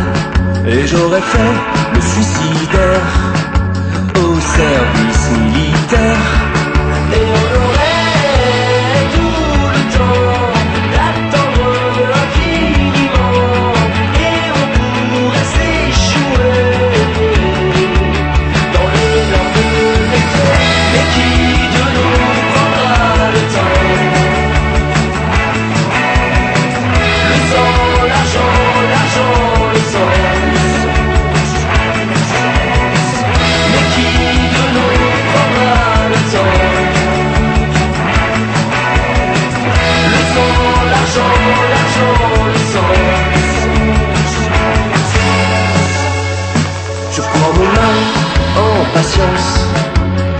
Et 0.68 0.86
j'aurais 0.86 1.22
fait 1.22 1.54
le 1.94 2.00
suicidaire 2.00 3.06
au 4.16 4.40
service 4.40 5.30
militaire. 5.44 6.39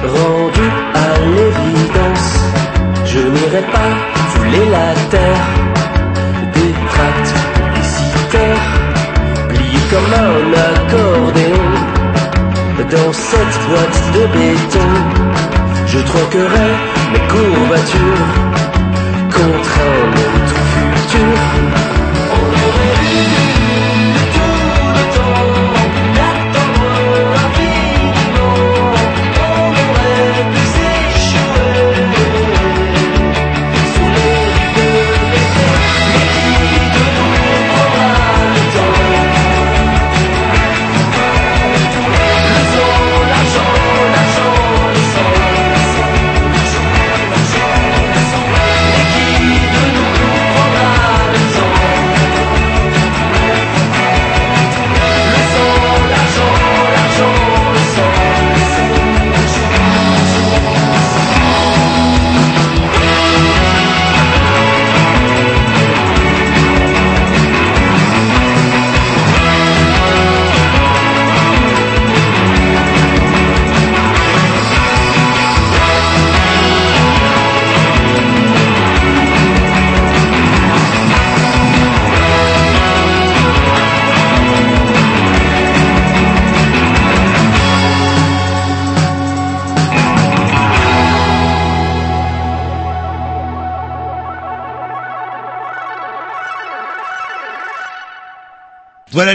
rendu 0.02 0.68
à 0.94 1.18
l'évidence, 1.34 2.30
je 3.04 3.18
n'irai 3.18 3.62
pas 3.62 3.92
fouler 4.30 4.66
la 4.70 4.94
terre, 5.10 5.46
des 6.54 6.72
tracts 6.90 7.34
licitaires, 7.76 8.66
pliés 9.48 9.86
comme 9.90 10.12
un 10.26 10.42
accordéon, 10.70 11.70
dans 12.90 13.12
cette 13.12 13.56
boîte 13.68 14.00
de 14.14 14.26
béton, 14.34 14.90
je 15.86 15.98
troquerai 15.98 16.70
mes 17.12 17.26
courbatures 17.28 18.26
contre 19.30 19.80
un 19.80 20.10
autre 20.26 20.58
futur. 20.72 21.79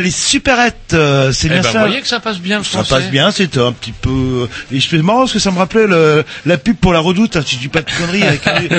Les 0.06 0.12
supérettes, 0.12 0.94
euh, 0.94 1.32
c'est 1.34 1.48
Eh 1.48 1.50
bien 1.50 1.62
ben, 1.62 1.72
ça. 1.72 1.80
vous 1.80 1.86
voyez 1.88 2.02
que 2.02 2.08
ça 2.08 2.20
passe 2.20 2.38
bien 2.40 2.60
le 2.60 2.64
Ça 2.64 2.84
français. 2.84 2.90
passe 2.90 3.12
bien, 3.12 3.32
c'était 3.32 3.60
un 3.60 3.72
petit 3.74 3.92
peu. 3.92 4.48
Et 4.72 4.80
je 4.80 4.88
fais 4.88 4.98
marrant 5.00 5.20
parce 5.22 5.34
que 5.34 5.40
ça 5.40 5.52
me 5.52 5.58
rappelait 5.58 5.88
le, 5.88 6.24
la 6.46 6.58
pub 6.58 6.78
pour 6.78 6.94
la 6.94 7.00
Redoute. 7.00 7.36
hein, 7.36 7.44
si 7.46 7.56
je 7.56 7.62
dis 7.62 7.68
pas 7.68 7.82
de 7.82 7.90
conneries. 7.92 8.24
Avec 8.24 8.46
un- 8.48 8.62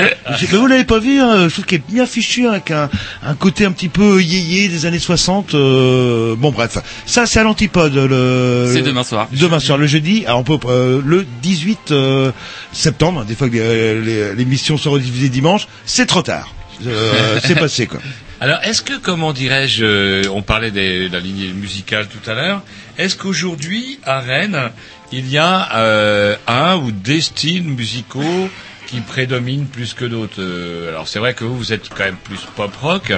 Mais 0.53 0.59
vous 0.59 0.67
l'avez 0.67 0.85
pas 0.85 0.99
vu 1.01 1.21
hein, 1.21 1.49
Je 1.49 1.53
trouve 1.53 1.65
qu'il 1.67 1.79
est 1.79 1.91
bien 1.91 2.07
fichu 2.07 2.47
avec 2.47 2.71
un, 2.71 2.89
un 3.25 3.35
côté 3.35 3.65
un 3.67 3.73
petit 3.73 3.89
peu 3.89 4.23
yéyé 4.23 4.69
des 4.69 4.87
années 4.87 4.99
60. 4.99 5.55
euh, 5.55 6.35
Bon 6.37 6.53
bref, 6.53 6.79
ça 7.07 7.27
c'est 7.27 7.41
à 7.41 7.43
l'antipode. 7.43 7.95
Le... 7.95 8.71
C'est 8.73 8.83
demain 8.83 9.03
soir. 9.05 9.29
Demain 9.33 9.59
soir, 9.61 9.77
le 9.79 9.87
jeudi. 9.87 10.25
Alors 10.27 10.41
on 10.41 10.45
peut 10.45 10.59
euh, 10.69 11.03
le 11.05 11.27
18 11.43 11.91
euh, 11.91 12.31
septembre. 12.73 13.25
Des 13.25 13.35
fois 13.35 13.49
que 13.49 13.57
euh, 13.59 14.01
les- 14.05 14.35
l'émission 14.37 14.77
sera 14.79 14.99
diffusée 14.99 15.29
dimanche, 15.29 15.67
c'est 15.85 16.07
trop 16.07 16.23
tard. 16.23 16.55
Euh, 16.87 17.39
c'est 17.45 17.55
passé 17.59 17.87
quoi. 17.87 18.01
Alors, 18.47 18.61
est-ce 18.63 18.81
que, 18.81 18.97
comment 18.97 19.33
dirais-je, 19.33 19.85
euh, 19.85 20.23
on 20.33 20.41
parlait 20.41 20.71
de 20.71 21.13
la 21.13 21.19
lignée 21.19 21.53
musicale 21.53 22.07
tout 22.07 22.31
à 22.31 22.35
l'heure, 22.35 22.63
est-ce 22.97 23.17
qu'aujourd'hui, 23.17 23.99
à 24.05 24.21
Rennes, 24.21 24.71
il 25.11 25.29
y 25.29 25.37
a 25.37 25.77
euh, 25.79 26.37
un 26.47 26.77
ou 26.77 26.93
des 26.93 27.21
styles 27.21 27.65
musicaux 27.65 28.49
qui 28.87 29.01
prédominent 29.01 29.67
plus 29.67 29.95
que 29.95 30.05
d'autres? 30.05 30.41
Euh, 30.41 30.91
Alors, 30.91 31.09
c'est 31.09 31.19
vrai 31.19 31.35
que 31.35 31.43
vous, 31.43 31.57
vous 31.57 31.73
êtes 31.73 31.89
quand 31.89 32.05
même 32.05 32.19
plus 32.23 32.47
pop-rock, 32.55 33.13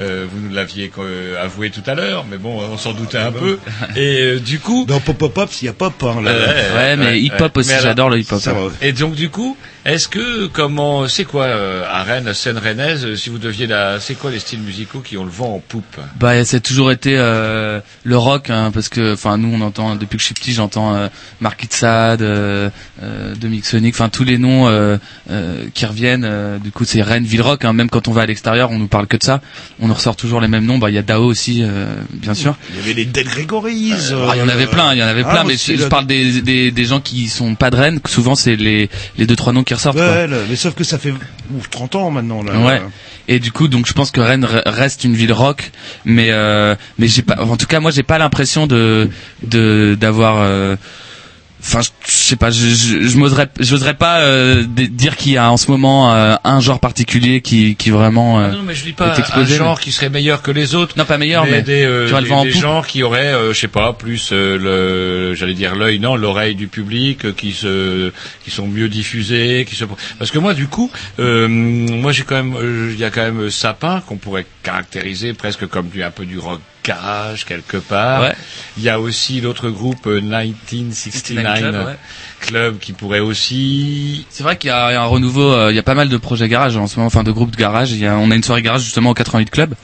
euh, 0.00 0.26
vous 0.30 0.40
nous 0.48 0.54
l'aviez 0.54 0.90
euh, 0.98 1.42
avoué 1.42 1.70
tout 1.70 1.82
à 1.86 1.94
l'heure, 1.94 2.24
mais 2.30 2.36
bon, 2.36 2.60
on 2.60 2.76
s'en 2.76 2.92
doutait 2.92 3.18
un 3.18 3.32
peu. 3.32 3.58
Et 3.96 4.20
euh, 4.22 4.40
du 4.40 4.58
coup... 4.58 4.84
Dans 4.86 5.00
Pop 5.00 5.16
Pop 5.16 5.32
Pop, 5.34 5.50
s'il 5.50 5.66
y 5.66 5.68
a 5.68 5.72
pop, 5.72 5.92
hein, 6.02 6.20
là. 6.22 6.32
Ouais, 6.76 6.96
mais 6.96 7.20
hip-hop 7.20 7.56
aussi, 7.56 7.68
Mais 7.68 7.74
alors- 7.74 7.84
j'adore 7.86 8.10
le 8.10 8.18
hip-hop. 8.18 8.40
Ça 8.40 8.52
va. 8.52 8.60
Et 8.82 8.92
donc 8.92 9.14
du 9.14 9.28
coup, 9.30 9.56
est-ce 9.84 10.08
que 10.08 10.46
comment 10.46 11.06
c'est 11.08 11.24
quoi 11.24 11.44
euh, 11.44 11.84
à 11.88 12.02
Rennes, 12.02 12.24
la 12.24 12.34
scène 12.34 12.58
rennaise, 12.58 13.14
si 13.16 13.30
vous 13.30 13.38
deviez 13.38 13.66
la, 13.66 14.00
c'est 14.00 14.14
quoi 14.14 14.30
les 14.30 14.38
styles 14.38 14.60
musicaux 14.60 15.00
qui 15.00 15.16
ont 15.18 15.24
le 15.24 15.30
vent 15.30 15.54
en 15.56 15.58
poupe? 15.60 15.96
Bah, 16.18 16.30
a 16.30 16.60
toujours 16.60 16.90
été 16.92 17.16
euh, 17.18 17.80
le 18.04 18.16
rock, 18.16 18.50
hein, 18.50 18.70
parce 18.72 18.88
que, 18.88 19.12
enfin, 19.14 19.36
nous, 19.38 19.52
on 19.52 19.60
entend 19.60 19.94
depuis 19.96 20.16
que 20.16 20.20
je 20.20 20.26
suis 20.26 20.34
petit, 20.34 20.52
j'entends 20.52 20.94
euh, 20.94 21.08
Marquis 21.40 21.66
de 21.66 21.72
Sade, 21.72 22.22
euh, 22.22 22.70
euh, 23.02 23.34
Sonic, 23.62 23.94
enfin 23.94 24.08
tous 24.08 24.24
les 24.24 24.38
noms 24.38 24.68
euh, 24.68 24.96
euh, 25.30 25.64
qui 25.74 25.86
reviennent. 25.86 26.24
euh, 26.24 26.58
du 26.58 26.70
coup, 26.70 26.84
c'est 26.84 27.02
Rennes, 27.02 27.24
ville 27.24 27.42
rock. 27.42 27.64
Hein, 27.64 27.72
même 27.72 27.90
quand 27.90 28.08
on 28.08 28.12
va 28.12 28.22
à 28.22 28.26
l'extérieur, 28.26 28.70
on 28.70 28.78
nous 28.78 28.88
parle 28.88 29.06
que 29.06 29.16
de 29.16 29.22
ça. 29.22 29.40
On 29.80 29.83
nous 29.88 29.94
ressort 29.94 30.16
toujours 30.16 30.40
les 30.40 30.48
mêmes 30.48 30.64
noms. 30.66 30.78
Bah, 30.78 30.90
il 30.90 30.94
y 30.94 30.98
a 30.98 31.02
Dao 31.02 31.24
aussi, 31.24 31.60
euh, 31.62 31.94
bien 32.12 32.34
sûr. 32.34 32.56
Il 32.70 32.76
y 32.76 32.78
avait 32.80 32.92
les 32.94 33.04
Dead 33.04 33.26
Gregories. 33.26 33.92
Ah, 34.12 34.32
il 34.34 34.38
y 34.38 34.42
en 34.42 34.48
avait 34.48 34.66
plein, 34.66 34.92
il 34.92 34.98
y 34.98 35.02
en 35.02 35.06
avait 35.06 35.22
Ah, 35.26 35.30
plein, 35.32 35.44
mais 35.44 35.54
je, 35.56 35.76
je 35.76 35.82
le- 35.82 35.88
parle 35.88 36.06
des, 36.06 36.42
des, 36.42 36.70
des 36.70 36.84
gens 36.84 37.00
qui 37.00 37.28
sont 37.28 37.54
pas 37.54 37.70
de 37.70 37.76
Rennes. 37.76 38.00
que 38.00 38.10
Souvent, 38.10 38.34
c'est 38.34 38.56
les, 38.56 38.88
les 39.18 39.26
deux 39.26 39.36
trois 39.36 39.52
noms 39.52 39.64
qui 39.64 39.74
ressortent. 39.74 39.96
quoi. 39.96 40.06
Ouais, 40.06 40.28
mais 40.48 40.56
sauf 40.56 40.74
que 40.74 40.84
ça 40.84 40.98
fait 40.98 41.12
ouf, 41.56 41.70
30 41.70 41.94
ans 41.96 42.10
maintenant. 42.10 42.42
Là. 42.42 42.58
Ouais. 42.58 42.82
Et 43.28 43.38
du 43.38 43.52
coup, 43.52 43.68
donc 43.68 43.86
je 43.86 43.92
pense 43.94 44.10
que 44.10 44.20
Rennes 44.20 44.44
re- 44.44 44.62
reste 44.66 45.04
une 45.04 45.14
ville 45.14 45.32
rock, 45.32 45.70
mais 46.04 46.28
euh, 46.30 46.74
mais 46.98 47.08
j'ai 47.08 47.22
pas, 47.22 47.42
en 47.42 47.56
tout 47.56 47.66
cas 47.66 47.80
moi 47.80 47.90
j'ai 47.90 48.02
pas 48.02 48.18
l'impression 48.18 48.66
de 48.66 49.08
de 49.42 49.96
d'avoir. 49.98 50.76
Enfin, 51.66 51.80
je 51.80 51.88
je 52.06 52.12
sais 52.12 52.36
pas, 52.36 52.50
je, 52.50 52.68
je, 52.68 53.02
je 53.08 53.16
m'oserais, 53.16 53.48
j'oserais 53.58 53.94
pas 53.94 54.20
euh, 54.20 54.64
dire 54.66 55.16
qu'il 55.16 55.32
y 55.32 55.38
a 55.38 55.50
en 55.50 55.56
ce 55.56 55.70
moment 55.70 56.12
euh, 56.12 56.34
un 56.44 56.60
genre 56.60 56.78
particulier 56.78 57.40
qui, 57.40 57.74
qui 57.74 57.88
vraiment 57.88 58.38
euh, 58.40 58.50
Non, 58.52 58.62
mais 58.62 58.74
je 58.74 58.84
dis 58.84 58.92
pas 58.92 59.06
est 59.06 59.10
un 59.12 59.16
explosé. 59.16 59.56
genre 59.56 59.80
qui 59.80 59.90
serait 59.90 60.10
meilleur 60.10 60.42
que 60.42 60.50
les 60.50 60.74
autres. 60.74 60.94
Non, 60.98 61.06
pas 61.06 61.16
meilleur, 61.16 61.46
mais, 61.46 61.62
des, 61.62 61.84
euh, 61.84 62.04
tu 62.04 62.10
vois 62.10 62.20
le 62.20 62.24
des- 62.26 62.30
vent 62.30 62.40
en 62.40 62.44
des 62.44 62.50
poupe. 62.50 62.60
gens 62.60 62.82
qui 62.82 63.02
auraient, 63.02 63.32
euh, 63.32 63.54
je 63.54 63.58
sais 63.60 63.68
pas, 63.68 63.94
plus 63.94 64.28
euh, 64.32 64.58
le, 64.58 65.34
j'allais 65.34 65.54
dire 65.54 65.74
l'œil, 65.74 65.98
non, 66.00 66.16
l'oreille 66.16 66.54
du 66.54 66.68
public, 66.68 67.24
euh, 67.24 67.32
qui 67.32 67.52
se, 67.52 68.12
qui 68.44 68.50
sont 68.50 68.66
mieux 68.66 68.90
diffusés, 68.90 69.64
qui 69.66 69.74
se. 69.74 69.84
Parce 70.18 70.30
que 70.30 70.38
moi, 70.38 70.52
du 70.52 70.66
coup, 70.66 70.90
euh, 71.18 71.48
moi 71.48 72.12
j'ai 72.12 72.24
quand 72.24 72.36
même, 72.36 72.54
euh, 72.56 72.90
il 72.92 72.98
y 73.00 73.04
a 73.04 73.10
quand 73.10 73.22
même 73.22 73.48
Sapin 73.50 74.02
qu'on 74.06 74.16
pourrait 74.16 74.44
caractériser 74.62 75.32
presque 75.32 75.66
comme 75.66 75.88
du 75.88 76.02
un 76.02 76.10
peu 76.10 76.26
du 76.26 76.38
rock 76.38 76.60
garage 76.84 77.44
quelque 77.44 77.76
part. 77.76 78.22
Ouais. 78.22 78.34
Il 78.76 78.82
y 78.82 78.88
a 78.88 79.00
aussi 79.00 79.40
l'autre 79.40 79.70
groupe 79.70 80.06
euh, 80.06 80.20
1969 80.20 81.58
Club, 81.58 81.74
ouais. 81.74 81.96
Club 82.40 82.78
qui 82.78 82.92
pourrait 82.92 83.20
aussi. 83.20 84.26
C'est 84.30 84.42
vrai 84.42 84.56
qu'il 84.56 84.68
y 84.68 84.72
a 84.72 85.00
un 85.00 85.06
renouveau, 85.06 85.52
euh, 85.52 85.72
il 85.72 85.76
y 85.76 85.78
a 85.78 85.82
pas 85.82 85.94
mal 85.94 86.08
de 86.08 86.16
projets 86.16 86.48
garage 86.48 86.76
en 86.76 86.86
ce 86.86 86.96
moment, 86.96 87.06
enfin 87.06 87.22
de 87.22 87.32
groupes 87.32 87.50
de 87.50 87.56
garage. 87.56 87.92
Il 87.92 87.98
y 87.98 88.06
a, 88.06 88.16
on 88.16 88.30
a 88.30 88.34
une 88.34 88.44
soirée 88.44 88.62
garage 88.62 88.82
justement 88.82 89.10
au 89.10 89.14
88 89.14 89.50
Club. 89.50 89.74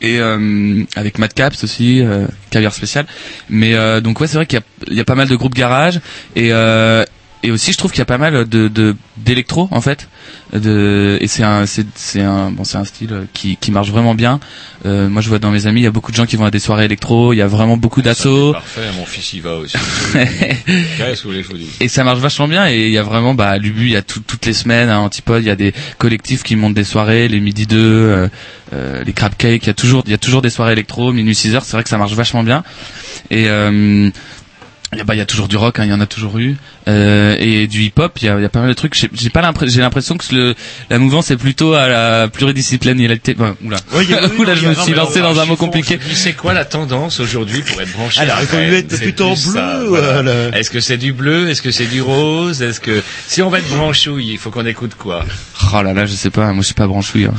Et 0.00 0.20
euh, 0.20 0.84
avec 0.94 1.18
Mad 1.18 1.32
Caps 1.34 1.64
aussi, 1.64 2.02
euh, 2.02 2.26
caviar 2.50 2.72
spécial. 2.72 3.06
Mais 3.50 3.74
euh, 3.74 4.00
donc 4.00 4.20
ouais, 4.20 4.26
c'est 4.26 4.36
vrai 4.36 4.46
qu'il 4.46 4.58
y 4.58 4.62
a, 4.62 4.64
il 4.88 4.96
y 4.96 5.00
a 5.00 5.04
pas 5.04 5.16
mal 5.16 5.28
de 5.28 5.34
groupes 5.34 5.54
garage 5.54 6.00
et 6.36 6.52
euh, 6.52 7.04
et 7.42 7.50
aussi 7.50 7.72
je 7.72 7.78
trouve 7.78 7.90
qu'il 7.90 7.98
y 8.00 8.02
a 8.02 8.06
pas 8.06 8.18
mal 8.18 8.48
de 8.48 8.68
de- 8.68 8.96
d'électro 9.16 9.68
en 9.70 9.80
fait. 9.80 10.08
De, 10.52 11.18
et 11.20 11.26
c'est 11.28 11.42
un 11.42 11.66
c'est 11.66 11.86
c'est 11.94 12.22
un 12.22 12.50
bon 12.50 12.64
c'est 12.64 12.78
un 12.78 12.84
style 12.84 13.26
qui 13.34 13.56
qui 13.56 13.70
marche 13.70 13.90
vraiment 13.90 14.14
bien. 14.14 14.40
Euh, 14.86 15.08
moi 15.08 15.20
je 15.22 15.28
vois 15.28 15.38
dans 15.38 15.50
mes 15.50 15.66
amis, 15.66 15.80
il 15.80 15.84
y 15.84 15.86
a 15.86 15.90
beaucoup 15.90 16.10
de 16.10 16.16
gens 16.16 16.26
qui 16.26 16.36
vont 16.36 16.44
à 16.46 16.50
des 16.50 16.58
soirées 16.58 16.84
électro. 16.86 17.32
Il 17.32 17.36
y 17.36 17.42
a 17.42 17.46
vraiment 17.46 17.76
beaucoup 17.76 18.00
d'assauts. 18.02 18.52
Parfait, 18.52 18.80
mon 18.96 19.04
fils 19.04 19.32
y 19.34 19.40
va 19.40 19.56
aussi. 19.56 19.76
Et 21.80 21.88
ça 21.88 22.04
marche 22.04 22.18
vachement 22.20 22.48
bien 22.48 22.68
et 22.68 22.86
il 22.86 22.92
y 22.92 22.98
a 22.98 23.02
vraiment 23.02 23.34
bah 23.34 23.48
à 23.50 23.58
Lubu 23.58 23.86
il 23.86 23.92
y 23.92 23.96
a 23.96 24.02
tout- 24.02 24.20
toutes 24.26 24.46
les 24.46 24.52
semaines 24.52 24.88
à 24.88 25.00
Antipode 25.00 25.42
il 25.42 25.46
y 25.48 25.50
a 25.50 25.56
des 25.56 25.72
collectifs 25.98 26.42
qui 26.42 26.56
montent 26.56 26.74
des 26.74 26.84
soirées 26.84 27.28
les 27.28 27.40
midi 27.40 27.66
2 27.66 27.76
euh, 27.78 28.28
euh, 28.72 29.02
les 29.04 29.12
crab 29.12 29.34
cakes 29.36 29.62
il 29.64 29.66
y 29.66 29.70
a 29.70 29.74
toujours 29.74 30.02
il 30.06 30.10
y 30.10 30.14
a 30.14 30.18
toujours 30.18 30.42
des 30.42 30.50
soirées 30.50 30.72
électro 30.72 31.12
minuit 31.12 31.34
6 31.34 31.54
heures 31.54 31.64
c'est 31.64 31.72
vrai 31.72 31.82
que 31.82 31.88
ça 31.88 31.98
marche 31.98 32.12
vachement 32.12 32.42
bien 32.42 32.64
et 33.30 33.46
bah 35.04 35.14
il 35.14 35.18
y 35.18 35.20
a 35.20 35.26
toujours 35.26 35.48
du 35.48 35.56
rock 35.58 35.78
hein, 35.78 35.84
il 35.84 35.90
y 35.90 35.92
en 35.92 36.00
a 36.00 36.06
toujours 36.06 36.38
eu 36.38 36.56
euh, 36.88 37.36
et 37.38 37.66
du 37.66 37.82
hip 37.82 37.92
hop 37.98 38.18
il 38.22 38.24
y 38.26 38.28
a, 38.30 38.36
il 38.38 38.42
y 38.42 38.44
a 38.46 38.48
pas 38.48 38.60
mal 38.60 38.70
de 38.70 38.74
trucs. 38.74 38.94
J'ai 38.94 39.10
j'ai 39.12 39.28
pas 39.28 39.42
l'impression 39.42 39.74
j'ai 39.74 39.80
l'impression 39.82 40.16
que 40.16 40.34
le 40.34 40.54
la 40.88 40.98
mouvance 40.98 41.30
est 41.30 41.36
plutôt 41.36 41.74
à 41.74 41.88
la 41.88 42.28
pluridisciplinarité 42.28 43.34
bon, 43.34 43.54
oula. 43.62 43.76
Ouais, 43.92 44.04
il 44.04 44.10
y 44.10 44.14
a- 44.14 44.22
oui, 44.24 44.30
oula 44.38 44.54
je 44.54 44.66
me 44.66 44.74
suis 44.74 44.94
lancé 44.94 45.20
dans 45.20 45.38
un 45.40 45.44
mot 45.44 45.56
compliqué. 45.56 45.98
C'est 46.14 46.32
quoi 46.32 46.54
la 46.54 46.64
tendance 46.64 47.20
aujourd'hui 47.20 47.60
pour 47.60 47.80
être 47.82 47.92
branché 47.92 48.20
Alors, 48.22 48.38
il 48.40 48.46
faut 48.46 48.56
être 48.56 48.90
C'est 48.96 49.02
plutôt 49.02 49.34
plus 49.34 49.50
bleu, 49.50 49.60
ça, 49.60 49.80
voilà. 49.86 50.56
Est-ce 50.58 50.70
que 50.70 50.80
c'est 50.80 50.96
du 50.96 51.12
bleu? 51.12 51.50
Est-ce 51.50 51.60
que 51.60 51.70
c'est 51.70 51.86
du 51.86 52.00
rose? 52.00 52.62
Est-ce 52.62 52.80
que 52.80 53.02
si 53.26 53.42
on 53.42 53.50
va 53.50 53.58
être 53.58 53.68
branchouille, 53.68 54.30
il 54.32 54.38
faut 54.38 54.50
qu'on 54.50 54.64
écoute 54.66 54.94
quoi? 54.98 55.24
Oh 55.74 55.82
là 55.82 55.92
là 55.92 56.06
je 56.06 56.14
sais 56.14 56.30
pas 56.30 56.46
moi 56.52 56.62
je 56.62 56.66
suis 56.66 56.74
pas 56.74 56.86
branchouille 56.86 57.26
hein. 57.26 57.34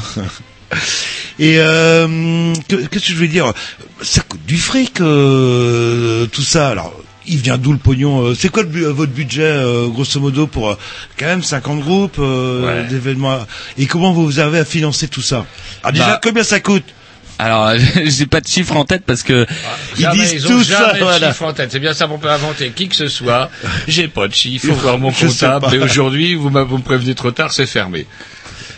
Et 1.39 1.55
euh, 1.57 2.53
que- 2.67 2.75
qu'est-ce 2.75 3.07
que 3.07 3.11
je 3.13 3.15
veux 3.15 3.27
dire? 3.27 3.53
Ça 4.03 4.21
coûte 4.21 4.45
du 4.45 4.57
fric, 4.57 5.01
euh, 5.01 6.25
tout 6.27 6.41
ça. 6.43 6.69
Alors, 6.69 6.93
il 7.29 7.37
vient 7.37 7.57
d'où 7.57 7.71
le 7.71 7.77
pognon 7.77 8.21
euh, 8.25 8.35
C'est 8.35 8.49
quoi 8.49 8.63
le 8.63 8.69
euh, 8.87 8.91
votre 8.91 9.11
budget, 9.11 9.43
euh, 9.43 9.87
grosso 9.87 10.19
modo, 10.19 10.47
pour 10.47 10.77
quand 11.17 11.25
même 11.25 11.43
50 11.43 11.79
groupes 11.81 12.17
Ouais. 12.17 12.85
d'événements 12.89 13.39
Et 13.77 13.85
comment 13.85 14.11
vous 14.11 14.39
avez 14.39 14.59
à 14.59 14.65
financer 14.65 15.07
tout 15.07 15.21
ça? 15.21 15.45
Ah, 15.83 15.91
déjà, 15.91 16.05
Bah, 16.07 16.19
combien 16.23 16.43
ça 16.43 16.59
coûte? 16.59 16.83
Alors, 17.41 17.71
j'ai 18.05 18.25
pas 18.25 18.41
de 18.41 18.47
chiffre 18.47 18.75
en 18.75 18.83
tête 18.83 19.03
parce 19.05 19.23
que 19.23 19.45
Ils 19.97 20.01
Jamais, 20.01 20.19
disent 20.19 20.33
ils 20.33 20.45
ont 20.47 20.49
tout 20.57 20.63
ça, 20.65 20.91
de 20.93 20.99
voilà. 20.99 21.29
chiffre 21.29 21.43
en 21.43 21.53
tête. 21.53 21.71
C'est 21.71 21.79
bien 21.79 21.93
ça 21.93 22.07
qu'on 22.07 22.17
peut 22.19 22.29
inventer 22.29 22.71
qui 22.71 22.89
que 22.89 22.95
ce 22.95 23.07
soit. 23.07 23.49
J'ai 23.87 24.09
pas 24.09 24.27
de 24.27 24.33
chiffre, 24.33 24.67
faut 24.67 24.73
voir 24.81 24.97
mon 24.97 25.11
comptable. 25.13 25.73
Et 25.73 25.79
aujourd'hui, 25.79 26.35
vous, 26.35 26.49
m'a- 26.49 26.63
vous 26.63 26.77
me 26.77 26.83
prévenez 26.83 27.15
trop 27.15 27.31
tard, 27.31 27.53
c'est 27.53 27.65
fermé. 27.65 28.05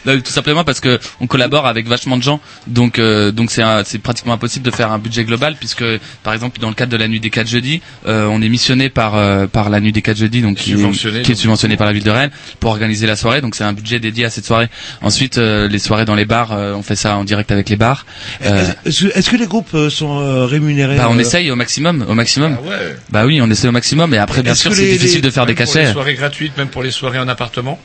Non, 0.06 0.20
tout 0.20 0.32
simplement 0.32 0.64
parce 0.64 0.80
que 0.80 1.00
on 1.20 1.28
collabore 1.28 1.68
avec 1.68 1.88
vachement 1.88 2.18
de 2.18 2.24
gens, 2.24 2.40
donc 2.68 2.98
euh, 3.00 3.32
donc 3.32 3.52
c'est 3.52 3.62
un- 3.62 3.84
c'est 3.84 4.00
pratiquement 4.00 4.34
impossible 4.34 4.66
de 4.66 4.72
faire 4.72 4.92
un 4.92 4.98
budget 5.00 5.24
global 5.26 5.56
puisque 5.60 5.84
par 6.24 6.34
exemple 6.34 6.60
dans 6.60 6.70
le 6.70 6.76
cadre 6.76 6.92
de 6.92 6.98
la 6.98 7.08
nuit 7.08 7.20
des 7.20 7.30
4 7.30 7.48
jeudis, 7.48 7.82
euh, 8.08 8.26
on 8.32 8.42
est 8.42 8.50
missionné 8.50 8.90
par 8.90 9.16
euh, 9.16 9.46
par 9.48 9.70
la 9.70 9.80
nuit 9.80 9.92
des 9.92 10.02
4 10.02 10.18
jeudis 10.18 10.42
donc 10.42 10.58
qui, 10.58 10.72
est- 10.72 10.76
Subventionné, 10.76 11.22
qui 11.22 11.32
est 11.34 11.36
subventionné 11.36 11.78
par 11.78 11.86
la 11.88 11.94
ville 11.94 12.04
de 12.04 12.10
Rennes 12.10 12.32
pour 12.60 12.72
organiser 12.72 13.06
la 13.06 13.16
soirée, 13.16 13.42
donc 13.42 13.54
c'est 13.56 13.64
un 13.64 13.74
budget 13.74 14.00
dédié 14.00 14.26
à 14.26 14.30
cette 14.30 14.46
soirée. 14.46 14.70
Ensuite 15.02 15.38
euh, 15.38 15.68
les 15.68 15.80
soirées 15.80 16.06
dans 16.06 16.16
les 16.16 16.26
bars, 16.26 16.52
euh, 16.52 16.74
on 16.74 16.82
fait 16.84 16.96
ça 16.96 17.16
en 17.18 17.24
direct 17.24 17.52
avec 17.52 17.70
les 17.70 17.76
bars. 17.78 18.06
Euh, 18.44 18.66
Est-ce 18.86 19.06
est-ce 19.08 19.30
que 19.30 19.36
les 19.38 19.46
groupes 19.48 19.74
euh, 19.76 19.90
sont 19.90 20.46
rémunérés 20.48 20.98
bah, 20.98 21.08
on 21.10 21.18
euh, 21.18 21.22
essaye 21.22 21.52
au 21.52 21.56
maximum, 21.56 22.06
au 22.10 22.14
maximum. 22.16 22.58
Ah 22.60 22.68
ouais. 22.68 22.96
Bah 23.10 23.26
oui, 23.26 23.40
on 23.42 23.50
essaye 23.52 23.70
au 23.70 23.74
maximum 23.74 24.14
et 24.14 24.18
après 24.18 24.42
bien 24.42 24.56
sûr 24.56 24.74
c'est 24.74 24.86
difficile 24.92 25.16
les- 25.18 25.22
de 25.22 25.30
faire 25.30 25.46
des 25.46 25.54
Même 25.54 25.64
Pour 25.66 25.74
cachets. 25.74 25.86
les 25.86 25.92
soirées 25.92 26.16
gratuites, 26.16 26.58
même 26.58 26.70
pour 26.70 26.82
les 26.84 26.92
soirées 26.92 27.20
en 27.20 27.28
appartement? 27.28 27.80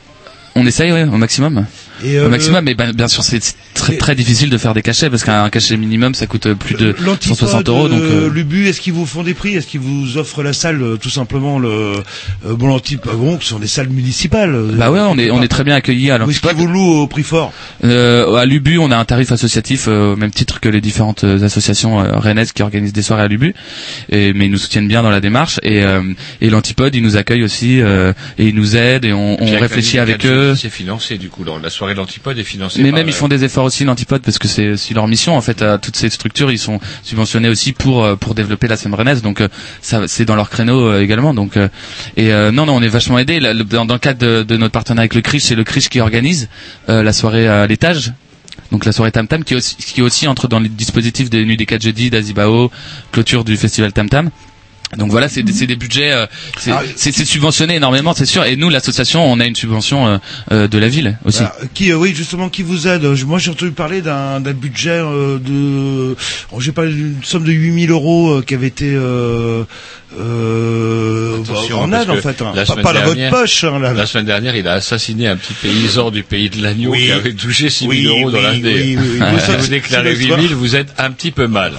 On 0.55 0.65
essaye 0.65 0.91
ouais, 0.91 1.03
au 1.03 1.17
maximum. 1.17 1.65
Et, 2.03 2.17
euh, 2.17 2.27
au 2.27 2.29
maximum, 2.29 2.63
mais 2.65 2.75
ben, 2.75 2.91
bien 2.93 3.07
sûr 3.07 3.23
c'est 3.23 3.41
très 3.73 3.97
très 3.97 4.15
difficile 4.15 4.49
de 4.49 4.57
faire 4.57 4.73
des 4.73 4.81
cachets 4.81 5.09
parce 5.09 5.23
qu'un 5.23 5.49
cachet 5.49 5.77
minimum 5.77 6.13
ça 6.13 6.27
coûte 6.27 6.53
plus 6.53 6.75
de 6.75 6.95
L'Antipode, 6.99 7.37
160 7.37 7.69
euros 7.69 7.87
donc. 7.89 8.01
euh, 8.01 8.29
l'Ubu, 8.29 8.67
est-ce 8.67 8.81
qu'ils 8.81 8.93
vous 8.93 9.05
font 9.05 9.23
des 9.23 9.33
prix? 9.33 9.55
Est-ce 9.55 9.67
qu'ils 9.67 9.79
vous 9.79 10.17
offrent 10.17 10.43
la 10.43 10.53
salle, 10.53 10.81
euh, 10.81 10.97
tout 10.97 11.09
simplement 11.09 11.59
le 11.59 11.69
euh, 11.69 12.55
bon 12.55 12.67
l'Antipode, 12.67 13.15
bon, 13.15 13.39
ce 13.39 13.47
sont 13.47 13.59
des 13.59 13.67
salles 13.67 13.89
municipales. 13.89 14.55
Bah 14.73 14.91
ouais, 14.91 14.99
on 15.01 15.17
est 15.17 15.31
on 15.31 15.41
est 15.41 15.47
très 15.47 15.63
bien 15.63 15.75
accueillis 15.75 16.11
à 16.11 16.15
Ou 16.15 16.29
est-ce 16.29 16.41
l'Antipode. 16.45 16.51
qu'ils 16.55 16.59
vous 16.67 16.73
louent 16.73 17.01
au 17.01 17.07
prix 17.07 17.23
fort? 17.23 17.51
Euh, 17.83 18.35
à 18.35 18.45
l'Ubu, 18.45 18.77
on 18.77 18.91
a 18.91 18.97
un 18.97 19.05
tarif 19.05 19.31
associatif 19.31 19.85
euh, 19.87 20.13
au 20.13 20.15
même 20.15 20.31
titre 20.31 20.59
que 20.59 20.69
les 20.69 20.81
différentes 20.81 21.23
associations 21.23 21.99
euh, 22.01 22.17
rennaises 22.17 22.51
qui 22.51 22.61
organisent 22.63 22.93
des 22.93 23.01
soirées 23.01 23.23
à 23.23 23.27
l'Ubu, 23.27 23.53
et 24.09 24.33
mais 24.33 24.45
ils 24.45 24.51
nous 24.51 24.57
soutiennent 24.57 24.87
bien 24.87 25.03
dans 25.03 25.09
la 25.09 25.19
démarche. 25.21 25.59
Et 25.63 25.83
euh, 25.83 26.01
et 26.41 26.49
l'Antipode, 26.49 26.95
ils 26.95 27.01
nous 27.03 27.17
accueillent 27.17 27.43
aussi 27.43 27.81
euh, 27.81 28.13
et 28.37 28.47
ils 28.47 28.55
nous 28.55 28.75
aident 28.75 29.05
et 29.05 29.13
on, 29.13 29.41
on 29.41 29.59
réfléchit 29.59 29.99
avec 29.99 30.25
eux. 30.25 30.55
C'est 30.55 30.69
financé 30.69 31.17
du 31.17 31.29
coup. 31.29 31.43
dans 31.43 31.57
La 31.59 31.69
soirée 31.69 31.86
de 31.93 31.97
l'Antipode 31.99 32.37
est 32.37 32.43
financée. 32.43 32.81
Mais 32.81 32.89
par 32.91 32.99
même 32.99 33.07
ils 33.09 33.13
font 33.13 33.27
des 33.27 33.43
efforts 33.43 33.65
aussi 33.65 33.83
l'Antipode 33.85 34.21
parce 34.21 34.37
que 34.39 34.47
c'est 34.47 34.69
aussi 34.71 34.93
leur 34.93 35.07
mission 35.07 35.35
en 35.35 35.41
fait 35.41 35.61
à 35.61 35.77
toutes 35.77 35.95
ces 35.95 36.09
structures 36.09 36.51
ils 36.51 36.59
sont 36.59 36.79
subventionnés 37.03 37.49
aussi 37.49 37.73
pour 37.73 38.03
euh, 38.03 38.15
pour 38.15 38.35
développer 38.35 38.67
la 38.67 38.77
scène 38.77 38.93
rennaise 38.93 39.21
donc 39.21 39.41
euh, 39.41 39.47
ça 39.81 40.07
c'est 40.07 40.25
dans 40.25 40.35
leur 40.35 40.49
créneau 40.49 40.85
euh, 40.87 41.01
également 41.01 41.33
donc 41.33 41.57
et 41.57 42.33
euh, 42.33 42.51
non 42.51 42.65
non 42.65 42.75
on 42.75 42.81
est 42.81 42.87
vachement 42.87 43.17
le- 43.17 43.63
dans, 43.63 43.85
dans 43.85 43.93
le 43.95 43.99
cadre 43.99 44.19
de, 44.19 44.43
de 44.43 44.57
notre 44.57 44.71
partenariat 44.71 45.01
avec 45.03 45.15
le 45.15 45.21
Criche 45.21 45.43
c'est 45.43 45.55
le 45.55 45.63
Criche 45.63 45.89
qui 45.89 45.99
organise 45.99 46.49
euh, 46.89 47.03
la 47.03 47.13
soirée 47.13 47.47
à 47.47 47.65
l'étage 47.67 48.13
donc 48.71 48.85
la 48.85 48.91
soirée 48.91 49.11
Tam 49.11 49.27
Tam 49.27 49.43
qui 49.43 49.55
aussi, 49.55 49.75
qui 49.77 50.01
aussi 50.01 50.27
entre 50.27 50.47
dans 50.47 50.59
les 50.59 50.69
dispositifs 50.69 51.29
des 51.29 51.45
Nuits 51.45 51.57
des 51.57 51.65
4 51.65 51.81
jeudis 51.81 52.09
d'Azibao 52.09 52.71
clôture 53.11 53.43
du 53.43 53.55
festival 53.57 53.93
Tam 53.93 54.09
Tam 54.09 54.29
donc 54.95 55.11
voilà, 55.11 55.27
c'est 55.27 55.43
des, 55.43 55.51
c'est 55.51 55.67
des 55.67 55.75
budgets, 55.75 56.13
euh, 56.13 56.25
c'est 56.57 56.71
Ah, 56.71 56.81
c'est- 56.95 57.11
subventionné 57.25 57.75
énormément, 57.75 58.13
c'est 58.13 58.25
sûr. 58.25 58.45
Et 58.45 58.55
nous, 58.55 58.69
l'association, 58.69 59.21
on 59.29 59.39
a 59.41 59.45
une 59.45 59.55
subvention 59.55 60.07
euh, 60.07 60.17
euh, 60.53 60.67
de 60.69 60.77
la 60.77 60.87
ville 60.87 61.17
aussi. 61.25 61.39
Voilà. 61.39 61.55
Qui, 61.73 61.91
euh, 61.91 61.95
oui, 61.97 62.13
justement, 62.15 62.47
qui 62.47 62.63
vous 62.63 62.87
aide? 62.87 63.03
Moi, 63.25 63.37
j'ai 63.37 63.51
entendu 63.51 63.71
parler 63.71 64.01
d'un 64.01 64.39
d'un 64.39 64.53
budget 64.53 64.91
euh, 64.91 65.39
de. 65.39 66.15
oh, 66.53 66.61
j'ai 66.61 66.71
parlé 66.71 66.93
d'une 66.93 67.15
somme 67.23 67.43
de 67.43 67.51
8000 67.51 67.91
euros 67.91 68.29
euh, 68.37 68.41
qui 68.41 68.53
avait 68.55 68.67
été 68.67 68.89
euh, 68.95 69.63
euh, 70.19 71.41
Attention, 71.43 71.79
en 71.81 71.91
aide, 71.93 72.09
en 72.09 72.15
fait. 72.15 72.41
hein. 72.41 72.53
la 72.55 72.65
Pas, 72.65 72.75
pas 72.77 72.93
dans 72.93 73.03
votre 73.03 73.29
poche. 73.29 73.63
Hein, 73.63 73.79
là. 73.79 73.93
La 73.93 74.05
semaine 74.05 74.25
dernière, 74.25 74.55
il 74.55 74.67
a 74.67 74.73
assassiné 74.73 75.27
un 75.27 75.35
petit 75.37 75.53
paysan 75.53 76.11
du 76.11 76.23
pays 76.23 76.49
de 76.49 76.61
l'agneau 76.61 76.91
Oui. 76.91 77.05
qui 77.07 77.11
avait 77.11 77.33
touché 77.33 77.69
6 77.69 77.79
000 77.87 77.89
Oui, 77.91 78.05
euros 78.05 78.31
dans 78.31 78.37
oui, 78.37 78.43
l'année. 78.43 78.61
oui, 78.63 78.97
oui, 78.97 79.07
oui. 79.13 79.19
Ah, 79.21 79.31
Bon, 79.31 79.39
si 79.39 79.45
ça, 79.45 79.57
vous 79.57 79.67
déclarez 79.67 80.11
c'est 80.11 80.15
8 80.15 80.17
l'histoire. 80.19 80.41
000, 80.41 80.53
vous 80.55 80.75
êtes 80.75 80.93
un 80.97 81.11
petit 81.11 81.31
peu 81.31 81.47
mal. 81.47 81.73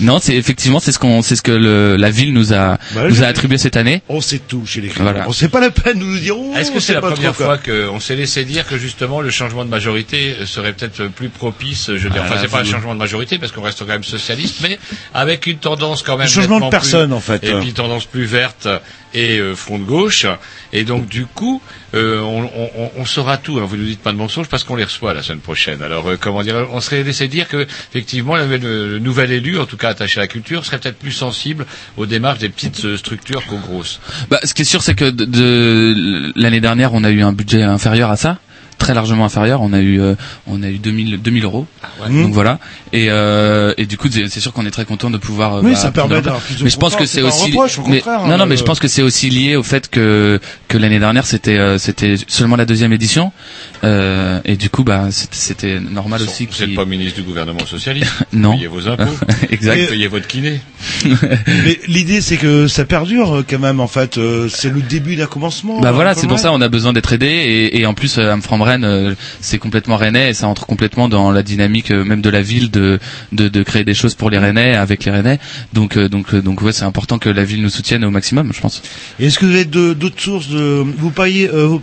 Non, 0.00 0.18
c'est 0.20 0.34
effectivement 0.36 0.80
c'est 0.80 0.92
ce 0.92 0.98
qu'on 0.98 1.22
c'est 1.22 1.34
ce 1.36 1.42
que 1.42 1.50
le, 1.52 1.96
la 1.96 2.10
ville 2.10 2.32
nous 2.32 2.52
a 2.54 2.78
Bah, 2.94 3.08
nous 3.08 3.22
a 3.22 3.26
attribué 3.26 3.58
cette 3.58 3.76
année. 3.76 4.02
On 4.08 4.20
sait 4.20 4.38
tout 4.38 4.64
chez 4.66 4.80
les. 4.80 4.88
Voilà. 4.88 5.24
On 5.28 5.32
sait 5.32 5.48
pas 5.48 5.60
la 5.60 5.70
peine 5.70 5.98
de 5.98 6.04
nous 6.04 6.18
dire. 6.18 6.38
oh, 6.38 6.54
Est-ce 6.56 6.70
que 6.70 6.80
c'est 6.80 6.94
la 6.94 7.00
pas 7.00 7.10
première 7.12 7.34
fois 7.34 7.58
qu'on 7.58 7.98
s'est 8.00 8.14
laissé 8.16 8.44
dire 8.44 8.66
que 8.66 8.78
justement 8.78 9.20
le 9.20 9.30
changement 9.30 9.64
de 9.64 9.70
majorité 9.70 10.36
serait 10.46 10.72
peut-être 10.72 11.08
plus 11.08 11.28
propice 11.28 11.86
Je 11.88 11.92
veux 12.04 12.10
dire, 12.10 12.22
Ah, 12.24 12.30
enfin, 12.30 12.40
c'est 12.40 12.50
pas 12.50 12.60
un 12.60 12.64
changement 12.64 12.94
de 12.94 12.98
majorité 13.00 13.38
parce 13.38 13.52
qu'on 13.52 13.62
reste 13.62 13.80
quand 13.80 13.86
même 13.86 14.04
socialiste, 14.04 14.58
mais 14.62 14.78
avec 15.14 15.46
une 15.46 15.58
tendance 15.58 16.02
quand 16.02 16.16
même. 16.16 16.26
Un 16.26 16.30
changement 16.30 16.60
de 16.60 16.68
personne, 16.70 17.08
plus- 17.08 17.16
en 17.16 17.20
fait. 17.20 17.44
Et 17.44 17.52
puis 17.60 17.72
tendance 17.72 18.04
plus 18.04 18.24
verte 18.24 18.68
et 19.14 19.38
euh, 19.38 19.54
front 19.54 19.78
de 19.78 19.84
gauche. 19.84 20.26
Et 20.72 20.84
donc 20.84 21.06
du 21.08 21.26
coup, 21.26 21.62
euh, 21.94 22.20
on, 22.20 22.44
on, 22.44 22.90
on- 22.98 23.04
saura 23.04 23.38
tout. 23.38 23.58
hein. 23.58 23.64
Vous 23.66 23.76
nous 23.76 23.86
dites 23.86 24.00
pas 24.02 24.12
de 24.12 24.16
mensonges 24.18 24.48
parce 24.48 24.64
qu'on 24.64 24.76
les 24.76 24.84
reçoit 24.84 25.14
la 25.14 25.22
semaine 25.22 25.40
prochaine. 25.40 25.82
Alors 25.82 26.08
euh, 26.08 26.16
comment 26.20 26.42
dire 26.42 26.66
On 26.72 26.80
serait 26.80 27.02
laissé 27.02 27.26
dire 27.28 27.48
que 27.48 27.66
effectivement 27.90 28.36
le, 28.36 28.46
le- 28.58 28.88
le 28.90 28.98
nouvel 28.98 29.32
élu, 29.32 29.58
en 29.58 29.66
tout 29.66 29.76
cas 29.78 29.88
attaché 29.90 30.18
à 30.20 30.24
la 30.24 30.28
culture, 30.28 30.64
serait 30.64 30.78
peut-être 30.78 30.98
plus 30.98 31.12
sensible 31.12 31.64
aux 31.96 32.06
démarches 32.06 32.38
des 32.38 32.48
petites 32.50 32.84
euh, 32.84 32.96
structures 32.96 33.44
qu'aux 33.46 33.56
grosses. 33.58 34.00
Bah, 34.30 34.40
ce 34.44 34.52
qui 34.54 34.62
est 34.62 34.66
sûr, 34.66 34.82
c'est 34.82 34.94
que 34.94 35.06
de, 35.10 35.24
de- 35.24 36.32
l'année 36.36 36.60
dernière, 36.60 36.92
on 36.94 37.02
a 37.04 37.10
eu 37.10 37.22
un 37.22 37.32
budget 37.32 37.62
inférieur 37.62 38.10
à 38.10 38.16
ça, 38.16 38.38
très 38.78 38.94
largement 38.94 39.24
inférieur. 39.24 39.60
On 39.62 39.72
a 39.72 39.80
eu 39.80 40.00
euh, 40.00 40.14
on 40.46 40.62
a 40.62 40.68
eu 40.68 40.78
2000 40.78 41.20
2000 41.20 41.44
euros. 41.44 41.66
ouais. 42.02 42.22
Donc 42.22 42.32
voilà. 42.32 42.58
Et 42.92 43.08
euh, 43.10 43.74
et 43.76 43.86
du 43.86 43.98
coup, 43.98 44.08
c'est 44.10 44.40
sûr 44.40 44.52
qu'on 44.52 44.64
est 44.66 44.70
très 44.70 44.84
content 44.84 45.10
de 45.10 45.18
pouvoir. 45.18 45.56
euh, 45.56 45.60
Oui, 45.62 45.72
bah, 45.72 45.76
ça 45.76 45.90
permet 45.90 46.22
de 46.22 46.30
Mais 46.62 46.70
je 46.70 46.76
pense 46.78 46.96
que 46.96 47.04
c'est 47.06 47.22
aussi. 47.22 47.50
reproche, 47.50 47.78
au 47.78 47.86
mais- 47.86 48.02
non, 48.06 48.26
non, 48.36 48.40
hein, 48.40 48.46
mais 48.46 48.56
je 48.56 48.64
pense 48.64 48.78
que 48.78 48.88
c'est 48.88 49.02
aussi 49.02 49.28
lié 49.30 49.56
au 49.56 49.62
fait 49.62 49.90
que 49.90 50.40
que 50.68 50.78
l'année 50.78 50.98
dernière 50.98 51.26
c'était 51.26 51.58
euh, 51.58 51.78
c'était 51.78 52.14
seulement 52.28 52.56
la 52.56 52.64
deuxième 52.64 52.92
édition. 52.92 53.32
Euh, 53.84 54.40
et 54.44 54.56
du 54.56 54.70
coup, 54.70 54.84
bah 54.84 55.08
c'était- 55.10 55.80
normal 55.80 56.22
aussi. 56.22 56.46
Vous 56.50 56.64
n'êtes 56.66 56.74
pas 56.76 56.84
ministre 56.84 57.16
du 57.16 57.22
gouvernement 57.26 57.66
socialiste. 57.66 58.12
Non. 58.32 58.52
Payez 58.56 58.66
vos 58.68 58.86
impôts. 58.88 59.04
Exact. 59.50 59.80
Vous 59.80 59.86
payez 59.88 60.06
votre 60.08 60.26
kiné. 60.26 60.60
Mais 61.64 61.78
l'idée, 61.88 62.20
c'est 62.20 62.36
que 62.36 62.68
ça 62.68 62.84
perdure 62.84 63.36
euh, 63.38 63.44
quand 63.48 63.58
même. 63.58 63.80
En 63.80 63.88
fait, 63.88 64.18
Euh, 64.18 64.48
c'est 64.48 64.70
le 64.70 64.80
début 64.80 65.16
d'un 65.16 65.26
commencement. 65.26 65.80
Bah 65.80 65.88
hein, 65.88 65.92
voilà, 65.92 66.14
c'est 66.14 66.26
pour 66.26 66.38
ça 66.38 66.52
on 66.52 66.60
a 66.60 66.68
besoin 66.68 66.92
d'être 66.92 67.12
aidé 67.12 67.26
et, 67.26 67.80
et 67.80 67.86
en 67.86 67.94
plus 67.94 68.18
euh, 68.18 68.32
Amfram 68.32 68.62
Rennes 68.68 68.84
euh, 68.84 69.14
c'est 69.40 69.58
complètement 69.58 69.96
rennais 69.96 70.30
et 70.30 70.34
ça 70.34 70.46
entre 70.46 70.66
complètement 70.66 71.08
dans 71.08 71.30
la 71.32 71.42
dynamique 71.42 71.90
euh, 71.90 72.04
même 72.04 72.22
de 72.22 72.30
la 72.30 72.42
ville 72.42 72.70
de, 72.70 72.98
de 73.32 73.48
de 73.48 73.62
créer 73.62 73.84
des 73.84 73.94
choses 73.94 74.14
pour 74.14 74.30
les 74.30 74.38
rennais 74.38 74.74
avec 74.74 75.04
les 75.04 75.10
rennais. 75.10 75.38
Donc 75.72 75.96
euh, 75.96 76.08
donc 76.08 76.34
donc 76.34 76.62
ouais, 76.62 76.72
c'est 76.72 76.84
important 76.84 77.18
que 77.18 77.28
la 77.30 77.44
ville 77.44 77.62
nous 77.62 77.70
soutienne 77.70 78.04
au 78.04 78.10
maximum, 78.10 78.52
je 78.54 78.60
pense. 78.60 78.82
Est-ce 79.20 79.38
que 79.38 79.46
vous 79.46 79.52
avez 79.54 79.64
d'autres 79.64 80.20
sources 80.20 80.48
de 80.48 80.84
vous 81.02 81.10
payez 81.10 81.48
euh, 81.52 81.78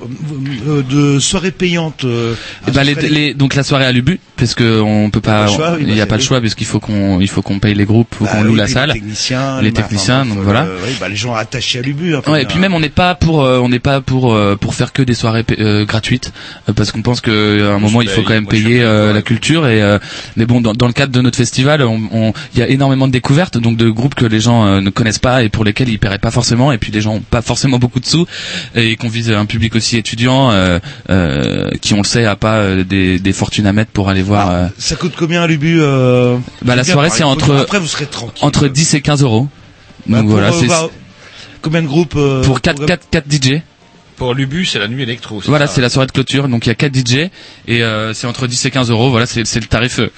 de 0.89 1.19
soirées 1.19 1.51
payantes 1.51 2.03
euh, 2.05 2.33
Eh 2.67 2.71
ben, 2.71 2.83
les, 2.83 2.95
les- 2.95 3.33
donc 3.33 3.55
la 3.55 3.63
soirée 3.63 3.85
à 3.85 3.91
l'Ubu 3.91 4.19
parce 4.37 4.53
que 4.55 4.81
on 4.81 5.09
peut 5.09 5.21
pas 5.21 5.47
il 5.79 5.87
bah, 5.87 5.93
n'y 5.93 6.01
a 6.01 6.05
pas 6.05 6.17
le 6.17 6.21
choix 6.21 6.41
parce 6.41 6.55
qu'il 6.55 6.67
faut 6.67 6.79
qu'on 6.79 7.19
il 7.19 7.27
faut 7.29 7.41
qu'on 7.41 7.59
paye 7.59 7.73
les 7.75 7.85
groupes, 7.85 8.13
faut 8.15 8.25
Bah 8.25 8.31
qu'on 8.33 8.41
oui, 8.41 8.47
loue 8.49 8.55
la 8.55 8.67
salle. 8.67 8.89
Les 8.89 8.99
techniciens, 8.99 9.61
les 9.61 9.71
bah, 9.71 9.81
techniciens, 9.81 10.21
enfin, 10.21 10.29
donc 10.35 10.43
voilà. 10.43 10.63
euh, 10.65 10.77
oui, 10.85 10.91
bah, 10.99 11.09
les 11.09 11.15
gens 11.15 11.33
attachés 11.33 11.79
à 11.79 11.81
l'Ubu. 11.81 12.15
hein, 12.15 12.21
Ouais, 12.27 12.43
et 12.43 12.45
puis 12.45 12.59
même 12.59 12.73
on 12.73 12.79
n'est 12.79 12.89
pas 12.89 13.15
pour 13.15 13.35
on 13.39 13.69
n'est 13.69 13.79
pas 13.79 14.01
pour 14.01 14.37
pour 14.59 14.73
faire 14.75 14.91
que 14.93 15.01
des 15.01 15.13
soirées 15.13 15.45
gratuites 15.87 16.31
parce 16.75 16.91
qu'on 16.91 17.01
pense 17.01 17.21
qu'à 17.21 17.31
un 17.31 17.79
moment 17.79 18.01
il 18.01 18.09
faut 18.09 18.21
quand 18.21 18.33
même 18.33 18.47
payer 18.47 18.81
euh, 18.83 19.13
la 19.13 19.21
culture 19.21 19.67
et 19.67 19.81
euh, 19.81 19.97
mais 20.35 20.45
bon 20.45 20.61
dans, 20.61 20.73
dans 20.73 20.87
le 20.87 20.93
cadre 20.93 21.11
de 21.11 21.21
notre 21.21 21.37
festival 21.37 21.81
on 21.83 22.01
on- 22.11 22.33
il 22.53 22.59
y 22.59 22.63
a 22.63 22.67
énormément 22.67 23.07
de 23.07 23.11
découvertes 23.11 23.57
donc 23.57 23.77
de 23.77 23.89
groupes 23.89 24.15
que 24.15 24.25
les 24.25 24.39
gens 24.39 24.65
euh, 24.65 24.81
ne 24.81 24.89
connaissent 24.89 25.19
pas 25.19 25.43
et 25.43 25.49
pour 25.49 25.63
lesquels 25.63 25.89
ils 25.89 25.99
paieraient 25.99 26.17
pas 26.19 26.31
forcément 26.31 26.71
et 26.71 26.77
puis 26.77 26.91
les 26.91 27.01
gens 27.01 27.15
ont 27.15 27.19
pas 27.21 27.41
forcément 27.41 27.79
beaucoup 27.79 27.99
de 27.99 28.05
sous 28.05 28.25
et 28.75 28.95
qu'on 28.95 29.09
vise 29.09 29.31
un 29.31 29.45
public 29.45 29.75
aussi 29.75 29.97
étudiant 29.97 30.51
euh, 30.51 30.79
euh, 31.09 31.69
qui 31.81 31.93
on 31.93 31.97
le 31.97 32.03
sait 32.03 32.25
a 32.25 32.35
pas 32.35 32.57
euh, 32.57 32.83
des, 32.83 33.19
des 33.19 33.33
fortunes 33.33 33.67
à 33.67 33.73
mettre 33.73 33.91
pour 33.91 34.09
aller 34.09 34.21
voir 34.21 34.51
euh, 34.51 34.67
Ça 34.77 34.95
coûte 34.95 35.13
combien 35.17 35.41
à 35.41 35.47
l'Ubu 35.47 35.77
euh, 35.81 36.37
bah 36.61 36.75
la 36.75 36.83
soirée 36.83 37.07
parler, 37.09 37.11
c'est 37.17 37.23
entre 37.23 37.55
Après, 37.55 37.79
vous 37.79 37.87
serez 37.87 38.05
tranquille. 38.05 38.45
entre 38.45 38.67
10 38.67 38.93
et 38.95 39.01
15 39.01 39.23
euros. 39.23 39.47
Bah, 40.07 40.19
donc 40.19 40.29
voilà 40.29 40.49
euh, 40.49 40.51
c'est 40.59 40.67
combien 41.61 41.81
de 41.81 41.87
groupes 41.87 42.15
euh, 42.15 42.43
pour 42.43 42.61
4 42.61 42.75
pour- 42.77 42.85
4 42.85 43.09
4 43.09 43.25
DJ 43.31 43.61
Pour 44.17 44.33
l'Ubu, 44.33 44.65
c'est 44.65 44.79
la 44.79 44.87
nuit 44.87 45.03
électro. 45.03 45.41
Voilà, 45.45 45.67
c'est 45.67 45.81
la 45.81 45.89
soirée 45.89 46.07
de 46.07 46.11
clôture. 46.11 46.47
Donc 46.47 46.65
il 46.65 46.69
y 46.69 46.71
a 46.71 46.75
4 46.75 46.93
DJ 46.95 47.29
et 47.67 47.83
euh, 47.83 48.13
c'est 48.13 48.27
entre 48.27 48.47
10 48.47 48.65
et 48.65 48.71
15 48.71 48.89
euros. 48.89 49.09
Voilà, 49.09 49.25
c'est 49.25 49.45
c'est 49.45 49.59
le 49.59 49.65
tarif 49.67 49.99
euh, 49.99 50.09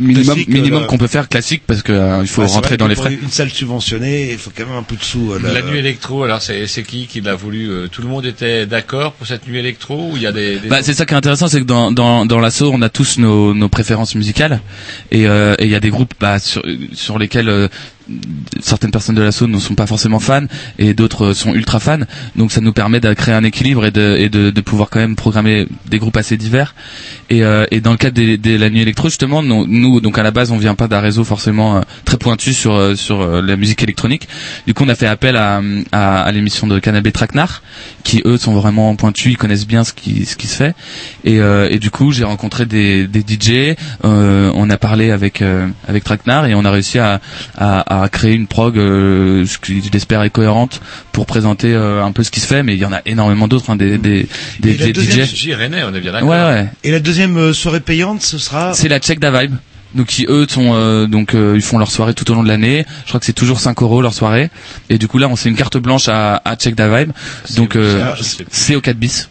minimum 0.00 0.24
Classique, 0.24 0.48
minimum 0.48 0.82
euh, 0.82 0.86
qu'on 0.86 0.96
peut 0.98 1.06
faire 1.06 1.28
classique 1.28 1.62
parce 1.66 1.82
que 1.82 1.92
euh, 1.92 2.18
il 2.22 2.26
faut 2.26 2.44
rentrer 2.46 2.70
vrai 2.70 2.76
dans 2.78 2.86
que 2.86 2.90
les 2.90 2.94
pour 2.96 3.04
frais. 3.04 3.18
Une 3.22 3.28
salle 3.30 3.50
subventionnée, 3.50 4.32
il 4.32 4.38
faut 4.38 4.50
quand 4.56 4.66
même 4.66 4.76
un 4.76 4.82
peu 4.82 4.96
de 4.96 5.02
sous. 5.02 5.32
euh, 5.32 5.38
là. 5.38 5.52
La 5.52 5.62
nuit 5.62 5.78
électro, 5.78 6.24
alors 6.24 6.40
c'est 6.42 6.66
c'est 6.66 6.82
qui 6.82 7.06
qui 7.06 7.20
l'a 7.20 7.34
voulu 7.34 7.70
euh, 7.70 7.86
Tout 7.88 8.02
le 8.02 8.08
monde 8.08 8.24
était 8.26 8.66
d'accord 8.66 9.12
pour 9.12 9.26
cette 9.26 9.46
nuit 9.46 9.58
électro 9.58 10.10
ou 10.10 10.16
il 10.16 10.22
y 10.22 10.26
a 10.26 10.32
des, 10.32 10.58
des 10.58 10.68
Bah, 10.68 10.82
c'est 10.82 10.94
ça 10.94 11.04
qui 11.06 11.12
est 11.14 11.16
intéressant, 11.18 11.48
c'est 11.48 11.60
que 11.60 11.66
dans 11.66 11.92
dans 11.92 12.24
dans 12.26 12.40
l'assaut, 12.40 12.70
on 12.72 12.80
a 12.82 12.88
tous 12.88 13.18
nos 13.18 13.52
nos 13.54 13.68
préférences 13.68 14.14
musicales 14.14 14.60
et 15.12 15.26
euh, 15.28 15.54
et 15.58 15.64
il 15.66 15.70
y 15.70 15.74
a 15.76 15.80
des 15.80 15.90
groupes 15.90 16.14
bah, 16.18 16.38
sur 16.38 16.62
sur 16.94 17.18
lesquels 17.18 17.48
euh, 17.50 17.68
certaines 18.60 18.90
personnes 18.90 19.14
de 19.14 19.22
l'assaut 19.22 19.46
ne 19.46 19.58
sont 19.58 19.74
pas 19.74 19.86
forcément 19.86 20.18
fans 20.20 20.44
et 20.78 20.94
d'autres 20.94 21.32
sont 21.32 21.54
ultra 21.54 21.80
fans. 21.80 22.00
Donc 22.36 22.52
ça 22.52 22.60
nous 22.60 22.72
permet 22.72 23.00
de 23.00 23.12
créer 23.14 23.34
un 23.34 23.44
équilibre 23.44 23.84
et 23.86 23.90
de, 23.90 24.28
de, 24.28 24.60
pouvoir 24.60 24.90
quand 24.90 25.00
même 25.00 25.16
programmer 25.16 25.66
des 25.88 25.98
groupes 25.98 26.16
assez 26.16 26.36
divers. 26.36 26.74
Et, 27.30 27.42
euh, 27.44 27.66
dans 27.82 27.92
le 27.92 27.96
cadre 27.96 28.20
de 28.20 28.56
la 28.56 28.70
nuit 28.70 28.82
électro, 28.82 29.08
justement, 29.08 29.42
nous, 29.42 30.00
donc 30.00 30.18
à 30.18 30.22
la 30.22 30.30
base, 30.30 30.50
on 30.50 30.58
vient 30.58 30.74
pas 30.74 30.88
d'un 30.88 31.00
réseau 31.00 31.24
forcément 31.24 31.76
euh, 31.76 31.80
très 32.04 32.16
pointu 32.18 32.52
sur 32.52 32.74
euh, 32.74 32.94
sur 32.94 33.24
la 33.42 33.56
musique 33.56 33.82
électronique. 33.82 34.28
Du 34.66 34.74
coup, 34.74 34.84
on 34.84 34.88
a 34.88 34.94
fait 34.94 35.06
appel 35.06 35.36
à, 35.36 35.60
à, 35.92 36.30
l'émission 36.32 36.66
de 36.66 36.78
Canabé 36.78 37.12
Traquenard, 37.12 37.62
qui 38.04 38.22
eux 38.24 38.36
sont 38.36 38.54
vraiment 38.54 38.94
pointus, 38.96 39.32
ils 39.32 39.36
connaissent 39.36 39.66
bien 39.66 39.84
ce 39.84 39.92
qui 39.92 40.26
ce 40.26 40.36
qui 40.36 40.46
se 40.46 40.56
fait. 40.56 40.74
Et, 41.24 41.36
et 41.36 41.78
du 41.78 41.90
coup, 41.90 42.12
j'ai 42.12 42.24
rencontré 42.24 42.66
des, 42.66 43.06
des 43.06 43.20
DJ, 43.20 43.76
on 44.02 44.68
a 44.70 44.76
parlé 44.78 45.10
avec 45.10 45.42
avec 45.88 46.04
Traquenard 46.04 46.46
et 46.46 46.54
on 46.54 46.64
a 46.64 46.70
réussi 46.70 46.98
à 46.98 47.20
créer 48.08 48.32
une 48.34 48.46
prog, 48.46 48.78
euh, 48.78 49.44
ce 49.46 49.58
qui 49.58 49.82
j'espère 49.92 50.22
est 50.22 50.30
cohérente 50.30 50.80
pour 51.12 51.26
présenter 51.26 51.72
euh, 51.74 52.02
un 52.04 52.12
peu 52.12 52.22
ce 52.22 52.30
qui 52.30 52.40
se 52.40 52.46
fait. 52.46 52.62
Mais 52.62 52.74
il 52.74 52.78
y 52.80 52.84
en 52.84 52.92
a 52.92 53.00
énormément 53.06 53.46
d'autres, 53.48 53.70
hein, 53.70 53.76
des 53.76 53.98
des 53.98 54.26
des, 54.60 54.70
Et 54.70 54.76
la 54.78 54.86
des 54.86 54.92
deuxième- 54.92 55.26
DJ. 55.26 55.50
René, 55.52 55.82
on 55.84 55.94
est 55.94 56.00
bien 56.00 56.12
d'accord. 56.12 56.28
Ouais, 56.28 56.36
ouais. 56.36 56.68
Et 56.84 56.90
la 56.90 57.00
deuxième 57.00 57.36
euh, 57.36 57.52
soirée 57.52 57.80
payante, 57.80 58.22
ce 58.22 58.38
sera. 58.38 58.72
C'est 58.74 58.88
la 58.88 58.98
Check 59.00 59.18
Da 59.20 59.30
Vibe. 59.30 59.54
Donc 59.92 60.06
qui 60.06 60.24
eux 60.28 60.46
sont 60.48 60.70
euh, 60.74 61.08
donc 61.08 61.34
euh, 61.34 61.54
ils 61.56 61.62
font 61.62 61.76
leur 61.76 61.90
soirée 61.90 62.14
tout 62.14 62.30
au 62.30 62.34
long 62.34 62.44
de 62.44 62.48
l'année. 62.48 62.86
Je 63.02 63.08
crois 63.08 63.18
que 63.18 63.26
c'est 63.26 63.32
toujours 63.32 63.58
5 63.58 63.82
euros 63.82 64.00
leur 64.02 64.14
soirée. 64.14 64.48
Et 64.88 64.98
du 64.98 65.08
coup 65.08 65.18
là 65.18 65.26
on 65.28 65.34
fait 65.34 65.48
une 65.48 65.56
carte 65.56 65.78
blanche 65.78 66.06
à, 66.08 66.40
à 66.44 66.54
Check 66.54 66.76
Da 66.76 66.86
Vibe. 66.96 67.10
Donc 67.56 67.74
euh, 67.74 68.12
c'est 68.52 68.76
au 68.76 68.80
4 68.80 68.96
bis. 68.96 69.28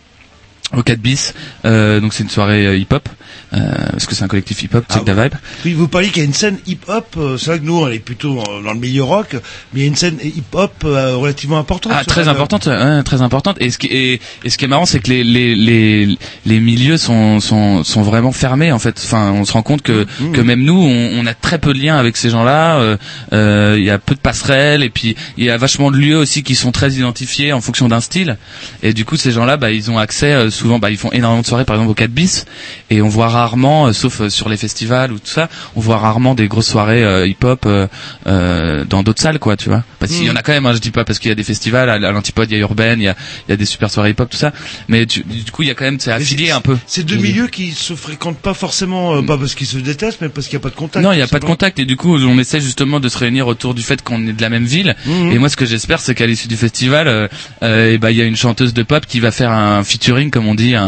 Au 0.76 0.84
4 0.84 1.00
bis. 1.00 1.34
Euh, 1.66 2.00
donc 2.00 2.14
c'est 2.14 2.24
une 2.24 2.30
soirée 2.30 2.78
hip 2.78 2.88
hop. 2.94 3.10
Euh, 3.52 3.58
parce 3.92 4.06
que 4.06 4.14
c'est 4.14 4.24
un 4.24 4.28
collectif 4.28 4.62
hip 4.62 4.70
hop, 4.76 4.86
Check 4.94 5.04
Da 5.06 5.14
Vibe. 5.16 5.34
Oui, 5.66 5.74
vous 5.74 5.88
parliez 5.88 6.10
qu'il 6.10 6.20
y 6.20 6.22
a 6.22 6.26
une 6.26 6.34
scène 6.36 6.60
hip-hop. 6.68 7.08
euh, 7.18 7.36
C'est 7.38 7.48
vrai 7.48 7.60
que 7.60 7.64
nous, 7.66 7.80
on 7.80 7.88
est 7.88 7.98
plutôt 7.98 8.36
dans, 8.36 8.62
dans 8.62 8.74
le 8.74 8.80
milieu 8.80 9.04
rock, 9.04 9.34
mais 9.74 9.80
il 9.80 9.82
y 9.82 9.86
a 9.86 9.88
une 9.88 9.96
scène 9.96 10.18
hip-hop 10.24 10.72
euh, 10.86 11.16
relativement 11.16 11.58
importante. 11.58 11.92
Ah, 11.96 12.04
très 12.06 12.26
la- 12.26 12.32
importante, 12.32 12.68
ouais, 12.68 13.02
très 13.02 13.24
importante. 13.24 13.58
Et 13.60 13.72
ce 13.72 13.80
qui 13.80 13.88
est, 13.88 14.22
et 14.44 14.50
ce 14.52 14.58
qui 14.60 14.66
est 14.66 14.68
marrant, 14.68 14.86
c'est 14.86 15.00
que 15.00 15.10
les, 15.10 15.24
les, 15.24 15.56
les, 15.56 16.18
les 16.46 16.60
milieux 16.60 16.98
sont, 16.98 17.40
sont, 17.40 17.84
sont 17.84 18.04
vraiment 18.04 18.32
fermés, 18.32 18.72
en 18.72 18.78
fait. 18.78 19.02
Enfin, 19.04 19.32
on 19.32 19.46
se 19.46 19.54
rend 19.54 19.64
compte 19.64 19.82
que, 19.82 20.06
Mmh. 20.20 20.32
que 20.34 20.42
même 20.42 20.62
nous, 20.64 20.78
on, 20.80 21.20
on 21.20 21.26
a 21.26 21.34
très 21.34 21.58
peu 21.58 21.74
de 21.74 21.80
liens 21.80 21.98
avec 21.98 22.18
ces 22.18 22.30
gens-là. 22.30 22.78
euh, 22.78 22.98
euh, 23.34 23.76
Il 23.80 23.84
y 23.84 23.90
a 23.90 23.98
peu 23.98 24.14
de 24.14 24.20
passerelles, 24.20 24.84
et 24.84 24.90
puis 24.92 25.16
il 25.38 25.46
y 25.46 25.50
a 25.50 25.58
vachement 25.58 25.90
de 25.90 25.98
lieux 25.98 26.18
aussi 26.18 26.44
qui 26.44 26.54
sont 26.54 26.72
très 26.72 26.92
identifiés 26.94 27.52
en 27.54 27.62
fonction 27.62 27.88
d'un 27.88 28.02
style. 28.02 28.38
Et 28.84 28.94
du 28.94 29.06
coup, 29.06 29.18
ces 29.18 29.32
gens-là, 29.32 29.58
bah, 29.58 29.72
ils 29.72 29.90
ont 29.90 29.98
accès 29.98 30.34
euh, 30.34 30.50
souvent, 30.60 30.80
bah, 30.80 30.90
ils 30.92 30.98
font 30.98 31.12
énormément 31.12 31.42
de 31.42 31.48
soirées, 31.48 31.66
par 31.66 31.76
exemple 31.76 31.92
au 31.92 31.96
4 31.96 32.12
bis, 32.12 32.46
et 32.90 33.02
on 33.02 33.08
voit 33.10 33.30
rarement, 33.30 33.88
euh, 33.88 33.94
sauf 33.94 34.22
euh, 34.22 34.30
sur 34.30 34.50
les 34.50 34.58
festivals 34.58 35.12
ou 35.12 35.20
tout 35.20 35.28
ça, 35.28 35.50
on 35.76 35.80
voit 35.80 35.98
rarement 35.98 36.36
des 36.36 36.48
grosses 36.48 36.68
soirées 36.68 37.04
euh, 37.04 37.28
hip-hop 37.28 37.64
euh, 37.66 37.88
euh, 38.28 38.86
dans 38.86 39.04
d'autres 39.04 39.22
salles, 39.22 39.40
quoi, 39.40 39.56
tu 39.58 39.70
vois. 39.70 39.84
Parce 40.00 40.12
qu'il 40.12 40.26
y 40.26 40.30
en 40.30 40.36
a 40.36 40.42
quand 40.42 40.52
même, 40.52 40.66
hein, 40.66 40.74
je 40.74 40.80
dis 40.80 40.92
pas 40.92 41.04
parce 41.06 41.20
qu'il 41.20 41.30
y 41.30 41.32
a 41.32 41.36
des 41.36 41.44
festivals, 41.44 41.90
à, 41.90 41.94
à 41.94 42.12
l'Antipode, 42.12 42.52
il 42.52 42.56
y 42.56 42.58
a 42.58 42.62
Urbaine, 42.62 43.00
il 43.00 43.06
y 43.06 43.08
a, 43.08 43.16
il 43.48 43.52
y 43.52 43.54
a 43.54 43.58
des 43.58 43.66
super 43.66 43.90
soirées 43.90 44.12
hip-hop, 44.12 44.30
tout 44.30 44.38
ça. 44.38 44.52
Mais 44.88 45.06
tu- 45.06 45.24
du 45.24 45.52
coup, 45.52 45.64
il 45.64 45.68
y 45.68 45.72
a 45.72 45.76
quand 45.76 45.86
même, 45.86 46.00
c'est 46.00 46.12
affilié 46.12 46.52
un 46.52 46.62
peu. 46.62 46.78
C'est 46.88 47.04
deux 47.04 47.16
milieux 47.16 47.48
qui 47.48 47.72
se 47.72 47.94
fréquentent 47.96 48.38
pas 48.40 48.54
forcément, 48.54 49.24
pas 49.24 49.38
parce 49.38 49.56
qu'ils 49.56 49.68
se 49.68 49.78
détestent, 49.78 50.20
mais 50.22 50.30
parce 50.30 50.48
qu'il 50.48 50.58
n'y 50.58 50.62
a 50.62 50.64
pas 50.64 50.70
de 50.70 50.76
contact. 50.76 51.04
Non, 51.06 51.12
il 51.14 51.18
n'y 51.18 51.22
a 51.22 51.28
pas 51.28 51.40
de 51.40 51.46
contact 51.46 51.80
et 51.80 51.86
du 51.86 51.96
coup 51.96 52.16
on 52.18 52.38
essaie 52.40 52.60
justement 52.62 53.00
de 53.00 53.08
se 53.10 53.18
réunir 53.18 53.48
autour 53.48 53.74
du 53.74 53.82
fait 53.82 54.02
qu'on 54.02 54.28
est 54.28 54.34
de 54.34 54.42
la 54.42 54.50
même 54.50 54.66
ville. 54.66 54.96
Mhm. 55.06 55.32
Et 55.32 55.38
moi 55.38 55.50
ce 55.50 55.56
que 55.58 55.66
j'espère 55.66 56.00
c'est 56.00 56.16
qu'à 56.16 56.26
l'issue 56.28 56.48
du 56.48 56.58
festival, 56.58 57.30
eh 57.62 57.98
ben, 57.98 58.10
il 58.10 58.18
y 58.18 58.22
a 58.22 58.26
une 58.26 58.36
chanteuse 58.36 58.74
de 58.74 58.84
pop 58.84 59.06
qui 59.06 59.20
va 59.20 59.32
faire 59.32 59.52
un 59.52 59.84
featuring 59.84 60.30
comme 60.32 60.48
on 60.50 60.56
dit, 60.56 60.76
un, 60.76 60.86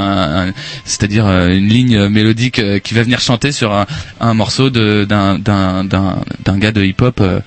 un- 0.48 0.54
c'est-à-dire 0.86 1.26
euh, 1.26 1.50
une 1.50 1.68
ligne 1.68 2.08
mélodique 2.08 2.60
euh, 2.60 2.80
qui 2.80 2.94
va 2.94 3.04
venir 3.04 3.20
chanter 3.20 3.52
sur 3.52 3.74
un, 3.74 3.86
un 4.20 4.34
morceau 4.34 4.70
de- 4.70 5.06
d'un 5.08 5.38
d'un 5.40 5.84
d'un 5.84 6.18
d'un 6.44 6.58
gars 6.58 6.72
de 6.72 6.84
hip-hop 6.84 7.22
euh, 7.22 7.40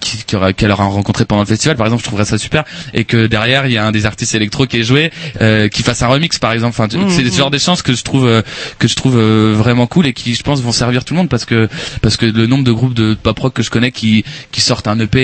qui 0.00 0.24
qui 0.24 0.36
aura- 0.36 0.52
qu'elle 0.52 0.70
aura 0.70 0.84
rencontré 0.84 1.24
pendant 1.24 1.42
le 1.42 1.46
festival. 1.48 1.76
Par 1.76 1.86
exemple, 1.86 2.02
je 2.02 2.06
trouverais 2.08 2.24
ça 2.24 2.38
super 2.38 2.64
et 2.94 3.04
que 3.04 3.26
derrière 3.26 3.66
il 3.66 3.72
y 3.72 3.78
a 3.78 3.86
un 3.86 3.92
des 3.92 4.06
artistes 4.06 4.34
électro 4.34 4.66
qui 4.66 4.78
est 4.78 4.82
joué, 4.84 5.10
euh, 5.40 5.68
qui 5.68 5.82
fasse 5.82 6.02
un 6.02 6.08
remix 6.08 6.38
par 6.38 6.52
exemple. 6.52 6.74
Enfin, 6.78 6.88
Mhm. 6.96 7.10
c'est 7.10 7.28
ce 7.30 7.36
genre 7.36 7.50
d'échanges 7.50 7.82
que 7.82 7.94
je 7.94 8.02
trouve 8.02 8.42
que 8.78 8.88
je 8.88 8.94
trouve 8.94 9.18
vraiment 9.18 9.86
cool 9.86 10.06
et 10.06 10.12
qui 10.12 10.34
je 10.34 10.42
pense 10.42 10.60
vont 10.60 10.72
servir 10.72 11.04
tout 11.04 11.14
le 11.14 11.18
monde 11.18 11.28
parce 11.28 11.44
que 11.44 11.68
parce 12.00 12.16
que 12.16 12.26
le 12.26 12.46
nombre 12.46 12.64
de 12.64 12.72
groupes 12.72 12.94
de 12.94 13.14
pop 13.14 13.38
rock 13.38 13.54
que 13.54 13.62
je 13.62 13.70
connais 13.70 13.90
qui 13.92 14.24
qui 14.50 14.60
sortent 14.60 14.88
un 14.88 14.98
EP 15.00 15.20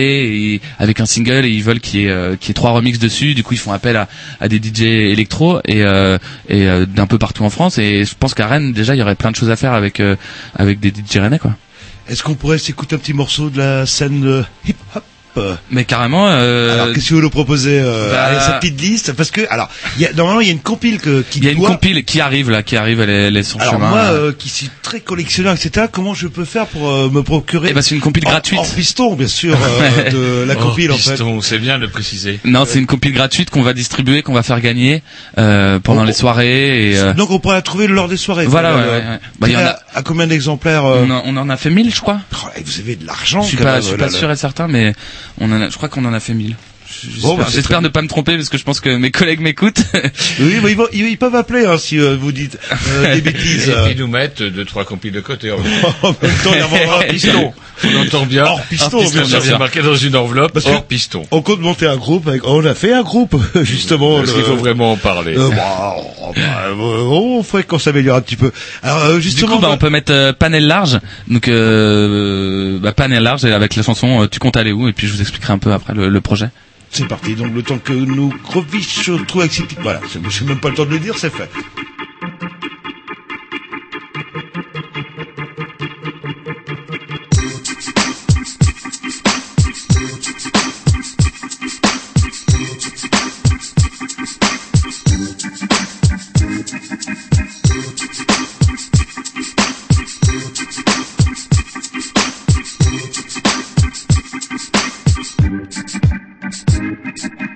et 0.55 0.61
avec 0.79 1.01
un 1.01 1.07
single 1.07 1.45
et 1.45 1.51
ils 1.51 1.63
veulent 1.63 1.81
qu'il 1.81 2.01
y 2.01 2.07
ait 2.07 2.37
qu'il 2.41 2.49
y 2.49 2.51
ait 2.51 2.55
trois 2.55 2.71
remixes 2.73 2.99
dessus 2.99 3.35
du 3.35 3.43
coup 3.43 3.55
ils 3.55 3.59
font 3.59 3.73
appel 3.73 3.97
à, 3.97 4.09
à 4.41 4.49
des 4.49 4.59
DJ 4.59 4.83
électro 4.83 5.61
et 5.67 5.78
euh, 5.83 6.19
et 6.49 6.69
euh, 6.69 6.87
d'un 6.87 7.07
peu 7.07 7.19
partout 7.19 7.45
en 7.45 7.51
France. 7.51 7.79
Et 7.79 8.05
je 8.05 8.15
pense 8.19 8.35
qu'à 8.35 8.47
Rennes 8.47 8.73
déjà 8.73 8.95
il 8.95 8.99
y 8.99 9.03
aurait 9.03 9.15
plein 9.15 9.31
de 9.31 9.37
choses 9.37 9.51
à 9.51 9.57
faire 9.57 9.73
avec 9.73 10.01
euh, 10.01 10.17
avec 10.55 10.81
des 10.81 10.91
DJ 10.91 11.19
rennais 11.19 11.39
quoi. 11.39 11.55
Est-ce 12.09 12.23
qu'on 12.23 12.35
pourrait 12.35 12.59
s'écouter 12.59 12.97
un 12.97 12.99
petit 12.99 13.13
morceau 13.13 13.51
de 13.51 13.59
la 13.59 13.85
scène 13.87 14.25
euh, 14.27 14.43
hip-hop? 14.67 15.05
Euh 15.39 15.55
mais 15.71 15.85
carrément 15.85 16.27
euh, 16.29 16.73
Alors, 16.75 16.93
qu'est-ce 16.93 17.09
que 17.11 17.15
vous 17.15 17.21
nous 17.23 17.31
proposez 17.31 17.81
euh, 17.81 18.11
bah- 18.13 18.25
allez, 18.25 18.41
cette 18.41 18.61
petite 18.61 18.81
liste 18.81 19.13
Parce 19.15 19.31
que, 19.31 19.41
alors, 19.51 19.69
il 19.97 20.03
y 20.03 20.07
a, 20.07 20.13
normalement, 20.13 20.41
il 20.41 20.47
y 20.47 20.51
a 20.51 20.53
une 20.53 20.61
compile 20.61 20.99
que, 21.01 21.23
qui 21.23 21.39
il 21.39 21.45
y 21.45 21.49
a 21.49 21.53
une 21.53 21.59
compile 21.63 22.05
qui 22.05 22.21
arrive 22.21 22.51
là 22.51 22.63
qui 22.63 22.77
arrive 22.77 23.01
elle 23.01 23.11
est, 23.11 23.29
elle 23.29 23.37
est 23.37 23.43
sur 23.43 23.61
Alors 23.61 23.75
chemin 23.75 23.89
moi, 23.91 23.99
euh, 24.01 24.33
qui 24.37 24.49
suis 24.49 24.71
très 24.83 25.01
collectionneur, 25.01 25.55
etc., 25.55 25.87
comment 25.91 26.15
je 26.15 26.27
peux 26.27 26.45
faire 26.45 26.67
pour 26.67 26.91
euh, 26.91 27.09
me 27.11 27.23
procurer 27.23 27.69
Eh 27.71 27.75
ben, 27.75 27.83
c'est 27.83 27.95
une 27.95 28.01
compile 28.01 28.25
gratuite. 28.25 28.59
hors 28.59 28.67
piston, 28.75 29.15
bien 29.15 29.27
sûr, 29.29 29.57
euh, 29.61 30.11
de 30.45 30.45
la 30.47 30.55
Oh, 30.59 30.63
compile, 30.63 30.93
en 30.93 30.97
fait. 30.97 31.11
piston, 31.13 31.41
c'est 31.41 31.59
bien 31.59 31.77
de 31.79 31.83
le 31.85 31.91
préciser. 31.91 32.41
non, 32.45 32.65
c'est 32.67 32.79
une 32.79 32.87
compile 32.87 33.13
gratuite 33.13 33.51
qu'on 33.51 33.63
va 33.63 33.73
distribuer, 33.75 34.23
qu'on 34.23 34.33
va 34.35 34.43
faire 34.43 34.61
gagner 34.61 35.03
euh, 35.39 35.79
pendant 35.79 36.03
Oh, 36.03 36.07
les 36.07 36.13
soirées. 36.13 36.91
Et, 36.93 36.99
euh, 36.99 37.13
Donc 37.15 37.31
on 37.31 37.39
pourra 37.39 37.55
la 37.55 37.63
trouver 37.63 37.87
lors 37.87 38.09
des 38.09 38.17
soirées. 38.17 38.47
Voilà, 38.47 38.75
ouais, 38.75 38.83
euh, 38.83 39.01
ouais, 39.01 39.07
ouais. 39.11 39.19
Bah, 39.39 39.47
il 39.49 39.53
y 39.53 39.57
en 39.57 39.61
a- 39.61 39.79
à, 39.95 40.03
combien 40.03 40.27
d'exemplaires 40.27 40.85
euh, 40.85 41.05
on, 41.07 41.11
en, 41.11 41.23
on 41.27 41.37
en 41.37 41.49
a 41.51 41.57
fait 41.57 41.71
1000 41.71 41.95
je 41.95 42.01
crois. 42.01 42.21
oh, 42.35 42.49
Vous 42.65 42.81
avez 42.81 42.97
de 42.97 43.07
l'argent. 43.07 43.43
Je 43.43 43.49
suis 43.49 43.57
pas, 43.57 43.81
je 43.81 43.87
suis 43.87 43.93
là, 43.93 43.99
pas 44.07 44.13
là. 44.13 44.19
sûr 44.19 44.31
et 44.31 44.37
certain, 44.37 44.69
mais 44.69 44.95
on 45.41 45.51
en 45.53 45.61
a, 45.61 45.69
je 45.69 45.77
crois 45.77 45.89
qu'on 45.89 46.05
en 46.05 46.13
a 46.13 46.21
fait 46.21 46.35
1000. 46.35 46.57
J'espère, 46.91 47.23
Bon, 47.23 47.37
bah, 47.37 47.81
ne 47.83 47.89
pas 47.89 48.03
me 48.03 48.09
tromper 48.09 48.37
parce 48.37 48.49
que 48.49 48.59
je 48.59 48.65
pense 48.65 48.81
que 48.81 48.89
mes 48.97 49.11
collègues 49.11 49.41
m'écoutent. 49.41 49.83
Oui, 50.41 50.57
mais 50.63 50.71
ils, 50.73 50.77
vont- 50.77 50.89
ils- 50.93 51.07
ils 51.11 51.19
peuvent 51.19 51.35
appeler 51.35 51.65
hein, 51.67 51.77
si 51.79 51.99
euh, 51.99 52.17
vous 52.19 52.33
dites 52.33 52.59
euh, 52.91 53.15
des 53.15 53.21
bêtises. 53.33 53.69
Et 53.69 53.73
euh. 53.73 53.87
puis 53.87 53.97
nous 53.97 54.07
mettre 54.07 54.45
deux, 54.45 54.65
trois 54.65 54.85
compiles 54.85 55.13
de 55.13 55.21
côté. 55.21 55.51
En 55.51 55.57
en 56.03 56.15
même 56.23 56.33
temps, 56.43 56.51
il 56.53 56.59
y 56.59 56.61
a 56.61 56.89
Hors 56.89 57.05
piston. 57.07 57.53
On 57.85 58.01
entend 58.07 58.27
bien. 58.27 58.45
Hors 58.45 58.63
piston, 58.63 58.99
Hors 58.99 59.11
bien 59.11 59.25
sûr. 59.25 59.43
C'est 59.43 59.59
marqué 59.59 59.83
dans 59.83 59.95
une 59.97 60.17
enveloppe. 60.17 60.53
Parce 60.53 60.65
que- 60.67 60.71
hors 60.71 60.85
piston. 60.87 61.23
On 61.31 61.43
compte 61.43 61.61
monter 61.61 61.87
un 61.87 61.97
groupe. 61.97 62.27
Avec... 62.29 62.47
On 62.47 62.65
a 62.65 62.75
fait 62.75 62.93
un 62.93 63.03
groupe, 63.03 63.37
justement. 63.63 64.23
Est-ce 64.23 64.31
le- 64.33 64.37
qu'il 64.39 64.45
faut 64.45 64.57
vraiment 64.57 64.93
en 64.93 64.97
parler 64.97 65.37
Euh, 65.37 65.49
bah, 65.51 65.95
oh, 65.99 66.33
bah, 66.35 66.41
euh, 66.69 66.75
on 66.75 67.43
ferait 67.43 67.65
qu'on 67.65 67.79
s'améliore 67.79 68.17
un 68.17 68.21
petit 68.23 68.37
peu. 68.37 68.51
Alors 68.83 69.05
euh, 69.05 69.17
du 69.17 69.23
justement, 69.23 69.57
coup, 69.57 69.63
bah, 69.63 69.69
on 69.73 69.77
peut 69.79 69.91
mettre 69.91 70.13
euh, 70.13 70.33
panel 70.33 70.67
large. 70.67 70.99
Donc, 71.29 71.49
euh, 71.49 72.79
bah, 72.81 72.93
panel 72.93 73.23
large 73.23 73.45
avec 73.45 73.77
la 73.77 73.83
chanson 73.83 74.23
euh, 74.23 74.27
Tu 74.29 74.39
comptes 74.39 74.57
aller 74.57 74.73
où? 74.73 74.89
Et 74.89 74.93
puis 74.93 75.07
je 75.07 75.13
vous 75.13 75.21
expliquerai 75.21 75.53
un 75.53 75.59
peu 75.59 75.73
après 75.73 75.95
le, 75.95 76.09
le 76.09 76.21
projet. 76.21 76.49
C'est 76.91 77.07
parti. 77.09 77.35
Donc 77.35 77.55
le 77.55 77.63
temps 77.63 77.79
que 77.79 77.93
nous 77.93 78.33
Grovich 78.45 79.11
trouve 79.27 79.43
avec. 79.43 79.77
Voilà, 79.83 80.01
c'est- 80.09 80.43
même 80.45 80.61
pas 80.61 80.71
le 80.71 80.75
temps 80.75 80.85
de 80.87 80.91
le 80.91 80.99
dire, 80.99 81.17
c'est 81.19 81.31
fait. 81.31 81.51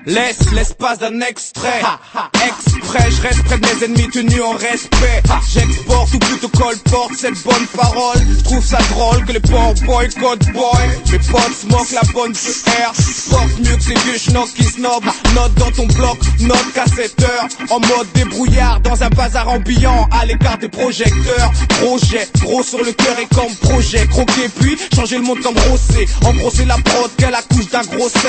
Laisse 0.07 0.51
l'espace 0.53 0.99
d'un 0.99 1.21
extrait. 1.21 1.81
Exprès, 2.45 3.09
je 3.11 3.23
reste 3.23 3.43
près 3.45 3.59
de 3.59 3.67
mes 3.67 3.85
ennemis 3.85 4.11
tenus 4.11 4.43
en 4.43 4.53
respect. 4.53 5.23
J'exporte 5.53 6.15
ou 6.15 6.19
plutôt 6.19 6.49
colporte 6.49 7.13
cette 7.17 7.41
bonne 7.45 7.67
parole 7.77 8.19
Je 8.37 8.43
trouve 8.43 8.65
ça 8.65 8.79
drôle 8.91 9.25
que 9.25 9.33
les 9.33 9.41
porcs 9.41 9.75
boycott 9.85 10.41
boy. 10.53 10.89
Mes 11.13 11.19
potes 11.19 11.55
smoke 11.61 11.93
la 11.95 12.01
bonne 12.13 12.33
PR 12.33 12.93
Porte 13.31 13.59
mieux 13.61 13.77
que 13.77 13.83
ces 13.83 13.95
vieux 13.95 14.19
schnocks 14.19 14.53
qui 14.55 14.65
snob 14.65 15.05
Note 15.35 15.55
dans 15.55 15.71
ton 15.71 15.87
bloc, 15.87 16.19
note 16.41 16.73
cassetteur 16.75 17.47
En 17.71 17.79
mode 17.79 18.11
débrouillard 18.15 18.81
dans 18.81 19.01
un 19.05 19.11
bazar 19.11 19.49
ambiant 19.49 20.09
À 20.11 20.27
l'écart 20.27 20.59
des 20.59 20.69
projecteurs. 20.69 21.53
Projet, 21.81 22.29
gros 22.41 22.65
sur 22.65 22.83
le 22.83 22.93
cœur 22.93 23.19
et 23.21 23.27
comme 23.33 23.55
projet. 23.69 24.07
Croquer 24.09 24.49
puis 24.59 24.77
changer 24.97 25.19
le 25.19 25.23
monde 25.23 25.41
comme 25.43 25.55
brosser 25.55 26.09
Embrosser 26.25 26.65
la 26.65 26.77
prod 26.79 27.11
qu'elle 27.17 27.35
accouche 27.35 27.69
d'un 27.71 27.83
gros 27.83 28.09
16 28.09 28.21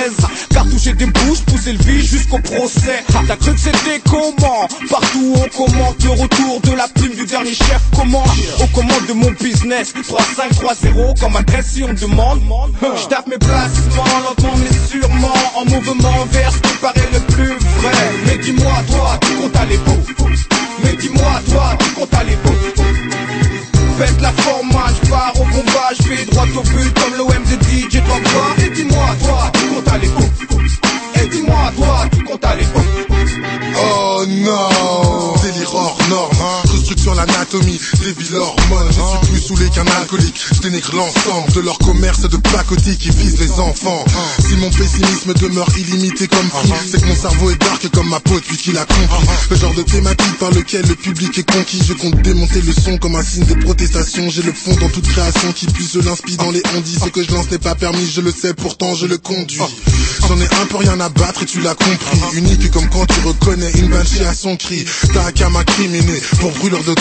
Cartoucher 0.52 0.94
des 0.94 1.08
bouches, 1.08 1.42
pousser 1.42 1.63
jusqu'au 1.72 2.40
procès. 2.40 3.04
T'as 3.28 3.36
cru 3.38 3.54
que 3.54 3.60
c'était 3.60 4.02
comment? 4.10 4.68
Partout 4.90 5.36
on 5.36 5.66
commente 5.66 6.04
le 6.04 6.10
retour 6.10 6.62
de 6.62 6.72
la 6.76 6.88
plume 6.90 7.16
du 7.16 7.26
dernier 7.26 7.54
chef. 7.54 7.82
Comment? 7.96 8.24
Aux 8.62 8.68
commandes 8.68 9.06
de 9.08 9.14
mon 9.14 9.32
business. 9.32 9.94
3530 9.94 11.20
comme 11.20 11.36
adresse 11.36 11.68
si 11.74 11.84
on 11.84 11.94
demande. 11.94 12.42
Je 12.82 13.08
tape 13.08 13.28
mes 13.28 13.38
placements 13.38 14.20
lentement 14.28 14.58
mais 14.58 14.78
sûrement 14.90 15.34
En 15.56 15.66
mouvement 15.66 16.26
vers 16.32 16.52
ce 16.52 16.58
qui 16.58 16.78
paraît 16.82 17.10
le 17.14 17.20
plus 17.34 17.48
vrai. 17.48 17.92
Mais 18.26 18.38
dis-moi 18.40 18.74
toi, 18.90 19.20
tu 19.22 19.34
comptes 19.36 19.56
aller 19.56 19.78
où? 19.88 20.26
Mais 20.84 20.94
dis-moi 20.98 21.42
toi, 21.50 21.78
tu 21.80 21.90
comptes 21.92 22.14
aller 22.14 22.38
où? 22.46 24.00
Faites 24.00 24.22
la 24.22 24.32
format, 24.32 24.88
je 25.02 25.10
pars 25.10 25.34
au 25.36 25.44
combat, 25.44 25.92
je 25.98 26.10
vais 26.10 26.26
droit 26.26 26.46
au 26.46 26.62
but 26.62 26.94
comme 26.96 27.18
l'OM 27.18 27.44
de 27.44 27.64
DJ, 27.64 28.04
toi 28.04 28.18
No. 34.44 34.73
Vasectomie, 37.26 37.80
débile 38.02 38.36
hormones. 38.36 38.88
Je 38.90 39.28
suis 39.28 39.32
plus 39.32 39.42
saoulé 39.42 39.70
qu'un 39.70 39.88
alcoolique. 39.88 40.40
Je 40.54 40.62
dénigre 40.62 40.96
l'ensemble 40.96 41.52
de 41.54 41.62
leur 41.62 41.78
commerce 41.80 42.22
de 42.22 42.38
pacotille 42.38 42.98
qui 42.98 43.10
vise 43.10 43.40
les 43.40 43.52
enfants. 43.60 44.06
Si 44.48 44.56
mon 44.56 44.70
pessimisme 44.70 45.34
demeure 45.34 45.68
illimité 45.78 46.28
comme 46.28 46.48
prix, 46.50 46.72
c'est 46.90 47.02
que 47.02 47.08
mon 47.08 47.16
cerveau 47.16 47.52
est 47.52 47.62
dark 47.62 47.88
comme 47.90 48.10
ma 48.10 48.20
peau 48.20 48.36
depuis 48.36 48.58
qu'il 48.58 48.78
a 48.78 48.86
compris. 48.86 49.28
Le 49.50 49.56
genre 49.56 49.74
de 49.74 49.84
thématique 49.84 50.38
par 50.40 50.52
lequel 50.52 50.86
le 50.88 50.96
public 50.96 51.38
est 51.38 51.52
conquis. 51.52 51.82
Je 51.86 51.94
compte 51.94 52.22
démonter 52.22 52.62
le 52.62 52.74
son 52.74 52.98
comme 52.98 53.16
un 53.16 53.24
signe 53.24 53.46
de 53.46 53.56
protestation. 53.56 54.30
J'ai 54.30 54.44
le 54.44 54.54
fond 54.54 54.76
dans 54.80 54.90
toute 54.90 55.08
création 55.08 55.52
qui 55.54 55.66
puisse, 55.68 55.96
l'inspire 55.96 56.38
dans 56.38 56.52
les 56.52 56.64
ondits. 56.78 56.98
Ce 57.04 57.10
que 57.10 57.24
je 57.24 57.32
lance 57.32 57.50
n'est 57.52 57.58
pas 57.58 57.76
permis, 57.76 58.10
je 58.10 58.22
le 58.22 58.32
sais, 58.32 58.54
pourtant 58.54 58.96
je 58.96 59.06
le 59.06 59.18
conduis. 59.18 59.60
J'en 60.28 60.40
ai 60.40 60.46
un 60.62 60.66
peu 60.68 60.78
rien 60.78 61.00
à 61.00 61.10
battre 61.10 61.44
et 61.44 61.46
tu 61.46 61.62
l'as 61.62 61.76
compris. 61.76 62.20
Unique 62.34 62.72
comme 62.72 62.90
quand 62.90 63.06
tu 63.06 63.20
reconnais 63.28 63.72
une 63.76 63.90
banshee 63.90 64.24
à 64.24 64.34
son 64.34 64.56
cri. 64.56 64.86
T'as 65.14 65.32
qu'à 65.32 65.50
m'incriminé 65.50 66.22
pour 66.40 66.52
brûleur 66.52 66.84
de 66.84 66.94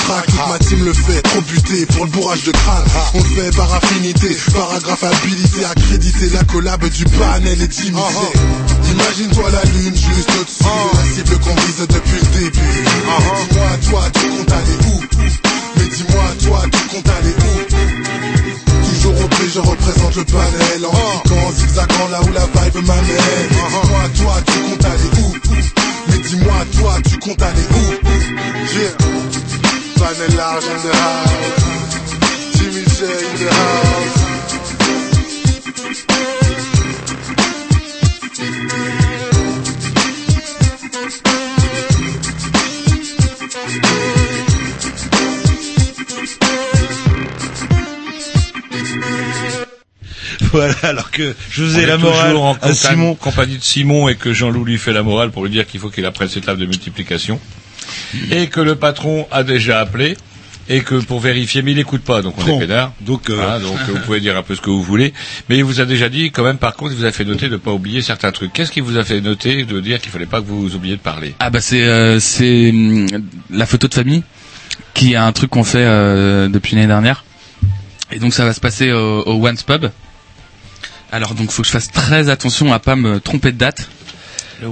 ma 0.49 0.59
team 0.59 0.85
le 0.85 0.93
fait, 0.93 1.23
trop 1.23 1.41
buté 1.43 1.87
pour 1.87 2.05
le 2.05 2.11
bourrage 2.11 2.45
de 2.45 2.53
crâne. 2.53 2.85
On 3.15 3.19
le 3.19 3.25
fait 3.25 3.57
par 3.57 3.73
affinité, 3.75 4.37
paragraphe 4.53 5.05
habilité, 5.05 5.65
accrédité. 5.65 6.31
La 6.31 6.45
collab 6.45 6.85
du 6.89 7.05
panel 7.05 7.61
est 7.63 7.69
dimisée. 7.69 8.33
Imagine-toi 8.93 9.51
la 9.51 9.63
lune 9.71 9.95
juste 9.95 10.31
au-dessus 10.41 10.65
de 10.65 10.97
la 10.97 11.15
cible 11.15 11.39
qu'on 11.41 11.55
vise 11.55 11.87
depuis 11.89 12.21
le 12.21 12.41
début. 12.41 12.61
Dis-moi, 12.61 13.69
toi, 13.89 14.03
tu 14.13 14.29
comptes 14.29 14.53
aller 14.53 14.79
où? 14.89 15.01
Mais 15.77 15.89
dis-moi, 15.89 16.25
toi, 16.45 16.63
tu 16.71 16.95
comptes 16.95 17.09
aller 17.09 17.35
où? 17.39 18.93
Toujours 18.93 19.25
au 19.25 19.29
prix, 19.29 19.51
je 19.53 19.61
représente 19.61 20.17
le 20.17 20.25
panel 20.25 20.87
En 20.87 21.21
cliquant, 21.21 21.53
zigzagant 21.53 22.09
là 22.11 22.21
où 22.23 22.33
la 22.33 22.47
vibe 22.47 22.87
m'amène 22.87 23.49
dis-moi, 23.49 24.03
toi, 24.17 24.35
tu 24.47 24.71
comptes 24.71 24.85
aller 24.85 25.23
où? 25.23 25.35
Mais 26.09 26.19
dis-moi, 26.19 26.55
toi, 26.79 26.97
tu 27.09 27.19
comptes 27.19 27.43
aller 27.43 27.67
où? 27.75 27.93
Yeah 28.75 29.13
Panel 30.03 30.37
large 30.37 30.65
in 30.65 30.81
the 30.83 30.93
house 30.93 32.59
Jimmy 32.59 32.85
J 32.97 33.05
in 33.07 33.37
the 33.39 33.51
house 33.53 35.23
Voilà, 50.53 50.75
alors 50.83 51.11
que 51.11 51.35
je 51.51 51.63
faisais 51.65 51.87
la 51.87 51.99
morale 51.99 52.37
en 52.37 52.53
à 52.53 52.55
compagnie- 52.55 52.75
Simon. 52.77 53.15
compagnie 53.15 53.57
de 53.59 53.63
Simon 53.63 54.09
et 54.09 54.17
que 54.17 54.33
Jean-Loup 54.33 54.65
lui 54.65 54.79
fait 54.79 54.93
la 54.93 55.03
morale 55.03 55.31
pour 55.31 55.45
lui 55.45 55.51
dire 55.51 55.67
qu'il 55.67 55.81
faut 55.81 55.89
qu'il 55.91 56.05
apprenne 56.05 56.29
ses 56.29 56.41
tables 56.41 56.61
de 56.61 56.67
multiplication. 56.67 57.41
Et 58.31 58.49
que 58.49 58.61
le 58.61 58.77
patron 58.77 59.27
a 59.31 59.43
déjà 59.43 59.81
appelé. 59.81 60.17
Et 60.69 60.83
que 60.83 60.95
pour 60.95 61.19
vérifier, 61.19 61.61
mais 61.63 61.73
il 61.73 61.77
n'écoute 61.79 62.03
pas, 62.03 62.23
donc 62.23 62.39
on 62.39 62.45
Bon, 62.45 62.57
est 62.61 62.67
pénard. 62.67 62.93
donc, 63.01 63.31
euh, 63.31 63.43
Hein, 63.43 63.59
donc 63.59 63.77
vous 63.89 63.99
pouvez 64.05 64.21
dire 64.21 64.37
un 64.37 64.45
peu 64.45 64.55
ce 64.55 64.61
que 64.61 64.71
vous 64.71 64.83
voulez. 64.83 65.13
Mais 65.49 65.57
il 65.59 65.65
vous 65.65 65.81
a 65.81 65.85
déjà 65.87 66.09
dit, 66.09 66.31
quand 66.31 66.45
même, 66.45 66.59
par 66.59 66.77
contre, 66.77 66.93
il 66.93 66.99
vous 66.99 67.05
a 67.05 67.11
fait 67.11 67.25
noter 67.25 67.47
de 67.49 67.55
ne 67.55 67.57
pas 67.57 67.73
oublier 67.73 68.01
certains 68.01 68.31
trucs. 68.31 68.53
Qu'est-ce 68.53 68.71
qui 68.71 68.81
vous 68.81 68.97
a 68.97 69.03
fait 69.05 69.21
noter 69.21 69.65
de 69.65 69.81
dire 69.81 70.01
qu'il 70.01 70.13
fallait 70.13 70.25
pas 70.25 70.41
que 70.41 70.47
vous 70.47 70.77
oubliez 70.77 70.95
de 70.97 71.01
parler? 71.01 71.35
Ah 71.41 71.51
bah 71.51 71.61
c'est 71.61 71.83
euh, 71.83 72.21
c'est 72.21 72.71
hum, 72.71 73.09
la 73.51 73.67
photo 73.67 73.89
de 73.89 73.95
famille 73.95 74.23
qui 74.95 75.15
est 75.15 75.17
un 75.17 75.33
truc 75.33 75.51
qu'on 75.51 75.65
fait 75.65 75.85
euh, 75.85 76.49
depuis 76.49 76.77
l'année 76.77 76.87
dernière. 76.87 77.25
Et 78.13 78.21
donc 78.21 78.33
ça 78.33 78.45
va 78.45 78.53
se 78.53 78.61
passer 78.61 78.93
au, 78.93 79.23
au 79.27 79.45
Once 79.49 79.65
Pub. 79.65 79.87
Alors 81.11 81.35
donc 81.35 81.51
faut 81.51 81.63
que 81.63 81.67
je 81.69 81.73
fasse 81.73 81.91
très 81.91 82.29
attention 82.29 82.73
à 82.73 82.79
pas 82.79 82.95
me 82.95 83.19
tromper 83.21 83.51
de 83.53 83.59
date. 83.59 83.89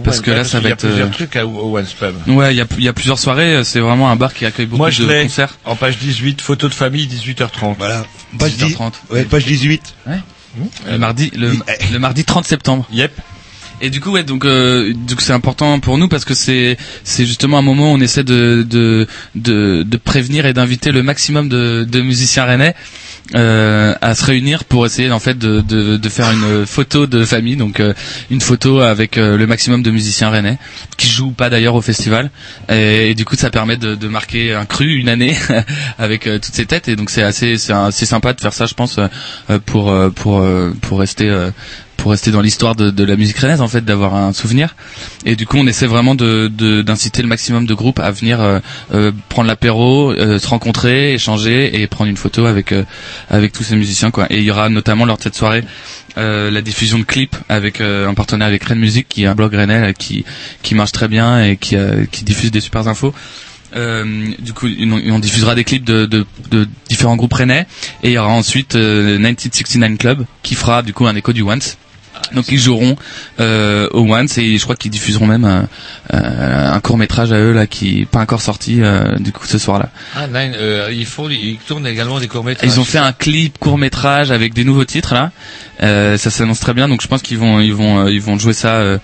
Parce 0.04 0.20
que 0.20 0.30
là 0.30 0.44
ça 0.44 0.60
va 0.60 0.68
y 0.68 0.72
a 0.72 0.74
être 0.74 0.86
plusieurs 0.86 1.08
euh, 1.08 1.10
trucs 1.10 1.36
à, 1.36 1.46
au 1.46 1.78
Once 1.78 1.92
Pub. 1.92 2.14
Ouais, 2.28 2.54
il 2.54 2.56
y 2.58 2.60
a, 2.60 2.66
il 2.78 2.84
y 2.84 2.88
a 2.88 2.92
plusieurs 2.92 3.18
soirées, 3.18 3.56
euh, 3.56 3.64
c'est 3.64 3.80
vraiment 3.80 4.10
un 4.10 4.16
bar 4.16 4.32
qui 4.34 4.46
accueille 4.46 4.66
beaucoup 4.66 4.78
Moi, 4.78 4.90
je 4.90 5.02
de 5.02 5.08
l'ai 5.10 5.22
concerts. 5.22 5.56
en 5.64 5.76
page 5.76 5.98
18, 5.98 6.40
photo 6.40 6.68
de 6.68 6.74
famille, 6.74 7.06
18h30. 7.06 7.74
Voilà. 7.78 8.04
Page 8.38 8.56
10, 8.56 8.64
18h30. 8.76 8.92
ouais, 9.10 9.24
page 9.24 9.44
18. 9.44 9.82
Ouais. 10.06 10.14
Le 10.90 10.98
mardi, 10.98 11.30
le, 11.36 11.52
le 11.92 11.98
mardi 11.98 12.24
30 12.24 12.44
septembre. 12.44 12.86
Yep. 12.92 13.12
Et 13.82 13.88
du 13.88 14.00
coup, 14.00 14.10
ouais, 14.10 14.24
donc, 14.24 14.44
euh, 14.44 14.92
donc 14.94 15.22
c'est 15.22 15.32
important 15.32 15.80
pour 15.80 15.96
nous 15.96 16.06
parce 16.08 16.24
que 16.26 16.34
c'est 16.34 16.76
c'est 17.02 17.24
justement 17.24 17.58
un 17.58 17.62
moment 17.62 17.92
où 17.92 17.94
on 17.96 18.00
essaie 18.00 18.24
de 18.24 18.66
de 18.68 19.06
de, 19.34 19.84
de 19.84 19.96
prévenir 19.96 20.44
et 20.44 20.52
d'inviter 20.52 20.92
le 20.92 21.02
maximum 21.02 21.48
de, 21.48 21.86
de 21.88 22.00
musiciens 22.02 22.44
rennais 22.44 22.74
euh, 23.34 23.94
à 24.00 24.14
se 24.14 24.24
réunir 24.24 24.64
pour 24.64 24.86
essayer 24.86 25.10
en 25.10 25.18
fait 25.20 25.38
de, 25.38 25.60
de, 25.60 25.96
de 25.96 26.08
faire 26.08 26.30
une 26.30 26.66
photo 26.66 27.06
de 27.06 27.24
famille, 27.24 27.56
donc 27.56 27.80
euh, 27.80 27.94
une 28.30 28.40
photo 28.40 28.80
avec 28.80 29.18
euh, 29.18 29.36
le 29.36 29.46
maximum 29.46 29.82
de 29.82 29.90
musiciens 29.90 30.30
rennais 30.30 30.58
qui 30.96 31.08
jouent 31.08 31.30
pas 31.32 31.50
d'ailleurs 31.50 31.74
au 31.74 31.80
festival. 31.80 32.30
Et, 32.68 33.14
du 33.14 33.24
coup, 33.24 33.36
ça 33.36 33.50
permet 33.50 33.76
de, 33.76 33.94
de 33.94 34.08
marquer 34.08 34.54
un 34.54 34.64
cru 34.66 34.94
une 34.96 35.08
année 35.08 35.36
avec 35.98 36.26
euh, 36.26 36.38
toutes 36.38 36.54
ces 36.54 36.66
têtes. 36.66 36.88
Et 36.88 36.96
donc 36.96 37.10
c'est 37.10 37.22
assez 37.22 37.56
c'est 37.56 37.72
assez 37.72 38.06
sympa 38.06 38.32
de 38.32 38.40
faire 38.40 38.52
ça, 38.52 38.66
je 38.66 38.74
pense, 38.74 38.98
euh, 38.98 39.58
pour 39.64 39.90
euh, 39.90 40.10
pour 40.10 40.44
pour 40.80 40.98
rester 40.98 41.30
pour 42.00 42.12
rester 42.12 42.30
dans 42.30 42.40
l'histoire 42.40 42.74
de, 42.74 42.90
de 42.90 43.04
la 43.04 43.16
musique 43.16 43.36
rennaise 43.38 43.60
en 43.60 43.68
fait 43.68 43.84
d'avoir 43.84 44.14
un 44.14 44.32
souvenir. 44.32 44.74
Et 45.26 45.36
du 45.36 45.46
coup 45.46 45.58
on 45.58 45.66
essaie 45.66 45.86
vraiment 45.86 46.14
de 46.14 46.48
d'inciter 46.82 47.20
le 47.22 47.28
maximum 47.28 47.66
de 47.66 47.74
groupes 47.74 48.00
à 48.00 48.10
venir 48.10 48.40
euh, 48.40 48.58
euh, 48.94 49.12
prendre 49.28 49.48
l'apéro 49.48 50.10
euh, 50.10 50.38
se 50.38 50.48
rencontrer 50.48 51.14
échanger 51.14 51.80
et 51.80 51.86
prendre 51.86 52.10
une 52.10 52.16
photo 52.16 52.46
avec 52.46 52.72
euh, 52.72 52.84
avec 53.28 53.52
tous 53.52 53.64
ces 53.64 53.76
musiciens 53.76 54.10
quoi. 54.10 54.26
Et 54.30 54.38
il 54.38 54.44
y 54.44 54.50
aura 54.50 54.70
notamment 54.70 55.04
lors 55.04 55.18
de 55.18 55.22
cette 55.22 55.36
soirée 55.36 55.62
euh, 56.16 56.50
la 56.50 56.62
diffusion 56.62 56.98
de 56.98 57.04
clips 57.04 57.36
avec 57.48 57.80
un 57.80 58.14
partenaire 58.14 58.48
avec 58.48 58.64
Rennes 58.64 58.78
Music 58.78 59.06
qui 59.08 59.24
est 59.24 59.26
un 59.26 59.34
blog 59.34 59.54
rennais 59.54 59.94
qui 59.96 60.24
qui 60.62 60.74
marche 60.74 60.92
très 60.92 61.08
bien 61.08 61.44
et 61.44 61.56
qui 61.58 61.76
qui 62.10 62.24
diffuse 62.24 62.50
des 62.50 62.60
super 62.60 62.88
infos. 62.88 63.14
Euh, 63.76 64.04
du 64.38 64.52
coup, 64.52 64.66
on, 64.66 64.92
on 65.12 65.18
diffusera 65.18 65.54
des 65.54 65.64
clips 65.64 65.84
de, 65.84 66.06
de, 66.06 66.26
de 66.50 66.68
différents 66.88 67.16
groupes 67.16 67.34
rennais. 67.34 67.66
Et 68.02 68.08
il 68.08 68.12
y 68.12 68.18
aura 68.18 68.28
ensuite 68.30 68.74
euh, 68.74 69.18
1969 69.18 69.98
Club 69.98 70.26
qui 70.42 70.54
fera 70.54 70.82
du 70.82 70.92
coup 70.92 71.06
un 71.06 71.14
écho 71.16 71.32
du 71.32 71.42
Once. 71.42 71.76
Donc 72.34 72.46
ils 72.50 72.58
joueront 72.58 72.96
euh, 73.40 73.88
au 73.92 74.02
Once 74.02 74.38
et 74.38 74.56
je 74.58 74.62
crois 74.62 74.76
qu'ils 74.76 74.90
diffuseront 74.90 75.26
même 75.26 75.44
euh, 75.44 75.62
euh, 76.14 76.72
un 76.72 76.80
court 76.80 76.98
métrage 76.98 77.32
à 77.32 77.38
eux 77.38 77.52
là 77.52 77.66
qui 77.66 78.02
est 78.02 78.06
pas 78.06 78.20
encore 78.20 78.40
sorti 78.42 78.82
euh, 78.82 79.16
du 79.18 79.32
coup 79.32 79.46
ce 79.46 79.58
soir-là. 79.58 79.88
Ah, 80.14 80.26
nine, 80.26 80.54
euh, 80.56 80.90
ils 80.92 81.06
font, 81.06 81.28
ils 81.28 81.58
tournent 81.66 81.86
également 81.86 82.20
des 82.20 82.28
courts 82.28 82.44
métrages. 82.44 82.68
Ils 82.70 82.78
ont 82.78 82.84
fait 82.84 82.98
un 82.98 83.12
clip 83.12 83.58
court 83.58 83.78
métrage 83.78 84.30
avec 84.30 84.54
des 84.54 84.64
nouveaux 84.64 84.84
titres 84.84 85.14
là. 85.14 85.30
Euh, 85.82 86.16
ça 86.18 86.30
s'annonce 86.30 86.60
très 86.60 86.74
bien 86.74 86.88
donc 86.88 87.00
je 87.02 87.08
pense 87.08 87.22
qu'ils 87.22 87.38
vont 87.38 87.58
ils 87.60 87.74
vont 87.74 88.06
ils 88.06 88.20
vont 88.20 88.38
jouer 88.38 88.52
ça 88.52 88.98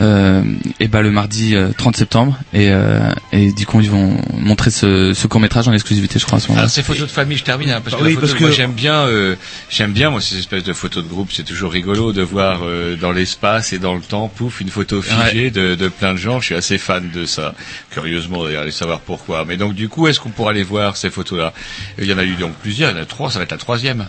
et 0.00 0.88
bah 0.88 1.02
le 1.02 1.10
mardi 1.10 1.54
euh, 1.56 1.70
30 1.76 1.96
septembre 1.96 2.38
et 2.52 2.68
euh, 2.70 3.08
et 3.32 3.52
du 3.52 3.64
coup 3.66 3.80
ils 3.80 3.90
vont 3.90 4.20
montrer 4.34 4.70
ce, 4.70 5.14
ce 5.14 5.26
court 5.26 5.40
métrage 5.40 5.68
en 5.68 5.72
exclusivité 5.72 6.18
je 6.18 6.26
crois 6.26 6.38
à 6.38 6.40
ce 6.40 6.48
moment-là. 6.48 6.62
Alors 6.62 6.70
ces 6.70 6.82
photos 6.82 7.02
de 7.06 7.12
famille, 7.12 7.38
je 7.38 7.44
termine 7.44 7.70
hein, 7.70 7.80
parce 7.82 7.96
que, 7.96 8.02
Oui, 8.02 8.10
photo, 8.14 8.20
parce 8.26 8.34
que- 8.38 8.44
moi 8.44 8.50
j'aime 8.50 8.72
bien, 8.72 9.06
euh, 9.06 9.36
j'aime 9.70 9.92
bien 9.92 10.10
moi 10.10 10.20
ces 10.20 10.38
espèces 10.38 10.64
de 10.64 10.72
photos 10.72 11.02
de 11.04 11.08
groupe, 11.08 11.30
c'est 11.32 11.44
toujours 11.44 11.72
rigolo 11.72 12.12
de 12.12 12.22
voir 12.22 12.60
euh, 12.64 12.96
dans 12.96 13.12
l'espace 13.12 13.72
et 13.72 13.78
dans 13.78 13.94
le 13.94 14.00
temps, 14.00 14.28
pouf, 14.28 14.60
une 14.60 14.68
photo 14.70 15.00
figée 15.02 15.50
de, 15.50 15.74
de 15.74 15.88
plein 15.88 16.12
de 16.12 16.18
gens. 16.18 16.40
Je 16.40 16.46
suis 16.46 16.54
assez 16.54 16.78
fan 16.78 17.10
de 17.14 17.24
ça. 17.26 17.54
Curieusement 17.90 18.44
d'ailleurs, 18.44 18.62
allez 18.62 18.70
savoir 18.70 19.00
pourquoi. 19.00 19.44
Mais 19.46 19.56
donc 19.56 19.74
du 19.74 19.88
coup, 19.88 20.06
est-ce 20.08 20.20
qu'on 20.20 20.30
pourra 20.30 20.50
aller 20.50 20.62
voir 20.62 20.96
ces 20.96 21.10
photos-là? 21.10 21.52
Il 21.98 22.04
y 22.06 22.12
en 22.12 22.18
a 22.18 22.24
eu 22.24 22.34
donc 22.34 22.52
plusieurs, 22.54 22.90
il 22.90 22.96
y 22.96 22.98
en 22.98 23.02
a 23.02 23.06
trois, 23.06 23.30
ça 23.30 23.38
va 23.38 23.44
être 23.44 23.52
la 23.52 23.58
troisième. 23.58 24.06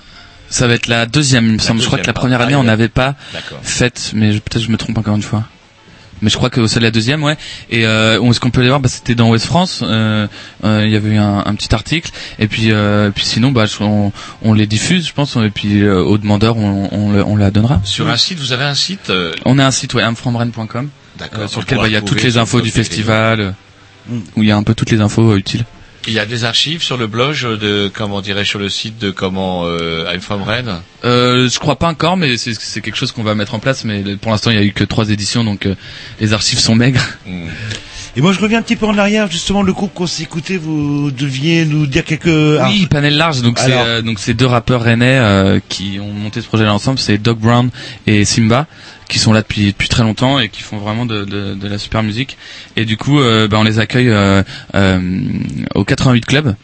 Ça 0.50 0.68
va 0.68 0.76
être 0.76 0.88
la 0.88 1.06
deuxième, 1.06 1.46
il 1.48 1.54
me 1.54 1.58
semble. 1.60 1.82
Je 1.82 1.86
crois 1.88 2.00
que 2.00 2.08
la 2.08 2.14
première 2.14 2.40
année, 2.42 2.54
ah, 2.54 2.60
on 2.60 2.64
n'avait 2.64 2.88
pas 2.88 3.16
D'accord. 3.34 3.60
fait, 3.64 4.12
mais 4.16 4.32
je- 4.32 4.40
peut-être 4.40 4.64
je 4.64 4.72
me 4.72 4.78
trompe 4.78 4.98
encore 4.98 5.16
une 5.16 5.22
fois. 5.22 5.44
Mais 6.22 6.30
je 6.30 6.36
crois 6.38 6.50
que 6.50 6.66
c'est 6.68 6.80
la 6.80 6.92
deuxième, 6.92 7.24
ouais. 7.24 7.38
Et 7.70 7.86
euh, 7.86 8.20
où 8.20 8.30
est-ce 8.32 8.40
qu'on 8.40 8.50
peut 8.50 8.62
les 8.62 8.68
voir? 8.70 8.80
Bah, 8.80 8.90
C'était 8.90 9.16
dans 9.16 9.30
Ouest 9.30 9.46
France. 9.46 9.82
euh, 9.84 10.28
euh, 10.64 10.84
Il 10.86 10.92
y 10.92 10.96
avait 10.96 11.10
eu 11.10 11.18
un, 11.18 11.44
un 11.46 11.56
petit 11.56 11.74
article. 11.76 12.12
Et 12.40 12.48
puis, 12.48 12.72
euh, 12.72 13.12
puis 13.12 13.26
sinon, 13.26 13.52
bah, 13.52 13.66
je- 13.66 13.84
on, 13.84 14.12
on 14.42 14.54
les 14.54 14.68
diffuse, 14.68 15.08
je 15.08 15.14
pense. 15.14 15.36
Et 15.38 15.50
puis 15.50 15.82
euh, 15.82 16.02
aux 16.02 16.18
demandeurs, 16.18 16.58
on, 16.58 16.90
on, 16.92 17.12
le- 17.12 17.24
on 17.24 17.36
la 17.36 17.52
donnera. 17.52 17.82
Sur 17.84 18.08
un 18.10 18.18
site, 18.18 18.40
vous 18.40 18.52
avez 18.52 18.64
un 18.66 18.76
site 18.76 19.10
euh, 19.10 19.32
On 19.46 19.60
a 19.60 19.66
un 19.66 19.72
site, 19.72 19.94
ouais, 19.94 20.04
euh, 21.44 21.48
sur 21.48 21.62
lequel 21.62 21.78
bah, 21.80 21.88
il 21.88 21.94
y 21.94 21.96
a 21.96 22.02
toutes 22.02 22.24
les 22.24 22.38
infos 22.38 22.62
du 22.62 22.72
festival, 22.72 23.40
euh, 23.40 23.52
où 24.36 24.44
il 24.44 24.48
y 24.50 24.52
a 24.52 24.58
un 24.58 24.64
peu 24.64 24.74
toutes 24.76 24.92
les 24.92 25.02
infos 25.02 25.32
euh, 25.32 25.38
utiles. 25.38 25.66
Il 26.08 26.14
y 26.14 26.20
a 26.20 26.26
des 26.26 26.46
archives 26.46 26.82
sur 26.82 26.96
le 26.96 27.06
blog 27.06 27.36
de 27.60 27.92
comment 27.94 28.22
dirais 28.22 28.46
sur 28.46 28.60
le 28.60 28.70
site 28.70 28.98
de 28.98 29.12
comment 29.12 29.66
euh, 29.66 30.10
I'm 30.10 30.22
from 30.22 30.42
Rennes. 30.42 30.80
Euh, 31.04 31.50
je 31.50 31.60
crois 31.60 31.76
pas 31.76 31.90
encore, 31.90 32.16
mais 32.16 32.38
c'est 32.38 32.54
c'est 32.54 32.80
quelque 32.80 32.96
chose 32.96 33.12
qu'on 33.12 33.24
va 33.24 33.36
mettre 33.36 33.54
en 33.56 33.60
place. 33.60 33.84
Mais 33.84 34.02
pour 34.16 34.32
l'instant, 34.32 34.52
il 34.52 34.56
y 34.58 34.60
a 34.60 34.64
eu 34.64 34.72
que 34.72 34.86
trois 34.86 35.10
éditions, 35.10 35.44
donc 35.44 35.66
euh, 35.66 35.76
les 36.22 36.32
archives 36.32 36.60
sont 36.60 36.76
maigres. 36.76 37.04
Et 38.18 38.22
moi, 38.22 38.34
je 38.34 38.40
reviens 38.40 38.58
un 38.58 38.62
petit 38.64 38.76
peu 38.76 38.88
en 38.88 38.98
arrière, 38.98 39.30
justement, 39.30 39.62
le 39.62 39.74
groupe 39.74 39.94
qu'on 39.94 40.08
s'est 40.08 40.24
écouté, 40.24 40.58
vous 40.58 41.12
deviez 41.12 41.66
nous 41.66 41.86
dire 41.86 42.04
quelques... 42.04 42.58
Ah, 42.60 42.68
Oui, 42.68 42.88
panel 42.88 43.16
large. 43.16 43.44
Donc 43.44 43.60
c'est 43.60 43.72
euh, 43.72 44.02
donc 44.02 44.18
c'est 44.18 44.34
deux 44.34 44.48
rappeurs 44.48 44.82
rennais 44.82 45.20
euh, 45.20 45.60
qui 45.70 46.00
ont 46.02 46.12
monté 46.14 46.42
ce 46.42 46.48
projet-là 46.48 46.74
ensemble. 46.74 46.98
C'est 46.98 47.20
Doc 47.20 47.38
Brown 47.38 47.70
et 48.08 48.26
Simba 48.26 48.66
qui 49.08 49.20
sont 49.20 49.34
là 49.34 49.42
depuis 49.42 49.68
depuis 49.68 49.90
très 49.90 50.04
longtemps 50.04 50.40
et 50.40 50.50
qui 50.50 50.62
font 50.62 50.78
vraiment 50.78 51.06
de 51.06 51.26
de, 51.26 51.68
la 51.68 51.78
super 51.78 52.04
musique. 52.04 52.38
Et 52.76 52.86
du 52.86 52.98
coup, 52.98 53.20
euh, 53.20 53.48
bah, 53.48 53.58
on 53.60 53.64
les 53.64 53.80
accueille 53.80 54.10
euh, 54.10 54.44
euh, 54.76 55.00
au 55.76 55.84
88 55.84 56.26
Club, 56.26 56.56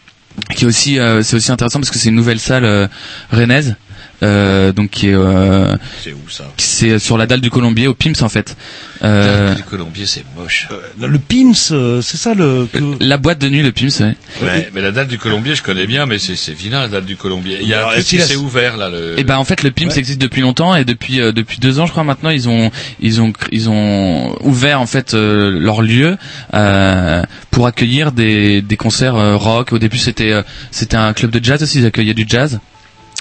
qui 0.56 0.66
est 0.66 0.68
aussi 0.68 1.00
c'est 1.22 1.36
aussi 1.36 1.52
intéressant 1.52 1.80
parce 1.80 1.92
que 1.92 1.98
c'est 1.98 2.10
une 2.10 2.16
nouvelle 2.16 2.40
salle 2.40 2.66
euh, 2.66 2.88
rennaise. 3.32 3.76
Euh, 4.24 4.72
donc 4.72 4.90
qui 4.90 5.10
est 5.10 5.14
euh, 5.14 5.76
C'est 6.04 6.14
où 6.14 6.30
ça 6.30 6.46
c'est 6.58 6.98
sur 7.00 7.18
la 7.18 7.26
dalle 7.28 7.42
du 7.42 7.50
Colombier 7.50 7.88
au 7.88 7.94
Pims 7.94 8.14
en 8.22 8.30
fait. 8.30 8.56
Euh, 9.04 9.54
Du 9.54 9.64
Colombier, 9.64 10.06
c'est 10.06 10.24
moche. 10.38 10.68
Le 11.00 11.20
Pims, 11.20 11.52
euh, 11.72 12.02
c'est 12.02 12.16
ça 12.18 12.34
le. 12.34 12.68
que- 12.72 13.04
la 13.04 13.18
boîte 13.18 13.40
de 13.40 13.50
nuit, 13.50 13.62
le 13.62 13.72
Pims, 13.74 13.90
ouais. 14.00 14.16
Ouais, 14.42 14.70
mais 14.74 14.82
la 14.82 14.92
dalle 14.92 15.08
du 15.08 15.18
Colombier, 15.18 15.56
je 15.56 15.62
connais 15.62 15.86
bien, 15.88 16.06
mais 16.06 16.20
c'est 16.20 16.36
c'est 16.38 16.54
vilain 16.54 16.80
la 16.82 16.88
dalle 16.88 17.06
du 17.06 17.18
Colombier. 17.18 17.58
Il 17.62 17.68
y 17.68 17.74
a 17.74 17.80
Alors, 17.80 17.90
un 17.90 17.94
truc 17.96 18.14
est-ce 18.14 18.28
s'est 18.28 18.36
ouvert 18.38 18.78
là. 18.78 18.90
Le... 18.90 19.20
Et 19.20 19.24
ben 19.26 19.38
en 19.38 19.44
fait 19.44 19.62
le 19.64 19.72
PIMS 19.72 19.90
Ouais. 19.90 20.00
existe 20.00 20.22
depuis 20.22 20.42
longtemps 20.42 20.74
et 20.76 20.86
depuis 20.86 21.20
euh, 21.20 21.32
depuis 21.34 21.60
deux 21.60 21.80
ans 21.80 21.86
je 21.86 21.92
crois 21.92 22.04
maintenant 22.06 22.30
ils 22.30 22.48
ont 22.48 22.72
ils 23.02 23.20
ont 23.22 23.34
ils 23.52 23.70
ont 23.70 24.36
ouvert 24.42 24.80
en 24.80 24.86
fait 24.86 25.14
euh, 25.14 25.60
leur 25.60 25.82
lieu 25.82 26.18
euh, 26.54 27.24
pour 27.52 27.68
accueillir 27.68 28.12
des 28.14 28.62
des 28.62 28.78
concerts 28.78 29.16
euh, 29.16 29.36
rock. 29.36 29.74
Au 29.74 29.80
début 29.80 29.98
c'était 29.98 30.32
euh, 30.32 30.44
c'était 30.72 30.98
un 30.98 31.12
club 31.14 31.32
de 31.32 31.44
jazz 31.44 31.62
aussi 31.62 31.80
ils 31.80 31.86
accueillaient 31.86 32.14
du 32.14 32.26
jazz. 32.28 32.60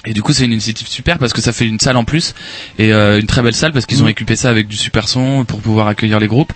Et 0.05 0.13
du 0.13 0.21
coup, 0.21 0.33
c'est 0.33 0.43
une 0.43 0.51
initiative 0.51 0.87
super 0.87 1.17
parce 1.17 1.31
que 1.31 1.41
ça 1.41 1.53
fait 1.53 1.65
une 1.65 1.79
salle 1.79 1.95
en 1.95 2.03
plus 2.03 2.35
et 2.77 2.91
euh, 2.91 3.19
une 3.19 3.25
très 3.25 3.41
belle 3.41 3.55
salle 3.55 3.71
parce 3.71 3.85
qu'ils 3.85 4.03
ont 4.03 4.07
équipé 4.07 4.35
ça 4.35 4.49
avec 4.49 4.67
du 4.67 4.75
super 4.75 5.07
son 5.07 5.45
pour 5.45 5.61
pouvoir 5.61 5.87
accueillir 5.87 6.19
les 6.19 6.27
groupes. 6.27 6.51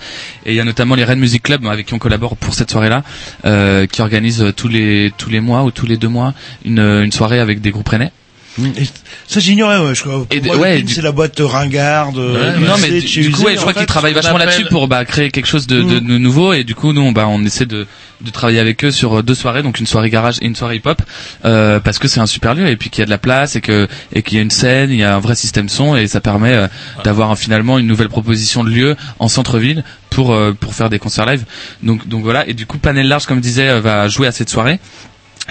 Et 0.46 0.52
il 0.52 0.56
y 0.56 0.60
a 0.60 0.66
notamment 0.66 0.96
les 0.96 1.06
Rennes 1.06 1.20
Music 1.20 1.44
Club 1.44 1.66
avec 1.66 1.86
qui 1.86 1.94
on 1.94 2.00
collabore 2.00 2.36
pour 2.36 2.54
cette 2.54 2.70
soirée-là, 2.70 3.04
euh, 3.46 3.86
qui 3.86 4.02
organise 4.02 4.52
tous 4.58 4.68
les 4.68 5.14
tous 5.18 5.30
les 5.30 5.40
mois 5.40 5.64
ou 5.64 5.72
tous 5.72 5.86
les 5.86 5.96
deux 5.96 6.10
mois 6.10 6.34
une 6.66 6.80
une 6.80 7.12
soirée 7.12 7.40
avec 7.40 7.62
des 7.62 7.72
groupes 7.72 7.88
rennais. 7.88 8.12
Et 8.60 8.84
ça 9.28 9.40
j'ignorais, 9.40 9.78
ouais, 9.80 9.94
je 9.94 10.02
crois. 10.04 10.26
Et 10.32 10.42
moi, 10.42 10.58
ouais, 10.58 10.82
du- 10.82 10.94
c'est 10.94 11.02
la 11.02 11.12
boîte 11.12 11.40
ringarde. 11.40 12.18
euh, 12.18 12.58
non 12.58 12.74
mais 12.82 12.90
de 13.02 13.06
du, 13.06 13.32
coup 13.32 13.44
ouais, 13.44 13.54
je 13.56 13.60
crois 13.62 13.74
qu'ils 13.74 13.86
travaillent 13.86 14.14
vachement 14.14 14.36
appelle- 14.36 14.48
là-dessus 14.48 14.66
pour 14.66 14.88
bah, 14.88 15.06
créer 15.06 15.30
quelque 15.32 15.46
chose 15.46 15.68
de, 15.68 15.82
de, 15.84 16.00
de 16.00 16.18
nouveau. 16.18 16.54
Et 16.54 16.64
du 16.64 16.74
coup 16.74 16.92
nous 16.94 17.02
on, 17.02 17.12
bah, 17.12 17.28
on 17.28 17.44
essaie 17.46 17.66
de, 17.68 17.86
de 18.22 18.32
travailler 18.32 18.60
avec 18.60 18.84
eux 18.84 18.92
sur 18.92 19.22
deux 19.22 19.36
soirées 19.36 19.62
donc 19.62 19.80
une 19.80 19.86
soirée 19.86 20.10
garage 20.10 20.38
et 20.42 20.46
une 20.46 20.56
soirée 20.56 20.78
hip-hop 20.78 21.02
euh, 21.46 21.80
parce 21.80 22.00
que 22.00 22.08
c'est 22.08 22.20
un 22.20 22.26
super 22.26 22.56
lieu 22.56 22.68
et 22.68 22.76
puis 22.78 22.90
qu'il 22.90 23.02
y 23.02 23.04
a 23.04 23.06
de 23.06 23.12
la 23.12 23.20
place 23.20 23.56
et 23.56 23.62
que 23.62 23.88
et 24.12 24.24
qu'il 24.24 24.38
y 24.38 24.40
a 24.40 24.44
une 24.44 24.50
scène 24.50 24.90
il 24.90 24.98
y 24.98 25.04
a 25.04 25.16
un 25.16 25.20
vrai 25.20 25.36
système 25.36 25.70
son 25.70 25.96
et 25.96 26.08
ça 26.08 26.20
permet 26.20 26.54
euh, 26.54 26.68
d'avoir 27.04 27.32
euh, 27.32 27.36
finalement 27.36 27.78
une 27.78 27.86
nouvelle 27.86 28.10
proposition 28.10 28.64
de 28.64 28.70
lieu 28.72 28.96
en 29.20 29.28
centre-ville 29.28 29.84
pour 30.10 30.34
euh, 30.34 30.54
pour 30.60 30.74
faire 30.74 30.90
des 30.90 30.98
concerts 30.98 31.28
live. 31.28 31.46
Donc 31.84 32.08
donc 32.08 32.24
voilà. 32.24 32.48
Et 32.48 32.56
du 32.56 32.66
coup 32.66 32.80
panel 32.80 33.08
large 33.08 33.26
comme 33.28 33.38
je 33.38 33.44
disais 33.44 33.68
euh, 33.70 33.82
va 33.82 34.08
jouer 34.08 34.26
à 34.26 34.32
cette 34.32 34.50
soirée 34.50 34.80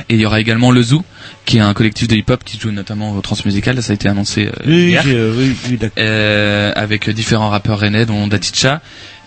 et 0.09 0.14
il 0.14 0.20
y 0.20 0.27
aura 0.27 0.40
également 0.40 0.70
le 0.70 0.82
Zoo, 0.82 1.05
qui 1.44 1.59
est 1.59 1.60
un 1.60 1.73
collectif 1.74 2.09
de 2.09 2.14
hip-hop 2.16 2.43
qui 2.44 2.59
joue 2.59 2.70
notamment 2.70 3.12
au 3.16 3.20
Transmusical. 3.20 3.82
Ça 3.82 3.93
a 3.93 3.94
été 3.94 4.09
annoncé 4.09 4.47
euh, 4.47 4.52
Oui, 4.66 4.89
hier. 4.89 5.02
j'ai- 5.05 5.14
euh, 5.16 5.32
oui, 5.36 5.56
oui, 5.68 5.77
d'accord. 5.77 5.97
Euh, 5.98 6.73
avec 6.77 7.09
différents 7.10 7.51
rappeurs 7.51 7.78
rennais, 7.78 8.06
dont 8.06 8.27
Daticha. 8.27 8.81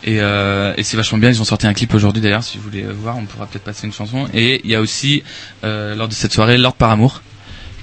Et, 0.03 0.21
euh, 0.21 0.73
et 0.77 0.83
c'est 0.83 0.95
vachement 0.95 1.17
bien. 1.17 1.29
Ils 1.29 1.41
ont 1.41 1.45
sorti 1.45 1.67
un 1.67 1.73
clip 1.73 1.93
aujourd'hui 1.93 2.21
d'ailleurs. 2.21 2.43
Si 2.43 2.57
vous 2.57 2.63
voulez 2.63 2.83
voir, 2.83 3.17
on 3.17 3.25
pourra 3.25 3.47
peut-être 3.47 3.63
passer 3.65 3.85
une 3.85 3.93
chanson. 3.93 4.27
Et 4.33 4.61
il 4.63 4.69
y 4.71 4.75
a 4.75 4.79
aussi 4.81 5.23
euh, 5.65 5.93
lors 5.95 6.07
de 6.07 6.13
cette 6.13 6.31
soirée 6.31 6.57
Lord 6.57 6.75
par 6.75 6.91
amour 6.91 7.21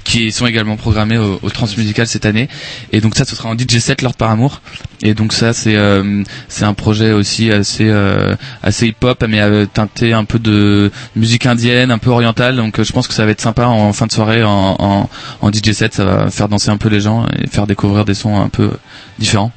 qui 0.07 0.31
sont 0.33 0.47
également 0.47 0.77
programmés 0.77 1.19
au, 1.19 1.39
au 1.43 1.51
Transmusical 1.51 2.07
cette 2.07 2.27
année. 2.27 2.49
Et 2.93 3.01
donc 3.01 3.17
ça, 3.17 3.25
ce 3.25 3.35
sera 3.37 3.49
en 3.49 3.55
DJ 3.59 3.79
set 3.79 4.03
Lord 4.03 4.15
par 4.15 4.31
amour. 4.31 4.63
Et 5.03 5.15
donc 5.15 5.33
ça, 5.33 5.53
c'est 5.53 5.75
euh, 5.77 6.23
c'est 6.49 6.65
un 6.65 6.75
projet 6.75 7.13
aussi 7.13 7.51
assez 7.51 7.89
euh, 7.89 8.35
assez 8.63 8.87
hip-hop, 8.89 9.25
mais 9.29 9.41
euh, 9.41 9.67
teinté 9.67 10.13
un 10.13 10.25
peu 10.25 10.39
de 10.39 10.91
musique 11.17 11.45
indienne, 11.47 11.91
un 11.91 11.99
peu 11.99 12.11
orientale. 12.11 12.57
Donc 12.57 12.79
euh, 12.79 12.85
je 12.85 12.93
pense 12.93 13.09
que 13.09 13.15
ça 13.15 13.25
va 13.25 13.33
être 13.33 13.41
sympa 13.41 13.67
en 13.67 13.93
fin 13.93 14.07
de 14.07 14.13
soirée 14.13 14.45
en, 14.45 14.77
en, 14.79 15.11
en 15.43 15.53
DJ 15.53 15.73
set. 15.73 15.95
Ça 15.95 16.05
va 16.05 16.31
faire 16.31 16.49
danser 16.49 16.71
un 16.71 16.79
peu 16.79 16.89
les 16.89 17.01
gens 17.01 17.27
et 17.39 17.49
faire 17.49 17.67
découvrir 17.67 18.05
des 18.05 18.15
sons 18.15 18.41
un 18.41 18.49
peu 18.49 18.71
différents. 19.19 19.51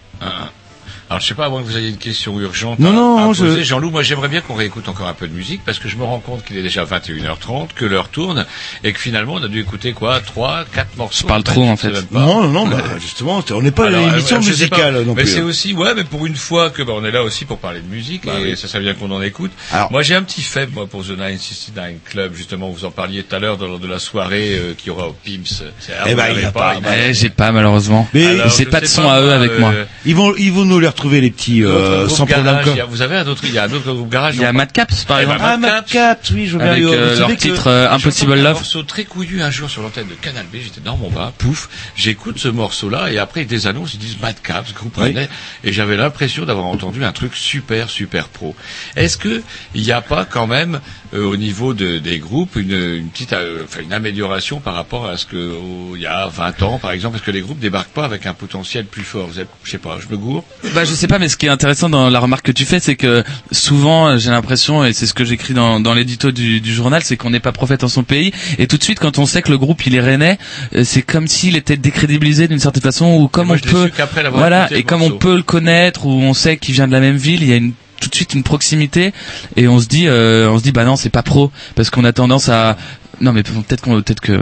Ah. 1.10 1.14
Alors 1.14 1.22
je 1.22 1.28
sais 1.28 1.34
pas, 1.34 1.46
à 1.46 1.50
moins 1.50 1.62
que 1.62 1.68
vous 1.68 1.78
ayez 1.78 1.90
une 1.90 1.98
question 1.98 2.40
urgente 2.40 2.78
Non, 2.80 2.90
à, 2.90 2.94
non, 2.94 3.30
à 3.32 3.34
je- 3.34 3.44
poser. 3.44 3.64
Jean-Loup, 3.64 3.90
moi 3.90 4.04
j'aimerais 4.04 4.28
bien 4.28 4.42
qu'on 4.42 4.54
réécoute 4.54 4.88
encore 4.90 5.08
un 5.08 5.14
peu 5.14 5.28
de 5.28 5.34
musique 5.34 5.62
parce 5.66 5.80
que 5.80 5.90
je 5.90 5.98
me 5.98 6.04
rends 6.04 6.20
compte 6.20 6.46
qu'il 6.46 6.56
est 6.58 6.62
déjà 6.62 6.86
21h30, 6.86 7.70
que 7.76 7.86
l'heure 7.86 8.10
tourne 8.10 8.46
et 8.84 8.94
que 8.94 9.00
finalement 9.00 9.34
on 9.36 9.44
a 9.44 9.48
dû 9.48 9.60
écouter 9.60 9.94
quoi, 9.94 10.20
trois, 10.20 10.66
quatre 10.74 10.96
morceaux. 10.98 11.24
Je 11.24 11.28
parle 11.28 11.44
trop, 11.44 11.64
en 11.68 11.76
fait. 11.78 11.90
pas. 12.08 12.20
Non, 12.20 12.44
non, 12.48 12.68
bah, 12.68 12.78
justement, 13.02 13.44
on 13.52 13.62
n'est 13.62 13.72
pas 13.72 13.88
Alors, 13.88 14.02
une 14.08 14.14
émission 14.14 14.38
euh, 14.38 14.40
pas, 14.42 14.46
musicale 14.46 15.04
non 15.06 15.14
mais 15.16 15.24
plus. 15.24 15.32
c'est 15.34 15.40
hein. 15.40 15.46
aussi, 15.46 15.74
ouais, 15.74 15.94
mais 15.96 16.04
pour 16.04 16.26
une 16.28 16.36
fois 16.36 16.70
que 16.70 16.84
bah, 16.84 16.94
on 16.96 17.04
est 17.04 17.12
là 17.12 17.24
aussi 17.24 17.46
pour 17.46 17.58
parler 17.58 17.80
de 17.82 17.88
musique 17.88 18.26
Bah 18.26 18.34
et 18.40 18.52
oui. 18.52 18.58
ça 18.58 18.68
serait 18.68 18.82
bien 18.82 18.94
qu'on 18.94 19.10
en 19.12 19.22
écoute. 19.22 19.52
Alors- 19.72 19.92
moi 19.92 20.04
j'ai 20.04 20.16
un 20.16 20.22
petit 20.24 20.42
faible 20.42 20.74
moi 20.76 20.86
pour 20.88 21.04
The 21.04 21.18
969 21.18 21.94
Club 22.06 22.34
justement. 22.36 22.70
Vous 22.70 22.86
en 22.86 22.92
parliez 22.92 23.24
tout 23.24 23.36
à 23.36 23.40
l'heure 23.40 23.58
lors 23.58 23.80
de 23.80 23.88
la 23.88 24.00
soirée 24.00 24.56
euh, 24.56 24.74
qu'il 24.78 24.88
y 24.88 24.90
aura 24.92 25.08
au 25.08 25.14
Pims. 25.14 25.44
C'est- 25.80 25.94
ah, 26.00 26.06
Eh 26.08 26.14
ben, 26.16 26.28
il 26.36 26.42
y 26.42 26.46
a 26.46 26.52
pas, 26.52 26.76
bah, 26.76 26.82
m'a- 26.82 26.98
Eh, 26.98 27.14
j'ai 27.14 27.30
pas 27.30 27.52
malheureusement. 27.52 28.08
Mais 28.14 28.38
je 28.48 28.64
pas 28.66 28.82
de 28.82 28.86
son 28.86 29.04
pas, 29.04 29.16
à 29.16 29.22
eux 29.22 29.32
avec 29.34 29.52
euh, 29.52 29.60
moi. 29.60 29.74
Ils 30.06 30.16
vont, 30.16 30.34
ils 30.38 30.52
vont 30.52 30.66
nous 30.66 30.80
les 30.80 30.88
retrouver 31.00 31.22
les 31.22 31.32
petits 31.32 31.64
euh, 31.64 32.08
sans 32.10 32.26
problème. 32.26 32.46
garage, 32.46 32.64
quoi. 32.66 32.74
il 32.74 32.78
y 32.78 32.82
a- 32.82 32.86
vous 32.86 33.02
avez 33.02 33.16
un 33.16 33.28
autre, 33.28 33.42
il 33.46 33.54
y 33.54 33.58
a 33.58 33.64
un 33.64 33.72
autre 33.72 33.94
groupe 33.94 34.10
garage. 34.10 34.36
Il 34.36 34.42
y 34.42 34.46
a 34.46 34.52
Mad 34.52 34.72
Caps 34.72 35.06
par 35.06 35.18
ben, 35.18 35.24
exemple. 35.24 35.40
Ah, 35.44 35.58
Mad 35.58 35.72
Mad 35.72 35.86
Caps, 35.86 36.32
oui, 36.32 36.46
je 36.48 36.52
veux 36.54 36.58
bien. 36.60 36.72
Avec 36.72 36.84
Vous 36.84 36.94
euh, 36.94 37.20
leur 37.20 37.36
titre 37.38 37.68
euh, 37.68 37.88
J'ai 37.88 37.96
Impossible 37.96 38.32
entendu 38.32 38.42
Un 38.42 38.50
Love. 38.50 38.54
morceau 38.58 38.84
très 38.84 39.04
couillu 39.06 39.42
un 39.42 39.50
jour 39.52 39.70
sur 39.70 39.82
l'antenne 39.82 40.08
de 40.08 40.14
Canal 40.16 40.46
B, 40.52 40.58
j'étais 40.62 40.82
dans 40.82 40.98
mon 40.98 41.10
bain, 41.10 41.32
pouf, 41.38 41.70
j'écoute 41.96 42.38
ce 42.38 42.48
morceau-là 42.50 43.12
et 43.12 43.18
après 43.18 43.42
ils 43.42 43.48
désannoncent, 43.48 43.94
ils 43.94 44.00
disent 44.00 44.18
Mad 44.22 44.36
Caps, 44.44 44.74
groupe 44.74 44.94
Oui. 44.98 45.04
rennais, 45.06 45.30
et 45.64 45.72
j'avais 45.72 45.96
l'impression 45.96 46.46
d'avoir 46.46 46.66
entendu 46.68 47.04
un 47.04 47.12
truc 47.12 47.36
super 47.36 47.90
super 47.90 48.28
pro. 48.28 48.56
Est-ce 48.96 49.18
que 49.18 49.42
il 49.76 49.84
n'y 49.84 49.92
a 49.92 50.02
pas 50.02 50.26
quand 50.26 50.48
même 50.48 50.82
euh, 51.14 51.24
au 51.26 51.38
niveau 51.38 51.74
de, 51.74 51.98
des 51.98 52.20
groupes 52.20 52.56
une, 52.56 52.72
une 52.72 53.08
petite, 53.10 53.34
euh, 53.34 53.64
enfin 53.64 53.82
une 53.82 53.94
amélioration 53.94 54.60
par 54.60 54.74
rapport 54.76 55.08
à 55.08 55.18
ce 55.18 55.26
que 55.26 55.54
il 55.96 56.02
y 56.02 56.06
a 56.08 56.28
20 56.28 56.64
ans 56.64 56.80
par 56.80 56.92
exemple, 56.92 57.14
parce 57.16 57.26
que 57.26 57.32
les 57.32 57.42
groupes 57.42 57.60
débarquent 57.60 57.90
pas 57.90 58.06
avec 58.06 58.26
un 58.26 58.34
potentiel 58.34 58.86
plus 58.86 59.04
fort. 59.04 59.28
Vous 59.28 59.40
êtes, 59.40 59.50
je 59.64 59.72
sais 59.72 59.78
pas, 59.78 59.98
je 60.00 60.08
me 60.12 60.18
gourre. 60.18 60.44
Bah 60.76 60.86
je 60.86 60.94
sais 60.94 61.08
pas, 61.08 61.20
mais 61.20 61.30
ce 61.30 61.38
qui 61.38 61.46
est 61.48 61.50
intéressant 61.50 61.90
dans 61.90 62.10
la 62.10 62.20
remarque 62.20 62.46
que 62.46 62.52
tu 62.52 62.66
fais, 62.66 62.80
c'est 62.80 62.96
que 62.96 63.24
souvent 63.52 64.18
j'ai 64.18 64.32
l'impression, 64.32 64.86
et 64.86 64.94
c'est 64.94 65.06
ce 65.08 65.14
que 65.14 65.26
j'écris 65.26 65.54
dans, 65.54 65.80
dans 65.80 65.94
l'édito 65.94 66.32
du, 66.32 66.62
du 66.62 66.74
journal, 66.74 67.04
c'est 67.04 67.18
qu'on 67.18 67.30
n'est 67.30 67.40
pas 67.40 67.52
prophète 67.52 67.84
en 67.84 67.88
son 67.88 68.04
pays, 68.04 68.32
et 68.58 68.68
tout 68.68 68.78
de 68.78 68.84
suite 68.84 69.00
quand 69.00 69.18
on 69.18 69.26
sait 69.26 69.42
que 69.42 69.50
le 69.50 69.58
groupe 69.58 69.86
il 69.86 69.96
est 69.96 70.02
rennais, 70.02 70.38
euh, 70.76 70.84
c'est 70.84 71.02
comme 71.02 71.28
s'il 71.28 71.56
était 71.56 71.78
décrédibilisé 71.78 72.48
d'une 72.48 72.60
certaine 72.60 72.84
façon, 72.84 73.16
ou 73.16 73.28
comme 73.28 73.48
moi, 73.48 73.58
on 73.64 73.70
peut, 73.70 73.92
voilà, 74.32 74.68
et 74.72 74.84
comme 74.84 75.02
on 75.02 75.12
peut 75.12 75.36
le 75.36 75.44
connaître, 75.44 76.06
ou 76.06 76.12
on 76.12 76.34
sait 76.34 76.58
qu'il 76.58 76.76
vient 76.76 76.88
de 76.88 76.92
la 76.92 77.00
même 77.00 77.18
ville, 77.18 77.42
il 77.44 77.50
y 77.50 77.54
a 77.54 77.58
une 77.58 77.74
tout 78.00 78.10
de 78.10 78.16
suite 78.16 78.34
une 78.34 78.44
proximité 78.44 79.14
et 79.56 79.68
on 79.68 79.80
se 79.80 79.88
dit 79.88 80.08
euh, 80.08 80.50
on 80.50 80.58
se 80.58 80.64
dit 80.64 80.72
bah 80.72 80.86
non 80.86 80.96
c'est 80.96 81.10
pas 81.10 81.24
pro. 81.24 81.52
Parce 81.76 81.90
qu'on 81.90 82.04
a 82.06 82.14
tendance 82.14 82.50
à 82.50 82.78
non 83.22 83.34
mais 83.34 83.44
peut-être 83.44 83.82
qu'on 83.82 84.02
peut-être 84.02 84.22
que 84.22 84.40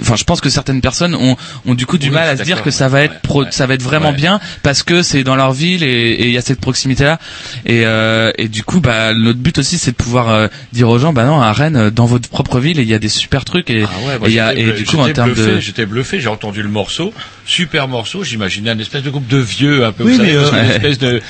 enfin 0.00 0.16
je 0.16 0.24
pense 0.24 0.40
que 0.40 0.48
certaines 0.48 0.80
personnes 0.80 1.14
ont 1.14 1.36
ont 1.66 1.74
du 1.74 1.84
coup 1.84 1.98
du 1.98 2.08
Oui, 2.08 2.14
mal 2.14 2.26
à 2.26 2.36
se 2.38 2.42
dire 2.42 2.62
que 2.62 2.70
ça 2.70 2.88
va 2.88 3.02
être 3.02 3.20
pro 3.20 3.42
ouais, 3.42 3.48
ça 3.50 3.66
va 3.66 3.74
être 3.74 3.82
vraiment 3.82 4.10
ouais. 4.10 4.16
bien 4.16 4.40
parce 4.62 4.82
que 4.82 5.02
c'est 5.02 5.24
dans 5.24 5.36
leur 5.36 5.52
ville 5.52 5.82
et 5.82 6.12
et 6.12 6.24
il 6.28 6.32
y 6.32 6.38
a 6.38 6.40
cette 6.40 6.58
proximité 6.60 7.04
là 7.04 7.18
et 7.66 7.84
euh, 7.84 8.32
et 8.38 8.48
du 8.48 8.62
coup 8.62 8.80
bah 8.80 9.12
notre 9.12 9.40
but 9.40 9.58
aussi 9.58 9.76
c'est 9.76 9.90
de 9.90 9.96
pouvoir 9.96 10.30
euh, 10.30 10.46
dire 10.72 10.88
aux 10.88 10.98
gens 10.98 11.12
bah 11.12 11.26
non 11.26 11.38
à 11.42 11.52
Rennes 11.52 11.90
dans 11.90 12.06
votre 12.06 12.30
propre 12.30 12.60
ville 12.60 12.78
il 12.78 12.88
y 12.88 12.94
a 12.94 12.98
des 12.98 13.10
super 13.10 13.44
trucs 13.44 13.68
et 13.68 13.84
Ah 13.84 14.06
ouais, 14.06 14.18
moi, 14.18 14.28
et 14.28 14.30
il 14.30 14.34
y 14.36 14.40
a 14.40 14.54
et 14.54 14.72
du 14.72 14.86
coup 14.86 14.96
en 14.96 15.08
termes 15.10 15.34
de 15.34 15.60
j'étais 15.60 15.84
bluffé, 15.84 16.18
j'ai 16.18 16.28
entendu 16.28 16.62
le 16.62 16.70
morceau, 16.70 17.12
super 17.44 17.88
morceau, 17.88 18.24
j'imaginais 18.24 18.70
un 18.70 18.78
espèce 18.78 19.02
de 19.02 19.10
groupe 19.10 19.26
de 19.26 19.36
vieux 19.38 19.84
un 19.84 19.92
peu, 19.92 20.04
Oui, 20.04 20.12
vous 20.12 20.16
savez, 20.18 20.34
euh, 20.34 20.50
une 20.64 20.70
espèce 20.70 20.98
de 20.98 21.20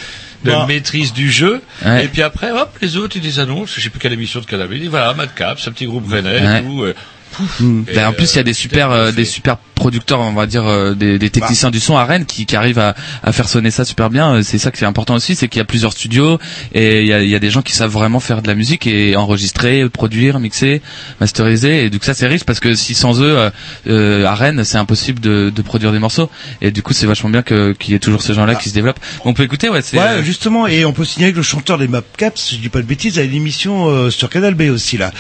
de 0.45 0.51
Bah. 0.51 0.67
maîtrise 0.69 1.13
du 1.13 1.31
jeu. 1.31 1.61
Ouais. 1.85 2.05
Et 2.05 2.09
puis 2.09 2.23
après, 2.23 2.51
hop, 2.53 2.71
les 2.81 2.97
autres, 2.97 3.17
ils 3.17 3.23
les 3.23 3.39
annoncent. 3.41 3.73
Je 3.77 3.81
sais 3.83 3.91
plus 3.91 3.99
quelle 3.99 4.13
émission 4.13 4.41
de 4.41 4.45
Canal. 4.47 4.69
Ils 4.73 4.81
disent, 4.81 4.89
voilà, 4.91 5.15
Mad 5.15 5.35
Cap, 5.35 5.59
ce 5.59 5.71
petit 5.71 5.87
groupe 5.87 6.09
rennais 6.11 6.41
Ouais. 6.41 6.59
et 6.61 6.63
tout. 6.63 6.83
euh, 6.83 6.95
pouf. 7.33 7.61
Hmm. 7.61 7.85
Et, 7.89 7.95
Ben, 7.95 8.09
en 8.09 8.13
plus, 8.13 8.33
il 8.33 8.37
y 8.37 8.41
a 8.41 8.45
des 8.45 8.53
super, 8.53 8.91
euh, 8.91 9.11
des 9.11 9.25
super 9.25 9.57
producteurs, 9.75 10.21
on 10.21 10.33
va 10.33 10.47
dire, 10.47 10.65
euh, 10.67 10.95
des, 10.95 11.19
des 11.19 11.31
techniciens 11.31 11.71
du 11.71 11.81
son 11.81 11.97
à 11.97 12.05
Rennes 12.05 12.27
qui, 12.27 12.47
qui 12.47 12.57
arrivent 12.57 12.79
à, 12.79 12.95
à 13.23 13.33
faire 13.33 13.49
sonner 13.49 13.71
ça 13.71 13.85
super 13.85 14.11
bien. 14.11 14.37
Euh, 14.37 14.43
C'est 14.43 14.59
ça 14.59 14.71
qui 14.71 14.83
est 14.85 14.87
important 14.87 15.15
aussi, 15.15 15.35
c'est 15.35 15.49
qu'il 15.49 15.59
y 15.59 15.63
a 15.63 15.65
plusieurs 15.65 15.93
studios 15.93 16.39
et 16.73 17.03
il 17.03 17.07
y 17.09 17.13
a, 17.13 17.23
il 17.23 17.29
y 17.29 17.35
a 17.35 17.39
des 17.39 17.51
gens 17.51 17.63
qui 17.63 17.73
savent 17.73 17.91
vraiment 17.91 18.21
faire 18.21 18.43
de 18.43 18.49
la 18.49 18.55
musique 18.55 18.87
et 18.87 19.17
enregistrer, 19.17 19.89
produire, 19.89 20.39
mixer, 20.41 20.81
masteriser. 21.21 21.85
Et 21.85 21.91
donc 21.91 22.05
ça, 22.05 22.15
c'est 22.15 22.27
riche 22.27 22.45
parce 22.45 22.61
que 22.61 22.75
si 22.75 22.95
sans 22.95 23.21
eux, 23.21 23.37
euh, 23.39 23.51
euh, 23.89 24.27
à 24.27 24.35
Rennes, 24.35 24.65
c'est 24.65 24.79
impossible 24.79 25.21
de, 25.21 25.51
de 25.55 25.63
produire 25.63 25.93
des 25.93 25.99
morceaux. 25.99 26.31
Et 26.61 26.71
du 26.71 26.83
coup, 26.83 26.93
c'est 26.93 27.07
vachement 27.07 27.31
bien 27.31 27.43
que- 27.43 27.73
qu'il 27.79 27.93
y 27.93 27.97
ait 27.97 28.01
toujours 28.01 28.23
ces 28.23 28.35
gens-là 28.35 28.55
qui 28.55 28.69
se 28.69 28.75
développent. 28.75 29.01
On 29.25 29.35
peut 29.35 29.43
écouter, 29.43 29.69
ouais. 29.69 29.83
C'est, 29.83 29.97
Ouais, 29.99 30.03
euh, 30.05 30.23
justement, 30.23 30.67
et 30.67 30.85
on 30.85 30.93
peut 30.93 31.05
signaler 31.05 31.33
que 31.33 31.39
le 31.39 31.43
chanteur 31.43 31.79
des 31.79 31.89
Mapcaps, 31.89 32.41
si 32.41 32.57
je 32.57 32.61
dis 32.61 32.69
pas 32.69 32.81
de 32.81 32.87
bêtises, 32.87 33.19
a 33.19 33.23
une 33.23 33.35
émission 33.35 33.89
euh, 33.89 34.11
sur 34.11 34.29
Canal 34.29 34.55
B 34.55 34.63
aussi 34.71 34.97
là. 34.97 35.13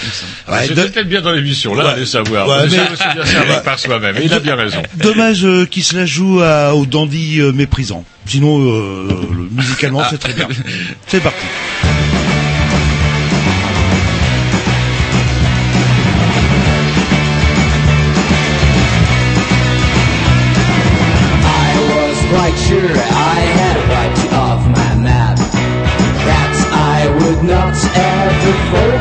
Ah, 0.48 0.52
Ouais, 0.60 0.68
de- 0.68 0.74
peut-être 0.74 1.09
bien 1.09 1.20
dans 1.20 1.32
l'émission, 1.32 1.74
là, 1.74 1.85
Ouais. 1.85 1.90
allez 1.93 2.06
savoir. 2.06 2.48
Ouais, 2.48 2.55
On 2.60 2.62
mais- 2.64 2.68
bien 2.68 3.60
par 3.64 3.78
soi-même. 3.78 4.16
Et 4.18 4.24
il 4.24 4.35
a 4.35 4.40
bien 4.45 4.55
raison. 4.57 4.83
Dommage 4.97 5.45
euh, 5.45 5.65
qu'il 5.66 5.83
se 5.83 5.97
la 5.97 6.07
joue 6.07 6.41
à, 6.41 6.75
au 6.75 6.87
dandy 6.87 7.41
euh, 7.41 7.51
méprisant. 7.53 8.05
Sinon, 8.27 8.61
euh, 8.61 9.09
le- 9.33 9.49
musicalement, 9.51 10.03
c'est 10.09 10.19
très 10.19 10.35
bien. 10.35 10.47
C'est 11.09 11.21
parti. 11.21 11.45
I 20.47 21.71
was 21.95 22.16
quite 22.33 22.57
sure 22.69 22.91
I 22.91 23.41
had 23.61 23.77
wiped 23.91 24.19
you 24.25 24.31
off 24.37 24.62
my 24.79 24.95
map. 25.07 25.37
That 26.29 26.55
I 26.73 26.99
would 27.19 27.43
not 27.45 27.75
ever 28.12 28.53
fall 28.71 28.93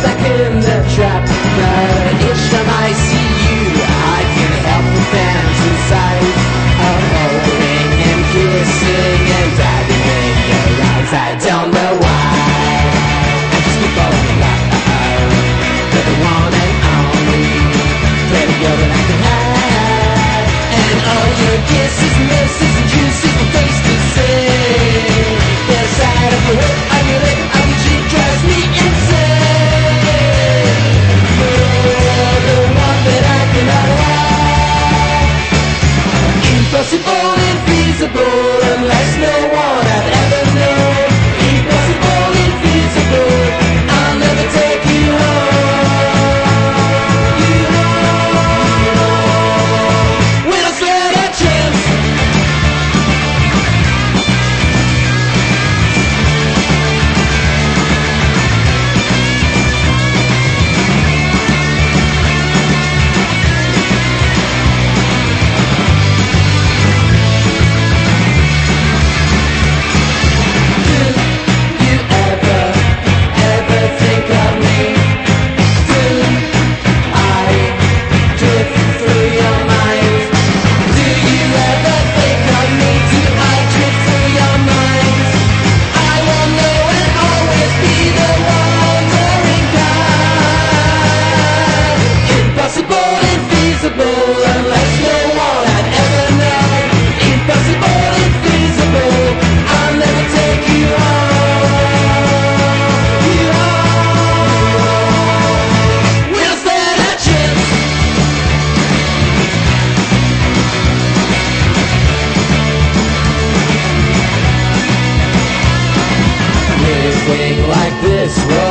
like 117.74 118.02
this. 118.02 118.63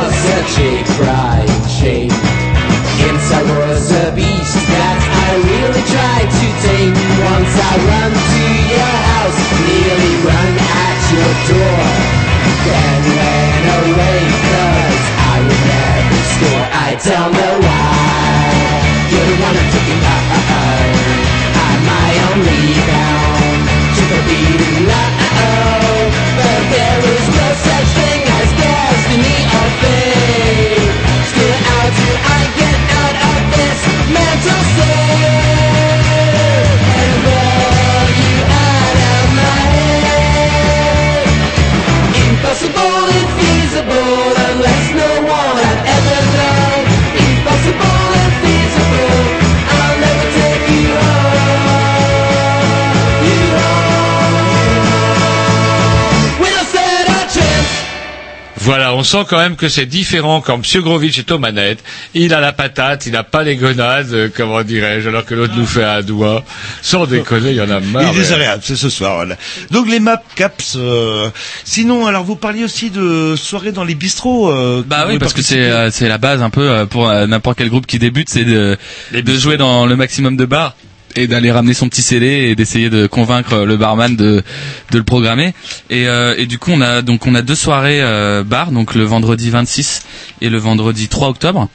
On 59.03 59.05
sent 59.05 59.25
quand 59.29 59.37
même 59.37 59.57
que 59.57 59.67
c'est 59.67 59.85
différent 59.85 60.39
quand 60.39 60.55
M. 60.55 60.81
Grovitch 60.81 61.19
est 61.19 61.29
aux 61.29 61.37
manettes. 61.37 61.83
Il 62.13 62.33
a 62.33 62.39
la 62.39 62.53
patate, 62.53 63.05
il 63.05 63.11
n'a 63.11 63.23
pas 63.25 63.43
les 63.43 63.57
gonades, 63.57 64.13
euh, 64.13 64.29
comment 64.33 64.63
dirais-je, 64.63 65.09
alors 65.09 65.25
que 65.25 65.35
l'autre 65.35 65.53
nous 65.57 65.65
fait 65.65 65.83
un 65.83 66.01
doigt. 66.01 66.45
Sans 66.81 67.05
déconner, 67.05 67.49
il 67.49 67.57
y 67.57 67.61
en 67.61 67.69
a 67.69 67.79
Il 67.81 67.87
marre. 67.91 68.09
est 68.09 68.13
désagréable, 68.15 68.61
c'est 68.65 68.77
ce 68.77 68.89
soir. 68.89 69.15
Voilà. 69.15 69.35
Donc 69.71 69.89
les 69.89 69.99
map 69.99 70.23
caps. 70.35 70.77
euh, 70.77 71.29
Sinon, 71.65 72.05
alors 72.07 72.23
vous 72.23 72.37
parliez 72.37 72.63
aussi 72.63 72.91
de 72.91 73.35
soirées 73.35 73.73
dans 73.73 73.83
les 73.83 73.95
bistrots. 73.95 74.49
euh, 74.51 74.83
Bah 74.87 75.05
oui, 75.09 75.19
parce 75.19 75.33
que 75.33 75.41
c'est 75.41 75.69
euh, 75.69 75.91
c'est 75.91 76.07
la 76.07 76.17
base 76.17 76.41
un 76.41 76.49
peu 76.49 76.69
euh, 76.69 76.85
pour 76.85 77.09
euh, 77.09 77.27
n'importe 77.27 77.57
quel 77.57 77.67
groupe 77.69 77.85
qui 77.85 77.99
débute, 77.99 78.29
c'est 78.29 78.45
de, 78.45 78.77
de 79.11 79.33
jouer 79.37 79.57
dans 79.57 79.85
le 79.85 79.97
maximum 79.97 80.37
de 80.37 80.45
bars 80.45 80.75
et 81.15 81.27
d'aller 81.27 81.51
ramener 81.51 81.73
son 81.73 81.89
petit 81.89 82.01
CD 82.01 82.25
et 82.27 82.55
d'essayer 82.55 82.89
de 82.89 83.07
convaincre 83.07 83.59
le 83.65 83.77
barman 83.77 84.15
de 84.15 84.43
de 84.91 84.97
le 84.97 85.03
programmer. 85.03 85.53
Et, 85.89 86.07
euh, 86.07 86.35
et 86.37 86.45
du 86.45 86.57
coup 86.59 86.71
on 86.71 86.81
a 86.81 87.01
donc 87.01 87.25
on 87.27 87.35
a 87.35 87.41
deux 87.41 87.55
soirées 87.55 88.01
euh, 88.01 88.43
bar 88.43 88.71
donc 88.71 88.95
le 88.95 89.03
vendredi 89.03 89.49
26 89.49 90.01
et 90.41 90.49
le 90.49 90.57
vendredi 90.57 91.07
3 91.07 91.29
octobre 91.29 91.69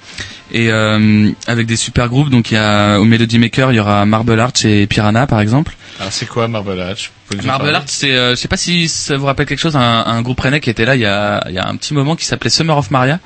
et 0.53 0.70
euh, 0.73 1.31
avec 1.47 1.66
des 1.66 1.77
super 1.77 2.09
groupes 2.09 2.31
donc 2.31 2.51
il 2.51 2.55
y 2.55 2.57
a 2.59 2.99
au 2.99 3.05
Melody 3.05 3.39
Maker 3.39 3.73
il 3.73 3.77
y 3.77 3.81
aura 3.81 4.05
Marble 4.07 4.39
Arch 4.41 4.65
et 4.65 4.87
Piranha 4.87 5.27
par 5.27 5.41
exemple. 5.41 5.75
Alors 6.01 6.12
c'est 6.12 6.27
quoi 6.27 6.47
Marble 6.47 6.81
en 6.81 7.47
Marble 7.47 7.75
Arch, 7.75 7.85
c'est, 7.89 8.12
euh, 8.12 8.31
je 8.31 8.37
sais 8.37 8.49
pas 8.49 8.57
si 8.57 8.89
ça 8.89 9.16
vous 9.16 9.27
rappelle 9.27 9.45
quelque 9.47 9.59
chose, 9.59 9.77
un, 9.77 9.81
un 10.07 10.23
groupe 10.23 10.41
rennais 10.41 10.61
qui 10.61 10.70
était 10.70 10.85
là 10.87 10.95
il 10.95 11.03
y 11.03 11.07
a, 11.07 11.45
il 11.49 11.55
y 11.55 11.59
a 11.59 11.66
un 11.69 11.77
petit 11.77 11.93
moment 11.93 12.15
qui 12.16 12.25
s'appelait 12.25 12.49
Summer 12.51 12.79
of 12.79 12.91
Maria, 12.91 13.19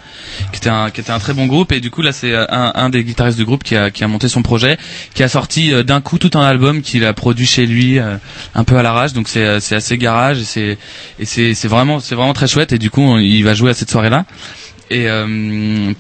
qui 0.53 0.57
était 0.57 0.70
un, 0.70 0.90
qui 0.90 1.01
était 1.03 1.12
un 1.12 1.19
très 1.20 1.35
bon 1.35 1.47
groupe. 1.47 1.70
Et 1.70 1.81
du 1.81 1.90
coup 1.90 2.03
là 2.03 2.11
c'est 2.12 2.32
euh, 2.32 2.44
un, 2.49 2.73
un 2.74 2.89
des 2.89 3.05
guitaristes 3.05 3.39
du 3.39 3.44
groupe 3.44 3.62
qui 3.62 3.77
a, 3.77 3.90
qui 3.90 4.03
a 4.03 4.09
monté 4.09 4.28
son 4.28 4.43
projet, 4.43 4.77
qui 5.15 5.23
a 5.23 5.28
sorti 5.28 5.73
euh, 5.73 5.82
d'un 5.85 6.01
coup 6.01 6.19
tout 6.19 6.31
un 6.36 6.43
album 6.43 6.81
qu'il 6.82 7.05
a 7.05 7.12
produit 7.12 7.47
chez 7.47 7.66
lui, 7.66 7.99
euh, 8.01 8.16
un 8.55 8.65
peu 8.65 8.77
à 8.77 8.82
l'arrache, 8.82 9.12
donc 9.12 9.28
c'est, 9.28 9.44
euh, 9.44 9.61
c'est 9.61 9.77
assez 9.77 9.99
garage 9.99 10.39
et 10.40 10.44
c'est, 10.44 10.78
et 11.20 11.24
c'est, 11.27 11.55
c'est 11.55 11.69
vraiment, 11.69 12.01
c'est 12.01 12.15
vraiment 12.16 12.32
très 12.32 12.49
chouette. 12.49 12.73
Et 12.73 12.78
du 12.78 12.90
coup 12.90 13.03
on- 13.03 13.19
il 13.19 13.43
va 13.44 13.55
jouer 13.55 13.70
à 13.70 13.74
cette 13.74 13.90
soirée 13.90 14.11
là 14.11 14.24
et 14.90 15.09
euh, 15.09 15.93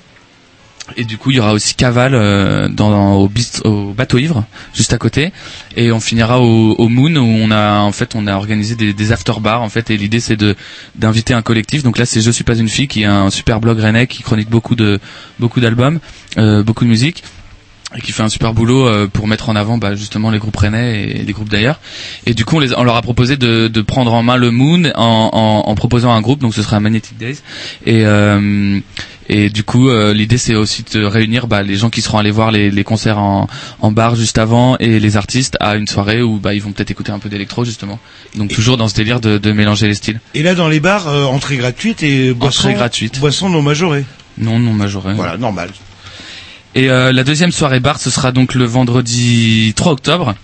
et 0.96 1.04
du 1.04 1.16
coup, 1.16 1.30
il 1.30 1.36
y 1.36 1.40
aura 1.40 1.52
aussi 1.52 1.74
Caval 1.74 2.14
euh, 2.14 2.68
dans, 2.68 3.28
au, 3.64 3.92
bateau 3.92 4.18
ivre, 4.18 4.44
juste 4.74 4.92
à 4.92 4.98
côté. 4.98 5.32
Et 5.76 5.92
on 5.92 6.00
finira 6.00 6.40
au, 6.40 6.88
Moon 6.88 7.14
où 7.16 7.24
on 7.24 7.50
a 7.50 7.78
en 7.78 7.92
fait 7.92 8.14
on 8.14 8.26
a 8.26 8.34
organisé 8.34 8.74
des, 8.74 9.12
after 9.12 9.34
bars 9.40 9.62
en 9.62 9.68
fait. 9.68 9.90
Et 9.90 9.96
l'idée 9.96 10.20
c'est 10.20 10.36
de 10.36 10.56
d'inviter 10.96 11.34
un 11.34 11.42
collectif. 11.42 11.82
Donc 11.82 11.98
là, 11.98 12.06
c'est 12.06 12.20
Je 12.20 12.30
suis 12.30 12.44
pas 12.44 12.56
une 12.56 12.68
fille 12.68 12.88
qui 12.88 13.02
est 13.02 13.06
un 13.06 13.30
super 13.30 13.60
blog 13.60 13.78
rennais 13.78 14.06
qui 14.06 14.22
chronique 14.22 14.50
beaucoup 14.50 14.74
de 14.74 14.98
beaucoup 15.38 15.60
d'albums, 15.60 16.00
euh, 16.38 16.62
beaucoup 16.62 16.84
de 16.84 16.90
musique 16.90 17.22
et 17.94 18.00
qui 18.00 18.12
fait 18.12 18.22
un 18.22 18.28
super 18.28 18.54
boulot 18.54 18.88
euh, 18.88 19.06
pour 19.06 19.26
mettre 19.26 19.50
en 19.50 19.56
avant 19.56 19.76
bah, 19.76 19.94
justement 19.94 20.30
les 20.30 20.38
groupes 20.38 20.56
rennais 20.56 21.10
et 21.10 21.22
les 21.22 21.32
groupes 21.32 21.50
d'ailleurs. 21.50 21.78
Et 22.26 22.32
du 22.32 22.46
coup, 22.46 22.56
on, 22.56 22.84
leur 22.84 22.96
a 22.96 23.02
proposé 23.02 23.36
de, 23.36 23.68
prendre 23.82 24.14
en 24.14 24.22
main 24.22 24.36
le 24.36 24.50
Moon 24.50 24.90
en, 24.94 25.74
proposant 25.74 26.10
un 26.12 26.22
groupe, 26.22 26.40
donc 26.40 26.54
ce 26.54 26.62
sera 26.62 26.80
Magnetic 26.80 27.18
Days. 27.18 27.38
Et, 27.84 28.04
et 29.28 29.50
du 29.50 29.62
coup, 29.62 29.88
euh, 29.88 30.12
l'idée 30.12 30.38
c'est 30.38 30.54
aussi 30.54 30.84
de 30.92 31.04
réunir 31.04 31.46
bah, 31.46 31.62
les 31.62 31.76
gens 31.76 31.90
qui 31.90 32.02
seront 32.02 32.18
allés 32.18 32.30
voir 32.30 32.50
les, 32.50 32.70
les 32.70 32.84
concerts 32.84 33.18
en, 33.18 33.46
en 33.80 33.92
bar 33.92 34.14
juste 34.16 34.38
avant 34.38 34.76
et 34.78 34.98
les 35.00 35.16
artistes 35.16 35.56
à 35.60 35.76
une 35.76 35.86
soirée 35.86 36.22
où 36.22 36.38
bah, 36.38 36.54
ils 36.54 36.62
vont 36.62 36.72
peut-être 36.72 36.90
écouter 36.90 37.12
un 37.12 37.18
peu 37.18 37.28
d'électro 37.28 37.64
justement. 37.64 37.98
Donc 38.36 38.52
toujours 38.52 38.76
dans 38.76 38.88
ce 38.88 38.94
délire 38.94 39.20
de, 39.20 39.38
de 39.38 39.52
mélanger 39.52 39.88
les 39.88 39.94
styles. 39.94 40.20
Et 40.34 40.42
là, 40.42 40.54
dans 40.54 40.68
les 40.68 40.80
bars, 40.80 41.08
euh, 41.08 41.24
entrée 41.24 41.56
gratuite 41.56 42.02
et 42.02 42.32
boisson 42.34 42.60
Entrée 42.68 42.74
gratuite. 42.74 43.20
Boisson 43.20 43.48
non 43.48 43.62
majorée. 43.62 44.04
Non, 44.38 44.58
non 44.58 44.72
majoré. 44.72 45.14
Voilà, 45.14 45.36
normal. 45.36 45.70
Et 46.74 46.90
euh, 46.90 47.12
la 47.12 47.22
deuxième 47.22 47.52
soirée 47.52 47.80
bar, 47.80 47.98
ce 48.00 48.10
sera 48.10 48.32
donc 48.32 48.54
le 48.54 48.64
vendredi 48.64 49.72
3 49.76 49.92
octobre 49.92 50.34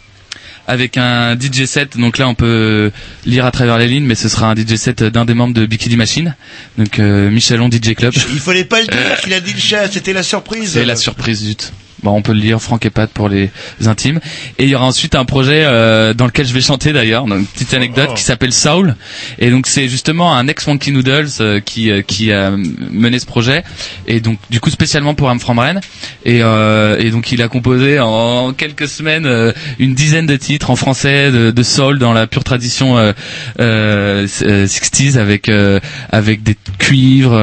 avec 0.68 0.98
un 0.98 1.34
DJ 1.36 1.64
set. 1.64 1.96
Donc 1.96 2.18
là, 2.18 2.28
on 2.28 2.34
peut 2.34 2.92
lire 3.26 3.46
à 3.46 3.50
travers 3.50 3.78
les 3.78 3.88
lignes, 3.88 4.04
mais 4.04 4.14
ce 4.14 4.28
sera 4.28 4.50
un 4.50 4.54
DJ 4.54 4.76
set 4.76 5.02
d'un 5.02 5.24
des 5.24 5.34
membres 5.34 5.54
de 5.54 5.66
Bikini 5.66 5.96
Machine, 5.96 6.36
donc 6.76 6.98
euh, 7.00 7.30
Michelon 7.30 7.68
DJ 7.68 7.94
Club. 7.94 8.12
Il 8.32 8.38
fallait 8.38 8.64
pas 8.64 8.80
le 8.80 8.86
dire 8.86 9.20
qu'il 9.22 9.32
a 9.32 9.40
dit 9.40 9.54
le 9.54 9.58
chat, 9.58 9.90
c'était 9.90 10.12
la 10.12 10.22
surprise. 10.22 10.72
C'est 10.74 10.84
la 10.84 10.94
surprise 10.94 11.40
zut. 11.40 11.72
Bon, 12.02 12.12
on 12.12 12.22
peut 12.22 12.32
le 12.32 12.38
lire, 12.40 12.60
Franck 12.62 12.86
et 12.86 12.90
Pat 12.90 13.10
pour 13.10 13.28
les 13.28 13.50
intimes. 13.86 14.20
Et 14.58 14.64
il 14.64 14.68
y 14.70 14.74
aura 14.74 14.86
ensuite 14.86 15.14
un 15.14 15.24
projet 15.24 15.64
euh, 15.64 16.14
dans 16.14 16.26
lequel 16.26 16.46
je 16.46 16.54
vais 16.54 16.60
chanter 16.60 16.92
d'ailleurs, 16.92 17.26
une 17.26 17.44
petite 17.46 17.74
anecdote 17.74 18.14
qui 18.14 18.22
s'appelle 18.22 18.52
Soul. 18.52 18.94
Et 19.38 19.50
donc 19.50 19.66
c'est 19.66 19.88
justement 19.88 20.34
un 20.34 20.46
ex 20.46 20.64
Funky 20.64 20.92
Noodles 20.92 21.28
euh, 21.40 21.60
qui 21.60 21.90
euh, 21.90 22.02
qui 22.02 22.32
a 22.32 22.50
mené 22.50 23.18
ce 23.18 23.26
projet. 23.26 23.64
Et 24.06 24.20
donc 24.20 24.38
du 24.50 24.60
coup 24.60 24.70
spécialement 24.70 25.14
pour 25.14 25.28
Am 25.28 25.40
From 25.40 25.58
Rennes. 25.58 25.80
Et, 26.24 26.40
euh, 26.42 26.96
et 26.98 27.10
donc 27.10 27.32
il 27.32 27.42
a 27.42 27.48
composé 27.48 27.98
en 27.98 28.52
quelques 28.52 28.88
semaines 28.88 29.26
euh, 29.26 29.52
une 29.78 29.94
dizaine 29.94 30.26
de 30.26 30.36
titres 30.36 30.70
en 30.70 30.76
français 30.76 31.30
de, 31.32 31.50
de 31.50 31.62
soul 31.62 31.98
dans 31.98 32.12
la 32.12 32.26
pure 32.26 32.44
tradition 32.44 32.96
euh, 32.98 33.12
euh, 33.60 34.26
60s 34.26 35.18
avec 35.18 35.48
euh, 35.48 35.80
avec 36.12 36.42
des 36.42 36.56
cuivres. 36.78 37.36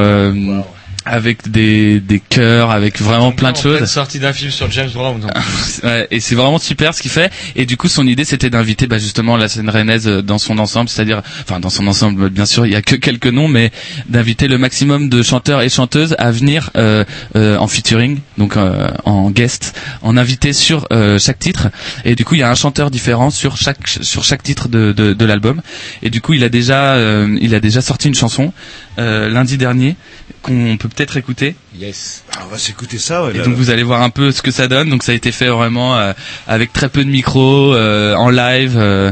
Avec 1.06 1.50
des, 1.52 2.00
des 2.00 2.20
chœurs, 2.20 2.72
avec 2.72 3.00
vraiment 3.00 3.32
plein 3.32 3.52
de 3.52 3.58
choses. 3.58 3.86
sortie 3.86 4.20
d'un 4.20 4.34
film 4.34 4.52
sur 4.52 4.70
James 4.72 4.90
Brown. 4.94 5.22
Ouais, 5.84 6.08
et 6.10 6.20
c'est 6.20 6.36
vraiment 6.36 6.58
super 6.58 6.94
ce 6.96 7.02
qu'il 7.02 7.12
fait. 7.12 7.32
Et 7.56 7.66
du 7.66 7.78
coup, 7.78 7.88
son 7.90 8.08
idée, 8.08 8.24
c'était 8.26 8.50
d'inviter 8.50 8.88
bah, 8.88 8.98
justement 8.98 9.38
la 9.38 9.48
scène 9.48 9.70
rennaise 9.70 10.08
euh, 10.08 10.22
dans 10.22 10.38
son 10.40 10.58
ensemble, 10.58 10.90
c'est-à-dire, 10.90 11.22
enfin 11.42 11.60
dans 11.60 11.70
son 11.70 11.86
ensemble, 11.86 12.30
bien 12.30 12.46
sûr, 12.46 12.66
il 12.66 12.72
y 12.72 12.76
a 12.76 12.82
que 12.82 12.96
quelques 12.96 13.28
noms, 13.28 13.48
mais 13.48 13.72
d'inviter 14.10 14.48
le 14.48 14.58
maximum 14.58 15.10
de 15.10 15.22
chanteurs 15.22 15.62
et 15.62 15.70
chanteuses 15.70 16.16
à 16.18 16.32
venir 16.32 16.72
euh, 16.78 17.04
euh, 17.36 17.58
en 17.58 17.68
featuring, 17.68 18.20
donc 18.38 18.58
euh, 18.58 18.88
en 19.04 19.30
guest, 19.30 19.78
en 20.02 20.18
invité 20.18 20.54
sur 20.54 20.88
euh, 20.92 21.20
chaque 21.20 21.40
titre. 21.40 21.68
Et 22.06 22.16
du 22.16 22.26
coup, 22.26 22.36
il 22.36 22.40
y 22.40 22.44
a 22.44 22.50
un 22.50 22.56
chanteur 22.56 22.90
différent 22.90 23.30
sur 23.30 23.58
chaque 23.58 23.88
sur 23.88 24.24
chaque 24.24 24.42
titre 24.42 24.68
de, 24.70 24.92
de, 24.92 25.14
de 25.14 25.26
l'album. 25.26 25.62
Et 26.02 26.10
du 26.10 26.22
coup, 26.22 26.34
il 26.34 26.44
a 26.44 26.50
déjà 26.50 26.94
euh, 26.96 27.38
il 27.42 27.54
a 27.54 27.60
déjà 27.60 27.82
sorti 27.82 28.08
une 28.08 28.16
chanson 28.16 28.54
euh, 28.98 29.30
lundi 29.30 29.58
dernier 29.58 29.96
qu'on 30.42 30.78
peut 30.78 30.90
peut-être 30.96 31.18
écouter. 31.18 31.56
Yes. 31.78 32.24
Ah, 32.36 32.42
on 32.46 32.48
va 32.50 32.58
s'écouter 32.58 32.98
ça. 32.98 33.24
ouais, 33.26 33.32
Et 33.32 33.38
donc 33.40 33.48
là. 33.48 33.54
vous 33.56 33.70
allez 33.70 33.84
voir 33.84 34.02
un 34.02 34.10
peu 34.10 34.32
ce 34.32 34.42
que 34.42 34.52
ça 34.52 34.68
donne. 34.68 34.90
Donc 34.90 35.04
ça 35.04 35.12
a 35.12 35.16
été 35.16 35.32
fait 35.32 35.48
vraiment 35.50 35.98
euh, 35.98 36.14
avec 36.48 36.72
très 36.74 36.90
peu 36.90 37.04
de 37.04 37.10
micros, 37.10 37.74
euh, 37.74 38.16
en 38.16 38.30
live, 38.30 38.76
euh, 38.78 39.12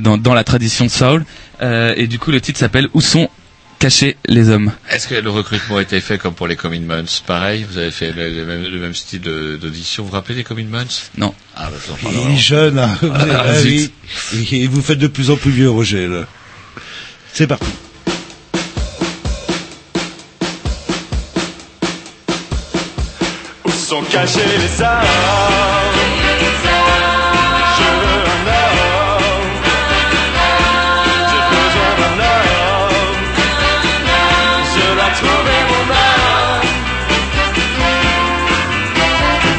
dans, 0.00 0.18
dans 0.18 0.34
la 0.34 0.44
tradition 0.44 0.84
de 0.86 0.90
soul. 0.90 1.24
Euh, 1.62 1.94
et 1.96 2.06
du 2.06 2.18
coup 2.18 2.30
le 2.30 2.40
titre 2.40 2.58
s'appelle 2.58 2.88
Où 2.94 3.00
sont 3.00 3.28
cachés 3.78 4.16
les 4.26 4.48
hommes? 4.50 4.72
Est-ce 4.90 5.08
que 5.08 5.14
le 5.14 5.30
recrutement 5.30 5.76
a 5.78 5.82
été 5.82 6.00
fait 6.00 6.18
comme 6.18 6.34
pour 6.34 6.46
les 6.48 6.56
Commitments 6.56 7.04
Pareil, 7.26 7.64
vous 7.70 7.78
avez 7.78 7.90
fait 7.90 8.12
le, 8.12 8.28
le 8.30 8.44
même, 8.44 8.62
le 8.64 8.78
même 8.78 8.94
style 8.94 9.20
de- 9.22 9.56
d'audition. 9.60 10.02
Vous 10.02 10.08
vous 10.10 10.14
rappelez 10.14 10.34
des 10.34 10.44
Commitments 10.44 10.84
Non. 11.16 11.34
Ah, 11.56 11.70
bah, 11.70 11.76
je 11.86 12.06
en 12.06 12.10
Il 12.28 12.32
est 12.34 12.36
jeune. 12.38 12.78
hein. 12.78 12.96
Vous 13.00 13.10
Ah, 13.14 13.20
avez- 13.22 13.32
ah, 13.34 14.32
oui. 14.34 14.48
Et 14.52 14.66
vous 14.66 14.82
faites 14.82 14.98
de 14.98 15.06
plus 15.06 15.30
en 15.30 15.36
plus 15.36 15.50
vieux, 15.50 15.70
Roger. 15.70 16.06
là. 16.08 16.26
C'est 17.32 17.46
parti. 17.46 17.66
Sont 23.90 24.02
cachés 24.02 24.38
les 24.62 24.82
armes 24.82 25.04
Je 27.78 27.88
veux 28.02 28.22
un 28.34 28.42
homme. 28.54 29.48
J'ai 31.30 31.42
besoin 31.54 31.90
d'un 32.00 32.16
homme. 32.28 33.22
Je 34.74 34.84
dois 34.96 35.12
trouver 35.20 35.60
mon 35.70 35.86
âme 36.08 36.68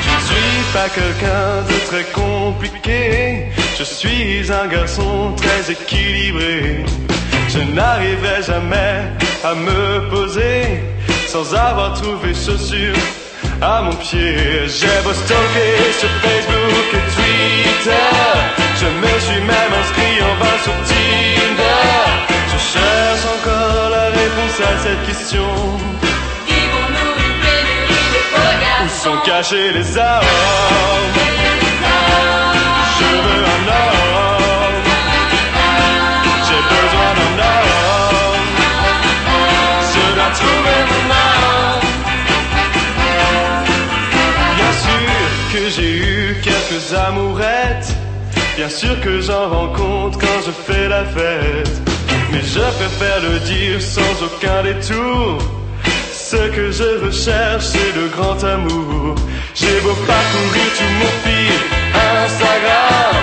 Je 0.06 0.12
ne 0.18 0.24
suis 0.30 0.62
pas 0.76 0.90
quelqu'un 0.98 1.52
de 1.70 1.78
très 1.90 2.06
compliqué. 2.22 3.02
Je 3.78 3.84
suis 3.84 4.50
un 4.62 4.68
garçon 4.68 5.36
très 5.36 5.62
équilibré. 5.74 6.86
Je 7.50 7.60
n'arriverai 7.76 8.42
jamais 8.44 8.94
à 9.44 9.54
me 9.56 10.10
poser 10.10 10.62
Sans 11.28 11.54
avoir 11.54 12.00
trouvé 12.02 12.30
chaussures 12.34 12.96
à 13.62 13.82
mon 13.84 13.96
pied. 13.96 14.68
J'ai 14.68 15.02
beau 15.04 15.14
stalker 15.14 15.94
sur 16.00 16.10
Facebook 16.26 16.90
et 16.94 17.06
Twitter. 17.16 18.12
Je 18.82 18.88
me 18.88 19.20
suis 19.20 19.42
même 19.42 19.74
inscrit 19.82 20.18
en 20.30 20.36
vain 20.42 20.58
sur 20.64 20.74
Tinder. 20.90 22.02
Je 22.52 22.58
cherche 22.74 23.26
encore 23.36 23.90
la 23.90 24.06
réponse 24.10 24.60
à 24.60 24.78
cette 24.84 25.04
question. 25.06 25.48
Où 29.04 29.26
cacher 29.26 29.72
les 29.72 29.98
armes. 29.98 30.26
Je 33.00 33.06
veux 33.06 33.44
un 33.46 33.68
homme. 33.68 34.21
Bien 48.62 48.70
sûr 48.70 49.02
que 49.02 49.20
j'en 49.22 49.50
rencontre 49.50 50.20
quand 50.20 50.42
je 50.46 50.52
fais 50.52 50.88
la 50.88 51.04
fête. 51.04 51.82
Mais 52.32 52.42
je 52.42 52.60
préfère 52.60 53.20
le 53.22 53.40
dire 53.40 53.82
sans 53.82 54.14
aucun 54.24 54.62
détour. 54.62 55.40
Ce 56.14 56.36
que 56.36 56.72
je 56.72 57.06
recherche, 57.06 57.64
c'est 57.64 57.92
le 57.96 58.08
grand 58.10 58.44
amour. 58.44 59.16
J'ai 59.56 59.80
beau 59.82 59.96
parcourir 60.06 60.68
tout 60.78 60.94
mon 61.00 61.14
fil 61.24 61.58
Instagram. 62.24 63.16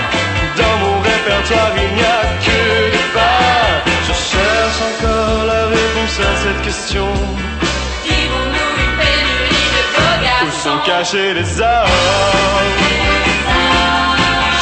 Dans 0.57 0.77
mon 0.85 1.01
répertoire, 1.03 1.73
il 1.85 1.95
n'y 1.95 2.03
a 2.03 2.23
que 2.45 2.61
des 2.95 3.09
bars. 3.15 3.83
Je 4.09 4.15
cherche 4.31 4.81
encore 4.91 5.45
la 5.47 5.67
réponse 5.67 6.19
à 6.19 6.35
cette 6.43 6.63
question. 6.63 7.07
Vivons-nous 8.05 8.71
une 8.83 8.95
pénurie 9.01 9.69
de 9.77 9.85
beaux 9.95 10.47
Où 10.47 10.51
sont 10.65 10.81
cachés 10.85 11.33
les 11.35 11.61
hommes? 11.61 13.28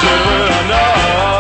Je 0.07 0.13
veux 0.13 1.36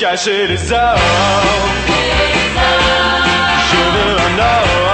Cachés 0.00 0.46
les 0.46 0.72
hommes 0.72 0.96
Je 3.70 3.76
veux 3.76 4.16
un 4.16 4.38
homme 4.38 4.89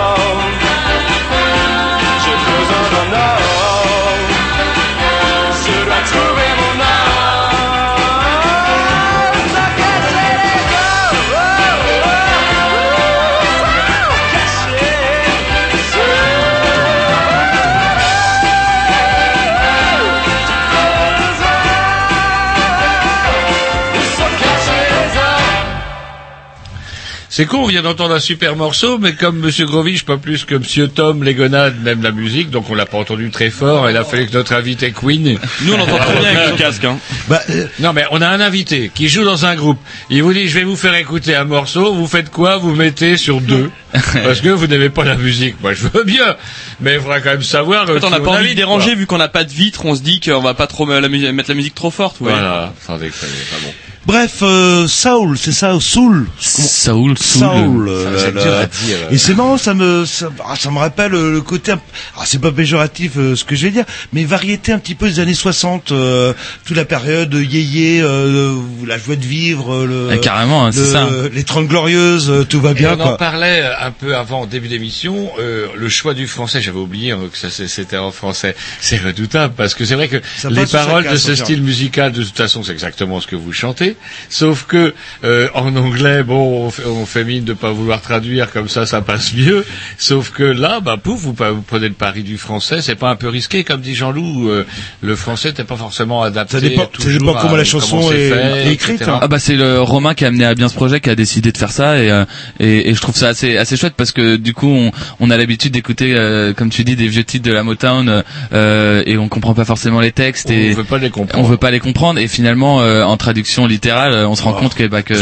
C'est 27.37 27.45
con, 27.45 27.65
on 27.65 27.67
vient 27.67 27.83
d'entendre 27.83 28.15
un 28.15 28.19
super 28.19 28.57
morceau, 28.57 28.97
mais 28.97 29.13
comme 29.13 29.37
Monsieur 29.37 29.67
Grovich, 29.67 30.07
pas 30.07 30.17
plus 30.17 30.47
que 30.47 30.55
Monsieur 30.55 30.89
Tom 30.89 31.23
Legonade, 31.23 31.79
même 31.83 32.03
la 32.03 32.11
musique, 32.11 32.49
donc 32.49 32.71
on 32.71 32.75
l'a 32.75 32.87
pas 32.87 32.97
entendu 32.97 33.31
très 33.31 33.51
fort, 33.51 33.91
il 33.91 33.97
a 33.99 34.05
fallu 34.05 34.27
que 34.27 34.33
notre 34.33 34.55
invité 34.55 34.91
Queen. 34.91 35.39
Nous, 35.61 35.75
on 35.75 35.77
l'entend 35.77 35.99
très 36.03 36.19
bien 36.19 36.31
avec 36.31 36.53
le 36.53 36.57
casque, 36.57 36.85
hein. 36.85 36.99
Bah, 37.29 37.43
euh, 37.51 37.67
Non, 37.79 37.93
mais 37.93 38.05
on 38.11 38.23
a 38.23 38.27
un 38.27 38.41
invité 38.41 38.91
qui 38.95 39.11
joue 39.11 39.23
dans 39.23 39.45
un 39.45 39.55
groupe. 39.55 39.79
Il 40.09 40.23
vous 40.23 40.33
dit, 40.33 40.49
je 40.49 40.55
vais 40.55 40.65
vous 40.65 40.77
faire 40.77 40.95
écouter 40.95 41.35
un 41.35 41.45
morceau, 41.45 41.93
vous 41.93 42.07
faites 42.07 42.31
quoi? 42.31 42.57
Vous 42.57 42.75
mettez 42.75 43.19
sur 43.19 43.43
deux. 43.43 43.71
Parce 43.93 44.41
que 44.41 44.49
vous 44.49 44.67
n'aimez 44.67 44.89
pas 44.89 45.05
la 45.05 45.17
musique. 45.17 45.57
Moi, 45.61 45.75
je 45.75 45.89
veux 45.89 46.05
bien. 46.05 46.37
Mais 46.81 46.95
il 46.95 47.01
faudra 47.01 47.21
quand 47.21 47.33
même 47.33 47.43
savoir. 47.43 47.83
En 47.83 47.87
fait, 47.89 48.03
on 48.03 48.09
n'a 48.09 48.21
pas 48.21 48.31
envie 48.31 48.53
de 48.53 48.55
déranger 48.55 48.93
quoi. 48.93 48.95
vu 48.95 49.07
qu'on 49.07 49.19
n'a 49.19 49.29
pas 49.29 49.45
de 49.45 49.53
vitre, 49.53 49.85
on 49.85 49.95
se 49.95 50.01
dit 50.01 50.21
qu'on 50.21 50.41
va 50.41 50.55
pas 50.55 50.69
trop 50.69 50.87
mettre 50.87 51.03
la 51.03 51.55
musique 51.55 51.75
trop 51.75 51.91
forte, 51.91 52.19
ouais. 52.23 52.33
Voilà, 52.33 52.73
sans 52.81 52.97
déconner, 52.97 53.33
pas 53.51 53.59
bon. 53.63 53.75
Bref, 54.07 54.39
euh, 54.43 54.87
Saul, 54.87 55.37
c'est 55.37 55.51
ça, 55.51 55.77
Soul. 55.81 56.29
Saul, 56.39 57.19
Saul. 57.19 57.19
Soul. 57.19 57.89
euh, 57.89 58.67
dire. 58.87 58.99
Et 59.11 59.19
c'est 59.19 59.35
marrant, 59.35 59.59
ça 59.59 59.75
me, 59.75 60.05
ça, 60.07 60.31
ah, 60.49 60.55
ça 60.57 60.71
me 60.71 60.79
rappelle 60.79 61.13
euh, 61.15 61.33
le 61.33 61.41
côté, 61.41 61.73
ah, 62.17 62.23
c'est 62.25 62.41
pas 62.41 62.53
péjoratif 62.53 63.13
euh, 63.17 63.35
ce 63.35 63.43
que 63.45 63.57
je 63.57 63.65
vais 63.67 63.73
dire, 63.73 63.85
mais 64.13 64.25
variété 64.25 64.71
un 64.71 64.79
petit 64.79 64.95
peu 64.95 65.09
des 65.09 65.19
années 65.19 65.35
60, 65.35 65.91
euh, 65.91 66.33
toute 66.65 66.77
la 66.77 66.85
période 66.85 67.35
yéyé, 67.35 68.01
euh, 68.01 68.55
la 68.87 68.97
joie 68.97 69.17
de 69.17 69.25
vivre, 69.25 69.75
euh, 69.75 69.87
le, 69.87 70.09
Ah, 70.13 70.19
carrément, 70.19 70.67
hein, 70.67 70.71
c'est 70.73 70.81
le- 70.83 70.87
ça. 70.87 71.09
les 71.33 71.43
30 71.43 71.67
glorieuses, 71.67 72.31
euh, 72.31 72.45
tout 72.45 72.61
va 72.61 72.71
Et 72.71 72.75
bien, 72.75 72.97
on 72.97 73.03
en 73.03 73.17
parlait 73.17 73.63
euh, 73.65 73.73
un 73.87 73.91
peu 73.91 74.15
avant, 74.17 74.43
au 74.43 74.47
début 74.47 74.69
d'émission, 74.69 75.31
euh, 75.41 75.67
le 75.75 75.89
choix 75.89 76.15
du 76.15 76.29
français, 76.29 76.61
j'avais 76.63 76.79
oublié 76.79 77.11
hein, 77.11 77.19
que 77.33 77.49
c'était 77.49 77.97
en 77.97 78.13
français. 78.13 78.55
C'est 78.81 78.99
redoutable 79.03 79.55
parce 79.57 79.75
que 79.75 79.85
c'est 79.85 79.97
vrai 79.97 80.07
que 80.07 80.23
Ça 80.39 80.49
les 80.49 80.65
paroles 80.67 81.09
de 81.11 81.17
ce 81.17 81.35
style 81.35 81.63
musical, 81.63 82.13
de 82.13 82.23
toute 82.23 82.37
façon, 82.37 82.63
c'est 82.63 82.71
exactement 82.73 83.21
ce 83.21 83.27
que 83.27 83.35
vous 83.35 83.53
chantez. 83.53 83.96
Sauf 84.29 84.65
que 84.67 84.95
euh, 85.25 85.49
en 85.55 85.75
anglais, 85.77 86.23
bon, 86.23 86.67
on 86.67 86.71
fait, 86.71 86.85
on 86.87 87.07
fait 87.07 87.25
mine 87.25 87.45
de 87.45 87.53
pas 87.53 87.71
vouloir 87.71 88.01
traduire 88.01 88.51
comme 88.53 88.69
ça, 88.69 88.87
ça 88.87 89.01
passe 89.01 89.35
mieux. 89.35 89.65
Sauf 89.99 90.31
que 90.31 90.43
là, 90.43 90.81
bah 90.81 90.97
pouf, 91.03 91.21
vous, 91.21 91.35
vous 91.39 91.63
prenez 91.63 91.89
le 91.89 91.95
pari 91.95 92.23
du 92.23 92.39
français, 92.39 92.83
c'est 92.83 92.95
pas 92.97 93.11
un 93.11 93.17
peu 93.17 93.29
risqué, 93.29 93.65
comme 93.65 93.81
dit 93.81 93.95
Jean-Loup. 93.95 94.49
euh, 94.51 94.65
le 95.03 95.17
français 95.17 95.49
n'était 95.49 95.65
pas 95.65 95.77
forcément 95.77 96.23
adapté. 96.23 96.57
Ça 96.57 96.61
dépend- 96.61 96.89
ça 96.99 97.09
comment 97.43 97.55
à 97.55 97.57
la 97.59 97.65
chanson 97.65 98.09
c'est 98.11 98.17
est- 98.19 98.31
fait, 98.31 98.69
est 98.69 98.73
écrite, 98.73 98.97
etc. 98.97 99.11
hein. 99.15 99.19
Ah 99.23 99.29
bah 99.29 99.39
c'est 99.39 99.57
le 99.57 99.81
Romain 99.81 100.15
qui 100.15 100.25
a 100.25 100.29
amené 100.29 100.45
à 100.45 100.55
bien 100.55 100.69
ce 100.69 100.75
projet 100.75 101.01
qui 101.01 101.11
a 101.11 101.15
décidé 101.15 101.53
de 101.53 101.57
faire 101.59 101.71
ça 101.73 101.99
et 102.03 102.11
euh, 102.11 102.25
et, 102.61 102.91
et 102.91 102.95
je 102.95 103.01
trouve 103.01 103.17
ça 103.17 103.29
assez 103.29 103.57
assez 103.57 103.77
chouette 103.77 103.95
parce 103.97 104.13
que 104.13 104.37
du 104.37 104.53
coup 104.55 104.69
on, 104.69 104.91
on 105.21 105.31
a 105.31 105.37
l'habitude 105.37 105.73
d'écouter 105.73 106.15
euh, 106.17 106.53
comme 106.53 106.71
tu 106.71 106.85
dis 106.85 106.97
des 106.97 107.09
vieux 107.09 107.25
titres 107.25 107.45
de 107.47 107.53
la 107.53 107.63
Motown 107.63 108.23
euh, 108.53 109.03
et 109.07 109.17
on 109.19 109.29
comprend 109.29 109.55
pas 109.55 109.65
forcément 109.65 110.01
les 110.01 110.13
textes 110.13 110.51
et 110.51 110.73
On 110.73 110.77
veut 110.79 110.85
pas 110.85 110.99
les 110.99 111.11
comprendre. 111.11 111.45
on 111.45 111.49
veut 111.49 111.57
pas 111.57 111.71
les 111.71 111.81
comprendre 111.81 112.19
et 112.21 112.29
finalement 112.29 112.81
euh, 112.83 113.03
en 113.03 113.17
traduction 113.17 113.67
littérale 113.67 113.86
euh, 113.91 114.27
on 114.29 114.35
se 114.35 114.43
rend 114.43 114.55
Oh. 114.57 114.61
compte 114.61 114.75
que 114.75 114.85
bah 114.87 115.03
que 115.03 115.15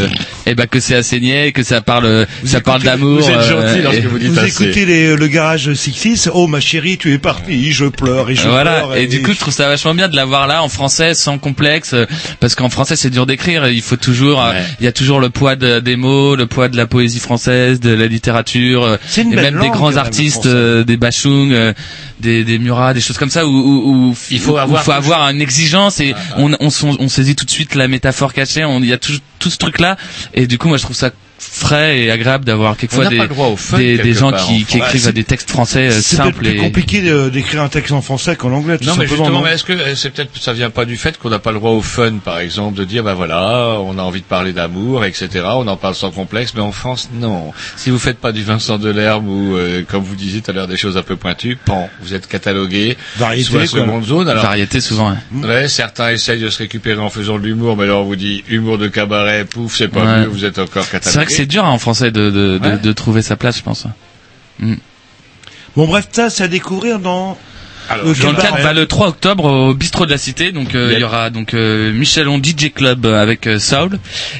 eh 0.47 0.55
bah 0.55 0.66
que 0.66 0.78
c'est 0.81 0.95
assez 0.95 1.19
niais 1.20 1.53
que 1.53 1.62
ça 1.62 1.81
parle 1.81 2.27
ça 2.45 2.61
parle 2.61 2.82
d'amour 2.82 3.20
vous 3.20 3.28
êtes 3.28 3.36
euh, 3.36 3.66
gentil 3.73 3.82
lorsque 3.82 3.99
et- 3.99 4.03
vous 4.03 4.19
dites 4.19 4.28
Vous 4.31 4.39
assez. 4.41 4.65
écoutez 4.65 4.85
les, 4.86 5.16
le 5.16 5.27
garage 5.28 5.65
66, 5.65 6.28
oh 6.32 6.47
ma 6.47 6.61
chérie, 6.61 6.99
tu 6.99 7.12
es 7.12 7.19
partie, 7.19 7.73
je 7.73 7.86
pleure 7.86 8.31
et 8.31 8.35
je 8.35 8.49
voilà 8.49 8.81
pleure. 8.82 8.97
et 8.97 9.07
du 9.07 9.23
coup 9.23 9.32
je 9.32 9.39
trouve 9.39 9.53
ça 9.55 9.69
vachement 9.69 9.95
bien 9.95 10.09
de 10.09 10.16
l'avoir 10.16 10.47
là 10.47 10.62
en 10.62 10.69
français 10.69 11.15
sans 11.15 11.39
complexe 11.39 11.95
euh, 11.95 12.07
parce 12.41 12.55
qu'en 12.55 12.69
français 12.69 12.97
c'est 12.97 13.11
dur 13.11 13.27
d'écrire 13.27 13.66
il 13.69 13.82
faut 13.82 13.97
toujours 13.97 14.43
euh, 14.43 14.53
il 14.81 14.85
y 14.85 14.89
a 14.89 14.93
toujours 14.93 15.20
le 15.20 15.31
poids 15.31 15.57
de- 15.57 15.81
des 15.81 15.97
mots 15.97 16.36
le 16.36 16.47
poids 16.47 16.69
de 16.69 16.77
la 16.77 16.86
poésie 16.86 17.20
française 17.20 17.81
de 17.81 17.91
la 17.95 18.07
littérature 18.07 18.85
euh, 18.85 18.97
et 19.16 19.24
belle 19.24 19.55
même 19.55 19.61
des 19.62 19.70
grands 19.70 19.97
artistes 19.97 20.47
euh, 20.47 20.85
des 20.85 20.97
Bachung 20.97 21.53
euh, 21.53 21.73
des 22.20 22.45
des 22.45 22.59
Murat 22.59 22.95
des 22.95 23.01
choses 23.01 23.19
comme 23.19 23.31
ça 23.31 23.47
où, 23.47 23.51
où, 23.51 24.09
où 24.11 24.16
Il 24.31 24.41
faut 24.41 24.53
où- 24.53 24.59
avoir 24.59 24.82
faut 24.85 24.93
avoir 24.93 25.28
une 25.31 25.41
exigence 25.41 26.01
et 26.01 26.15
on, 26.36 26.53
on, 26.61 26.69
on, 26.69 26.97
on 27.01 27.09
saisit 27.09 27.35
tout 27.35 27.45
de 27.45 27.51
suite 27.51 27.74
la 27.74 27.89
métaphore 27.89 28.32
cachée 28.32 28.65
on 28.65 28.81
il 28.81 28.86
y 28.86 28.93
a 28.93 28.99
tout, 28.99 29.12
tout 29.39 29.51
ce 29.51 29.57
truc 29.59 29.81
là 29.81 29.97
et 30.32 30.47
du 30.47 30.57
coup 30.59 30.69
moi 30.69 30.77
je 30.78 30.82
trouve 30.85 30.97
ça 30.97 31.11
frais 31.53 32.01
et 32.01 32.11
agréable 32.11 32.45
d'avoir 32.45 32.77
quelquefois 32.77 33.07
des, 33.07 33.19
fun, 33.57 33.79
des, 33.79 34.12
gens 34.15 34.31
part, 34.31 34.47
qui, 34.47 34.65
qui 34.65 34.79
écrivent 34.79 35.03
c'est- 35.05 35.12
des 35.12 35.25
textes 35.25 35.51
français 35.51 35.89
euh, 35.89 36.01
C'est 36.01 36.16
simples 36.16 36.39
plus 36.39 36.49
et 36.51 36.57
compliqué 36.57 37.01
d'écrire 37.31 37.62
un 37.62 37.69
texte 37.69 37.93
en 37.93 38.03
français 38.03 38.37
qu'en 38.37 38.53
anglais, 38.53 38.79
tout 38.79 38.85
Non, 38.87 38.95
mais 38.97 39.07
justement, 39.07 39.31
non 39.31 39.43
mais 39.43 39.53
est-ce 39.55 39.65
que 39.65 39.73
euh, 39.73 39.95
c'est 39.95 40.11
peut-être 40.11 40.31
ça 40.41 40.53
vient 40.53 40.71
pas 40.71 40.85
du 40.85 40.97
fait 40.97 41.19
qu'on 41.19 41.31
n'a 41.31 41.39
pas 41.39 41.53
le 41.53 41.59
droit 41.59 41.71
au 41.73 41.83
fun, 41.83 42.15
par 42.25 42.39
exemple, 42.39 42.77
de 42.79 42.85
dire 42.85 43.03
bah 43.05 43.15
voilà, 43.15 43.79
on 43.81 43.99
a 43.99 44.03
envie 44.03 44.21
de 44.21 44.27
parler 44.27 44.53
d'amour, 44.53 45.05
etc. 45.05 45.29
On 45.55 45.66
en 45.69 45.77
parle 45.77 45.95
sans 45.95 46.11
complexe, 46.11 46.53
mais 46.55 46.61
en 46.62 46.73
France, 46.73 47.11
non. 47.15 47.53
Si 47.77 47.91
vous 47.91 47.99
faites 47.99 48.19
pas 48.19 48.33
du 48.33 48.43
Vincent 48.43 48.79
Delerme 48.79 49.29
ou 49.29 49.57
euh, 49.57 49.83
comme 49.89 50.03
vous 50.03 50.16
disiez 50.16 50.41
tout 50.41 50.51
à 50.51 50.55
l'heure 50.55 50.69
des 50.69 50.77
choses 50.77 50.97
un 50.97 51.03
peu 51.03 51.16
pointues, 51.16 51.57
pan, 51.57 51.89
vous 52.03 52.15
êtes 52.15 52.27
catalogué 52.27 52.97
Variété, 53.16 53.51
soit 53.51 53.66
seconde 53.66 54.05
zone. 54.05 54.29
Alors, 54.29 54.45
variété 54.45 54.81
souvent 54.81 55.11
ouais. 55.33 55.47
ouais, 55.47 55.69
certains 55.69 56.11
essayent 56.11 56.41
de 56.41 56.51
se 56.51 56.59
récupérer 56.59 57.01
en 57.01 57.11
faisant 57.11 57.39
de 57.39 57.45
l'humour, 57.45 57.77
mais 57.77 57.85
alors 57.85 58.03
on 58.03 58.05
vous 58.05 58.16
dit 58.16 58.45
humour 58.49 58.79
de 58.79 58.89
cabaret, 58.89 59.45
pouf, 59.45 59.77
c'est 59.77 59.89
pas 59.89 60.05
Ouais. 60.05 60.21
mieux, 60.21 60.27
vous 60.27 60.45
êtes 60.45 60.59
encore 60.59 60.89
catalogué. 60.89 61.34
C'est 61.35 61.47
dur 61.47 61.65
hein, 61.65 61.70
en 61.70 61.78
français 61.78 62.11
de, 62.11 62.31
de, 62.31 62.59
de, 62.59 62.77
de 62.77 62.93
trouver 62.93 63.23
sa 63.23 63.36
place, 63.36 63.59
je 63.59 63.62
pense. 63.62 63.86
Mm. 64.59 64.74
Bon 65.77 65.86
bref, 65.86 66.09
ça 66.12 66.31
c'est 66.31 66.44
à 66.44 66.48
découvrir 66.48 67.01
dans 67.01 67.36
Alors, 67.90 68.06
le 68.06 68.15
cadre, 68.15 68.62
bah, 68.62 68.73
le 68.73 68.86
3 68.86 69.09
octobre 69.09 69.44
au 69.44 69.74
bistrot 69.74 70.06
de 70.06 70.11
la 70.11 70.19
Cité, 70.19 70.52
donc 70.52 70.74
euh, 70.74 70.93
il 70.94 71.01
y 71.01 71.05
aura 71.05 71.31
donc 71.31 71.52
euh, 71.52 71.93
Michelon 71.93 72.40
DJ 72.43 72.73
Club 72.73 73.05
euh, 73.05 73.20
avec 73.20 73.47
euh, 73.47 73.59
Saul 73.59 73.98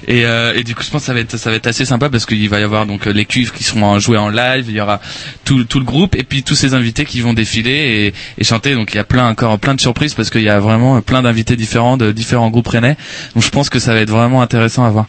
et, 0.09 0.25
euh, 0.25 0.55
et 0.55 0.63
du 0.65 0.75
coup 0.75 0.83
je 0.83 0.91
pense 0.91 1.03
que 1.03 1.07
ça 1.07 1.15
va 1.15 1.21
être 1.21 1.37
ça 1.37 1.51
va 1.51 1.57
être 1.57 1.67
assez 1.67 1.85
sympa 1.85 2.09
parce 2.09 2.25
qu'il 2.25 2.49
va 2.49 2.61
y 2.61 2.63
avoir 2.63 2.87
donc 2.87 3.05
les 3.05 3.25
cuivres 3.27 3.53
qui 3.53 3.63
seront 3.63 3.99
joués 3.99 4.17
en 4.19 4.31
live, 4.31 4.65
il 4.69 4.75
y 4.75 4.81
aura 4.81 5.01
tout 5.45 5.65
tout 5.65 5.79
le 5.79 5.85
groupe 5.85 6.15
et 6.17 6.23
puis 6.23 6.43
tous 6.43 6.55
ces 6.55 6.73
invités 6.75 7.05
qui 7.05 7.21
vont 7.21 7.35
défiler 7.35 7.71
et, 8.07 8.15
et 8.41 8.45
chanter. 8.45 8.75
Donc 8.75 8.95
il 8.95 8.97
y 8.97 9.01
a 9.01 9.05
plein 9.05 9.29
encore 9.29 9.59
plein 9.59 9.75
de 9.75 9.81
surprises 9.81 10.15
parce 10.15 10.31
qu'il 10.31 10.43
y 10.43 10.49
a 10.49 10.59
vraiment 10.61 11.01
plein 11.03 11.23
d'invités 11.23 11.57
différents 11.57 11.97
de 11.97 12.13
différents 12.13 12.51
groupes 12.51 12.69
rennais. 12.69 12.97
Donc 13.35 13.45
je 13.45 13.51
pense 13.51 13.69
que 13.69 13.79
ça 13.79 13.93
va 13.93 14.01
être 14.01 14.11
vraiment 14.11 14.41
intéressant 14.43 14.85
à 14.85 14.91
voir. 14.91 15.07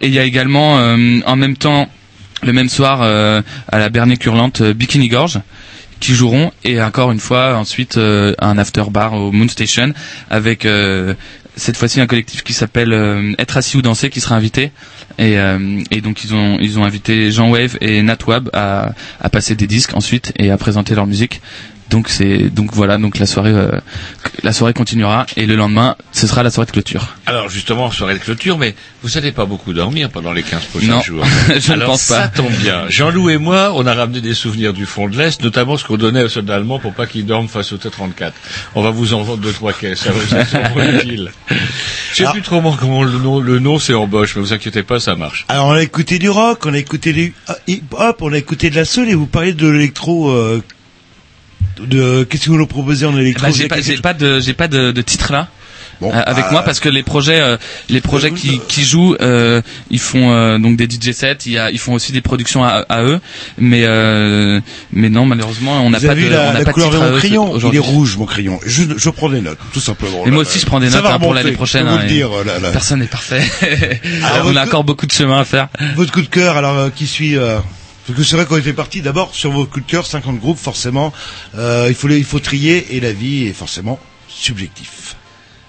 Et 0.00 0.06
il 0.06 0.14
y 0.14 0.18
a 0.18 0.24
également 0.24 0.78
euh, 0.78 1.20
en 1.26 1.36
même 1.36 1.56
temps 1.56 1.88
le 2.42 2.52
même 2.52 2.68
soir 2.68 3.00
euh, 3.02 3.42
à 3.70 3.78
la 3.78 3.88
Bernier 3.88 4.18
Hurlante 4.22 4.60
euh, 4.60 4.74
Bikini 4.74 5.08
Gorge 5.08 5.40
qui 6.00 6.14
joueront. 6.14 6.50
Et 6.64 6.80
encore 6.82 7.12
une 7.12 7.20
fois 7.20 7.56
ensuite 7.56 7.96
euh, 7.96 8.34
un 8.38 8.58
after 8.58 8.84
bar 8.90 9.14
au 9.14 9.32
Moon 9.32 9.48
Station 9.48 9.92
avec 10.30 10.64
euh, 10.64 11.14
cette 11.56 11.76
fois-ci 11.76 12.00
un 12.00 12.06
collectif 12.06 12.42
qui 12.42 12.52
s'appelle 12.52 12.92
euh, 12.92 13.32
Être 13.38 13.56
assis 13.56 13.76
ou 13.76 13.82
danser 13.82 14.10
qui 14.10 14.20
sera 14.20 14.34
invité. 14.34 14.72
Et, 15.18 15.38
euh, 15.38 15.80
et 15.90 16.00
donc 16.00 16.24
ils 16.24 16.34
ont 16.34 16.58
ils 16.60 16.78
ont 16.78 16.84
invité 16.84 17.30
Jean 17.30 17.50
Wave 17.50 17.76
et 17.80 18.02
Nat 18.02 18.18
Wab 18.26 18.50
à, 18.52 18.92
à 19.20 19.28
passer 19.28 19.54
des 19.54 19.66
disques 19.68 19.94
ensuite 19.94 20.32
et 20.36 20.50
à 20.50 20.56
présenter 20.58 20.94
leur 20.94 21.06
musique 21.06 21.40
donc 21.90 22.08
c'est 22.08 22.50
donc 22.50 22.72
voilà 22.72 22.98
donc 22.98 23.18
la 23.18 23.26
soirée 23.26 23.52
euh, 23.52 23.78
la 24.42 24.52
soirée 24.52 24.72
continuera 24.72 25.26
et 25.36 25.46
le 25.46 25.56
lendemain 25.56 25.96
ce 26.12 26.26
sera 26.26 26.42
la 26.42 26.50
soirée 26.50 26.66
de 26.66 26.72
clôture 26.72 27.16
Alors 27.26 27.48
justement, 27.48 27.90
soirée 27.90 28.14
de 28.14 28.18
clôture, 28.18 28.58
mais 28.58 28.74
vous 29.02 29.10
n'allez 29.10 29.32
pas 29.32 29.46
beaucoup 29.46 29.72
dormir 29.72 30.10
pendant 30.10 30.32
les 30.32 30.42
15 30.42 30.64
prochains 30.66 30.86
Non, 30.86 31.00
jours. 31.02 31.24
je 31.58 31.72
ne 31.72 31.84
pense 31.84 32.08
pas. 32.08 32.22
Ça 32.22 32.28
tombe 32.28 32.52
bien. 32.52 32.84
Jean-Loup 32.88 33.30
et 33.30 33.38
moi, 33.38 33.72
on 33.74 33.86
a 33.86 33.94
ramené 33.94 34.20
des 34.20 34.34
souvenirs 34.34 34.72
du 34.72 34.86
front 34.86 35.08
de 35.08 35.16
l'Est, 35.16 35.42
notamment 35.42 35.76
ce 35.76 35.84
qu'on 35.84 35.96
donnait 35.96 36.22
aux 36.22 36.28
soldats 36.28 36.56
allemands 36.56 36.78
pour 36.78 36.92
pas 36.92 37.06
qu'ils 37.06 37.26
dorment 37.26 37.48
face 37.48 37.72
au 37.72 37.76
T-34. 37.76 38.32
On 38.74 38.82
va 38.82 38.90
vous 38.90 39.14
en 39.14 39.22
vendre 39.22 39.38
deux, 39.38 39.52
trois 39.52 39.72
caisses. 39.72 40.00
Ça 40.00 40.12
va 40.12 40.84
être 40.84 41.04
utile. 41.04 41.30
Je 42.12 42.24
sais 42.24 42.30
plus 42.30 42.42
trop 42.42 42.60
comment 42.78 43.02
le 43.02 43.18
nom, 43.18 43.40
le 43.40 43.58
nom 43.58 43.78
c'est 43.78 43.94
en 43.94 44.06
Bosch, 44.06 44.36
mais 44.36 44.42
vous 44.42 44.52
inquiétez 44.52 44.82
pas, 44.82 45.00
ça 45.00 45.16
marche. 45.16 45.46
Alors 45.48 45.66
on 45.66 45.72
a 45.72 45.82
écouté 45.82 46.18
du 46.18 46.30
rock, 46.30 46.64
on 46.66 46.74
a 46.74 46.78
écouté 46.78 47.12
du 47.12 47.34
ah, 47.48 47.56
hip-hop, 47.66 48.18
on 48.20 48.32
a 48.32 48.38
écouté 48.38 48.70
de 48.70 48.76
la 48.76 48.84
soul 48.84 49.08
et 49.08 49.14
vous 49.14 49.26
parlez 49.26 49.52
de 49.52 49.68
l'électro. 49.68 50.30
euh, 50.30 50.62
de 51.80 52.24
qu'est-ce 52.24 52.44
que 52.44 52.50
vous 52.50 52.56
nous 52.58 52.66
proposez 52.66 53.06
en 53.06 53.16
électro? 53.16 53.46
Bah, 53.46 53.52
j'ai 53.56 53.68
pas, 53.68 53.80
j'ai 53.80 53.96
pas 53.98 54.14
de, 54.14 54.40
j'ai 54.40 54.54
pas 54.54 54.68
de, 54.68 54.92
de 54.92 55.02
titre 55.02 55.32
là. 55.32 55.48
Bon, 56.00 56.10
euh, 56.12 56.20
avec 56.26 56.46
bah, 56.46 56.50
moi 56.50 56.62
parce 56.62 56.80
que 56.80 56.88
les 56.88 57.04
projets 57.04 57.40
euh, 57.40 57.56
les 57.88 58.00
projets 58.00 58.32
qui, 58.32 58.58
qui 58.66 58.82
jouent 58.82 59.14
euh, 59.20 59.62
ils 59.90 60.00
font 60.00 60.32
euh, 60.32 60.58
donc 60.58 60.76
des 60.76 60.86
DJ 60.86 61.12
sets 61.12 61.36
il 61.46 61.52
y 61.52 61.58
a, 61.58 61.70
ils 61.70 61.78
font 61.78 61.92
aussi 61.94 62.10
des 62.10 62.20
productions 62.20 62.64
à, 62.64 62.84
à 62.88 63.04
eux 63.04 63.20
mais 63.58 63.84
euh, 63.84 64.60
mais 64.92 65.08
non 65.08 65.24
malheureusement 65.24 65.80
on 65.84 65.90
n'a 65.90 66.00
pas 66.00 66.10
avez 66.10 66.22
de 66.22 66.26
vu 66.26 66.32
la, 66.32 66.50
on 66.50 66.52
n'a 66.52 66.58
la 66.58 66.64
pas 66.64 66.72
couleur 66.72 66.90
de 66.90 66.98
mon 66.98 67.16
crayon 67.16 67.56
Il 67.70 67.76
est 67.76 67.78
rouge 67.78 68.16
mon 68.16 68.26
crayon. 68.26 68.58
Je, 68.66 68.82
je 68.96 69.10
prends 69.10 69.28
des 69.28 69.40
notes, 69.40 69.58
tout 69.72 69.78
simplement. 69.80 70.26
et 70.26 70.32
moi 70.32 70.42
aussi 70.42 70.58
je 70.58 70.66
prends 70.66 70.80
des 70.80 70.90
notes 70.90 71.04
hein, 71.06 71.18
pour 71.20 71.32
l'année 71.32 71.52
prochaine 71.52 71.86
hein, 71.86 71.98
le 71.98 72.04
et 72.06 72.08
dire, 72.08 72.28
là, 72.44 72.58
là. 72.58 72.72
personne 72.72 72.98
n'est 72.98 73.06
parfait 73.06 73.42
Alors, 74.24 74.46
on 74.52 74.56
a 74.56 74.64
encore 74.64 74.82
beaucoup 74.82 75.06
de 75.06 75.12
chemin 75.12 75.38
à 75.38 75.44
faire 75.44 75.68
Votre 75.94 76.10
coup 76.12 76.22
de 76.22 76.26
cœur, 76.26 76.56
alors 76.56 76.76
euh, 76.76 76.90
qui 76.90 77.06
suit 77.06 77.36
euh, 77.36 77.58
Parce 78.06 78.18
que 78.18 78.24
c'est 78.24 78.36
vrai 78.36 78.44
qu'on 78.46 78.58
était 78.58 78.72
parti 78.74 79.00
d'abord 79.00 79.34
sur 79.34 79.50
vos 79.50 79.64
cœur, 79.66 80.06
50 80.06 80.38
groupes, 80.38 80.58
forcément. 80.58 81.12
Euh, 81.56 81.86
il 81.88 81.94
faut 81.94 82.08
les- 82.08 82.18
il 82.18 82.24
faut 82.24 82.38
trier 82.40 82.96
et 82.96 83.00
la 83.00 83.12
vie 83.12 83.44
est 83.46 83.52
forcément 83.54 83.98
subjectif. 84.28 85.16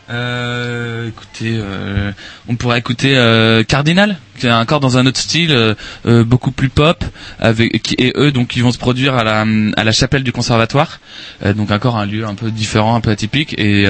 Euh, 0.09 1.07
écoutez, 1.09 1.57
euh, 1.57 2.11
on 2.47 2.55
pourrait 2.55 2.77
écouter 2.77 3.17
euh, 3.17 3.63
Cardinal, 3.63 4.19
qui 4.37 4.45
est 4.45 4.51
encore 4.51 4.79
dans 4.79 4.97
un 4.99 5.05
autre 5.07 5.19
style, 5.19 5.51
euh, 5.51 5.73
euh, 6.05 6.23
beaucoup 6.23 6.51
plus 6.51 6.69
pop, 6.69 7.03
avec 7.39 7.99
et 7.99 8.13
eux 8.15 8.31
donc 8.31 8.55
ils 8.55 8.61
vont 8.61 8.71
se 8.71 8.77
produire 8.77 9.15
à 9.15 9.23
la 9.23 9.45
à 9.77 9.83
la 9.83 9.91
chapelle 9.91 10.21
du 10.23 10.31
conservatoire, 10.31 10.99
euh, 11.43 11.53
donc 11.53 11.71
encore 11.71 11.97
un 11.97 12.05
lieu 12.05 12.23
un 12.23 12.35
peu 12.35 12.51
différent, 12.51 12.95
un 12.95 13.01
peu 13.01 13.09
atypique, 13.09 13.55
et 13.57 13.87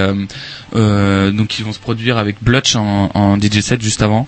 donc 0.71 1.59
ils 1.59 1.65
vont 1.65 1.73
se 1.73 1.79
produire 1.79 2.17
avec 2.17 2.37
Blutch 2.41 2.77
en, 2.77 3.11
en 3.13 3.37
DJ 3.37 3.59
set 3.59 3.81
juste 3.81 4.01
avant. 4.01 4.25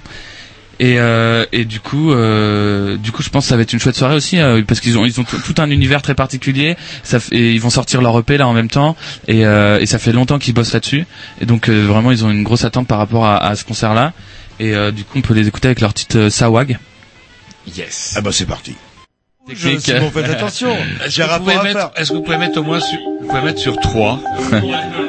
Et, 0.79 0.99
euh, 0.99 1.45
et 1.51 1.65
du 1.65 1.79
coup, 1.79 2.11
euh, 2.11 2.97
du 2.97 3.11
coup, 3.11 3.23
je 3.23 3.29
pense 3.29 3.45
que 3.45 3.49
ça 3.49 3.55
va 3.55 3.63
être 3.63 3.73
une 3.73 3.79
chouette 3.79 3.95
soirée 3.95 4.15
aussi 4.15 4.37
euh, 4.39 4.61
parce 4.67 4.79
qu'ils 4.79 4.97
ont 4.97 5.05
ils 5.05 5.19
ont 5.19 5.23
tout 5.23 5.55
un 5.57 5.71
univers 5.71 6.01
très 6.03 6.13
particulier. 6.13 6.75
Ça 7.03 7.19
fait- 7.19 7.35
et 7.35 7.51
ils 7.53 7.59
vont 7.61 7.69
sortir 7.71 8.01
leur 8.01 8.17
EP 8.19 8.37
là 8.37 8.47
en 8.47 8.53
même 8.53 8.69
temps 8.69 8.95
et, 9.27 9.45
euh, 9.45 9.79
et 9.79 9.85
ça 9.87 9.97
fait 9.97 10.11
longtemps 10.11 10.37
qu'ils 10.37 10.53
bossent 10.53 10.73
là-dessus. 10.73 11.05
Et 11.41 11.45
donc 11.47 11.67
euh, 11.69 11.85
vraiment, 11.87 12.11
ils 12.11 12.23
ont 12.25 12.29
une 12.29 12.43
grosse 12.43 12.63
attente 12.63 12.87
par 12.87 12.99
rapport 12.99 13.25
à, 13.25 13.37
à 13.43 13.55
ce 13.55 13.63
concert-là. 13.65 14.13
Et 14.59 14.75
euh, 14.75 14.91
du 14.91 15.03
coup, 15.03 15.17
on 15.17 15.21
peut 15.21 15.33
les 15.33 15.47
écouter 15.47 15.67
avec 15.67 15.81
leur 15.81 15.93
titre 15.93 16.17
euh, 16.17 16.29
Sawag. 16.29 16.77
Yes. 17.75 18.13
Ah 18.15 18.21
bah 18.21 18.31
c'est 18.31 18.45
parti. 18.45 18.75
Je- 19.49 19.77
faites 19.79 20.29
attention. 20.29 20.75
Est-ce 21.05 21.09
J'ai 21.09 21.23
que, 21.23 21.29
vous 21.33 21.39
pouvez 21.39 21.63
mettre, 21.63 21.91
est-ce 21.95 22.09
que 22.11 22.15
vous 22.15 22.21
pouvez 22.21 22.37
mettre 22.37 22.59
au 22.59 22.63
moins 22.63 22.79
sur, 22.81 22.97
vous 23.21 23.27
pouvez 23.27 23.41
mettre 23.41 23.59
sur 23.59 23.77
3 23.79 24.19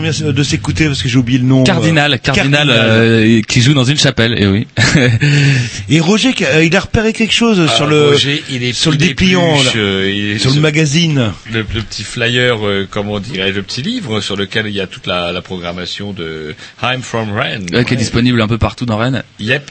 vient 0.00 0.32
de 0.32 0.42
s'écouter 0.42 0.86
parce 0.86 1.02
que 1.02 1.08
j'ai 1.08 1.16
oublié 1.18 1.38
le 1.38 1.44
nom. 1.44 1.64
Cardinal, 1.64 2.14
euh, 2.14 2.16
Cardinal, 2.18 2.68
euh, 2.70 3.40
qui 3.42 3.60
joue 3.62 3.74
dans 3.74 3.84
une 3.84 3.98
chapelle, 3.98 4.34
et 4.40 4.46
oui. 4.46 4.66
Et 5.88 6.00
Roger, 6.00 6.34
euh, 6.42 6.64
il 6.64 6.74
a 6.76 6.80
repéré 6.80 7.12
quelque 7.12 7.32
chose 7.34 7.70
sur 7.74 7.86
le 7.86 8.08
Roger, 8.10 8.42
il 8.50 8.62
est- 8.62 8.72
sur 8.72 8.90
le 8.90 8.96
dépliant, 8.96 9.56
euh, 9.76 10.38
sur 10.38 10.52
le 10.54 10.60
magazine. 10.60 11.32
Le, 11.52 11.60
le 11.74 11.82
petit 11.82 12.04
flyer, 12.04 12.64
euh, 12.66 12.86
comment 12.90 13.14
on 13.14 13.18
dirait, 13.20 13.52
le 13.52 13.62
petit 13.62 13.82
livre 13.82 14.20
sur 14.20 14.36
lequel 14.36 14.66
il 14.66 14.72
y 14.74 14.80
a 14.80 14.86
toute 14.86 15.06
la, 15.06 15.32
la 15.32 15.42
programmation 15.42 16.12
de 16.12 16.54
I'm 16.82 17.02
from 17.02 17.32
Rennes. 17.36 17.66
Ouais, 17.72 17.84
qui 17.84 17.94
est 17.94 17.96
disponible 17.96 18.40
un 18.40 18.48
peu 18.48 18.58
partout 18.58 18.86
dans 18.86 18.96
Rennes. 18.96 19.22
Yep. 19.38 19.70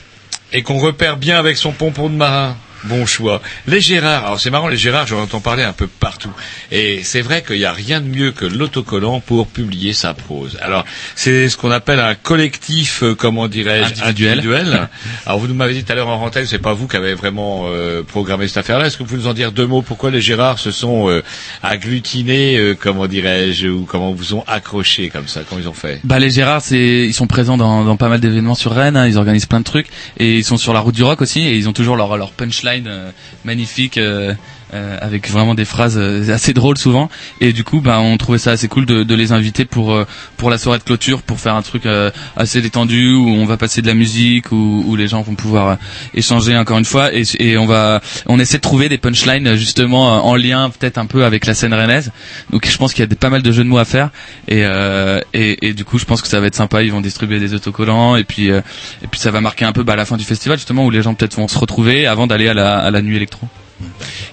Et 0.53 0.63
qu'on 0.63 0.77
repère 0.79 1.17
bien 1.17 1.37
avec 1.37 1.57
son 1.57 1.71
pompon 1.71 2.09
de 2.09 2.15
marin. 2.15 2.57
Bon 2.85 3.05
choix. 3.05 3.41
Les 3.67 3.81
Gérards, 3.81 4.25
alors 4.25 4.39
c'est 4.39 4.49
marrant, 4.49 4.69
les 4.69 4.77
Gérards, 4.77 5.05
j'en 5.05 5.21
entends 5.21 5.41
parler 5.41 5.63
un 5.63 5.73
peu 5.73 5.87
partout. 5.87 6.31
Et 6.71 7.01
c'est 7.03 7.21
vrai 7.21 7.43
qu'il 7.43 7.57
n'y 7.57 7.65
a 7.65 7.73
rien 7.73 8.01
de 8.01 8.07
mieux 8.07 8.31
que 8.31 8.45
l'autocollant 8.45 9.19
pour 9.19 9.47
publier 9.47 9.93
sa 9.93 10.13
prose. 10.13 10.57
Alors, 10.61 10.85
c'est 11.15 11.49
ce 11.49 11.57
qu'on 11.57 11.71
appelle 11.71 11.99
un 11.99 12.15
collectif, 12.15 13.03
euh, 13.03 13.15
comment 13.15 13.47
dirais-je, 13.47 14.03
Individuel. 14.03 14.89
alors, 15.25 15.39
vous 15.39 15.47
nous 15.47 15.53
m'avez 15.53 15.73
dit 15.73 15.83
tout 15.83 15.91
à 15.91 15.95
l'heure 15.95 16.07
en 16.07 16.19
rentelle, 16.19 16.47
c'est 16.47 16.59
pas 16.59 16.73
vous 16.73 16.87
qui 16.87 16.97
avez 16.97 17.13
vraiment 17.13 17.65
euh, 17.67 18.03
programmé 18.03 18.47
cette 18.47 18.57
affaire-là. 18.57 18.87
Est-ce 18.87 18.97
que 18.97 19.03
vous 19.03 19.09
pouvez 19.09 19.21
nous 19.21 19.27
en 19.27 19.33
dire 19.33 19.51
deux 19.51 19.67
mots? 19.67 19.81
Pourquoi 19.81 20.11
les 20.11 20.21
Gérards 20.21 20.59
se 20.59 20.71
sont 20.71 21.09
euh, 21.09 21.23
agglutinés, 21.63 22.57
euh, 22.57 22.75
comment 22.79 23.07
dirais-je, 23.07 23.67
ou 23.67 23.85
comment 23.85 24.11
vous 24.11 24.33
ont 24.33 24.43
accrochés 24.47 25.09
comme 25.09 25.27
ça? 25.27 25.41
Comment 25.47 25.61
ils 25.61 25.67
ont 25.67 25.73
fait? 25.73 25.99
Bah 26.03 26.19
les 26.19 26.29
Gérards, 26.29 26.61
c'est 26.61 27.05
ils 27.05 27.13
sont 27.13 27.27
présents 27.27 27.57
dans, 27.57 27.83
dans 27.83 27.97
pas 27.97 28.09
mal 28.09 28.19
d'événements 28.19 28.55
sur 28.55 28.71
Rennes, 28.71 28.97
hein, 28.97 29.07
ils 29.07 29.17
organisent 29.17 29.45
plein 29.45 29.59
de 29.59 29.65
trucs 29.65 29.87
et 30.17 30.37
ils 30.37 30.43
sont 30.43 30.57
sur 30.57 30.73
la 30.73 30.79
route 30.79 30.95
du 30.95 31.03
rock 31.03 31.21
aussi 31.21 31.41
et 31.41 31.55
ils 31.55 31.67
ont 31.69 31.73
toujours 31.73 31.95
leur 31.95 32.17
leur 32.17 32.31
punchline 32.31 32.87
euh, 32.87 33.11
magnifique 33.43 33.99
euh, 34.73 34.97
avec 35.01 35.29
vraiment 35.29 35.55
des 35.55 35.65
phrases 35.65 35.97
euh, 35.97 36.33
assez 36.33 36.53
drôles 36.53 36.77
souvent. 36.77 37.09
Et 37.41 37.53
du 37.53 37.63
coup 37.63 37.81
bah 37.81 37.99
on 37.99 38.17
trouvait 38.17 38.37
ça 38.37 38.51
assez 38.51 38.67
cool 38.67 38.85
de, 38.85 39.03
de 39.03 39.15
les 39.15 39.31
inviter 39.31 39.65
pour 39.65 39.93
euh, 39.93 40.05
pour 40.37 40.49
la 40.49 40.57
soirée 40.57 40.79
de 40.79 40.83
clôture 40.83 41.21
pour 41.21 41.39
faire 41.39 41.55
un 41.55 41.61
truc 41.61 41.85
euh, 41.85 42.11
assez 42.35 42.61
détendu 42.61 43.13
où 43.13 43.27
on 43.27 43.45
va 43.45 43.57
passer 43.57 43.81
de 43.81 43.87
la 43.87 43.93
musique 43.93 44.51
où, 44.51 44.83
où 44.85 44.95
les 44.95 45.07
gens 45.07 45.21
vont 45.21 45.35
pouvoir 45.35 45.67
euh, 45.67 45.75
échanger 46.13 46.57
encore 46.57 46.77
une 46.77 46.85
fois. 46.85 47.13
Et, 47.13 47.23
et 47.39 47.57
on 47.57 47.65
va 47.65 48.01
on 48.27 48.39
essaie 48.39 48.57
de 48.57 48.61
trouver 48.61 48.89
des 48.89 48.97
punchlines 48.97 49.55
justement 49.55 50.25
en 50.25 50.35
lien 50.35 50.69
peut-être 50.69 50.97
un 50.97 51.05
peu 51.05 51.25
avec 51.25 51.45
la 51.45 51.53
scène 51.53 51.73
rennaise. 51.73 52.11
Donc 52.51 52.67
je 52.67 52.77
pense 52.77 52.93
qu'il 52.93 53.01
y 53.01 53.03
a 53.03 53.07
des, 53.07 53.15
pas 53.15 53.29
mal 53.29 53.41
de 53.41 53.51
jeux 53.51 53.63
de 53.63 53.69
mots 53.69 53.77
à 53.77 53.85
faire. 53.85 54.09
Et, 54.47 54.63
et 55.33 55.67
et 55.67 55.73
du 55.73 55.85
coup 55.85 55.97
je 55.97 56.05
pense 56.05 56.21
que 56.21 56.27
ça 56.27 56.39
va 56.39 56.47
être 56.47 56.55
sympa. 56.55 56.83
Ils 56.83 56.91
vont 56.91 57.01
distribuer 57.01 57.39
des 57.39 57.53
autocollants. 57.53 58.15
Et 58.15 58.23
puis 58.23 58.47
et 58.47 59.07
puis 59.09 59.19
ça 59.19 59.31
va 59.31 59.41
marquer 59.41 59.65
un 59.65 59.71
peu 59.71 59.83
bah, 59.83 59.95
la 59.95 60.05
fin 60.05 60.17
du 60.17 60.25
festival 60.25 60.57
justement 60.57 60.85
où 60.85 60.89
les 60.89 61.01
gens 61.01 61.13
peut-être 61.13 61.35
vont 61.35 61.47
se 61.47 61.57
retrouver 61.57 62.07
avant 62.07 62.27
d'aller 62.27 62.47
à 62.47 62.53
la 62.53 62.77
à 62.77 62.91
la 62.91 63.01
nuit 63.01 63.15
électro 63.15 63.47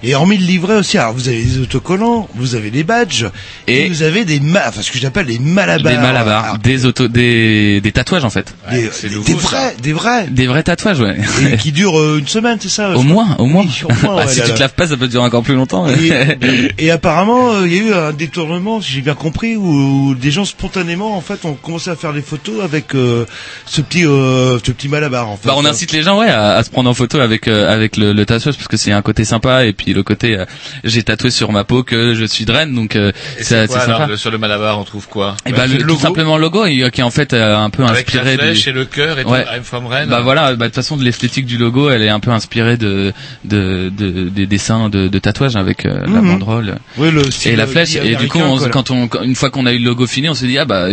Et 0.02 0.14
hormis 0.14 0.36
le 0.36 0.44
livret 0.44 0.76
aussi, 0.76 0.98
alors 0.98 1.12
vous 1.12 1.28
avez 1.28 1.42
des 1.42 1.58
autocollants, 1.58 2.28
vous 2.34 2.54
avez 2.54 2.70
des 2.70 2.84
badges, 2.84 3.26
et, 3.66 3.88
vous 3.88 4.02
avez 4.02 4.24
des 4.24 4.40
ma 4.40 4.68
enfin 4.68 4.82
ce 4.82 4.90
que 4.90 4.98
j'appelle 4.98 5.26
des 5.26 5.38
malabars. 5.38 5.92
des 5.92 5.98
malabars 5.98 6.44
Alors, 6.44 6.58
des 6.58 6.84
auto 6.86 7.08
des 7.08 7.80
des 7.80 7.92
tatouages 7.92 8.24
en 8.24 8.30
fait. 8.30 8.54
Des, 8.70 8.90
des 9.10 9.34
vrais, 9.34 9.76
des 9.80 9.92
vrais. 9.92 10.26
des 10.28 10.46
vrais 10.46 10.62
tatouages 10.62 11.00
ouais. 11.00 11.16
Et 11.52 11.56
qui 11.56 11.72
durent 11.72 11.98
euh, 11.98 12.18
une 12.18 12.28
semaine, 12.28 12.58
c'est 12.60 12.68
ça 12.68 12.96
au 12.96 13.02
moins 13.02 13.36
au 13.38 13.46
moins. 13.46 13.64
Ah, 14.02 14.16
ouais, 14.16 14.28
si 14.28 14.38
là, 14.40 14.46
tu 14.46 14.52
te 14.52 14.60
laves 14.60 14.74
pas 14.74 14.86
ça 14.86 14.96
peut 14.96 15.08
durer 15.08 15.24
encore 15.24 15.42
plus 15.42 15.54
longtemps. 15.54 15.86
Et, 15.88 16.72
et 16.78 16.90
apparemment, 16.90 17.52
euh, 17.52 17.66
il 17.66 17.72
y 17.72 17.78
a 17.78 17.82
eu 17.82 17.92
un 17.92 18.12
détournement, 18.12 18.80
si 18.80 18.92
j'ai 18.92 19.00
bien 19.00 19.14
compris, 19.14 19.56
où, 19.56 20.10
où 20.10 20.14
des 20.14 20.30
gens 20.30 20.44
spontanément, 20.44 21.16
en 21.16 21.20
fait, 21.20 21.44
ont 21.44 21.54
commencé 21.54 21.90
à 21.90 21.96
faire 21.96 22.12
des 22.12 22.22
photos 22.22 22.62
avec 22.62 22.94
euh, 22.94 23.26
ce 23.64 23.80
petit, 23.80 24.06
euh, 24.06 24.58
ce 24.64 24.72
petit 24.72 24.88
malabar. 24.88 25.28
En 25.28 25.36
fait. 25.36 25.48
Bah, 25.48 25.54
on 25.56 25.64
incite 25.64 25.92
les 25.92 26.02
gens 26.02 26.18
ouais 26.18 26.28
à, 26.28 26.52
à 26.52 26.62
se 26.62 26.70
prendre 26.70 26.90
en 26.90 26.94
photo 26.94 27.18
avec 27.20 27.48
euh, 27.48 27.72
avec 27.72 27.96
le, 27.96 28.12
le 28.12 28.26
tatouage 28.26 28.56
parce 28.56 28.68
que 28.68 28.76
c'est 28.76 28.92
un 28.92 29.02
côté 29.02 29.24
sympa 29.24 29.35
et 29.44 29.72
puis 29.72 29.92
le 29.92 30.02
côté 30.02 30.36
euh, 30.36 30.44
j'ai 30.84 31.02
tatoué 31.02 31.30
sur 31.30 31.52
ma 31.52 31.64
peau 31.64 31.82
que 31.82 32.14
je 32.14 32.24
suis 32.24 32.44
de 32.44 32.52
Rennes 32.52 32.74
donc 32.74 32.96
euh, 32.96 33.12
c'est 33.40 33.56
alors 33.56 33.70
sympa. 33.70 34.06
le- 34.06 34.16
sur 34.16 34.30
le 34.30 34.38
Malabar 34.38 34.78
on 34.78 34.84
trouve 34.84 35.08
quoi? 35.08 35.36
Et 35.46 35.52
bah, 35.52 35.66
le, 35.66 35.78
tout 35.78 35.98
simplement 35.98 36.36
le 36.36 36.42
logo 36.42 36.66
il- 36.66 36.90
qui 36.90 37.00
est 37.00 37.04
en 37.04 37.10
fait 37.10 37.32
euh, 37.32 37.56
un 37.56 37.70
peu 37.70 37.84
Avec 37.84 38.12
la 38.12 38.20
inspiré 38.22 38.36
flèche 38.38 38.62
du- 38.64 38.70
et 38.70 38.72
le 38.72 38.84
cœur 38.84 39.18
et 39.18 39.24
tout, 39.24 39.30
ouais. 39.30 39.44
I'm 39.54 39.62
from 39.62 39.86
Rennes. 39.86 40.08
Bah 40.08 40.20
voilà, 40.20 40.54
bah, 40.54 40.66
de 40.66 40.70
toute 40.70 40.74
façon 40.76 40.96
de 40.96 41.04
l'esthétique 41.04 41.46
du 41.46 41.58
logo, 41.58 41.90
elle 41.90 42.02
est 42.02 42.08
un 42.08 42.20
peu 42.20 42.30
inspirée 42.30 42.76
de 42.76 43.12
de, 43.44 43.90
de 43.96 44.28
des 44.28 44.46
dessins 44.46 44.88
de, 44.88 45.08
de 45.08 45.18
tatouages 45.18 45.56
avec 45.56 45.86
euh, 45.86 46.00
la 46.00 46.20
Mhm. 46.20 46.28
banderole 46.28 46.76
Oui, 46.98 47.10
le 47.10 47.30
style, 47.30 47.52
et 47.52 47.56
la 47.56 47.66
flèche. 47.66 47.96
Et 47.96 48.16
du 48.16 48.28
coup, 48.28 48.38
on- 48.38 48.58
quoi, 48.58 48.68
quand 48.68 48.90
on 48.90 49.08
quand- 49.08 49.22
une 49.22 49.34
fois 49.34 49.50
qu'on 49.50 49.66
a 49.66 49.72
eu 49.72 49.78
le 49.78 49.84
logo 49.84 50.06
fini, 50.06 50.28
on 50.28 50.34
s'est 50.34 50.46
dit 50.46 50.58
ah 50.58 50.64
bah 50.64 50.86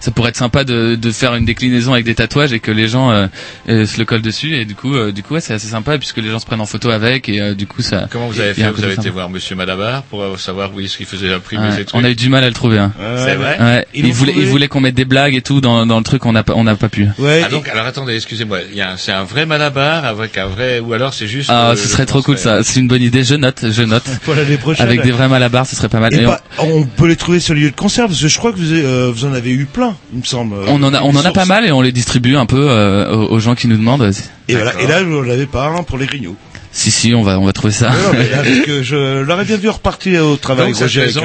ça 0.00 0.10
pourrait 0.10 0.30
être 0.30 0.36
sympa 0.36 0.64
de 0.64 0.94
de 0.94 1.10
faire 1.10 1.34
une 1.34 1.44
déclinaison 1.44 1.92
avec 1.92 2.04
des 2.04 2.14
tatouages 2.14 2.52
et 2.52 2.60
que 2.60 2.70
les 2.70 2.88
gens 2.88 3.10
euh, 3.10 3.26
euh, 3.68 3.86
se 3.86 3.98
le 3.98 4.04
collent 4.04 4.22
dessus. 4.22 4.54
Et 4.56 4.64
du 4.64 4.74
coup, 4.74 4.94
euh, 4.94 5.12
du 5.12 5.22
coup 5.22 5.34
ouais, 5.34 5.40
c'est 5.40 5.54
assez 5.54 5.68
sympa 5.68 5.98
puisque 5.98 6.18
les 6.18 6.30
gens 6.30 6.38
se 6.38 6.46
prennent 6.46 6.60
en 6.60 6.66
photo 6.66 6.90
avec 6.90 7.28
et 7.28 7.40
euh, 7.40 7.54
du 7.54 7.66
coup 7.66 7.82
ça. 7.90 8.08
Comment 8.10 8.28
vous 8.28 8.40
avez 8.40 8.54
fait 8.54 8.70
Vous 8.70 8.84
avez 8.84 8.94
été 8.94 9.10
voir 9.10 9.28
Monsieur 9.28 9.54
Malabar 9.56 10.02
pour 10.04 10.38
savoir 10.38 10.70
où 10.74 10.80
est-ce 10.80 10.96
qu'il 10.96 11.06
faisait 11.06 11.32
imprimer 11.32 11.64
Ouais, 11.68 11.84
trucs 11.84 11.90
on 11.94 12.04
a 12.04 12.10
eu 12.10 12.14
du 12.14 12.28
mal 12.28 12.44
à 12.44 12.48
le 12.48 12.54
trouver. 12.54 12.78
Hein. 12.78 12.92
C'est 13.24 13.34
vrai 13.34 13.58
Ouais. 13.60 13.86
Il 13.94 14.10
voulait, 14.12 14.32
il 14.32 14.34
trouvé 14.36 14.46
voulait 14.50 14.68
qu'on 14.68 14.80
mette 14.80 14.94
des 14.94 15.04
blagues 15.04 15.34
et 15.34 15.42
tout 15.42 15.60
dans, 15.60 15.84
dans 15.86 15.98
le 15.98 16.04
truc, 16.04 16.24
on 16.26 16.32
n'a 16.32 16.42
pas, 16.42 16.54
on 16.56 16.64
n'a 16.64 16.76
pas 16.76 16.88
pu. 16.88 17.06
ah 17.18 17.48
donc 17.48 17.68
alors 17.68 17.86
attendez 17.86 18.14
excusez-moi 18.16 18.58
il 18.70 18.76
y 18.76 18.80
a 18.80 18.92
un- 18.92 18.96
c'est 18.96 19.12
un 19.12 19.24
vrai 19.24 19.44
Malabar 19.46 20.04
avec 20.04 20.38
un 20.38 20.46
vrai 20.46 20.80
ou 20.80 20.92
alors 20.92 21.12
c'est 21.14 21.26
juste 21.26 21.50
Ah, 21.52 21.70
euh, 21.70 21.76
ce 21.76 21.88
serait 21.88 22.06
trop 22.06 22.22
cool 22.22 22.38
ça. 22.38 22.62
C'est 22.62 22.80
une 22.80 22.88
bonne 22.88 23.02
idée. 23.02 23.24
Je 23.24 23.34
note, 23.34 23.64
je 23.70 23.82
note. 23.82 24.04
Pour 24.24 24.34
l'année 24.34 24.56
prochaine. 24.56 24.86
Avec 24.86 25.02
des 25.02 25.10
vrais 25.10 25.28
malabars, 25.28 25.66
ce 25.66 25.76
serait 25.76 25.88
pas 25.88 26.00
mal. 26.00 26.14
Et 26.14 26.22
Et 26.22 26.26
on- 26.58 26.84
peut 26.84 27.06
les 27.08 27.16
trouver 27.16 27.40
sur 27.40 27.54
les 27.54 27.60
lieux 27.62 27.70
de 27.70 27.76
concert 27.76 28.06
parce 28.06 28.20
que 28.20 28.28
je 28.28 28.38
crois 28.38 28.52
que 28.52 28.58
vous, 28.58 28.72
avez- 28.72 28.84
euh, 28.84 29.10
vous 29.14 29.24
en 29.24 29.32
avez 29.32 29.50
eu 29.50 29.64
plein, 29.66 29.96
il 30.12 30.20
me 30.20 30.24
semble. 30.24 30.54
On 30.68 30.82
en 30.82 30.92
a, 30.94 31.00
on 31.02 31.14
en 31.16 31.24
a 31.24 31.32
pas 31.32 31.44
mal 31.44 31.64
et 31.64 31.72
on 31.72 31.80
les 31.80 31.92
distribue 31.92 32.36
un 32.36 32.46
peu 32.46 32.68
euh, 32.70 33.14
aux, 33.14 33.38
gens 33.40 33.54
qui 33.54 33.68
nous 33.68 33.76
demandent. 33.76 34.10
Et 34.48 34.54
voilà. 34.54 34.72
Et 34.80 34.86
là, 34.86 35.02
vous 35.02 35.22
l'avez 35.22 35.46
pas 35.46 35.66
un 35.68 35.82
pour 35.82 35.98
les 35.98 36.06
grignoux. 36.06 36.36
Si 36.72 36.90
si, 36.90 37.14
on 37.14 37.22
va, 37.22 37.38
on 37.40 37.44
va 37.46 37.52
trouver 37.52 37.72
ça. 37.72 37.90
Non, 37.90 38.12
non, 38.12 38.12
mais 38.12 38.82
je 38.84 39.22
l'aurais 39.24 39.44
bien 39.44 39.56
vu 39.56 39.68
repartir 39.68 40.24
au 40.24 40.36
travail. 40.36 40.72
donc 40.72 40.80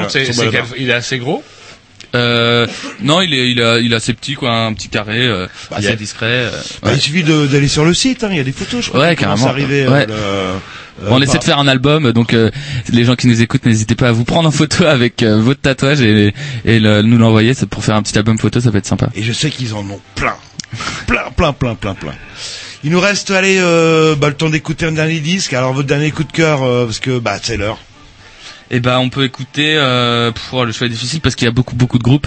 c'est 0.09 0.23
quel- 0.23 0.63
il 0.77 0.89
est 0.89 0.93
assez 0.93 1.17
gros? 1.19 1.43
Euh, 2.13 2.65
non, 3.01 3.22
il 3.22 3.34
est, 3.34 3.51
il 3.51 3.61
a, 3.61 3.77
il 3.80 3.93
a 3.93 3.97
assez 3.97 4.13
petit 4.13 4.35
quoi, 4.35 4.51
un 4.51 4.73
petit 4.73 4.88
carré, 4.88 5.27
euh, 5.27 5.47
Bah, 5.69 5.77
assez 5.80 5.95
discret. 5.97 6.26
euh, 6.27 6.51
Bah, 6.81 6.89
ouais. 6.89 6.95
Il 6.95 7.01
suffit 7.01 7.23
de- 7.23 7.45
d'aller 7.45 7.67
sur 7.67 7.84
le 7.84 7.93
site, 7.93 8.23
hein, 8.23 8.30
il 8.31 8.38
y 8.38 8.39
a 8.39 8.43
des 8.43 8.53
photos, 8.53 8.85
je 8.85 8.89
crois. 8.89 9.01
Ouais, 9.01 9.15
qui 9.15 9.23
commencent 9.23 9.41
carrément. 9.41 9.47
à 9.47 9.63
arriver, 9.63 9.84
euh, 9.85 9.91
Ouais. 9.91 10.05
le- 10.05 10.13
euh, 10.13 10.53
on 11.09 11.22
essaie 11.22 11.34
par- 11.34 11.39
de 11.41 11.43
faire 11.45 11.59
un 11.59 11.67
album, 11.67 12.11
donc 12.13 12.34
euh, 12.34 12.51
les 12.89 13.03
gens 13.03 13.15
qui 13.15 13.27
nous 13.27 13.41
écoutent, 13.41 13.65
n'hésitez 13.65 13.95
pas 13.95 14.07
à 14.07 14.11
vous 14.13 14.23
prendre 14.23 14.47
en 14.47 14.51
photo 14.51 14.85
avec 14.85 15.23
euh, 15.23 15.41
votre 15.41 15.59
tatouage 15.59 15.99
et, 16.01 16.34
et 16.63 16.80
le- 16.80 17.01
nous 17.01 17.17
l'envoyer. 17.17 17.53
C'est 17.53 17.65
pour 17.67 17.84
faire 17.84 17.95
un 17.95 18.01
petit 18.03 18.17
album 18.17 18.39
photo, 18.39 18.61
ça 18.61 18.72
peut 18.72 18.77
être 18.77 18.85
sympa. 18.88 19.09
Et 19.13 19.22
je 19.23 19.34
sais 19.34 19.49
qu'ils 19.49 19.73
en 19.73 19.80
ont 19.80 19.99
plein. 20.15 20.35
plein, 21.07 21.23
plein, 21.35 21.51
plein, 21.53 21.76
plein, 21.76 21.95
plein. 21.95 22.13
Il 22.85 22.91
nous 22.91 22.99
reste, 22.99 23.31
allez, 23.31 23.57
euh, 23.59 24.15
bah, 24.15 24.27
le 24.29 24.35
temps 24.35 24.49
d'écouter 24.49 24.85
un 24.85 24.91
dernier 24.93 25.19
disque. 25.19 25.53
Alors, 25.53 25.73
votre 25.73 25.87
dernier 25.87 26.11
coup 26.11 26.23
de 26.23 26.31
cœur, 26.31 26.63
euh, 26.63 26.85
parce 26.85 26.99
que, 26.99 27.17
bah, 27.19 27.37
c'est 27.41 27.57
l'heure. 27.57 27.79
Et 28.71 28.79
ben 28.79 28.97
on 28.97 29.09
peut 29.09 29.23
écouter. 29.25 29.75
Euh, 29.77 30.31
pff, 30.31 30.49
oh, 30.51 30.65
le 30.65 30.71
choix 30.71 30.87
est 30.87 30.89
difficile 30.89 31.21
parce 31.21 31.35
qu'il 31.35 31.45
y 31.45 31.47
a 31.47 31.51
beaucoup 31.51 31.75
beaucoup 31.75 31.99
de 31.99 32.03
groupes. 32.03 32.25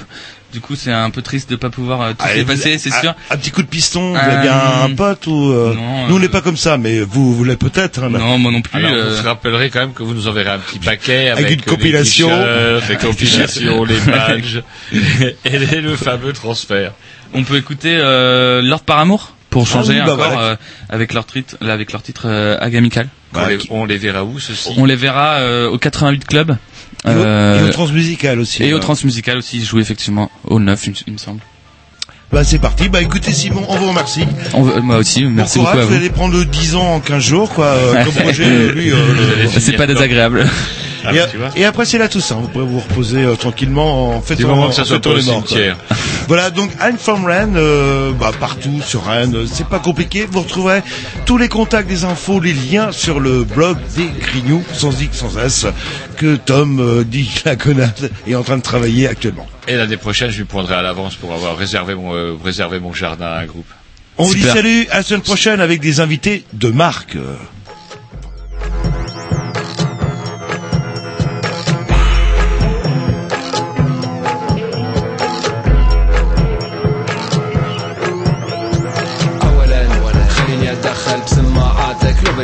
Du 0.53 0.61
coup, 0.61 0.77
c'est 0.77 0.93
un 0.93 1.11
peu 1.11 1.21
triste 1.21 1.51
de 1.51 1.57
pas 1.57 1.69
pouvoir 1.69 2.01
euh, 2.01 2.13
tous 2.17 2.25
Allez, 2.25 2.39
les 2.41 2.45
passer, 2.45 2.79
c'est 2.79 2.93
sûr. 2.93 3.13
Un 3.31 3.37
petit 3.37 3.51
coup 3.51 3.61
de 3.63 3.67
piston, 3.67 4.11
vous 4.13 4.17
Euh, 4.17 4.39
avez 4.39 4.49
un, 4.49 4.83
un 4.85 4.95
pote 4.95 5.27
ou 5.27 5.51
euh, 5.53 5.75
non, 5.75 6.07
Nous, 6.09 6.15
on 6.15 6.19
n'est 6.21 6.29
pas 6.29 6.41
comme 6.41 6.57
ça, 6.57 6.79
mais 6.79 7.01
vous, 7.01 7.35
vous 7.35 7.43
l'êtes 7.43 7.59
peut-être. 7.59 8.05
hein, 8.05 8.09
Non, 8.09 8.39
moi 8.39 8.53
non 8.53 8.63
plus. 8.63 8.79
alors 8.79 8.93
euh, 8.93 9.11
vous 9.11 9.17
vous 9.17 9.23
rappellerez 9.29 9.69
quand 9.71 9.81
même 9.81 9.93
que 9.93 10.05
vous 10.05 10.15
nous 10.15 10.29
enverrez 10.29 10.51
un 10.51 10.59
petit 10.61 10.79
paquet 10.79 11.29
avec, 11.31 11.45
Avec 11.47 11.59
une 11.59 11.65
compilation. 11.73 12.29
les 12.31 12.37
t-shirts, 12.37 12.89
les 12.89 12.97
compilations 12.97 13.85
les 13.85 13.99
badges 14.01 14.63
et 15.45 15.81
le 15.81 15.97
fameux 15.97 16.33
transfert 16.33 16.93
On 17.35 17.43
peut 17.43 17.57
écouter 17.57 17.97
euh, 18.01 18.63
Lord 18.63 18.83
par 18.83 18.99
pour 19.65 19.69
Ah 19.71 19.73
changer 19.73 19.93
oui, 19.95 19.99
bah 20.07 20.15
encore 20.15 20.33
voilà. 20.33 20.41
euh, 20.43 20.57
avec 20.89 21.13
leur 21.15 21.27
titre, 21.27 21.57
là, 21.61 21.73
avec 21.73 21.93
leur 21.93 22.03
titre 22.03 22.23
euh, 22.27 22.57
Agamical. 22.61 23.09
on, 23.35 23.47
les, 23.47 23.59
on 23.71 23.85
les 23.85 23.99
verra 23.99 24.25
où 24.25 24.39
ceci 24.39 24.71
On 24.77 24.85
les 24.85 24.97
verra 24.97 25.35
euh, 25.41 25.69
au 25.71 25.79
88 25.79 26.25
Club. 26.27 26.57
Et 27.07 27.09
au- 27.11 27.13
Euh, 27.13 27.61
et 27.67 27.69
au 27.69 27.73
Transmusical 27.73 28.39
aussi. 28.41 28.63
Et 28.65 28.73
au 28.73 28.77
euh. 28.77 28.81
Transmusical 28.81 29.39
aussi, 29.39 29.59
ils 29.59 29.65
jouent 29.65 29.79
effectivement 29.81 30.31
au 30.45 30.59
9, 30.59 30.87
il, 30.87 30.91
me- 30.91 30.97
il 31.07 31.13
me 31.13 31.19
semble. 31.19 31.41
Bah, 32.33 32.45
c'est 32.45 32.59
parti. 32.59 32.89
Bah, 32.91 33.01
écoutez, 33.01 33.33
Simon, 33.33 33.65
on 33.69 33.77
vous 33.79 33.89
remercie. 33.89 34.25
On 34.53 34.63
veut- 34.63 34.81
moi 34.81 34.97
aussi, 34.99 35.25
merci 35.25 35.59
bon 35.59 35.65
beaucoup 35.65 35.73
courage, 35.77 35.79
à 35.85 35.87
vous 35.87 35.95
vous. 35.95 35.97
allez 35.97 36.11
prendre 36.11 36.45
10 36.45 36.75
ans 36.75 36.95
en 36.97 37.01
15 37.01 37.23
jours, 37.23 37.51
quoi. 37.55 37.67
euh, 37.67 38.05
comme 38.05 38.23
Roger, 38.25 38.73
lui. 38.73 38.91
euh, 38.91 39.47
C'est 39.59 39.73
pas 39.77 39.87
désagréable. 39.87 40.47
Ah, 41.09 41.15
et, 41.15 41.19
bah, 41.19 41.27
tu 41.31 41.37
vois. 41.39 41.51
et 41.57 41.65
après 41.65 41.85
c'est 41.87 41.99
la 41.99 42.09
Toussaint, 42.09 42.37
vous 42.37 42.49
pouvez 42.49 42.67
vous 42.67 42.81
reposer 42.81 43.23
euh, 43.25 43.35
tranquillement 43.35 44.17
en 44.17 44.23
Du 44.35 44.45
moment 44.45 44.69
que 44.69 44.75
ça 44.75 44.83
en 44.83 44.85
soit 44.85 45.01
pas 45.01 45.11
au 45.11 45.17
les 45.17 45.23
cimetière. 45.23 45.77
Voilà 46.29 46.51
donc 46.51 46.71
I'm 46.83 46.99
from 46.99 47.25
Rennes, 47.25 47.55
euh, 47.57 48.13
bah, 48.13 48.33
partout 48.39 48.83
sur 48.85 49.07
Rennes, 49.07 49.35
euh, 49.35 49.47
c'est 49.51 49.67
pas 49.67 49.79
compliqué, 49.79 50.27
vous 50.31 50.41
retrouverez 50.43 50.83
tous 51.25 51.39
les 51.39 51.49
contacts, 51.49 51.89
des 51.89 52.05
infos, 52.05 52.39
les 52.41 52.53
liens 52.53 52.93
sur 52.93 53.19
le 53.21 53.45
blog 53.45 53.79
des 53.97 54.11
Grignoux, 54.21 54.63
sans 54.75 55.01
X, 55.01 55.17
sans 55.17 55.39
S, 55.39 55.67
que 56.17 56.37
Tom 56.37 56.81
euh, 56.81 57.05
dit 57.09 57.31
la 57.47 57.57
connasse 57.57 58.05
est 58.27 58.35
en 58.35 58.43
train 58.43 58.59
de 58.59 58.63
travailler 58.63 59.09
actuellement. 59.09 59.47
et 59.67 59.77
l'année 59.77 59.97
prochaine 59.97 60.31
je 60.31 60.37
lui 60.37 60.45
prendrai 60.45 60.75
à 60.75 60.83
l'avance 60.83 61.15
pour 61.15 61.33
avoir 61.33 61.57
réservé 61.57 61.95
mon 61.95 62.15
euh, 62.15 62.35
réservé 62.45 62.79
mon 62.79 62.93
jardin 62.93 63.27
à 63.27 63.39
un 63.39 63.47
groupe 63.47 63.67
On 64.19 64.25
vous 64.25 64.35
dit 64.35 64.43
salut, 64.43 64.87
à 64.91 64.99
la 64.99 65.03
semaine 65.03 65.23
prochaine 65.23 65.61
avec 65.61 65.81
des 65.81 66.01
invités 66.01 66.45
de 66.53 66.69
marque. 66.69 67.17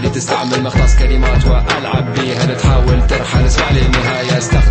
تستعمل 0.03 0.63
مخلص 0.63 0.97
كلمات 0.97 1.47
وألعب 1.47 2.15
بيها 2.15 2.55
تحاول 2.55 3.07
ترحل؟ 3.07 3.45
اسمع 3.45 3.71
للنهايه 3.71 4.39
استخدم 4.39 4.64